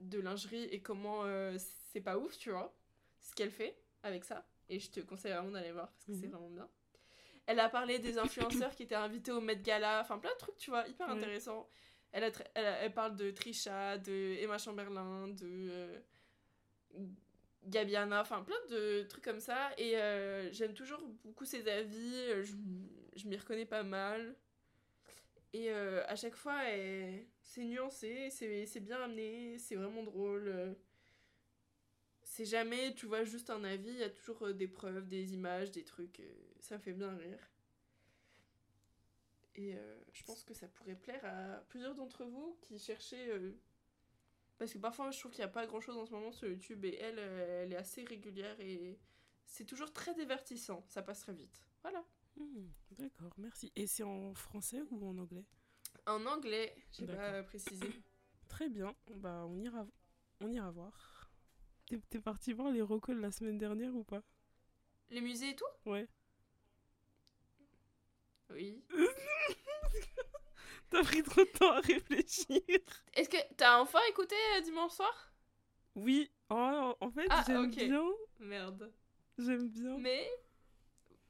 de 0.00 0.20
lingerie 0.20 0.64
et 0.64 0.80
comment 0.82 1.24
euh, 1.24 1.56
c'est 1.92 2.00
pas 2.00 2.18
ouf, 2.18 2.38
tu 2.38 2.50
vois, 2.50 2.74
ce 3.20 3.34
qu'elle 3.34 3.50
fait 3.50 3.76
avec 4.02 4.24
ça. 4.24 4.46
Et 4.68 4.78
je 4.80 4.90
te 4.90 5.00
conseille 5.00 5.32
vraiment 5.32 5.50
d'aller 5.52 5.72
voir 5.72 5.90
parce 5.92 6.04
que 6.06 6.12
c'est 6.14 6.26
Mhm. 6.26 6.32
vraiment 6.32 6.50
bien. 6.50 6.68
Elle 7.46 7.60
a 7.60 7.68
parlé 7.68 7.98
des 8.00 8.18
influenceurs 8.18 8.74
qui 8.74 8.84
étaient 8.84 8.94
invités 8.96 9.32
au 9.32 9.40
Met 9.40 9.56
Gala, 9.62 10.00
enfin 10.00 10.18
plein 10.18 10.32
de 10.32 10.38
trucs, 10.38 10.56
tu 10.56 10.70
vois, 10.70 10.86
hyper 10.88 11.08
Ouais. 11.08 11.14
intéressants. 11.14 11.68
Elle, 12.12 12.24
a 12.24 12.30
elle, 12.54 12.66
a- 12.66 12.78
elle 12.82 12.94
parle 12.94 13.16
de 13.16 13.30
Trisha, 13.30 13.98
de 13.98 14.36
Emma 14.40 14.58
Chamberlain, 14.58 15.28
de 15.28 15.44
euh, 15.70 16.00
Gabiana, 17.64 18.20
enfin 18.20 18.42
plein 18.42 18.56
de 18.70 19.02
trucs 19.08 19.24
comme 19.24 19.40
ça. 19.40 19.70
Et 19.78 19.96
euh, 19.98 20.50
j'aime 20.52 20.74
toujours 20.74 21.00
beaucoup 21.24 21.44
ses 21.44 21.66
avis, 21.68 22.42
je, 22.42 22.54
je 23.16 23.28
m'y 23.28 23.36
reconnais 23.36 23.66
pas 23.66 23.82
mal. 23.82 24.36
Et 25.56 25.70
euh, 25.70 26.04
à 26.06 26.16
chaque 26.16 26.36
fois, 26.36 26.60
c'est 27.40 27.64
nuancé, 27.64 28.28
c'est 28.30 28.80
bien 28.80 29.00
amené, 29.00 29.58
c'est 29.58 29.74
vraiment 29.74 30.02
drôle. 30.02 30.76
C'est 32.22 32.44
jamais, 32.44 32.94
tu 32.94 33.06
vois, 33.06 33.24
juste 33.24 33.48
un 33.48 33.64
avis, 33.64 33.88
il 33.88 33.96
y 33.96 34.02
a 34.02 34.10
toujours 34.10 34.42
euh, 34.42 34.52
des 34.52 34.68
preuves, 34.68 35.08
des 35.08 35.32
images, 35.32 35.70
des 35.70 35.82
trucs. 35.82 36.20
euh, 36.20 36.30
ça 36.60 36.78
fait 36.78 36.92
bien 36.92 37.16
rire. 37.16 37.38
Et 39.54 39.74
je 40.12 40.22
pense 40.24 40.44
que 40.44 40.52
ça 40.52 40.68
pourrait 40.68 40.96
plaire 40.96 41.24
à 41.24 41.64
plusieurs 41.70 41.94
d'entre 41.94 42.26
vous 42.26 42.58
qui 42.60 42.78
cherchaient. 42.78 43.30
Parce 44.58 44.74
que 44.74 44.78
parfois, 44.78 45.10
je 45.10 45.18
trouve 45.18 45.32
qu'il 45.32 45.40
n'y 45.40 45.46
a 45.46 45.48
pas 45.48 45.66
grand 45.66 45.80
chose 45.80 45.96
en 45.96 46.04
ce 46.04 46.12
moment 46.12 46.32
sur 46.32 46.46
YouTube 46.46 46.84
et 46.84 46.96
elle, 46.96 47.18
elle 47.18 47.72
est 47.72 47.76
assez 47.76 48.04
régulière 48.04 48.60
et 48.60 48.98
c'est 49.46 49.64
toujours 49.64 49.94
très 49.94 50.12
divertissant. 50.12 50.84
Ça 50.88 51.00
passe 51.00 51.20
très 51.20 51.32
vite. 51.32 51.64
Voilà. 51.80 52.04
Hmm, 52.36 52.66
D'accord, 52.92 53.32
merci. 53.38 53.72
Et 53.76 53.86
c'est 53.86 54.02
en 54.02 54.34
français 54.34 54.82
ou 54.90 55.08
en 55.08 55.16
anglais? 55.18 55.44
En 56.06 56.24
anglais, 56.26 56.74
j'ai 56.92 57.06
pas 57.06 57.42
précisé. 57.42 57.86
Très 58.48 58.68
bien, 58.68 58.94
bah 59.16 59.44
on 59.48 59.58
ira, 59.58 59.86
on 60.40 60.50
ira 60.50 60.70
voir. 60.70 61.30
T'es 62.10 62.20
parti 62.20 62.52
voir 62.52 62.70
les 62.70 62.82
recalls 62.82 63.20
la 63.20 63.30
semaine 63.30 63.58
dernière 63.58 63.94
ou 63.94 64.04
pas? 64.04 64.22
Les 65.10 65.20
musées 65.20 65.50
et 65.50 65.56
tout? 65.56 65.64
Ouais. 65.84 66.06
Oui. 68.50 68.82
T'as 70.90 71.02
pris 71.02 71.22
trop 71.22 71.40
de 71.42 71.50
temps 71.50 71.72
à 71.72 71.80
réfléchir. 71.80 72.60
Est-ce 73.14 73.28
que 73.28 73.36
t'as 73.56 73.80
enfin 73.80 73.98
écouté 74.08 74.36
euh, 74.56 74.60
dimanche 74.60 74.92
soir? 74.92 75.32
Oui, 75.96 76.30
oh, 76.50 76.94
en 77.00 77.10
fait 77.10 77.26
Ah, 77.30 77.42
j'aime 77.46 77.70
bien, 77.70 78.04
Merde. 78.38 78.92
j'aime 79.38 79.68
bien. 79.68 79.98
Mais, 79.98 80.28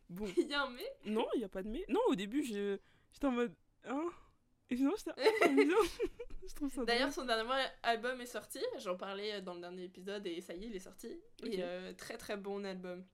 Bon, 0.09 0.27
il 0.37 0.49
y 0.49 0.55
a 0.55 0.63
un 0.63 0.71
mais. 0.71 0.93
non, 1.05 1.27
il 1.35 1.41
y 1.41 1.45
a 1.45 1.49
pas 1.49 1.63
de 1.63 1.69
mais. 1.69 1.85
Non, 1.89 2.01
au 2.09 2.15
début 2.15 2.43
j'étais 2.43 3.27
en 3.27 3.33
mode 3.33 3.55
hein? 3.85 4.09
Et 4.69 4.77
finalement 4.77 4.97
j'étais 4.97 5.13
ah, 5.17 5.49
je 6.49 6.55
trouve 6.55 6.73
ça 6.73 6.85
D'ailleurs, 6.85 7.13
son 7.13 7.25
dernier 7.25 7.49
album 7.83 8.21
est 8.21 8.27
sorti. 8.27 8.61
J'en 8.79 8.97
parlais 8.97 9.35
euh, 9.35 9.41
dans 9.41 9.55
le 9.55 9.61
dernier 9.61 9.85
épisode 9.85 10.27
et 10.27 10.41
ça 10.41 10.55
y 10.55 10.65
est, 10.65 10.67
il 10.69 10.77
est 10.77 10.81
sorti. 10.81 11.09
Ok. 11.43 11.49
Et 11.49 11.63
euh, 11.63 11.93
très 11.93 12.17
très 12.17 12.37
bon 12.37 12.65
album. 12.65 13.05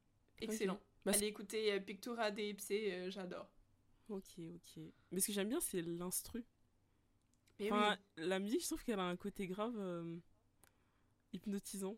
Excellent. 0.41 0.81
Bah, 1.05 1.13
Allez 1.15 1.27
écouter 1.27 1.73
euh, 1.73 1.81
Pictura 1.81 2.31
DXC, 2.31 2.71
euh, 2.73 3.11
j'adore. 3.11 3.49
Ok, 4.09 4.39
ok. 4.39 4.83
Mais 5.11 5.21
ce 5.21 5.27
que 5.29 5.33
j'aime 5.33 5.49
bien 5.49 5.61
c'est 5.61 5.83
l'instru. 5.83 6.45
Enfin, 7.61 7.97
oui. 8.19 8.25
la 8.25 8.39
musique, 8.39 8.63
je 8.63 8.67
trouve 8.67 8.83
qu'elle 8.85 8.99
a 8.99 9.05
un 9.05 9.17
côté 9.17 9.47
grave 9.47 9.75
euh, 9.79 10.19
hypnotisant. 11.33 11.97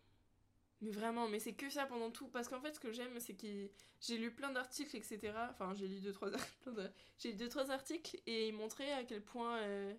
Mais 0.84 0.90
vraiment, 0.90 1.28
mais 1.28 1.38
c'est 1.40 1.54
que 1.54 1.70
ça 1.70 1.86
pendant 1.86 2.10
tout. 2.10 2.28
Parce 2.28 2.48
qu'en 2.48 2.60
fait, 2.60 2.74
ce 2.74 2.80
que 2.80 2.92
j'aime, 2.92 3.18
c'est 3.20 3.34
que 3.34 3.68
j'ai 4.00 4.18
lu 4.18 4.30
plein 4.32 4.52
d'articles, 4.52 4.96
etc. 4.96 5.32
Enfin, 5.50 5.74
j'ai 5.74 5.88
lu 5.88 6.00
deux, 6.00 6.12
trois, 6.12 6.30
j'ai 7.18 7.30
lu 7.30 7.36
deux, 7.36 7.48
trois 7.48 7.70
articles 7.70 8.20
et 8.26 8.48
ils 8.48 8.54
montraient 8.54 8.92
à 8.92 9.04
quel 9.04 9.22
point. 9.22 9.58
euh, 9.62 9.94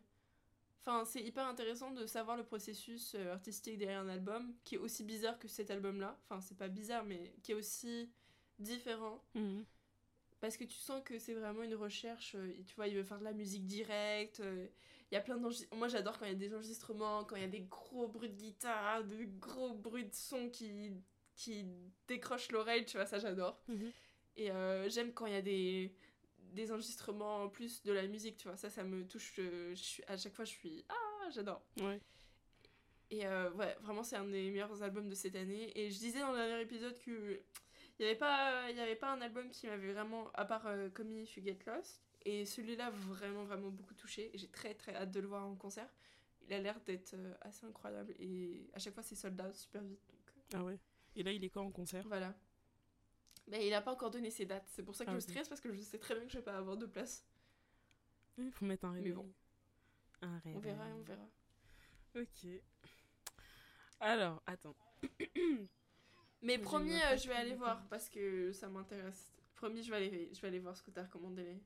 Enfin, 0.87 1.03
c'est 1.03 1.21
hyper 1.23 1.47
intéressant 1.47 1.89
de 1.91 2.05
savoir 2.05 2.37
le 2.37 2.43
processus 2.43 3.15
euh, 3.15 3.33
artistique 3.33 3.77
derrière 3.79 4.01
un 4.01 4.07
album 4.09 4.53
qui 4.63 4.75
est 4.75 4.77
aussi 4.77 5.03
bizarre 5.03 5.39
que 5.39 5.47
cet 5.47 5.71
album-là. 5.71 6.15
Enfin, 6.29 6.41
c'est 6.41 6.57
pas 6.57 6.67
bizarre, 6.67 7.03
mais 7.05 7.33
qui 7.41 7.53
est 7.53 7.55
aussi 7.55 8.09
différent. 8.59 9.23
Mhm. 9.33 9.65
Parce 10.41 10.57
que 10.57 10.63
tu 10.63 10.77
sens 10.77 11.01
que 11.03 11.17
c'est 11.17 11.33
vraiment 11.33 11.63
une 11.63 11.73
recherche. 11.75 12.35
euh, 12.35 12.53
tu 12.67 12.75
vois, 12.75 12.87
il 12.87 12.95
veut 12.95 13.03
faire 13.03 13.17
de 13.19 13.23
la 13.23 13.33
musique 13.33 13.65
directe. 13.65 14.41
Il 15.11 15.15
y 15.15 15.17
a 15.17 15.21
plein. 15.21 15.37
Moi, 15.37 15.87
j'adore 15.87 16.17
quand 16.17 16.25
il 16.25 16.31
y 16.31 16.35
a 16.35 16.37
des 16.37 16.53
enregistrements, 16.53 17.23
quand 17.25 17.35
il 17.35 17.41
y 17.43 17.45
a 17.45 17.49
des 17.49 17.61
gros 17.61 18.07
bruits 18.07 18.29
de 18.29 18.35
guitare, 18.35 19.03
des 19.03 19.27
gros 19.27 19.73
bruits 19.75 20.05
de 20.05 20.13
son 20.13 20.49
qui, 20.49 20.91
qui 21.35 21.65
décrochent 22.07 22.51
l'oreille. 22.51 22.85
Tu 22.85 22.97
vois, 22.97 23.05
ça, 23.05 23.19
j'adore. 23.19 23.61
Mhm. 23.67 23.91
Et 24.37 24.51
euh, 24.51 24.89
j'aime 24.89 25.13
quand 25.13 25.27
il 25.27 25.33
y 25.33 25.37
a 25.37 25.41
des, 25.41 25.95
des 26.53 26.71
enregistrements 26.71 27.43
en 27.43 27.49
plus 27.49 27.83
de 27.83 27.91
la 27.93 28.07
musique. 28.07 28.37
Tu 28.37 28.47
vois, 28.47 28.57
ça, 28.57 28.69
ça 28.69 28.83
me 28.83 29.05
touche. 29.07 29.35
euh, 29.39 29.69
je 29.75 29.81
suis, 29.83 30.03
à 30.07 30.17
chaque 30.17 30.33
fois, 30.33 30.43
je 30.45 30.51
suis. 30.51 30.83
Ah, 30.89 31.29
j'adore. 31.31 31.61
Ouais. 31.81 31.99
Et 33.11 33.25
euh, 33.27 33.51
ouais, 33.51 33.75
vraiment, 33.81 34.03
c'est 34.03 34.15
un 34.15 34.25
des 34.25 34.49
meilleurs 34.49 34.81
albums 34.81 35.07
de 35.07 35.15
cette 35.15 35.35
année. 35.35 35.71
Et 35.79 35.91
je 35.91 35.99
disais 35.99 36.19
dans 36.19 36.31
le 36.31 36.37
dernier 36.37 36.61
épisode 36.61 36.97
que 36.99 37.39
il 37.97 38.01
n'y 38.03 38.05
avait, 38.07 38.17
pas- 38.17 38.69
y 38.71 38.79
avait 38.79 38.95
pas 38.95 39.11
un 39.13 39.21
album 39.21 39.49
qui 39.51 39.67
m'avait 39.67 39.93
vraiment, 39.93 40.29
à 40.33 40.43
part 40.43 40.65
euh, 40.67 40.89
If 41.21 41.37
You 41.37 41.43
Get 41.43 41.59
Lost. 41.67 42.01
Et 42.25 42.45
celui-là, 42.45 42.89
vraiment, 42.89 43.43
vraiment 43.45 43.69
beaucoup 43.69 43.93
touché. 43.93 44.31
J'ai 44.33 44.47
très, 44.47 44.73
très 44.73 44.95
hâte 44.95 45.11
de 45.11 45.19
le 45.19 45.27
voir 45.27 45.45
en 45.45 45.55
concert. 45.55 45.87
Il 46.47 46.53
a 46.53 46.59
l'air 46.59 46.79
d'être 46.81 47.13
euh, 47.13 47.33
assez 47.41 47.65
incroyable. 47.65 48.13
Et 48.19 48.69
à 48.73 48.79
chaque 48.79 48.93
fois, 48.93 49.03
c'est 49.03 49.15
sold 49.15 49.39
out 49.41 49.53
super 49.55 49.83
vite. 49.83 49.99
Donc 50.07 50.27
euh, 50.29 50.57
Ah 50.57 50.63
ouais. 50.63 50.79
Et 51.15 51.23
là, 51.23 51.31
il 51.31 51.43
est 51.43 51.49
quand 51.49 51.63
en 51.63 51.71
concert? 51.71 52.03
Voilà. 52.07 52.35
Mais 53.47 53.65
il 53.67 53.69
n'a 53.69 53.81
pas 53.81 53.91
encore 53.91 54.09
donné 54.11 54.31
ses 54.31 54.45
dates. 54.45 54.67
C'est 54.69 54.83
pour 54.83 54.95
ça 54.95 55.05
que 55.05 55.11
Ah, 55.11 55.13
je 55.19 55.23
ok. 55.23 55.29
stresse 55.29 55.47
parce 55.49 55.61
que 55.61 55.71
je 55.71 55.79
sais 55.81 55.99
très 55.99 56.15
bien 56.15 56.25
que 56.25 56.31
je 56.31 56.37
vais 56.37 56.43
pas 56.43 56.57
avoir 56.57 56.77
de 56.77 56.85
place. 56.87 57.25
Il 58.37 58.51
faut 58.51 58.65
mettre 58.65 58.85
un 58.85 58.91
Mais 58.91 58.97
réveil. 58.99 59.13
bon. 59.13 59.31
Un 60.21 60.37
réveil. 60.39 60.55
On 60.55 60.59
verra, 60.59 60.85
on 60.95 61.01
verra. 61.03 61.29
Ok. 62.15 62.47
Alors, 63.99 64.41
attends. 64.45 64.75
Mais 66.41 66.57
promis, 66.59 66.93
euh, 66.93 67.17
je 67.17 67.27
vais 67.27 67.35
aller 67.35 67.53
voir 67.55 67.87
parce 67.87 68.09
que 68.09 68.51
ça 68.51 68.67
m'intéresse. 68.67 69.31
Promis, 69.55 69.83
je 69.83 69.89
vais 69.89 69.97
aller, 69.97 70.29
je 70.33 70.41
vais 70.41 70.47
aller 70.47 70.59
voir 70.59 70.75
ce 70.75 70.83
que 70.83 70.91
t'as 70.91 71.03
recommandé. 71.03 71.57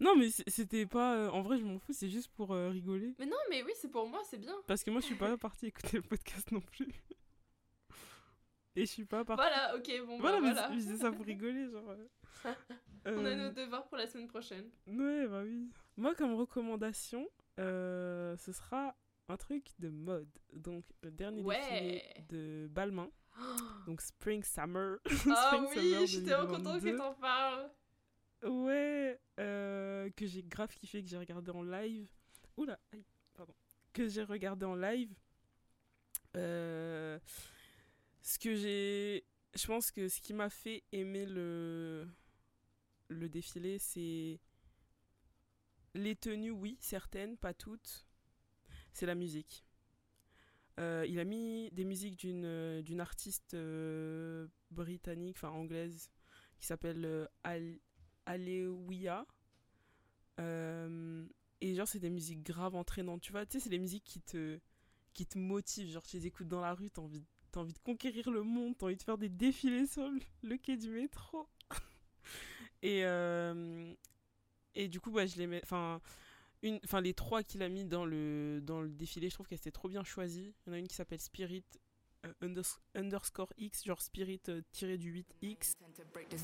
Non, 0.00 0.14
mais 0.16 0.28
c'était 0.46 0.86
pas. 0.86 1.16
euh, 1.16 1.30
en 1.30 1.42
vrai, 1.42 1.58
je 1.58 1.64
m'en 1.64 1.78
fous, 1.78 1.92
c'est 1.92 2.08
juste 2.08 2.28
pour 2.32 2.52
euh, 2.52 2.70
rigoler. 2.70 3.14
Mais 3.18 3.26
non, 3.26 3.36
mais 3.50 3.62
oui, 3.62 3.72
c'est 3.76 3.90
pour 3.90 4.08
moi, 4.08 4.20
c'est 4.24 4.38
bien. 4.38 4.54
Parce 4.66 4.82
que 4.84 4.90
moi, 4.90 5.00
je 5.00 5.06
suis 5.06 5.14
pas 5.16 5.36
partie 5.38 5.66
écouter 5.66 5.96
le 5.98 6.02
podcast 6.02 6.50
non 6.52 6.60
plus. 6.60 6.88
Et 8.74 8.86
je 8.86 8.90
suis 8.90 9.04
pas 9.04 9.22
partie. 9.24 9.42
Voilà, 9.42 9.76
ok, 9.76 10.06
bon, 10.06 10.18
Voilà, 10.18 10.40
bah 10.40 10.46
mais 10.46 10.52
voilà. 10.52 10.68
je 10.70 10.76
disais 10.76 10.96
ça 10.96 11.12
pour 11.12 11.26
rigoler, 11.26 11.68
genre. 11.70 11.90
euh. 12.46 12.54
On 13.04 13.24
a 13.26 13.34
nos 13.34 13.50
devoirs 13.50 13.86
pour 13.86 13.98
la 13.98 14.06
semaine 14.06 14.28
prochaine. 14.28 14.70
Ouais, 14.86 15.26
bah 15.28 15.42
oui. 15.44 15.68
Moi, 15.98 16.14
comme 16.14 16.34
recommandation, 16.34 17.28
euh, 17.60 18.34
ce 18.38 18.50
sera 18.52 18.96
un 19.28 19.36
truc 19.36 19.66
de 19.78 19.90
mode. 19.90 20.30
Donc, 20.54 20.84
le 21.02 21.10
dernier 21.10 21.42
Ouais. 21.42 21.58
défilé 21.58 22.02
de 22.30 22.68
Balmain. 22.70 23.10
Donc, 23.86 24.00
Spring 24.00 24.42
Summer. 24.42 24.96
Ah 25.04 25.10
Spring 25.50 25.66
oui, 25.68 25.74
Summer 25.74 26.06
j'étais 26.06 26.30
trop 26.32 26.46
contente 26.46 26.78
que 26.78 26.84
2022. 26.84 26.96
t'en 26.96 27.14
parles. 27.14 27.70
Ouais, 28.42 29.20
euh, 29.38 30.10
que 30.16 30.26
j'ai 30.26 30.42
grave 30.42 30.74
kiffé, 30.74 31.02
que 31.02 31.08
j'ai 31.08 31.18
regardé 31.18 31.50
en 31.52 31.62
live. 31.62 32.08
Oula, 32.56 32.78
aïe, 32.92 33.04
pardon. 33.34 33.54
Que 33.92 34.08
j'ai 34.08 34.24
regardé 34.24 34.66
en 34.66 34.74
live. 34.74 35.14
Euh, 36.36 37.18
ce 38.20 38.38
que 38.38 38.54
j'ai. 38.54 39.24
Je 39.54 39.66
pense 39.66 39.90
que 39.90 40.08
ce 40.08 40.20
qui 40.20 40.32
m'a 40.32 40.48
fait 40.48 40.82
aimer 40.92 41.26
le, 41.26 42.08
défilé, 43.10 43.78
c'est. 43.78 44.40
Les 45.94 46.16
tenues, 46.16 46.50
oui, 46.50 46.78
certaines, 46.80 47.36
pas 47.36 47.54
toutes. 47.54 48.06
C'est 48.92 49.06
la 49.06 49.14
musique. 49.14 49.64
Euh, 50.80 51.04
il 51.06 51.20
a 51.20 51.24
mis 51.24 51.70
des 51.70 51.84
musiques 51.84 52.16
d'une 52.16 53.00
artiste 53.00 53.56
britannique, 54.70 55.36
enfin 55.36 55.50
anglaise, 55.50 56.10
qui 56.58 56.66
s'appelle 56.66 57.28
Alewiya. 58.26 59.26
Euh, 60.40 61.26
et 61.60 61.74
genre, 61.74 61.86
c'est 61.86 61.98
des 61.98 62.10
musiques 62.10 62.42
graves 62.42 62.74
entraînantes, 62.74 63.20
tu 63.20 63.32
vois. 63.32 63.46
Tu 63.46 63.52
sais, 63.52 63.60
c'est 63.60 63.70
des 63.70 63.78
musiques 63.78 64.04
qui 64.04 64.20
te, 64.20 64.58
qui 65.14 65.26
te 65.26 65.38
motivent. 65.38 65.90
Genre, 65.90 66.02
tu 66.02 66.16
les 66.16 66.26
écoutes 66.26 66.48
dans 66.48 66.60
la 66.60 66.74
rue, 66.74 66.90
t'as 66.90 67.02
envie, 67.02 67.24
envie 67.54 67.72
de 67.72 67.78
conquérir 67.78 68.30
le 68.30 68.42
monde, 68.42 68.76
t'as 68.78 68.86
envie 68.86 68.96
de 68.96 69.02
faire 69.02 69.18
des 69.18 69.28
défilés 69.28 69.86
sur 69.86 70.08
le, 70.42 70.56
quai 70.56 70.76
du 70.76 70.90
métro. 70.90 71.46
et, 72.82 73.04
euh, 73.04 73.94
et 74.74 74.88
du 74.88 75.00
coup, 75.00 75.16
je 75.18 75.36
les 75.36 75.46
mets. 75.46 75.60
Enfin. 75.62 76.00
Une, 76.64 76.78
les 77.00 77.12
trois 77.12 77.42
qu'il 77.42 77.60
a 77.64 77.68
mis 77.68 77.84
dans 77.84 78.04
le, 78.04 78.60
dans 78.62 78.80
le 78.80 78.88
défilé, 78.88 79.28
je 79.28 79.34
trouve 79.34 79.48
qu'elles 79.48 79.58
étaient 79.58 79.72
trop 79.72 79.88
bien 79.88 80.04
choisies. 80.04 80.54
Il 80.64 80.68
y 80.68 80.70
en 80.70 80.74
a 80.74 80.78
une 80.78 80.86
qui 80.86 80.94
s'appelle 80.94 81.20
Spirit 81.20 81.64
unders- 82.42 82.78
underscore 82.94 83.48
X, 83.58 83.84
genre 83.84 84.00
Spirit 84.00 84.48
euh, 84.48 84.62
tiré 84.72 84.98
du 84.98 85.24
8X. 85.42 85.74
to 85.94 86.02
break 86.12 86.28
this 86.28 86.42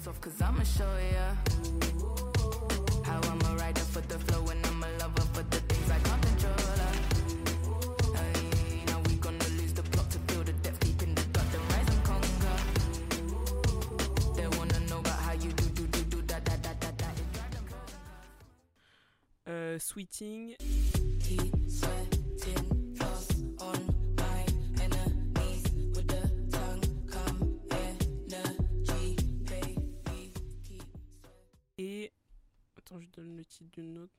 je 33.01 33.09
donne 33.09 33.37
le 33.37 33.45
titre 33.45 33.71
d'une 33.71 33.99
autre. 33.99 34.15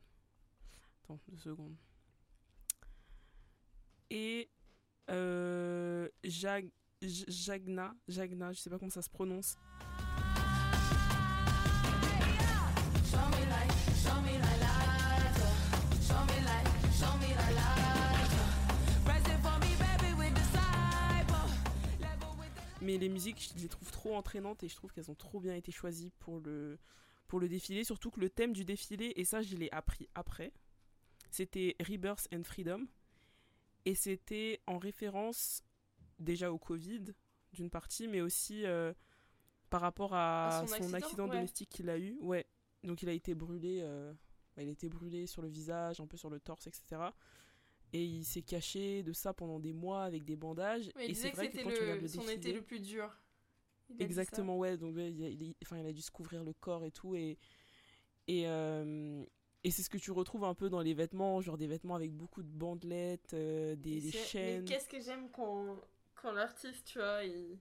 Attends, 1.04 1.20
deux 1.28 1.38
secondes. 1.38 1.76
Et. 4.10 4.50
Euh, 5.10 6.08
Jag, 6.24 6.70
Jagna, 7.02 7.96
Jagna, 8.08 8.52
je 8.52 8.60
sais 8.60 8.70
pas 8.70 8.78
comment 8.78 8.92
ça 8.92 9.02
se 9.02 9.10
prononce. 9.10 9.56
Mais 22.82 22.98
les 22.98 23.10
musiques, 23.10 23.52
je 23.56 23.62
les 23.62 23.68
trouve 23.68 23.92
trop 23.92 24.16
entraînantes 24.16 24.64
et 24.64 24.68
je 24.68 24.76
trouve 24.76 24.92
qu'elles 24.92 25.12
ont 25.12 25.16
trop 25.16 25.40
bien 25.40 25.54
été 25.54 25.72
choisies 25.72 26.12
pour 26.20 26.40
le, 26.40 26.80
pour 27.30 27.40
le 27.40 27.48
défilé. 27.48 27.86
Surtout 27.86 28.12
que 28.12 28.20
le 28.20 28.30
thème 28.30 28.52
du 28.52 28.66
défilé, 28.66 29.14
et 29.16 29.24
ça 29.24 29.42
je 29.42 29.56
l'ai 29.56 29.70
appris 29.72 30.10
après, 30.16 30.52
c'était 31.32 31.78
Rebirth 31.80 32.28
and 32.34 32.44
Freedom. 32.44 32.86
Et 33.86 33.96
c'était 33.96 34.60
en 34.68 34.78
référence 34.78 35.64
déjà 36.20 36.52
au 36.52 36.58
Covid, 36.58 37.06
d'une 37.54 37.70
partie, 37.70 38.10
mais 38.10 38.20
aussi 38.20 38.66
euh, 38.66 38.94
par 39.70 39.80
rapport 39.80 40.14
à, 40.14 40.58
À 40.58 40.62
son 40.62 40.68
son, 40.68 40.74
accident, 40.74 40.98
accident, 40.98 41.24
ouais. 41.26 41.36
domestique 41.36 41.70
qu'il 41.70 41.90
a 41.90 41.98
eu. 41.98 42.18
Ouais. 42.22 42.46
Donc 42.84 43.02
il 43.04 43.10
a 43.10 43.14
été 43.14 43.36
brûlé, 43.36 43.80
euh, 43.82 44.12
il 44.58 44.68
a 44.68 44.72
été 44.72 44.90
brûlé 44.90 45.28
sur 45.28 45.42
le 45.42 45.48
visage, 45.48 46.02
un 46.02 46.08
peu 46.08 46.18
sur 46.18 46.30
le 46.30 46.40
torse, 46.40 46.68
etc. 46.68 47.02
Et 47.94 48.04
il 48.04 48.26
s'est 48.26 48.42
caché 48.42 49.02
de 49.02 49.14
ça 49.14 49.34
pendant 49.34 49.60
des 49.60 49.74
mois 49.74 50.04
avec 50.04 50.26
des 50.26 50.36
bandages. 50.36 50.92
Mais 50.96 51.06
il 51.06 51.12
et 51.12 51.14
disait 51.14 51.28
c'est 51.28 51.32
que 51.32 51.36
vrai 51.36 51.50
que 51.50 51.58
c'était 51.58 51.96
le... 51.96 52.02
le 52.02 52.08
son 52.08 52.28
été 52.28 52.54
le 52.54 52.62
plus 52.62 52.80
dur. 52.82 53.16
Il. 53.90 54.02
Exactement, 54.02 54.58
ouais. 54.58 54.78
Donc, 54.78 54.96
ouais, 54.96 55.12
il, 55.12 55.24
a, 55.24 55.30
il 55.30 55.56
enfin, 55.64 55.78
il 55.78 55.86
a 55.86 55.94
dû 55.94 56.02
se 56.02 56.12
couvrir 56.12 56.44
le 56.44 56.54
corps 56.54 56.86
et 56.86 56.92
tout. 56.92 57.16
Et, 57.16 57.38
et, 58.28 58.48
euh, 58.48 59.24
et 59.64 59.72
c'est 59.72 59.84
ce 59.84 59.90
que 59.90 59.98
tu 59.98 60.12
retrouves 60.12 60.44
un 60.44 60.54
peu 60.54 60.70
dans 60.70 60.82
les 60.82 60.94
vêtements, 60.94 61.42
genre 61.42 61.58
des 61.58 61.68
vêtements 61.68 61.96
avec 61.96 62.14
beaucoup 62.14 62.44
de 62.44 62.48
bandelettes, 62.48 63.34
euh, 63.34 63.76
des, 63.76 64.12
chaînes. 64.12 64.62
Mais 64.62 64.66
qu'est-ce 64.66 64.88
que 64.88 65.02
j'aime 65.02 65.30
quand, 65.32 65.78
quand 66.16 66.32
l'artiste, 66.32 66.86
tu 66.86 67.00
vois, 67.00 67.24
il, 67.24 67.58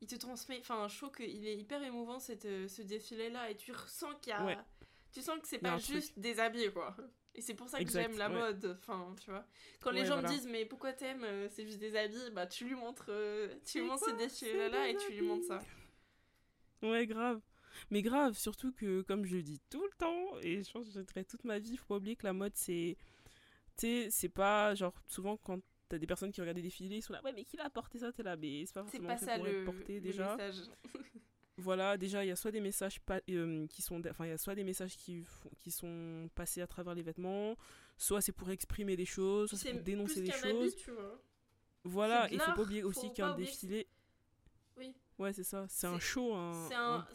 il 0.00 0.06
te 0.08 0.16
transmet. 0.16 0.58
Enfin, 0.60 0.88
je 0.88 0.96
trouve 0.96 1.12
qu'il 1.12 1.46
est 1.46 1.56
hyper 1.56 1.82
émouvant 1.82 2.18
cette, 2.18 2.46
euh, 2.46 2.66
ce 2.68 2.82
défilé-là 2.82 3.50
et 3.50 3.56
tu 3.56 3.72
ressens 3.72 4.14
qu'il 4.20 4.30
y 4.30 4.34
a. 4.34 4.44
Ouais. 4.44 4.58
Tu 5.12 5.22
sens 5.22 5.38
que 5.40 5.48
c'est 5.48 5.58
pas 5.58 5.76
juste 5.78 6.18
des 6.18 6.38
habits, 6.38 6.72
quoi. 6.72 6.96
Et 7.34 7.42
c'est 7.42 7.54
pour 7.54 7.68
ça 7.68 7.82
que 7.82 7.90
j'aime 7.90 8.18
la 8.18 8.28
ouais. 8.28 8.34
mode. 8.34 8.76
Enfin, 8.80 9.14
tu 9.22 9.30
vois. 9.30 9.46
Quand 9.80 9.90
les 9.92 10.00
Ouais, 10.00 10.06
gens 10.06 10.14
voilà. 10.14 10.28
me 10.28 10.34
disent, 10.34 10.48
mais 10.48 10.64
pourquoi 10.66 10.92
t'aimes 10.92 11.24
euh, 11.24 11.48
C'est 11.50 11.64
juste 11.64 11.78
des 11.78 11.94
habits, 11.96 12.30
bah 12.32 12.46
tu 12.46 12.64
lui 12.66 12.74
montres, 12.74 13.06
euh, 13.08 13.54
tu 13.64 13.80
lui 13.80 13.86
montres 13.86 14.04
quoi 14.04 14.12
ce 14.12 14.16
défilé-là 14.18 14.84
C'est 14.84 14.90
et 14.92 14.96
tu 14.96 15.12
lui 15.12 15.22
montres 15.22 15.46
ça. 15.46 15.60
Ouais, 16.82 17.06
grave. 17.06 17.40
Mais 17.90 18.02
grave, 18.02 18.36
surtout 18.36 18.72
que, 18.72 19.02
comme 19.02 19.24
je 19.24 19.36
le 19.36 19.42
dis 19.42 19.60
tout 19.70 19.82
le 19.82 19.96
temps, 19.96 20.38
et 20.42 20.62
je 20.62 20.70
pense 20.72 20.86
que 20.86 20.92
je 20.92 20.98
le 20.98 21.04
dirai 21.04 21.24
toute 21.24 21.44
ma 21.44 21.58
vie, 21.58 21.76
faut 21.76 21.86
pas 21.86 21.96
oublier 21.96 22.16
que 22.16 22.26
la 22.26 22.32
mode, 22.32 22.52
c'est. 22.56 22.96
Tu 23.76 23.86
sais, 23.86 24.08
c'est 24.10 24.28
pas. 24.28 24.74
Genre, 24.74 24.92
souvent, 25.06 25.36
quand 25.36 25.60
t'as 25.88 25.98
des 25.98 26.06
personnes 26.06 26.32
qui 26.32 26.40
regardent 26.40 26.56
des 26.56 26.62
défilés, 26.62 26.96
ils 26.96 27.02
sont 27.02 27.12
là, 27.12 27.22
ouais, 27.22 27.32
mais 27.32 27.44
qui 27.44 27.56
l'a 27.56 27.70
porté 27.70 27.98
ça 28.00 28.12
T'es 28.12 28.22
là, 28.24 28.36
mais 28.36 28.64
c'est 28.66 28.74
pas 28.74 28.84
C'est 28.90 28.98
forcément 28.98 29.08
pas 29.08 29.18
ça 29.18 29.36
pour 29.36 29.44
le, 29.44 29.64
porté 29.64 29.94
le 29.94 30.00
déjà. 30.00 30.36
message. 30.36 30.64
Voilà, 31.60 31.96
déjà, 31.96 32.24
il 32.24 32.28
y 32.28 32.30
a 32.30 32.36
soit 32.36 32.50
des 32.50 32.60
messages 32.60 33.00
pas, 33.00 33.20
euh, 33.30 33.66
qui 33.68 33.82
sont, 33.82 34.00
enfin, 34.08 34.24
il 34.26 34.30
y 34.30 34.32
a 34.32 34.38
soit 34.38 34.54
des 34.54 34.64
messages 34.64 34.96
qui, 34.96 35.24
qui 35.58 35.70
sont 35.70 36.28
passés 36.34 36.62
à 36.62 36.66
travers 36.66 36.94
les 36.94 37.02
vêtements, 37.02 37.56
soit 37.96 38.20
c'est 38.20 38.32
pour 38.32 38.50
exprimer 38.50 38.96
des 38.96 39.04
choses, 39.04 39.50
soit 39.50 39.58
c'est 39.58 39.72
pour 39.72 39.82
dénoncer 39.82 40.22
des 40.22 40.32
choses. 40.32 40.72
habit, 40.72 40.74
tu 40.76 40.90
vois. 40.90 41.22
Voilà, 41.84 42.26
et 42.28 42.38
faut 42.38 42.46
l'art, 42.46 42.54
pas 42.54 42.62
oublier 42.62 42.82
faut 42.82 42.88
aussi 42.88 43.12
qu'un 43.12 43.34
défilé, 43.34 43.86
Oui. 44.76 44.94
ouais, 45.18 45.32
c'est 45.32 45.44
ça, 45.44 45.66
c'est 45.68 45.86
un 45.86 45.98
show, 45.98 46.34
un, 46.34 46.52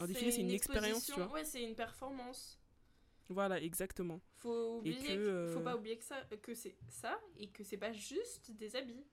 défilé, 0.06 0.32
c'est 0.32 0.40
une, 0.40 0.50
expérience, 0.50 1.06
tu 1.06 1.12
vois. 1.12 1.30
Ouais, 1.32 1.44
c'est 1.44 1.62
une 1.62 1.74
performance. 1.76 2.58
Voilà, 3.28 3.60
exactement. 3.60 4.20
Faut 4.36 4.78
oublier, 4.78 4.96
que- 4.98 5.12
euh, 5.12 5.54
faut 5.54 5.60
pas 5.60 5.76
oublier 5.76 5.98
que 5.98 6.04
ça, 6.04 6.22
que 6.42 6.54
c'est 6.54 6.76
ça 6.88 7.20
et 7.36 7.48
que 7.48 7.64
c'est 7.64 7.76
pas 7.76 7.92
juste 7.92 8.52
des 8.52 8.76
habits. 8.76 9.04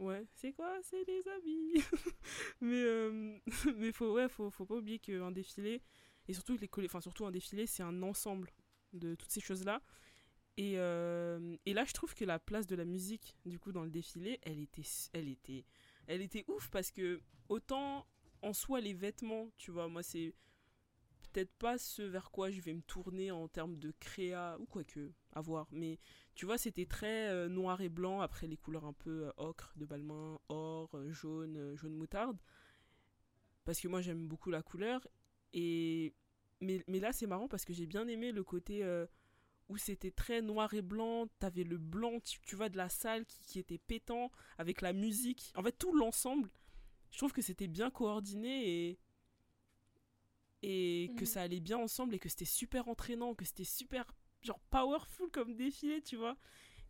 Ouais, 0.00 0.26
c'est 0.34 0.52
quoi? 0.52 0.78
C'est 0.82 1.04
des 1.04 1.22
habits. 1.28 1.84
mais 2.62 2.82
euh, 2.84 3.38
mais 3.76 3.92
faut 3.92 4.12
ouais, 4.14 4.28
faut 4.30 4.50
faut 4.50 4.64
pas 4.64 4.76
oublier 4.76 4.98
qu'un 4.98 5.30
défilé 5.30 5.82
et 6.26 6.32
surtout 6.32 6.56
les 6.56 6.70
enfin 6.86 7.02
surtout 7.02 7.26
un 7.26 7.30
défilé, 7.30 7.66
c'est 7.66 7.82
un 7.82 8.02
ensemble 8.02 8.50
de 8.94 9.14
toutes 9.14 9.30
ces 9.30 9.40
choses-là. 9.42 9.82
Et, 10.56 10.74
euh, 10.78 11.56
et 11.66 11.74
là, 11.74 11.84
je 11.86 11.92
trouve 11.94 12.14
que 12.14 12.24
la 12.24 12.38
place 12.38 12.66
de 12.66 12.76
la 12.76 12.84
musique 12.86 13.36
du 13.46 13.58
coup 13.58 13.72
dans 13.72 13.84
le 13.84 13.90
défilé, 13.90 14.38
elle 14.42 14.60
était 14.60 14.88
elle 15.12 15.28
était 15.28 15.66
elle 16.06 16.22
était 16.22 16.44
ouf 16.48 16.70
parce 16.70 16.90
que 16.92 17.20
autant 17.50 18.06
en 18.42 18.54
soi 18.54 18.80
les 18.80 18.94
vêtements, 18.94 19.50
tu 19.58 19.70
vois, 19.70 19.88
moi 19.88 20.02
c'est 20.02 20.34
peut-être 21.32 21.52
pas 21.58 21.78
ce 21.78 22.02
vers 22.02 22.30
quoi 22.30 22.50
je 22.50 22.60
vais 22.60 22.74
me 22.74 22.82
tourner 22.82 23.30
en 23.30 23.48
termes 23.48 23.76
de 23.76 23.92
créa 24.00 24.56
ou 24.60 24.66
quoi 24.66 24.84
que 24.84 25.12
à 25.32 25.40
voir. 25.40 25.68
Mais 25.70 25.98
tu 26.34 26.46
vois 26.46 26.58
c'était 26.58 26.86
très 26.86 27.28
euh, 27.28 27.48
noir 27.48 27.80
et 27.80 27.88
blanc 27.88 28.20
après 28.20 28.46
les 28.46 28.56
couleurs 28.56 28.84
un 28.84 28.92
peu 28.92 29.26
euh, 29.26 29.32
ocre 29.36 29.72
de 29.76 29.84
Balmain 29.84 30.38
or 30.48 30.90
euh, 30.94 31.10
jaune 31.12 31.74
jaune 31.76 31.94
moutarde. 31.94 32.38
Parce 33.64 33.80
que 33.80 33.88
moi 33.88 34.00
j'aime 34.00 34.26
beaucoup 34.26 34.50
la 34.50 34.62
couleur. 34.62 35.06
Et 35.52 36.14
mais, 36.60 36.82
mais 36.88 37.00
là 37.00 37.12
c'est 37.12 37.26
marrant 37.26 37.48
parce 37.48 37.64
que 37.64 37.72
j'ai 37.72 37.86
bien 37.86 38.06
aimé 38.08 38.32
le 38.32 38.44
côté 38.44 38.84
où 39.68 39.76
c'était 39.76 40.10
très 40.10 40.42
noir 40.42 40.74
et 40.74 40.82
blanc. 40.82 41.28
T'avais 41.38 41.64
le 41.64 41.78
blanc 41.78 42.20
tu, 42.20 42.40
tu 42.40 42.56
vois 42.56 42.68
de 42.68 42.76
la 42.76 42.88
salle 42.88 43.24
qui, 43.26 43.40
qui 43.40 43.58
était 43.58 43.78
pétant 43.78 44.30
avec 44.58 44.80
la 44.80 44.92
musique. 44.92 45.52
En 45.56 45.62
fait 45.62 45.72
tout 45.72 45.94
l'ensemble 45.94 46.50
je 47.10 47.18
trouve 47.18 47.32
que 47.32 47.42
c'était 47.42 47.66
bien 47.66 47.90
coordonné 47.90 48.88
et 48.88 48.98
et 50.62 51.10
que 51.16 51.20
Mhm. 51.22 51.26
ça 51.26 51.42
allait 51.42 51.60
bien 51.60 51.78
ensemble 51.78 52.14
et 52.14 52.18
que 52.18 52.28
c'était 52.28 52.44
super 52.44 52.88
entraînant, 52.88 53.34
que 53.34 53.44
c'était 53.44 53.64
super 53.64 54.04
genre 54.42 54.60
powerful 54.70 55.30
comme 55.30 55.54
défilé, 55.54 56.00
tu 56.02 56.16
vois. 56.16 56.36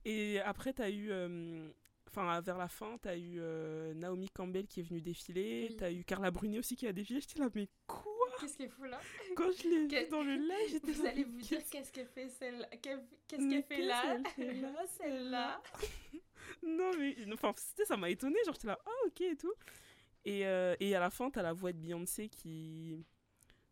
Et 0.05 0.41
après 0.41 0.73
t'as 0.73 0.91
eu 0.91 1.11
euh, 1.11 1.71
enfin 2.09 2.41
vers 2.41 2.59
la 2.59 2.69
fin, 2.69 2.97
t'as 2.99 3.17
eu 3.17 3.37
euh, 3.39 3.93
Naomi 3.95 4.29
Campbell 4.31 4.67
qui 4.67 4.81
est 4.81 4.83
venue 4.85 5.01
défiler, 5.01 5.67
Oui. 5.71 5.77
t'as 5.77 5.93
eu 5.93 6.05
Carla 6.05 6.31
Bruni 6.31 6.59
aussi 6.59 6.75
qui 6.77 6.87
a 6.87 6.93
défilé. 6.93 7.21
J'étais 7.21 7.39
là, 7.41 7.49
mais 7.55 7.69
quoi? 7.87 8.05
Qu'est-ce 8.41 8.57
qu'elle 8.57 8.71
fout 8.71 8.89
là? 8.89 8.99
Quand 9.37 9.51
je 9.53 9.69
l'ai 9.69 9.87
Qu'est- 9.89 10.05
vu 10.05 10.11
dans 10.11 10.23
le 10.23 10.35
live, 10.37 10.71
j'étais 10.71 10.93
Vous 10.93 11.03
là. 11.03 11.11
allez 11.11 11.25
vous 11.25 11.41
dire 11.41 11.61
qu'est-ce- 11.71 11.93
qu'elle 11.93 12.07
fait 12.07 12.29
celle 12.31 12.67
Qu'est- 12.81 12.99
Qu'est-ce 13.29 13.49
qu'elle 13.51 13.63
fait 13.65 13.83
là? 13.83 14.17
là, 14.17 14.23
Celle-là 14.99 15.63
Non, 16.63 16.91
mais 16.99 17.17
enfin, 17.33 17.53
c'était- 17.57 17.85
ça 17.85 17.97
m'a 17.97 18.11
étonné. 18.11 18.37
Genre, 18.47 18.55
j'étais 18.55 18.67
là, 18.69 18.79
ah, 18.87 19.07
ok 19.07 19.21
et 19.21 19.37
tout. 19.37 19.53
Et, 20.25 20.47
euh, 20.47 20.75
et 20.81 20.95
à 20.95 21.01
la 21.01 21.11
fin, 21.11 21.31
t'as 21.31 21.43
la 21.43 21.53
voix 21.53 21.73
de 21.73 21.79
Beyoncé 21.79 22.29
qui. 22.29 23.05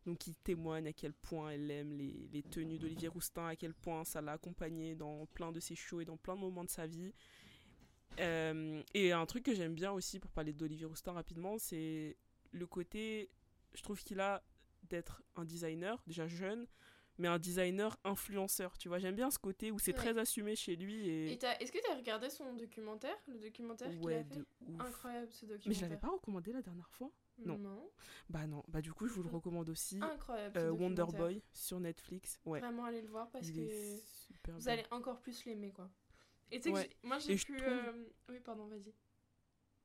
Donc, 0.05 0.17
qui 0.19 0.33
témoigne 0.33 0.87
à 0.87 0.93
quel 0.93 1.13
point 1.13 1.49
elle 1.51 1.69
aime 1.69 1.93
les, 1.93 2.29
les 2.31 2.41
tenues 2.41 2.79
d'Olivier 2.79 3.09
Roustin, 3.09 3.47
à 3.47 3.55
quel 3.55 3.73
point 3.73 4.03
ça 4.05 4.21
l'a 4.21 4.31
accompagnée 4.33 4.95
dans 4.95 5.25
plein 5.27 5.51
de 5.51 5.59
ses 5.59 5.75
shows 5.75 6.01
et 6.01 6.05
dans 6.05 6.17
plein 6.17 6.35
de 6.35 6.39
moments 6.41 6.63
de 6.63 6.69
sa 6.69 6.87
vie. 6.87 7.13
Euh, 8.19 8.81
et 8.93 9.11
un 9.11 9.25
truc 9.25 9.43
que 9.43 9.53
j'aime 9.53 9.75
bien 9.75 9.91
aussi 9.91 10.19
pour 10.19 10.31
parler 10.31 10.53
d'Olivier 10.53 10.85
Roustin 10.85 11.11
rapidement, 11.13 11.57
c'est 11.57 12.17
le 12.51 12.65
côté, 12.65 13.29
je 13.73 13.81
trouve 13.83 14.01
qu'il 14.03 14.19
a 14.19 14.43
d'être 14.83 15.21
un 15.35 15.45
designer, 15.45 16.01
déjà 16.07 16.27
jeune, 16.27 16.65
mais 17.17 17.27
un 17.27 17.37
designer 17.37 17.97
influenceur, 18.05 18.77
tu 18.77 18.87
vois. 18.87 18.97
J'aime 18.99 19.15
bien 19.15 19.29
ce 19.29 19.37
côté 19.37 19.71
où 19.71 19.79
c'est 19.79 19.91
Ouais. 19.91 19.97
très 19.97 20.17
assumé 20.17 20.55
chez 20.55 20.75
lui 20.75 21.07
et... 21.07 21.33
Et 21.33 21.39
Est-ce 21.59 21.71
que 21.71 21.77
t'as 21.85 21.95
regardé 21.95 22.29
son 22.29 22.53
documentaire 22.53 23.15
Le 23.27 23.37
documentaire 23.39 23.89
qu'il 23.89 23.99
a 23.99 24.03
Ouais, 24.05 24.23
fait? 24.23 24.35
de 24.37 24.45
ouf. 24.61 24.81
Incroyable 24.81 25.31
ce 25.31 25.45
documentaire. 25.45 25.67
Mais 25.67 25.73
je 25.75 25.81
l'avais 25.81 25.97
pas 25.97 26.07
recommandé 26.09 26.51
la 26.53 26.61
dernière 26.61 26.89
fois. 26.89 27.11
Non. 27.45 27.57
Non. 27.57 27.91
Bah 28.29 28.45
non, 28.47 28.63
bah 28.67 28.81
du 28.81 28.91
coup 28.93 29.07
je 29.07 29.13
vous 29.13 29.23
le 29.23 29.29
recommande 29.29 29.69
aussi. 29.69 29.99
Incroyable. 30.01 30.57
Euh, 30.57 30.71
Wonder. 30.71 31.05
Boy 31.15 31.41
sur 31.53 31.79
Netflix. 31.79 32.39
Ouais. 32.45 32.59
Vraiment 32.59 32.85
allez 32.85 33.01
le 33.01 33.07
voir 33.09 33.29
parce 33.31 33.47
Il 33.47 33.55
que 33.55 33.97
super 34.27 34.55
vous 34.55 34.61
bien. 34.63 34.73
allez 34.73 34.85
encore 34.91 35.19
plus 35.21 35.45
l'aimer 35.45 35.71
quoi. 35.71 35.89
Et 36.51 36.57
tu 36.59 36.63
sais 36.63 36.69
que 36.71 36.75
Ouais. 36.75 36.89
moi 37.03 37.19
j'ai 37.19 37.35
pu. 37.35 37.55
trouve- 37.57 37.67
euh, 37.67 38.05
Oui, 38.29 38.39
pardon, 38.39 38.67
vas-y. 38.67 38.93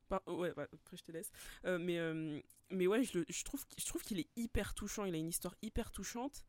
Par- 0.07 0.21
Ouais, 0.27 0.53
ouais, 0.55 0.67
après 0.71 0.97
je 0.97 1.03
te 1.03 1.11
laisse. 1.11 1.31
Euh, 1.65 1.79
mais, 1.79 1.97
euh, 1.97 2.39
mais 2.69 2.85
ouais, 2.87 3.03
je, 3.03 3.19
le- 3.19 3.25
je 3.27 3.43
trouve, 3.43 3.63
je 3.77 3.85
trouve 3.85 4.03
qu'il 4.03 4.19
est 4.19 4.29
hyper 4.35 4.73
touchant. 4.75 5.05
Il 5.05 5.15
a 5.15 5.17
une 5.17 5.29
histoire 5.29 5.55
hyper 5.61 5.91
touchante. 5.91 6.43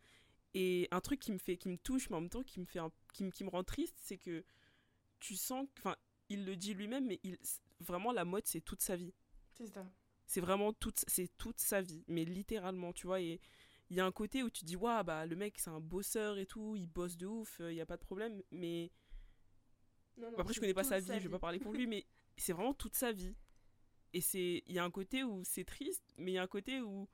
Et 0.54 0.88
un 0.90 1.00
truc 1.00 1.20
qui 1.20 1.32
me 1.32 1.38
fait, 1.38 1.56
qui 1.58 1.68
me 1.68 1.76
touche, 1.76 2.08
mais 2.10 2.16
en 2.16 2.20
même 2.22 2.30
temps 2.30 2.42
qui 2.42 2.60
me 2.60 2.64
fait, 2.66 2.78
un- 2.78 2.92
qui, 3.12 3.24
me- 3.24 3.30
qui 3.30 3.44
me 3.44 3.50
rend 3.50 3.62
triste, 3.64 3.96
c'est 4.00 4.16
que 4.18 4.44
tu 5.20 5.36
sens, 5.36 5.66
enfin, 5.78 5.96
il 6.30 6.44
le 6.46 6.56
dit 6.56 6.72
lui-même, 6.74 7.06
mais 7.06 7.20
il, 7.24 7.38
vraiment 7.80 8.12
la 8.12 8.24
mode 8.24 8.46
c'est 8.46 8.60
toute 8.62 8.80
sa 8.82 8.96
vie. 8.96 9.12
C'est 9.52 9.66
ça. 9.66 9.86
C'est 10.26 10.40
vraiment 10.40 10.72
toute, 10.72 11.04
c'est 11.06 11.30
toute 11.38 11.60
sa 11.60 11.80
vie, 11.82 12.04
mais 12.08 12.24
littéralement, 12.24 12.92
tu 12.92 13.06
vois. 13.06 13.20
Et 13.20 13.40
il 13.90 13.96
y 13.96 14.00
a 14.00 14.04
un 14.06 14.12
côté 14.12 14.42
où 14.42 14.50
tu 14.50 14.64
dis, 14.64 14.74
waouh, 14.76 15.04
bah 15.04 15.24
le 15.26 15.36
mec 15.36 15.58
c'est 15.58 15.70
un 15.70 15.80
bosseur 15.80 16.38
et 16.38 16.46
tout, 16.46 16.74
il 16.76 16.88
bosse 16.88 17.16
de 17.16 17.26
ouf, 17.26 17.60
il 17.60 17.74
y 17.74 17.80
a 17.80 17.86
pas 17.86 17.96
de 17.96 18.02
problème. 18.02 18.42
Mais 18.50 18.90
Non, 20.18 20.30
non, 20.32 20.38
après, 20.38 20.52
je 20.54 20.60
connais 20.60 20.74
pas 20.74 20.82
sa 20.84 20.98
vie, 20.98 21.06
je 21.06 21.12
vais 21.12 21.28
pas 21.28 21.36
vie. 21.36 21.40
parler 21.40 21.58
pour 21.60 21.72
lui, 21.72 21.86
mais 21.86 22.04
c'est 22.36 22.52
vraiment 22.52 22.74
toute 22.74 22.94
sa 22.96 23.12
vie. 23.12 23.34
Et 24.12 24.20
c'est, 24.20 24.62
il 24.66 24.72
y 24.72 24.78
a 24.78 24.84
un 24.84 24.90
côté 24.90 25.22
où 25.24 25.42
c'est 25.44 25.64
triste, 25.64 26.02
mais 26.16 26.32
il 26.32 26.34
y 26.34 26.38
a 26.38 26.42
un 26.42 26.46
côté 26.48 26.80
où 26.80 27.08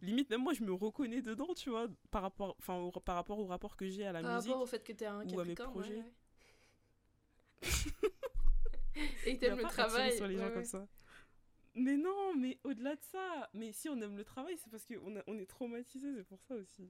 limite 0.00 0.28
même 0.30 0.42
moi 0.42 0.52
je 0.54 0.62
me 0.62 0.72
reconnais 0.72 1.20
dedans, 1.22 1.52
tu 1.54 1.70
vois, 1.70 1.88
par 2.10 2.22
rapport, 2.22 2.54
enfin 2.58 2.76
au- 2.76 2.90
par 3.00 3.14
rapport 3.16 3.38
au 3.38 3.46
rapport 3.46 3.76
que 3.76 3.88
j'ai 3.88 4.06
à 4.06 4.12
la 4.12 4.20
Par 4.22 4.36
musique. 4.36 4.50
rapport 4.50 4.62
au 4.62 4.66
fait 4.66 4.82
que 4.84 4.92
t'es 4.92 5.06
un 5.06 5.26
ou 5.26 5.40
à 5.40 5.44
mes 5.44 5.54
projets. 5.54 5.96
ouais, 5.96 6.02
ouais. 6.02 6.12
Et 9.26 9.32
Il 9.32 9.38
t'aimes 9.38 9.56
le 9.58 9.64
travail. 9.64 10.16
sur 10.16 10.26
les 10.28 10.36
gens 10.38 10.50
comme 10.50 10.64
ça. 10.64 10.86
Mais 11.74 11.96
non, 11.96 12.34
mais 12.36 12.58
au-delà 12.64 12.94
de 12.96 13.02
ça, 13.02 13.50
mais 13.52 13.72
si 13.72 13.88
on 13.88 14.00
aime 14.00 14.16
le 14.16 14.24
travail, 14.24 14.56
c'est 14.58 14.70
parce 14.70 14.86
qu'on 14.86 15.22
on 15.26 15.38
est 15.38 15.46
traumatisé, 15.46 16.12
c'est 16.14 16.24
pour 16.24 16.40
ça 16.42 16.54
aussi. 16.54 16.88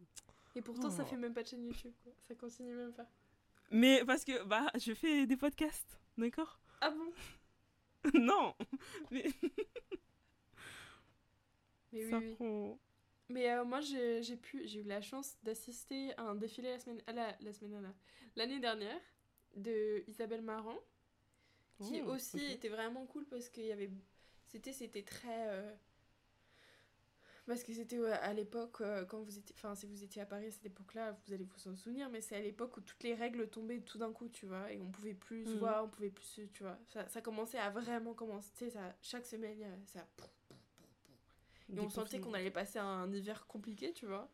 Et 0.57 0.63
pourtant, 0.63 0.91
ça 0.91 1.03
Oh. 1.05 1.07
fait 1.07 1.17
même 1.19 1.35
pas 1.35 1.43
de 1.43 1.49
chaîne 1.49 1.67
YouTube, 1.67 1.93
quoi. 2.03 2.13
Ça 2.23 2.35
continue 2.35 2.75
même 2.75 2.95
pas. 2.95 3.07
Mais 3.71 4.03
parce 4.07 4.25
que 4.25 4.43
bah 4.45 4.71
je 4.79 4.95
fais 4.95 5.27
des 5.27 5.37
podcasts, 5.37 5.99
d'accord? 6.17 6.59
Ah 6.81 6.91
bon? 6.91 7.13
Non, 8.15 8.55
mais 9.11 9.25
Mais 11.93 12.11
ça 12.11 12.21
oui. 12.21 12.75
Mais 13.29 13.51
euh, 13.51 13.65
moi, 13.65 13.81
j'ai 13.81 14.23
j'ai 14.23 14.37
pu, 14.37 14.67
j'ai 14.67 14.81
eu 14.81 14.85
la 14.85 15.01
chance 15.01 15.37
d'assister 15.43 16.13
à 16.19 16.23
un 16.25 16.35
défilé 16.35 16.71
la 16.71 16.79
semaine, 16.81 17.03
à 17.07 17.13
la, 17.13 17.37
la 17.41 17.53
semaine, 17.53 17.81
la- 17.83 17.95
l'année 18.37 18.61
dernière 18.61 19.01
de 19.57 20.05
Isabelle 20.09 20.43
Marant, 20.43 20.79
qui 21.81 22.01
Oh, 22.01 22.03
aussi 22.03 22.43
était 22.43 22.69
vraiment 22.69 23.07
cool 23.07 23.25
parce 23.27 23.49
qu'il 23.49 23.65
y 23.67 23.73
avait, 23.73 23.91
c'était, 24.55 24.73
c'était 24.73 25.03
très, 25.03 25.49
euh, 25.49 25.75
parce 27.47 27.63
que 27.63 27.73
c'était 27.75 28.03
à 28.11 28.33
l'époque 28.33 28.81
euh, 28.81 29.05
quand 29.05 29.21
vous 29.21 29.37
étiez, 29.39 29.55
enfin 29.59 29.75
si 29.75 29.87
vous 29.87 30.03
étiez 30.03 30.23
à 30.23 30.27
Paris 30.27 30.47
à 30.47 30.51
cette 30.51 30.65
époque-là, 30.65 31.13
vous 31.27 31.33
allez 31.35 31.45
vous 31.45 31.69
en 31.69 31.77
souvenir, 31.77 32.09
mais 32.09 32.21
c'est 32.23 32.37
à 32.37 32.41
l'époque 32.41 32.77
où 32.79 32.81
toutes 32.81 33.03
les 33.03 33.15
règles 33.15 33.49
tombaient 33.51 33.81
tout 33.81 33.99
d'un 33.99 34.13
coup, 34.13 34.29
tu 34.29 34.47
vois, 34.47 34.73
et 34.73 34.81
on 34.81 34.91
pouvait 34.91 35.15
plus 35.15 35.45
se 35.47 35.53
Mhm. 35.53 35.59
voir, 35.59 35.85
on 35.85 35.89
pouvait 35.89 36.11
plus, 36.11 36.25
se- 36.25 36.41
tu 36.43 36.63
vois, 36.63 36.79
ça, 36.87 37.07
ça 37.09 37.21
commençait 37.21 37.59
à 37.59 37.71
vraiment 37.71 38.15
commencer, 38.15 38.51
tu 38.57 38.65
sais, 38.65 38.71
ça, 38.71 38.95
chaque 39.03 39.27
semaine, 39.27 39.63
ça. 39.87 40.07
Et 41.77 41.81
on 41.81 41.89
sentait 41.91 42.21
qu'on 42.21 42.33
allait 42.35 42.51
passer 42.51 42.79
un 42.79 43.13
hiver 43.13 43.47
compliqué, 43.47 43.93
tu 43.93 44.07
vois. 44.07 44.31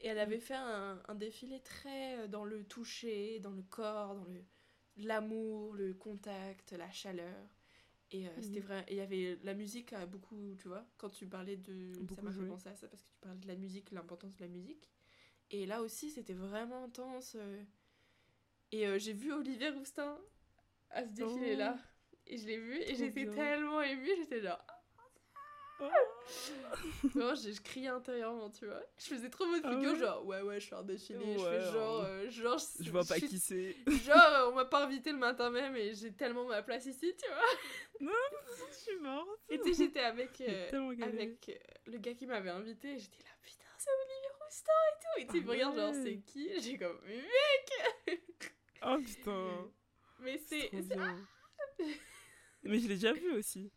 Et 0.00 0.08
elle 0.08 0.18
avait 0.18 0.40
fait 0.40 0.54
un, 0.54 1.02
un 1.08 1.14
défilé 1.14 1.60
très 1.60 2.18
euh, 2.20 2.28
dans 2.28 2.44
le 2.44 2.64
toucher, 2.64 3.40
dans 3.40 3.50
le 3.52 3.62
corps, 3.62 4.14
dans 4.16 4.24
le 4.24 4.44
l'amour, 4.98 5.74
le 5.74 5.94
contact, 5.94 6.72
la 6.72 6.90
chaleur. 6.90 7.48
Et 8.10 8.26
euh, 8.26 8.30
c'était 8.40 8.60
Mhm. 8.60 8.66
vrai. 8.66 8.86
Il 8.90 8.96
y 8.96 9.00
avait 9.00 9.38
la 9.42 9.54
musique 9.54 9.92
a 9.92 10.06
beaucoup, 10.06 10.54
tu 10.56 10.68
vois, 10.68 10.86
quand 10.96 11.10
tu 11.10 11.26
parlais 11.26 11.56
de. 11.56 11.92
ça 11.92 12.00
Beaucoup 12.00 12.24
m'a 12.26 12.32
fait 12.32 12.46
penser 12.46 12.68
à 12.68 12.74
ça 12.74 12.88
parce 12.88 13.02
que 13.02 13.08
tu 13.10 13.18
parlais 13.20 13.38
de 13.38 13.46
la 13.48 13.54
musique, 13.56 13.90
l'importance 13.90 14.34
de 14.36 14.42
la 14.42 14.48
musique. 14.48 14.88
Et 15.50 15.66
là 15.66 15.82
aussi, 15.82 16.10
c'était 16.10 16.34
vraiment 16.34 16.84
intense. 16.84 17.34
euh. 17.36 17.62
Et 18.72 18.86
euh, 18.86 18.98
j'ai 18.98 19.12
vu 19.12 19.32
Olivier 19.32 19.70
Roustin 19.70 20.18
à 20.90 21.04
ce 21.04 21.10
défilé-là. 21.10 21.78
Et 22.26 22.36
je 22.38 22.46
l'ai 22.46 22.58
vu 22.58 22.76
et 22.80 22.94
Oh. 22.94 22.94
J'étais 22.94 23.26
tellement 23.26 23.80
émue, 23.82 24.10
j'étais 24.18 24.40
genre. 24.42 24.64
Oh. 25.80 25.86
Vraiment, 27.04 27.34
j'ai- 27.36 27.52
je 27.52 27.60
criais 27.62 27.88
intérieurement, 27.88 28.50
tu 28.50 28.66
vois. 28.66 28.82
Je 28.98 29.04
faisais 29.06 29.30
trop 29.30 29.46
mode 29.46 29.62
Ah 29.64 29.70
figure, 29.72 29.92
ouais 29.92 29.98
genre, 29.98 30.26
ouais, 30.26 30.42
ouais, 30.42 30.60
je 30.60 30.66
fais 30.68 30.74
un 30.74 30.82
défilé, 30.82 31.38
je 31.38 31.44
fais 31.44 31.60
genre, 31.72 32.02
hein. 32.02 32.06
euh, 32.08 32.30
genre, 32.30 32.58
Je 32.80 32.90
vois 32.90 33.04
pas 33.04 33.14
suis- 33.16 33.28
qui 33.28 33.38
c'est. 33.38 33.76
Genre, 34.04 34.16
euh, 34.16 34.48
on 34.50 34.54
m'a 34.54 34.64
pas 34.64 34.84
invité 34.84 35.12
le 35.12 35.18
matin 35.18 35.50
même 35.50 35.76
et 35.76 35.94
j'ai 35.94 36.12
tellement 36.12 36.44
ma 36.46 36.62
place 36.62 36.86
ici, 36.86 37.14
tu 37.16 37.28
vois. 37.30 38.10
Je 38.70 38.74
suis 38.76 38.96
morte. 38.98 39.28
Et 39.48 39.58
tu 39.60 39.72
sais, 39.74 39.84
j'étais 39.84 40.00
avec, 40.00 40.40
euh, 40.40 40.92
avec 41.02 41.48
euh, 41.48 41.54
le 41.86 41.98
gars 41.98 42.14
qui 42.14 42.26
m'avait 42.26 42.50
invité 42.50 42.94
et 42.94 42.98
j'étais 42.98 43.22
là, 43.22 43.30
putain, 43.42 43.64
c'est 43.78 43.90
Olivier 43.90 44.30
Roustin 44.40 44.72
et 44.90 44.98
tout. 45.00 45.20
Et 45.20 45.26
tu 45.40 45.44
me 45.46 45.48
Ah 45.50 45.52
regarde, 45.52 45.76
genre, 45.76 45.94
c'est 45.94 46.18
qui? 46.26 46.60
J'ai 46.60 46.76
comme, 46.78 47.00
mec 47.06 48.54
Oh 48.82 48.96
putain. 48.98 49.70
Mais 50.20 50.38
c'est. 50.38 50.70
Bien. 50.72 51.16
Mais 52.64 52.78
je 52.78 52.88
l'ai 52.88 52.94
déjà 52.94 53.12
vu 53.12 53.32
aussi. 53.36 53.72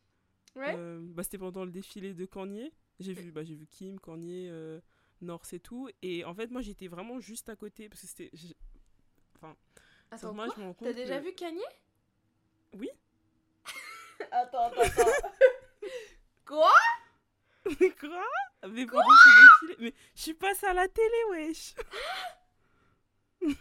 Ouais. 0.56 0.76
Euh, 0.78 1.00
bah, 1.02 1.24
C'était 1.24 1.38
pendant 1.38 1.66
le 1.66 1.72
défilé 1.72 2.14
de 2.14 2.26
Cornier. 2.26 2.74
J'ai 3.00 3.14
vu, 3.14 3.32
bah, 3.32 3.44
j'ai 3.44 3.56
vu 3.56 3.66
Kim, 3.68 4.00
Cornier, 4.00 4.48
euh, 4.50 4.80
Norse 5.22 5.54
et 5.54 5.60
tout. 5.60 5.90
Et 6.02 6.24
en 6.26 6.34
fait, 6.34 6.48
moi, 6.52 6.62
j'étais 6.62 6.88
vraiment 6.88 7.20
juste 7.20 7.50
à 7.50 7.56
côté. 7.56 7.90
Parce 7.90 8.02
que 8.02 8.08
c'était. 8.08 8.32
Enfin, 9.36 9.56
Attends, 10.12 10.34
moi, 10.34 10.46
quoi 10.48 10.56
je 10.56 10.62
me 10.62 10.66
rends 10.68 10.74
compte 10.74 10.88
T'as 10.88 10.94
déjà 10.94 11.20
que- 11.20 11.26
vu 11.26 11.34
Kanye? 11.34 11.62
Oui. 12.74 12.90
attends, 14.32 14.68
attends, 14.72 14.82
attends. 14.82 15.12
Quoi? 16.46 16.72
Quoi? 17.64 18.26
Mais 18.68 18.86
ce 18.86 19.68
défilé. 19.68 19.76
Mais 19.80 19.94
je 20.16 20.22
suis 20.22 20.34
passée 20.34 20.66
à 20.66 20.74
la 20.74 20.88
télé, 20.88 21.16
wesh. 21.30 21.74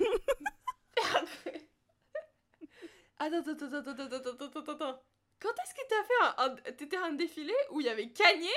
Attends, 3.19 3.39
attends, 3.39 3.53
attends, 3.53 3.77
attends, 3.77 3.91
attends, 3.91 4.17
attends, 4.17 4.61
attends, 4.61 4.73
attends. 4.73 5.03
Quand 5.41 5.51
est-ce 5.53 5.75
que 5.75 5.89
t'as 5.89 6.05
fait 6.05 6.23
un, 6.23 6.53
un- 6.69 6.73
T'étais 6.73 6.97
un 6.97 7.13
défilé 7.13 7.55
où 7.71 7.81
il 7.81 7.87
y 7.87 7.89
avait 7.89 8.11
Kanye? 8.11 8.49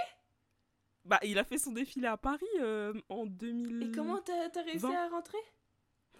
Bah, 1.05 1.19
il 1.23 1.37
a 1.37 1.43
fait 1.43 1.57
son 1.57 1.71
défilé 1.71 2.07
à 2.07 2.17
Paris 2.17 2.45
euh, 2.59 2.93
en 3.09 3.25
2000. 3.25 3.83
Et 3.83 3.91
comment 3.91 4.21
t'as 4.21 4.49
t'as 4.49 4.61
réussi 4.63 4.85
à 4.85 5.09
rentrer? 5.09 5.37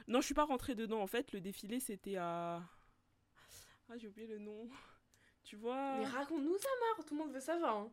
Non, 0.07 0.19
je 0.19 0.25
suis 0.25 0.33
pas 0.33 0.43
rentrée 0.45 0.75
dedans. 0.75 0.99
En 1.01 1.07
fait, 1.07 1.31
le 1.31 1.39
défilé, 1.41 1.79
c'était 1.79 2.17
à. 2.17 2.61
Ah, 3.89 3.97
j'ai 3.97 4.07
oublié 4.07 4.27
le 4.27 4.39
nom. 4.39 4.69
Tu 5.43 5.55
vois? 5.57 5.97
Mais 5.99 6.05
raconte-nous 6.05 6.57
ça, 6.57 6.69
Mar, 6.79 7.05
tout 7.05 7.13
le 7.15 7.19
monde 7.23 7.33
veut 7.33 7.39
savoir. 7.39 7.77
hein. 7.77 7.91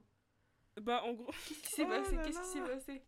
Bah, 0.80 1.02
en 1.04 1.12
gros. 1.12 1.30
Qu'est-ce 1.48 1.60
qui 1.62 1.68
s'est 1.74 1.84
Oh 1.84 1.88
passé? 1.88 2.16
Qu'est-ce 2.24 2.40
qui 2.40 2.46
s'est 2.48 2.60
passé? 2.60 3.02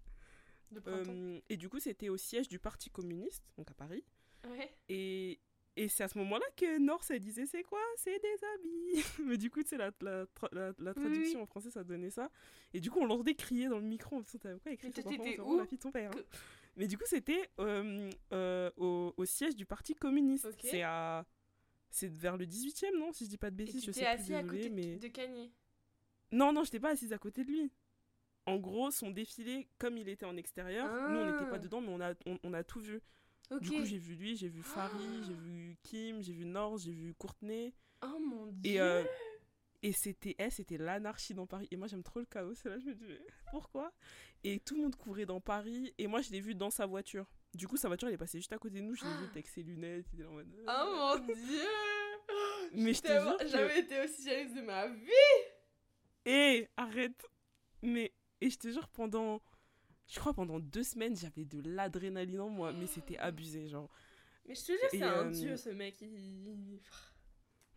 Euh, 0.87 1.41
et 1.49 1.57
du 1.57 1.69
coup, 1.69 1.79
c'était 1.81 2.09
au 2.09 2.17
siège 2.17 2.49
du 2.49 2.59
Parti 2.59 2.91
communiste, 2.91 3.45
donc 3.57 3.71
à 3.71 3.75
Paris. 3.75 4.05
Ouais. 4.49 4.75
Et, 4.89 5.41
et 5.77 5.89
c'est 5.89 6.05
à 6.05 6.09
ce 6.09 6.19
moment-là 6.19 6.45
que 6.57 6.79
Norse 6.79 7.11
elle 7.11 7.21
disait 7.21 7.47
c'est 7.47 7.63
quoi? 7.63 7.81
C'est 7.97 8.19
des 8.21 8.45
habits. 8.55 9.05
Mais 9.25 9.37
du 9.39 9.51
coup, 9.51 9.63
tu 9.63 9.71
sais, 9.71 9.77
la, 9.79 9.91
la, 10.01 10.27
la, 10.79 10.95
traduction 10.95 11.39
oui. 11.39 11.43
en 11.43 11.47
français, 11.47 11.71
ça 11.71 11.83
donnait 11.85 12.11
ça. 12.11 12.31
Et 12.75 12.81
du 12.81 12.91
coup, 12.91 13.01
on 13.01 13.07
l'entendait 13.07 13.35
crier 13.35 13.69
dans 13.69 13.79
le 13.79 13.85
micro. 13.87 14.17
On 14.17 14.23
se 14.23 14.37
disait, 14.37 14.39
quoi 14.63 14.73
écrit 14.73 14.93
sur 14.93 15.07
enfant, 15.07 15.57
la 15.57 15.67
fille 15.67 15.79
de 15.79 15.83
ton 15.83 15.91
père. 15.93 16.11
hein. 16.11 16.15
Que- 16.15 16.37
Mais 16.77 16.87
du 16.87 16.97
coup, 16.99 17.05
c'était 17.07 17.49
euh, 17.59 18.11
euh, 18.33 18.71
au, 18.77 19.15
au 19.17 19.25
siège 19.25 19.57
du 19.57 19.65
Parti 19.67 19.95
communiste. 19.95 20.49
C'est 20.61 20.83
à. 20.83 21.25
C'est 21.91 22.09
vers 22.09 22.37
le 22.39 22.47
18 22.47 22.85
e 22.85 22.99
non 22.99 23.13
Si 23.13 23.25
je 23.27 23.31
dis 23.31 23.37
pas 23.39 23.51
de 23.51 23.61
Et 23.61 23.65
bêtises, 23.67 23.85
je 23.85 23.93
sais 23.93 24.01
plus, 24.01 24.07
assis 24.09 24.35
à 24.35 24.43
désolé, 24.43 24.63
côté 24.63 24.71
de- 24.71 24.75
mais... 24.75 24.97
de 24.97 25.09
Kanye. 25.09 25.53
Non, 26.31 26.53
non, 26.53 26.65
j'étais 26.65 26.81
pas 26.81 26.91
assise 26.91 27.13
à 27.13 27.19
côté 27.19 27.45
de 27.45 27.51
lui. 27.51 27.71
En 28.47 28.57
gros, 28.57 28.91
son 28.91 29.11
défilé, 29.11 29.69
comme 29.79 29.97
il 29.99 30.09
était 30.09 30.25
en 30.25 30.37
extérieur, 30.37 30.87
nous 31.11 31.19
on 31.19 31.27
n'était 31.27 31.45
Ah. 31.47 31.51
pas 31.51 31.59
dedans, 31.59 31.81
mais 31.83 31.91
on 31.91 32.01
a, 32.01 32.15
on, 32.27 32.39
on 32.43 32.55
a 32.55 32.65
tout 32.65 32.81
vu. 32.81 33.01
Du 33.61 33.71
coup, 33.71 33.85
j'ai 33.85 33.99
vu 33.99 34.15
lui, 34.15 34.37
j'ai 34.37 34.49
vu 34.49 34.63
Farid, 34.63 35.25
j'ai 35.27 35.35
vu 35.35 35.77
Kim, 35.83 36.23
j'ai 36.23 36.33
vu 36.33 36.45
Norse, 36.45 36.85
j'ai 36.85 36.93
vu 36.93 37.15
Courtenay. 37.15 37.75
Oh 38.03 38.19
mon 38.19 38.47
dieu. 38.47 38.73
Et, 38.75 38.81
euh, 38.81 39.05
Et 39.83 39.93
c'était 39.93 40.35
elle, 40.39 40.53
c'était 40.53 40.79
l'anarchie 40.79 41.35
dans 41.35 41.47
Paris. 41.47 41.69
Et 41.71 41.77
moi, 41.77 41.87
j'aime 41.89 42.03
trop 42.03 42.21
le 42.21 42.27
chaos. 42.27 42.55
Et 42.65 42.69
là, 42.69 42.79
je 42.79 42.87
me 42.87 42.95
dis, 42.95 43.05
pourquoi? 43.51 43.93
Et 44.45 44.59
tout 44.61 44.75
le 44.77 44.83
monde 44.83 44.97
courait 44.97 45.27
dans 45.27 45.41
Paris. 45.41 45.93
Et 45.99 46.07
moi, 46.07 46.21
je 46.21 46.31
l'ai 46.31 46.41
vu 46.41 46.55
dans 46.55 46.71
sa 46.71 46.87
voiture. 46.87 47.27
Du 47.55 47.69
coup, 47.69 47.77
sa 47.77 47.89
voiture, 47.89 48.09
elle 48.09 48.15
est 48.15 48.19
passée 48.19 48.39
juste 48.39 48.53
à 48.53 48.59
côté 48.59 48.77
de 48.81 48.85
nous. 48.85 48.95
Je 48.95 49.05
l'ai 49.05 49.11
vu 49.19 49.25
avec 49.31 49.47
ses 49.49 49.63
lunettes. 49.63 50.07
Il 50.13 50.21
était 50.21 50.23
là 50.23 50.31
en 50.31 50.33
mode. 50.35 50.55
euh. 50.55 50.65
Oh 50.69 51.19
mon 51.19 51.27
dieu 51.35 51.69
Mais 52.73 52.95
je 52.95 53.03
que- 53.03 53.49
Jamais 53.49 53.81
été 53.81 54.01
aussi 54.01 54.23
jalouse 54.25 54.55
de 54.55 54.63
ma 54.63 54.87
vie 54.89 55.11
Hé, 56.25 56.69
arrête 56.77 57.27
Mais, 57.83 58.13
et 58.41 58.51
je 58.51 58.57
te 58.57 58.69
jure, 58.69 58.89
pendant, 58.89 59.41
je 60.09 60.19
crois 60.21 60.35
pendant 60.35 60.61
deux 60.61 60.83
semaines, 60.83 61.17
j'avais 61.17 61.45
de 61.45 61.61
l'adrénaline 61.69 62.41
en 62.41 62.49
moi, 62.51 62.73
mais 62.73 62.87
c'était 62.87 63.19
abusé, 63.19 63.69
genre. 63.69 63.89
Mais 64.47 64.55
je 64.55 64.61
te 64.63 64.73
jure, 64.73 64.79
c'est 64.91 65.03
un 65.03 65.27
euh, 65.27 65.31
dieu 65.31 65.57
ce 65.57 65.71
mec. 65.71 66.01
Il... 66.01 66.81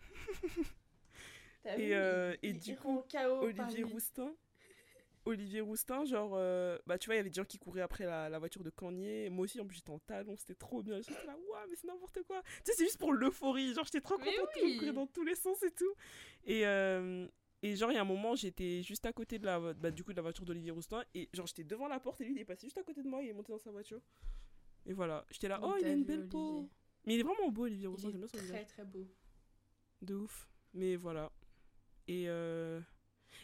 T'as 1.63 1.77
Et, 1.77 1.87
vu, 1.87 1.93
euh, 1.93 2.35
il- 2.43 2.49
et 2.49 2.49
il 2.51 2.59
du 2.59 2.75
coup, 2.75 3.03
Olivier. 3.41 3.83
Roustin, 3.83 4.35
Olivier 5.25 5.61
Roustin, 5.61 6.05
genre, 6.05 6.33
euh, 6.35 6.77
bah 6.85 6.99
tu 6.99 7.07
vois, 7.07 7.15
il 7.15 7.17
y 7.17 7.21
avait 7.21 7.29
des 7.29 7.35
gens 7.35 7.45
qui 7.45 7.57
couraient 7.57 7.81
après 7.81 8.05
la, 8.05 8.29
la 8.29 8.37
voiture 8.37 8.63
de 8.63 8.69
Kanye. 8.69 9.29
Moi 9.31 9.45
aussi, 9.45 9.59
en 9.59 9.65
plus, 9.65 9.77
j'étais 9.77 9.89
en 9.89 9.97
talon, 9.99 10.35
c'était 10.37 10.53
trop 10.53 10.83
bien. 10.83 11.01
J'étais 11.01 11.25
là, 11.25 11.35
waouh, 11.49 11.67
mais 11.69 11.75
c'est 11.75 11.87
n'importe 11.87 12.21
quoi. 12.27 12.43
Tu 12.43 12.51
sais, 12.65 12.73
c'est 12.77 12.83
juste 12.85 12.99
pour 12.99 13.11
l'euphorie. 13.13 13.73
Genre, 13.73 13.85
j'étais 13.85 14.01
trop 14.01 14.17
Mais 14.19 14.25
contente, 14.35 14.49
oui. 14.61 14.77
courait 14.77 14.93
dans 14.93 15.07
tous 15.07 15.23
les 15.23 15.33
sens 15.35 15.63
et 15.63 15.71
tout. 15.71 15.93
Et, 16.45 16.67
euh, 16.67 17.27
et 17.65 17.75
genre, 17.75 17.91
il 17.91 17.95
y 17.95 17.97
a 17.97 18.01
un 18.01 18.05
moment, 18.05 18.35
j'étais 18.35 18.81
juste 18.83 19.05
à 19.05 19.13
côté 19.13 19.39
de 19.39 19.45
la, 19.45 19.73
bah, 19.73 19.91
du 19.91 20.03
coup, 20.03 20.11
de 20.11 20.15
la 20.17 20.21
voiture 20.21 20.45
d'Olivier 20.45 20.71
Roustin. 20.71 21.03
Et 21.13 21.29
genre, 21.33 21.47
j'étais 21.47 21.63
devant 21.63 21.87
la 21.87 21.99
porte 21.99 22.21
et 22.21 22.25
lui, 22.25 22.33
il 22.33 22.39
est 22.39 22.45
passé 22.45 22.67
juste 22.67 22.77
à 22.77 22.83
côté 22.83 23.01
de 23.01 23.07
moi, 23.07 23.21
il 23.23 23.29
est 23.29 23.33
monté 23.33 23.51
dans 23.51 23.59
sa 23.59 23.71
voiture. 23.71 24.01
Et 24.85 24.93
voilà, 24.93 25.25
j'étais 25.31 25.47
là, 25.47 25.59
Oh, 25.63 25.71
oh, 25.73 25.77
il 25.79 25.85
a 25.85 25.91
une 25.91 26.03
belle 26.03 26.27
peau. 26.27 26.57
Olivier. 26.59 26.69
Mais 27.05 27.13
il 27.15 27.19
est 27.19 27.23
vraiment 27.23 27.49
beau, 27.49 27.63
Olivier 27.63 27.87
Roustin, 27.87 28.09
j'aime 28.11 28.19
bien 28.19 28.27
son 28.27 28.37
visage. 28.37 28.55
très 28.55 28.65
très 28.65 28.85
beau. 28.85 29.07
De 30.01 30.13
ouf. 30.15 30.47
Mais 30.73 30.95
voilà. 30.95 31.31
Et, 32.07 32.25
euh... 32.27 32.79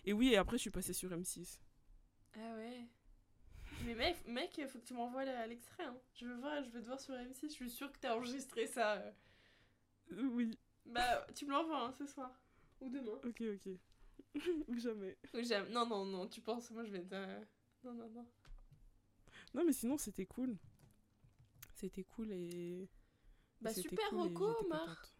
et 0.05 0.13
oui, 0.13 0.29
et 0.33 0.37
après, 0.37 0.57
je 0.57 0.61
suis 0.61 0.69
passée 0.71 0.93
sur 0.93 1.09
M6. 1.11 1.59
Ah 2.35 2.55
ouais. 2.57 2.85
Mais 3.85 3.95
mec, 3.95 4.17
mec, 4.27 4.61
faut 4.67 4.77
que 4.79 4.85
tu 4.85 4.93
m'envoies 4.93 5.25
l'extrait. 5.47 5.83
Hein. 5.83 5.97
Je 6.13 6.25
veux 6.27 6.35
voir, 6.35 6.63
je 6.63 6.69
veux 6.69 6.81
te 6.81 6.85
voir 6.85 6.99
sur 6.99 7.13
M6. 7.15 7.41
Je 7.43 7.47
suis 7.47 7.69
sûre 7.69 7.91
que 7.91 7.97
t'as 7.99 8.15
enregistré 8.15 8.67
ça. 8.67 8.97
Euh, 8.97 9.11
Oui, 10.31 10.57
Bah, 10.85 11.25
tu 11.33 11.45
me 11.45 11.51
l'envoies 11.51 11.85
hein, 11.85 11.91
ce 11.91 12.05
soir. 12.05 12.31
Ou 12.81 12.89
demain. 12.89 13.19
ok, 13.23 13.41
ok. 13.55 13.73
Ou 14.67 14.77
jamais. 14.77 15.17
Ou 15.33 15.41
jamais. 15.43 15.69
Non, 15.71 15.85
non, 15.85 16.05
non, 16.05 16.27
tu 16.27 16.41
penses, 16.41 16.71
moi 16.71 16.83
je 16.83 16.91
vais 16.91 17.03
te. 17.03 17.13
euh, 17.15 17.39
Non, 17.83 17.93
non, 17.93 18.09
non. 18.09 18.27
Non, 19.53 19.63
mais 19.65 19.73
sinon, 19.73 19.97
c'était 19.97 20.25
cool. 20.25 20.57
C'était 21.75 22.03
cool 22.03 22.31
et. 22.31 22.89
Bah, 23.59 23.73
super 23.73 24.09
cool 24.09 24.19
Omar. 24.19 24.33
contente. 24.33 25.13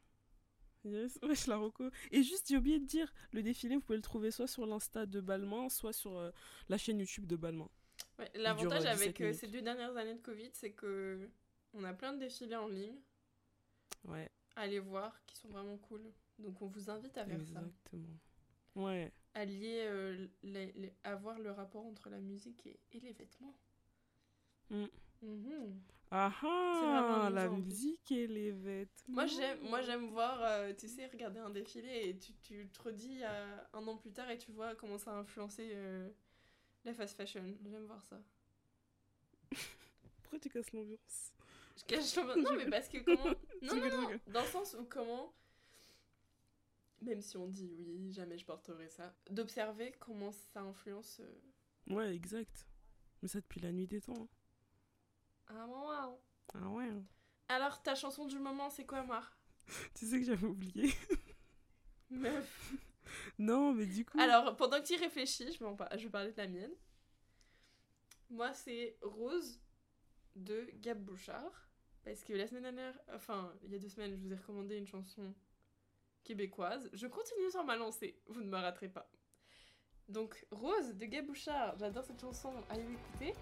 Yes, 0.84 1.20
wesh, 1.24 1.48
la 1.48 1.58
reco. 1.58 1.90
Et 2.12 2.24
juste, 2.24 2.48
j'ai 2.50 2.58
oublié 2.58 2.80
de 2.80 2.86
dire, 2.86 3.14
le 3.34 3.44
défilé, 3.44 3.76
vous 3.76 3.82
pouvez 3.82 3.98
le 3.98 4.02
trouver 4.02 4.32
soit 4.32 4.48
sur 4.48 4.66
l'Insta 4.66 5.06
de 5.06 5.22
Balmain, 5.22 5.70
soit 5.70 5.94
sur 5.94 6.18
euh, 6.18 6.32
la 6.70 6.78
chaîne 6.78 7.00
YouTube 7.00 7.28
de 7.28 7.36
Balmain. 7.36 7.70
Ouais, 8.18 8.32
L'avantage 8.36 8.86
avec 8.86 9.18
17 9.18 9.22
euh, 9.22 9.34
ces 9.34 9.48
deux 9.48 9.62
dernières 9.62 9.96
années 9.98 10.16
de 10.16 10.22
Covid, 10.22 10.50
c'est 10.54 10.72
que 10.72 11.30
on 11.74 11.84
a 11.84 11.94
plein 11.94 12.14
de 12.14 12.20
défilés 12.20 12.56
en 12.56 12.68
ligne 12.68 12.98
Ouais, 14.06 14.32
à 14.56 14.62
aller 14.62 14.80
voir 14.80 15.24
qui 15.28 15.36
sont 15.38 15.50
vraiment 15.50 15.78
cool. 15.78 16.02
Donc 16.40 16.60
on 16.64 16.68
vous 16.68 16.90
invite 16.90 17.16
à 17.18 17.26
faire 17.26 17.38
ça. 17.46 17.60
exactement. 17.60 18.18
Ouais, 18.76 19.12
À 19.34 19.44
lier, 19.46 19.86
euh, 19.88 20.28
les, 20.44 20.72
les- 20.74 20.94
à 21.04 21.16
voir 21.16 21.38
le 21.40 21.52
rapport 21.52 21.86
entre 21.86 22.10
la 22.10 22.20
musique 22.20 22.66
et, 22.66 22.80
et 22.94 23.00
les 23.02 23.12
vêtements. 23.14 23.56
Mm. 24.70 24.88
Mhm. 25.22 25.82
Ah 26.14 26.34
ah, 26.44 27.30
la 27.32 27.48
musique 27.50 28.12
et 28.12 28.28
les 28.28 28.52
vêtements. 28.52 29.14
Moi 29.16 29.26
j'aime, 29.28 29.60
moi 29.70 29.82
j'aime 29.82 30.08
voir, 30.10 30.42
euh, 30.44 30.74
tu 30.78 30.88
sais, 30.90 31.06
regarder 31.08 31.40
un 31.40 31.50
défilé 31.50 32.10
et 32.10 32.18
tu, 32.18 32.34
tu 32.42 32.68
te 32.70 32.82
redis 32.82 33.20
euh, 33.24 33.58
un 33.74 33.88
an 33.88 33.98
plus 33.98 34.12
tard 34.12 34.30
et 34.30 34.38
tu 34.38 34.52
vois 34.52 34.76
comment 34.76 34.98
ça 34.98 35.12
a 35.12 35.16
influencé 35.20 35.72
euh, 35.74 36.10
la 36.86 36.94
fast 36.94 37.16
fashion. 37.18 37.44
J'aime 37.66 37.86
voir 37.86 38.04
ça. 38.04 38.18
Pourquoi 40.24 40.40
tu 40.40 40.50
casses 40.50 40.72
l'ambiance? 40.74 41.32
Je 41.78 41.84
cache 41.84 42.16
l'ambiance. 42.16 42.38
Non 42.38 42.54
mais 42.58 42.70
parce 42.70 42.88
que 42.90 42.98
comment... 43.00 43.26
Non, 43.62 43.76
non, 43.76 43.90
non, 43.90 44.08
rigole. 44.08 44.20
dans 44.28 44.42
le 44.42 44.48
sens 44.48 44.76
où 44.80 44.86
comment... 44.86 45.34
Même 47.02 47.22
si 47.22 47.36
on 47.38 47.48
dit 47.48 47.74
oui, 47.80 48.12
jamais 48.12 48.38
je 48.38 48.46
porterai 48.46 48.88
ça. 48.90 49.16
D'observer 49.30 49.92
comment 50.00 50.32
ça 50.32 50.62
influence... 50.62 51.20
euh, 51.22 51.42
Ouais, 51.96 52.16
exact. 52.16 52.68
Mais 53.22 53.28
ça 53.28 53.40
depuis 53.42 53.60
la 53.60 53.72
nuit 53.72 53.88
des 53.88 54.02
temps. 54.02 54.14
hein. 55.50 55.56
un 55.56 55.66
moment. 55.68 56.20
Ah 56.54 56.68
ouais. 56.70 56.88
hein. 56.90 57.04
Alors 57.48 57.82
ta 57.82 57.96
chanson 57.96 58.26
du 58.26 58.38
moment 58.40 58.70
c'est 58.70 58.86
quoi 58.86 59.04
Mar 59.04 59.38
Tu 59.96 60.06
sais 60.06 60.20
que 60.20 60.26
j'avais 60.26 60.48
oublié. 60.48 60.92
Meuf. 62.10 62.74
non, 63.40 63.74
mais 63.74 63.86
du 63.86 64.06
coup. 64.06 64.20
Alors, 64.20 64.56
pendant 64.58 64.80
que 64.80 64.86
tu 64.86 64.94
y 64.94 64.98
réfléchis, 64.98 65.52
je 65.54 65.64
vais, 65.64 65.76
par- 65.76 65.98
je 65.98 66.04
vais 66.04 66.10
parler 66.10 66.32
de 66.32 66.38
la 66.38 66.48
mienne. 66.48 66.74
Moi, 68.30 68.54
c'est 68.54 68.98
Rose 69.02 69.60
de 70.36 70.70
Gab 70.76 71.00
Bouchard. 71.04 71.68
Parce 72.04 72.24
que 72.24 72.34
la 72.34 72.48
semaine 72.48 72.64
dernière, 72.64 73.00
enfin, 73.14 73.54
il 73.64 73.72
y 73.72 73.76
a 73.76 73.80
deux 73.80 73.90
semaines, 73.90 74.12
je 74.12 74.16
vous 74.18 74.32
ai 74.32 74.36
recommandé 74.36 74.76
une 74.78 74.88
chanson 74.88 75.34
québécoise. 76.24 76.90
Je 76.94 77.08
continue 77.08 77.50
sur 77.50 77.64
ma 77.64 77.76
lancée, 77.76 78.20
vous 78.28 78.42
ne 78.42 78.50
me 78.50 78.58
raterez 78.58 78.90
pas. 78.90 79.10
Donc, 80.08 80.46
Rose 80.52 80.96
de 80.96 81.06
Gab 81.06 81.26
Bouchard, 81.26 81.78
j'adore 81.78 82.04
cette 82.04 82.20
chanson, 82.20 82.54
allez 82.70 82.84
l'écouter. 82.84 83.34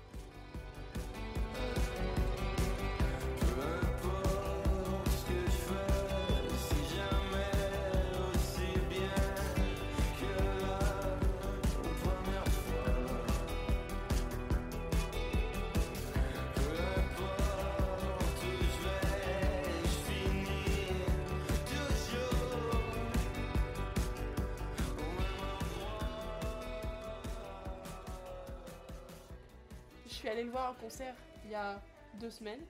Allée 30.40 30.46
le 30.46 30.52
voir 30.54 30.72
en 30.72 30.76
concert 30.76 31.18
il 31.44 31.52
y 31.52 31.56
a 31.56 31.84
deux 32.14 32.30
semaines. 32.30 32.66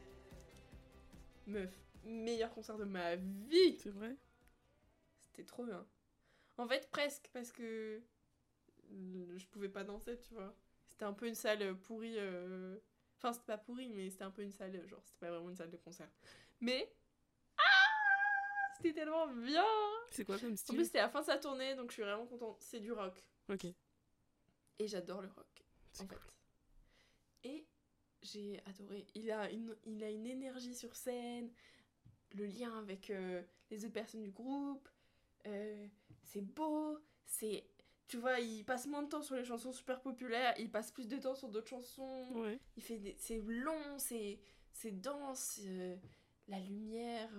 Meuf, 1.45 1.69
meilleur 2.03 2.51
concert 2.51 2.79
de 2.79 2.83
ma 2.83 3.15
vie 3.15 3.77
C'est 3.77 3.91
vrai 3.91 4.15
C'était 5.21 5.43
trop 5.43 5.63
bien. 5.65 5.85
En 6.57 6.67
fait, 6.67 6.89
presque, 6.89 7.29
parce 7.31 7.51
que 7.51 8.01
je 8.89 9.45
pouvais 9.51 9.69
pas 9.69 9.83
danser, 9.83 10.17
tu 10.19 10.33
vois. 10.33 10.51
C'était 10.87 11.05
un 11.05 11.13
peu 11.13 11.27
une 11.27 11.35
salle 11.35 11.77
pourrie. 11.81 12.15
euh, 12.17 12.75
Enfin, 13.17 13.33
c'était 13.33 13.45
pas 13.45 13.59
pourri, 13.59 13.87
mais 13.89 14.09
c'était 14.09 14.23
un 14.23 14.31
peu 14.31 14.41
une 14.41 14.51
salle, 14.51 14.87
genre, 14.87 15.03
c'était 15.03 15.19
pas 15.19 15.29
vraiment 15.29 15.49
une 15.51 15.55
salle 15.55 15.69
de 15.69 15.77
concert. 15.77 16.09
Mais. 16.61 16.91
Ah 17.59 18.73
C'était 18.77 18.93
tellement 18.93 19.27
bien 19.27 19.63
C'est 20.09 20.25
quoi 20.25 20.39
comme 20.39 20.53
En 20.53 20.55
style? 20.55 20.75
plus, 20.75 20.85
c'était 20.85 21.01
la 21.01 21.09
fin 21.09 21.21
de 21.21 21.25
sa 21.27 21.37
tournée, 21.37 21.75
donc 21.75 21.89
je 21.91 21.93
suis 21.93 22.01
vraiment 22.03 22.25
contente. 22.25 22.57
C'est 22.61 22.79
du 22.79 22.91
rock. 22.91 23.23
Ok. 23.47 23.65
Et 24.79 24.87
j'adore 24.87 25.21
le 25.21 25.27
rock, 25.27 25.63
en 25.99 26.07
fait. 26.07 26.38
Et 27.43 27.65
j'ai 28.21 28.59
adoré. 28.65 29.05
Il 29.15 29.31
a, 29.31 29.49
une, 29.51 29.75
il 29.85 30.03
a 30.03 30.09
une 30.09 30.27
énergie 30.27 30.75
sur 30.75 30.95
scène, 30.95 31.49
le 32.33 32.45
lien 32.45 32.77
avec 32.77 33.09
euh, 33.09 33.41
les 33.71 33.83
autres 33.85 33.93
personnes 33.93 34.23
du 34.23 34.31
groupe. 34.31 34.87
euh, 35.47 35.87
c'est 36.23 36.41
beau, 36.41 36.97
c'est. 37.25 37.65
Tu 38.07 38.17
vois, 38.17 38.39
il 38.39 38.65
passe 38.65 38.87
moins 38.87 39.03
de 39.03 39.07
temps 39.09 39.21
sur 39.21 39.35
les 39.35 39.45
chansons 39.45 39.71
super 39.71 40.01
populaires, 40.01 40.53
il 40.57 40.69
passe 40.71 40.91
plus 40.91 41.07
de 41.07 41.17
temps 41.17 41.35
sur 41.35 41.47
d'autres 41.49 41.67
chansons. 41.69 42.27
Ouais. 42.33 42.59
Il 42.75 42.83
fait 42.83 42.97
des... 42.97 43.15
C'est 43.19 43.37
long, 43.39 43.97
c'est 43.99 44.39
c'est 44.73 44.91
dense, 44.99 45.59
euh, 45.65 45.95
la 46.47 46.59
lumière. 46.59 47.29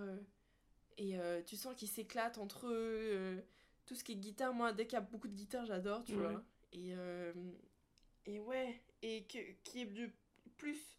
et 0.98 1.16
tu 1.46 1.56
sens 1.56 1.74
qu'ils 1.74 1.88
s'éclatent 1.88 2.38
entre 2.38 2.68
eux. 2.68 3.42
tout 3.86 3.94
ce 3.96 4.04
qui 4.04 4.12
est 4.12 4.16
guitare, 4.16 4.52
moi, 4.54 4.72
dès 4.72 4.86
qu'il 4.86 4.94
y 4.94 4.96
a 4.96 5.00
beaucoup 5.00 5.26
de 5.28 5.34
guitare, 5.34 5.64
j'adore, 5.66 6.04
tu 6.04 6.14
Ouais. 6.14 6.28
vois. 6.28 6.44
Et, 6.72 6.92
et 8.26 8.38
ouais, 8.38 8.80
et 9.02 9.24
que, 9.24 9.38
qui 9.64 9.82
est 9.82 9.86
de 9.86 10.10
plus. 10.56 10.96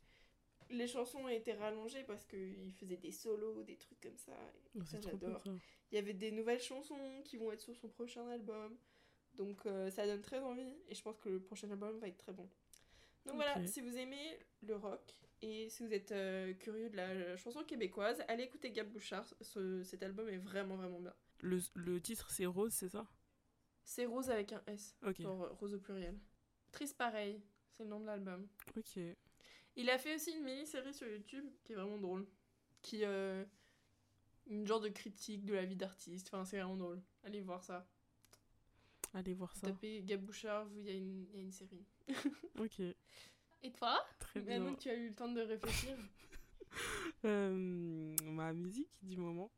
Les 0.69 0.87
chansons 0.87 1.27
été 1.27 1.53
rallongées 1.53 2.03
parce 2.03 2.25
qu'il 2.25 2.73
faisait 2.79 2.97
des 2.97 3.11
solos, 3.11 3.63
des 3.63 3.75
trucs 3.77 3.99
comme 3.99 4.17
ça. 4.17 4.31
et 4.75 4.79
Oh, 4.79 4.85
ça, 4.85 5.01
j'adore. 5.01 5.43
Il 5.91 5.95
y 5.95 5.97
avait 5.97 6.13
des 6.13 6.31
nouvelles 6.31 6.61
chansons 6.61 7.21
qui 7.25 7.37
vont 7.37 7.51
être 7.51 7.61
sur 7.61 7.75
son 7.75 7.89
prochain 7.89 8.27
album. 8.29 8.77
Donc 9.35 9.65
euh, 9.65 9.89
ça 9.91 10.05
donne 10.05 10.21
très 10.21 10.39
envie 10.39 10.75
et 10.89 10.95
je 10.95 11.01
pense 11.01 11.17
que 11.19 11.29
le 11.29 11.41
prochain 11.41 11.69
album 11.71 11.97
va 11.99 12.07
être 12.07 12.17
très 12.17 12.33
bon. 12.33 12.49
Donc 13.25 13.35
voilà, 13.35 13.65
si 13.67 13.81
vous 13.81 13.95
aimez 13.97 14.39
le 14.61 14.75
rock 14.75 15.13
et 15.41 15.69
si 15.69 15.85
vous 15.85 15.93
êtes 15.93 16.11
euh, 16.11 16.53
curieux 16.53 16.89
de 16.89 16.97
la 16.97 17.37
chanson 17.37 17.63
québécoise, 17.63 18.23
allez 18.27 18.43
écouter 18.43 18.71
Gab 18.71 18.89
Bouchard. 18.89 19.25
Ce- 19.41 19.83
cet 19.83 20.03
album 20.03 20.27
est 20.29 20.37
vraiment 20.37 20.75
vraiment 20.75 20.99
bien. 20.99 21.13
Le, 21.41 21.59
le 21.75 22.01
titre 22.01 22.29
c'est 22.31 22.45
Rose, 22.45 22.73
c'est 22.73 22.89
ça? 22.89 23.05
C'est 23.83 24.05
Rose 24.05 24.29
avec 24.29 24.53
un 24.53 24.61
S, 24.67 24.95
Ok. 25.03 25.21
genre 25.21 25.49
Rose 25.59 25.73
au 25.73 25.79
pluriel. 25.79 26.17
Triste 26.71 26.97
pareil, 26.97 27.41
c'est 27.81 27.85
le 27.85 27.89
nom 27.89 27.99
de 27.99 28.05
l'album. 28.05 28.47
Ok. 28.77 28.99
Il 29.75 29.89
a 29.89 29.97
fait 29.97 30.15
aussi 30.15 30.31
une 30.31 30.43
mini-série 30.43 30.93
sur 30.93 31.07
YouTube 31.07 31.45
qui 31.63 31.73
est 31.73 31.75
vraiment 31.75 31.97
drôle. 31.97 32.27
Qui 32.81 33.03
euh, 33.05 33.43
une 34.47 34.67
genre 34.67 34.79
de 34.81 34.89
critique 34.89 35.45
de 35.45 35.53
la 35.53 35.65
vie 35.65 35.75
d'artiste. 35.75 36.27
Enfin, 36.31 36.45
c'est 36.45 36.57
vraiment 36.57 36.77
drôle. 36.77 37.01
Allez 37.23 37.41
voir 37.41 37.63
ça. 37.63 37.87
Allez 39.13 39.33
voir 39.33 39.55
ça. 39.55 39.67
Tapez 39.67 40.01
Gab 40.03 40.21
Bouchard, 40.21 40.65
vous, 40.65 40.79
il 40.79 40.85
y, 40.85 40.89
a 40.91 40.93
une- 40.93 41.25
il 41.31 41.35
y 41.35 41.39
a 41.39 41.41
une 41.41 41.51
série. 41.51 41.85
Ok, 42.59 42.79
Et 43.63 43.71
toi? 43.71 44.05
Très 44.19 44.41
bien. 44.41 44.59
Maintenant 44.59 44.75
que 44.75 44.81
tu 44.81 44.89
as 44.89 44.95
eu 44.95 45.09
le 45.09 45.15
temps 45.15 45.31
de 45.31 45.41
réfléchir. 45.41 45.97
Euh, 47.25 48.15
ma 48.23 48.53
musique 48.53 48.97
du 49.01 49.17
moment, 49.17 49.51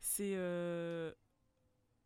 c'est 0.00 0.36
euh, 0.36 1.12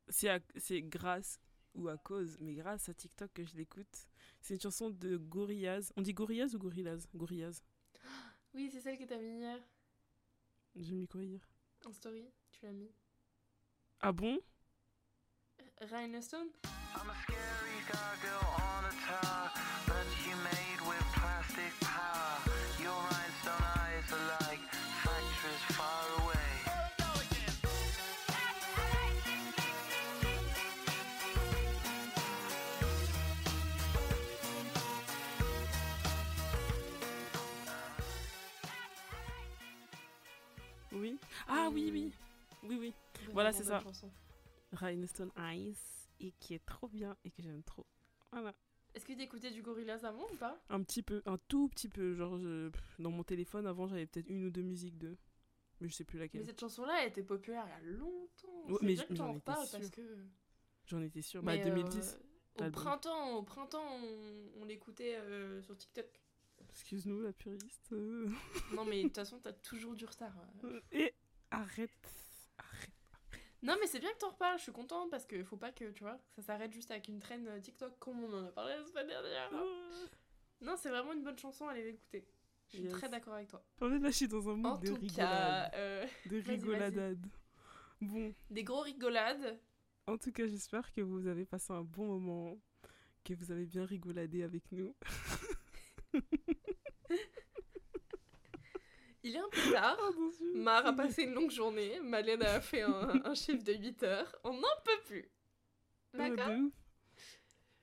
c'est 0.09 0.81
grâce 0.83 1.39
ou 1.75 1.89
à 1.89 1.97
cause, 1.97 2.37
mais 2.41 2.55
grâce 2.55 2.89
à 2.89 2.95
TikTok 2.95 3.33
que 3.33 3.45
je 3.45 3.55
l'écoute. 3.57 4.09
C'est 4.41 4.55
une 4.55 4.61
chanson 4.61 4.91
de 4.91 5.17
Gorillaz. 5.17 5.93
On 5.97 6.03
dit 6.03 6.15
Gorillaz 6.15 6.55
ou 6.55 6.59
Gorillaz? 6.59 7.07
Gorillaz. 7.15 7.63
oui, 8.55 8.71
c'est 8.73 8.81
celle 8.81 8.99
que 8.99 9.05
t'as 9.05 9.19
mis 9.19 9.39
hier 9.39 9.59
J'ai 10.77 10.95
mis 10.95 11.07
quoi 11.07 11.23
hier? 11.23 11.41
En 11.87 11.93
story. 11.93 12.31
Tu 12.53 12.65
l'as 12.65 12.73
mis. 12.73 12.91
Ah 14.01 14.13
bon? 14.13 14.39
Ryan 15.81 16.21
Stone 16.21 16.49
I'm 16.95 17.09
a 17.09 17.15
scary 17.23 17.81
gargoyle 17.91 18.55
on 18.59 18.85
a 18.85 18.93
tower, 19.07 19.51
but 19.87 20.07
you 20.27 20.37
made 20.37 20.81
with 20.87 21.05
plastic 21.15 21.73
power. 21.81 22.50
Ah 41.51 41.69
oui, 41.73 41.91
oui. 41.93 42.13
Oui, 42.63 42.77
oui. 42.79 42.95
Voilà, 43.33 43.53
c'est 43.53 43.65
ça. 43.65 43.83
Rhinestone 44.73 45.33
Eyes, 45.37 45.75
et 46.21 46.33
qui 46.39 46.55
est 46.55 46.65
trop 46.65 46.89
bien 46.89 47.17
et 47.25 47.31
que 47.31 47.43
j'aime 47.43 47.63
trop. 47.63 47.87
Voilà. 48.33 48.55
Est-ce 48.95 49.05
que 49.05 49.13
t'écoutais 49.13 49.51
du 49.51 49.63
Gorillaz 49.63 50.05
avant 50.05 50.27
ou 50.31 50.37
pas? 50.37 50.61
Un 50.69 50.83
petit 50.83 51.03
peu, 51.03 51.23
un 51.27 51.39
tout 51.49 51.69
petit 51.69 51.89
peu. 51.89 52.15
Genre, 52.15 52.39
je- 52.39 52.71
dans 52.99 53.11
mon 53.11 53.23
téléphone, 53.25 53.67
avant, 53.67 53.87
j'avais 53.89 54.07
peut-être 54.07 54.29
une 54.29 54.45
ou 54.47 54.51
deux 54.51 54.63
musiques 54.63 54.99
de. 54.99 55.17
Mais 55.81 55.89
je 55.89 55.95
sais 55.95 56.05
plus 56.05 56.19
Mais 56.19 56.25
laquelle. 56.25 56.45
cette 56.45 56.61
chanson-là, 56.61 57.03
elle 57.03 57.09
était 57.09 57.23
populaire 57.23 57.65
il 57.67 57.71
y 57.71 57.89
a 57.89 57.93
longtemps. 57.99 58.65
Ouais, 58.69 58.79
mais 58.83 58.97
j'en 58.97 59.35
étais 59.35 59.41
parce 59.45 59.91
que. 59.91 60.17
J'en 60.87 61.01
étais 61.03 61.23
sûre. 61.23 61.43
Mais, 61.43 61.57
bah, 61.59 61.63
euh, 61.71 61.75
2010. 61.75 62.19
au 62.57 62.61
l'album. 62.63 62.83
printemps, 62.83 63.37
au 63.37 63.43
printemps, 63.43 63.87
on, 63.97 64.61
on 64.61 64.65
l'écoutait 64.65 65.17
euh, 65.17 65.63
sur 65.63 65.77
TikTok. 65.77 66.07
Excuse-nous, 66.69 67.23
la 67.23 67.33
puriste. 67.33 67.93
euh. 67.93 68.29
Non, 68.75 68.85
mais 68.85 68.99
de 69.03 69.07
toute 69.09 69.17
façon, 69.17 69.39
t'as 69.41 69.53
toujours 69.53 69.95
du 69.95 70.05
retard. 70.05 70.35
euh. 70.65 70.81
Et 70.93 71.15
arrête. 71.51 71.91
Arrête. 72.59 72.91
Non, 73.63 73.77
mais 73.81 73.87
c'est 73.87 74.01
bien 74.01 74.11
que 74.13 74.19
t'en 74.19 74.31
reparles, 74.31 74.59
je 74.59 74.65
suis 74.65 74.73
contente 74.73 75.11
parce 75.11 75.27
que 75.27 75.43
faut 75.45 75.57
pas 75.57 75.73
que, 75.73 75.91
tu 75.91 76.03
vois, 76.03 76.19
ça 76.37 76.43
s'arrête 76.43 76.73
juste 76.73 76.91
avec 76.91 77.09
une 77.09 77.19
traîne 77.21 77.47
euh, 77.49 77.61
TikTok 77.61 77.99
comme 77.99 78.23
on 78.25 78.33
en 78.33 78.47
a 78.47 78.51
parlé 78.53 78.75
la 78.77 78.85
semaine 78.87 79.07
dernière. 79.09 79.51
Non, 80.63 80.77
c'est 80.77 80.89
vraiment 80.91 81.13
une 81.13 81.23
bonne 81.23 81.39
chanson, 81.39 81.69
allez 81.69 81.85
l'écouter. 81.85 82.27
Je 82.69 82.77
suis 82.77 82.85
Yes. 82.85 82.93
très 82.93 83.09
d'accord 83.09 83.35
avec 83.35 83.49
toi. 83.49 83.65
En 83.81 83.89
fait, 83.89 83.99
là, 83.99 84.11
je 84.11 84.15
suis 84.17 84.29
dans 84.29 84.49
un 84.49 84.55
mood 84.55 84.67
En 84.73 84.79
de 84.79 84.87
tout 84.87 84.95
rigolade. 84.95 85.17
cas, 85.17 85.71
euh, 85.75 86.07
de 86.27 86.37
rigoladade. 86.47 87.27
Bon, 88.01 88.33
des 88.49 88.65
gros 88.65 88.81
rigolades. 88.81 89.59
en 90.07 90.17
tout 90.17 90.33
cas, 90.33 90.47
j'espère 90.47 90.91
que 90.93 91.01
vous 91.01 91.27
avez 91.27 91.45
passé 91.45 91.73
un 91.73 91.83
bon 91.83 92.07
moment, 92.19 92.59
que 93.25 93.35
vous 93.35 93.51
avez 93.51 93.67
bien 93.67 93.85
rigoladé 93.85 94.43
avec 94.43 94.71
nous. 94.73 94.95
Il 99.23 99.37
est 99.37 99.39
un 99.39 99.49
peu 99.51 99.73
tard. 99.73 99.99
Mar 100.55 100.87
a 100.87 100.93
passé 100.95 101.25
une 101.25 101.35
longue 101.35 101.51
journée. 101.51 102.01
Malène 102.01 102.43
a 102.43 102.61
fait 102.61 102.83
un, 102.83 103.21
un 103.25 103.35
chiffre 103.35 103.63
de 103.63 103.75
8 103.75 104.03
heures. 104.03 104.35
On 104.45 104.55
n'en 104.55 104.69
peut 104.85 105.01
plus. 105.07 105.31
Ouais, 106.15 106.31
D'accord. 106.31 106.53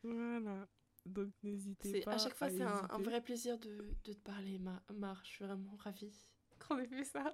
Voilà. 0.04 0.68
Donc, 1.06 1.30
n'hésitez 1.44 2.02
pas. 2.02 2.14
à 2.14 2.18
chaque 2.18 2.36
fois, 2.36 2.50
c'est 2.50 2.62
un, 2.62 2.82
vrai 3.00 3.22
plaisir 3.22 3.58
de, 3.60 3.96
de 4.04 4.14
te 4.14 4.20
parler, 4.20 4.58
Ma- 4.60 4.84
Mar. 4.94 5.22
Je 5.24 5.30
suis 5.30 5.46
vraiment 5.46 5.76
ravie 5.78 6.12
qu'on 6.60 6.78
ait 6.80 6.88
fait 6.88 7.04
ça. 7.04 7.34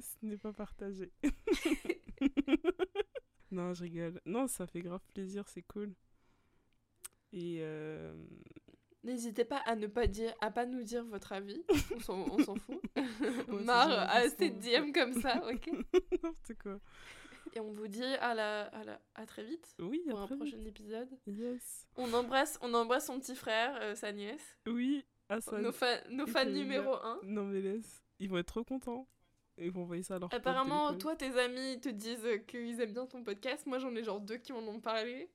Ce 0.00 0.16
n'est 0.22 0.38
pas 0.38 0.52
partagé. 0.52 1.12
non, 3.50 3.74
je 3.74 3.82
rigole. 3.82 4.20
Non, 4.26 4.46
ça 4.46 4.66
fait 4.66 4.80
grave 4.80 5.04
plaisir, 5.12 5.48
c'est 5.48 5.62
cool. 5.62 5.94
Et 7.32 7.58
euh, 7.60 8.14
N'hésitez 9.04 9.44
pas 9.44 9.58
à 9.66 9.76
ne 9.76 9.86
pas 9.86 10.06
dire, 10.06 10.34
à 10.40 10.50
pas 10.50 10.64
nous 10.66 10.82
dire 10.82 11.04
votre 11.04 11.32
avis. 11.32 11.62
On 11.94 12.00
s'en 12.00 12.18
on 12.30 12.38
s'en 12.38 12.54
fout. 12.56 12.80
Ouais, 12.96 13.62
Mar 13.62 13.86
c'est 13.88 13.94
a 13.98 14.06
gentil, 14.06 14.26
assez 14.26 14.50
de 14.50 14.62
ça. 14.62 14.80
DM 14.80 14.92
comme 14.92 15.12
ça, 15.20 15.42
ok 15.50 15.66
n'importe 16.12 16.54
quoi. 16.62 16.80
Et 17.56 17.60
on 17.60 17.70
vous 17.70 17.86
dit 17.86 18.02
à 18.02 18.34
la, 18.34 18.62
à 18.62 18.82
la, 18.82 19.00
à 19.14 19.26
très 19.26 19.44
vite 19.44 19.74
Oui, 19.78 20.02
pour 20.08 20.20
un 20.20 20.26
prochain 20.26 20.58
épisode. 20.66 21.08
yes. 21.26 21.86
On 21.96 22.12
embrasse, 22.14 22.58
on 22.62 22.72
embrasse 22.74 23.06
son 23.06 23.20
petit 23.20 23.36
frère, 23.36 23.76
euh, 23.80 23.94
sa 23.94 24.10
nièce, 24.10 24.56
Oui, 24.66 25.04
à 25.28 25.40
ça. 25.40 25.60
nos, 25.60 25.70
fa- 25.70 26.02
nos 26.08 26.26
fans 26.26 26.46
numéro 26.46 26.90
bien. 26.96 27.20
1. 27.22 27.26
Non, 27.26 27.44
mais 27.44 27.60
laisse. 27.60 28.02
Ils 28.18 28.28
vont 28.30 28.38
être 28.38 28.46
trop 28.48 28.64
contents. 28.64 29.06
Ils 29.58 29.70
vont 29.70 29.82
envoyer 29.82 30.02
ça 30.02 30.16
à 30.16 30.18
leur 30.18 30.34
Apparemment, 30.34 30.94
toi, 30.96 31.14
tes 31.14 31.38
amis 31.38 31.78
te 31.80 31.88
disent 31.90 32.24
euh, 32.24 32.38
qu'ils 32.38 32.80
aiment 32.80 32.92
bien 32.92 33.06
ton 33.06 33.22
podcast. 33.22 33.66
Moi, 33.66 33.78
j'en 33.78 33.94
ai 33.94 34.02
genre 34.02 34.20
deux 34.20 34.38
qui 34.38 34.52
m'en 34.52 34.58
ont 34.66 34.80
parlé. 34.80 35.30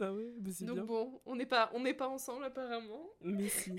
Ah 0.00 0.12
ouais, 0.12 0.32
c'est 0.50 0.64
Donc 0.64 0.76
bien. 0.76 0.84
bon, 0.84 1.20
on 1.26 1.36
n'est 1.36 1.46
pas, 1.46 1.70
on 1.74 1.80
n'est 1.80 1.94
pas 1.94 2.08
ensemble 2.08 2.44
apparemment. 2.44 3.08
Mais 3.20 3.48
si. 3.48 3.72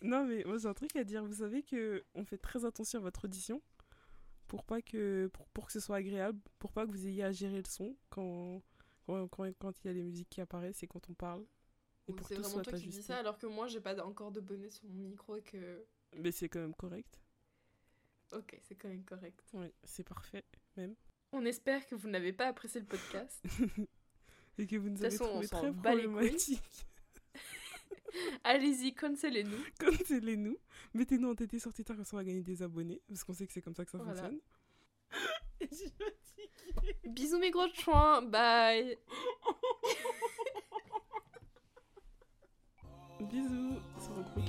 non, 0.00 0.24
mais 0.24 0.42
moi 0.44 0.58
j'ai 0.58 0.68
un 0.68 0.74
truc 0.74 0.94
à 0.96 1.04
dire. 1.04 1.24
Vous 1.24 1.34
savez 1.36 1.62
que 1.62 2.04
on 2.14 2.24
fait 2.24 2.38
très 2.38 2.64
attention 2.64 2.98
à 2.98 3.02
votre 3.02 3.24
audition 3.26 3.62
pour 4.48 4.64
pas 4.64 4.82
que 4.82 5.28
pour, 5.32 5.46
pour 5.48 5.66
que 5.66 5.72
ce 5.72 5.80
soit 5.80 5.96
agréable, 5.96 6.40
pour 6.58 6.72
pas 6.72 6.86
que 6.86 6.90
vous 6.90 7.06
ayez 7.06 7.24
à 7.24 7.32
gérer 7.32 7.58
le 7.58 7.68
son 7.68 7.96
quand 8.10 8.62
quand, 9.06 9.28
quand, 9.28 9.50
quand 9.58 9.84
il 9.84 9.86
y 9.86 9.90
a 9.90 9.92
les 9.92 10.02
musiques 10.02 10.30
qui 10.30 10.40
apparaissent 10.40 10.82
et 10.82 10.86
quand 10.86 11.08
on 11.10 11.14
parle. 11.14 11.44
Et 12.08 12.12
pour 12.12 12.26
C'est 12.26 12.34
vraiment 12.34 12.48
soit 12.48 12.62
toi 12.62 12.78
qui 12.78 12.88
dis 12.88 13.02
ça 13.02 13.18
alors 13.18 13.38
que 13.38 13.46
moi, 13.46 13.68
j'ai 13.68 13.80
pas 13.80 14.02
encore 14.04 14.32
de 14.32 14.40
bonnet 14.40 14.70
sur 14.70 14.88
mon 14.88 15.04
micro 15.08 15.36
et 15.36 15.42
que. 15.42 15.84
Mais 16.16 16.32
c'est 16.32 16.48
quand 16.48 16.60
même 16.60 16.74
correct. 16.74 17.20
Ok, 18.32 18.58
c'est 18.62 18.74
quand 18.74 18.88
même 18.88 19.04
correct. 19.04 19.44
Oui, 19.52 19.72
c'est 19.84 20.04
parfait 20.04 20.44
même. 20.76 20.94
On 21.32 21.44
espère 21.44 21.86
que 21.86 21.94
vous 21.94 22.08
n'avez 22.08 22.32
pas 22.32 22.46
apprécié 22.46 22.80
le 22.80 22.86
podcast. 22.86 23.42
Et 24.58 24.66
que 24.66 24.76
vous 24.76 24.88
nous 24.90 24.96
toute 24.96 25.04
avez 25.06 25.16
façon, 25.16 25.24
on 25.24 25.40
trouvé 25.42 25.48
très 25.48 25.72
problématique. 25.72 26.62
Allez-y, 28.44 28.94
conseillez-nous. 28.94 29.56
Conseillez-nous. 29.80 30.56
Mettez-nous 30.94 31.30
en 31.30 31.34
TT 31.34 31.58
sur 31.58 31.72
Twitter 31.72 31.94
comme 31.94 32.04
ça 32.04 32.14
on 32.14 32.18
va 32.18 32.24
gagner 32.24 32.42
des 32.42 32.62
abonnés. 32.62 33.00
Parce 33.08 33.24
qu'on 33.24 33.32
sait 33.32 33.46
que 33.46 33.52
c'est 33.52 33.62
comme 33.62 33.74
ça 33.74 33.84
que 33.84 33.90
ça 33.90 33.98
Voilà. 33.98 34.20
fonctionne. 34.20 34.40
Bisous 37.06 37.38
mes 37.38 37.50
gros 37.50 37.68
chouins, 37.74 38.22
bye. 38.22 38.98
Bisous 43.20 43.76
sur 44.00 44.14
le 44.16 44.22
gros. 44.34 44.42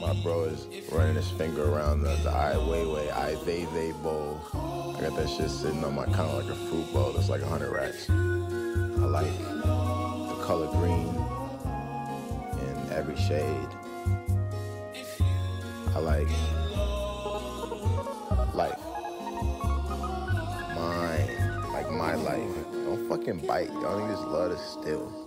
My 0.00 0.12
bro 0.22 0.44
is 0.44 0.66
running 0.92 1.16
his 1.16 1.30
finger 1.32 1.62
around 1.64 2.02
the, 2.02 2.14
the 2.24 2.30
Ai 2.30 2.54
Weiwei, 2.56 3.08
Ai 3.12 3.34
Weiwei 3.44 3.92
bowl. 4.02 4.40
I 4.96 5.00
got 5.00 5.16
that 5.16 5.28
shit 5.28 5.48
sitting 5.50 5.84
on 5.84 5.94
my 5.94 6.06
counter 6.06 6.42
like 6.42 6.50
a 6.50 6.54
fruit 6.68 6.92
bowl. 6.92 7.14
It's 7.16 7.28
like 7.28 7.42
a 7.42 7.46
hundred 7.46 7.70
racks. 7.72 8.08
Like 9.12 9.38
the 9.38 10.38
color 10.42 10.68
green 10.68 11.06
in 12.62 12.92
every 12.92 13.14
shade. 13.14 13.68
I 15.94 15.98
like 15.98 16.28
life. 18.54 18.80
Mine, 20.74 21.28
like 21.74 21.90
my 21.90 22.14
life. 22.14 22.72
Don't 22.72 23.06
fucking 23.06 23.46
bite. 23.46 23.68
Y'all 23.68 24.00
niggas 24.00 24.32
love 24.32 24.52
to 24.52 24.56
steal. 24.56 25.21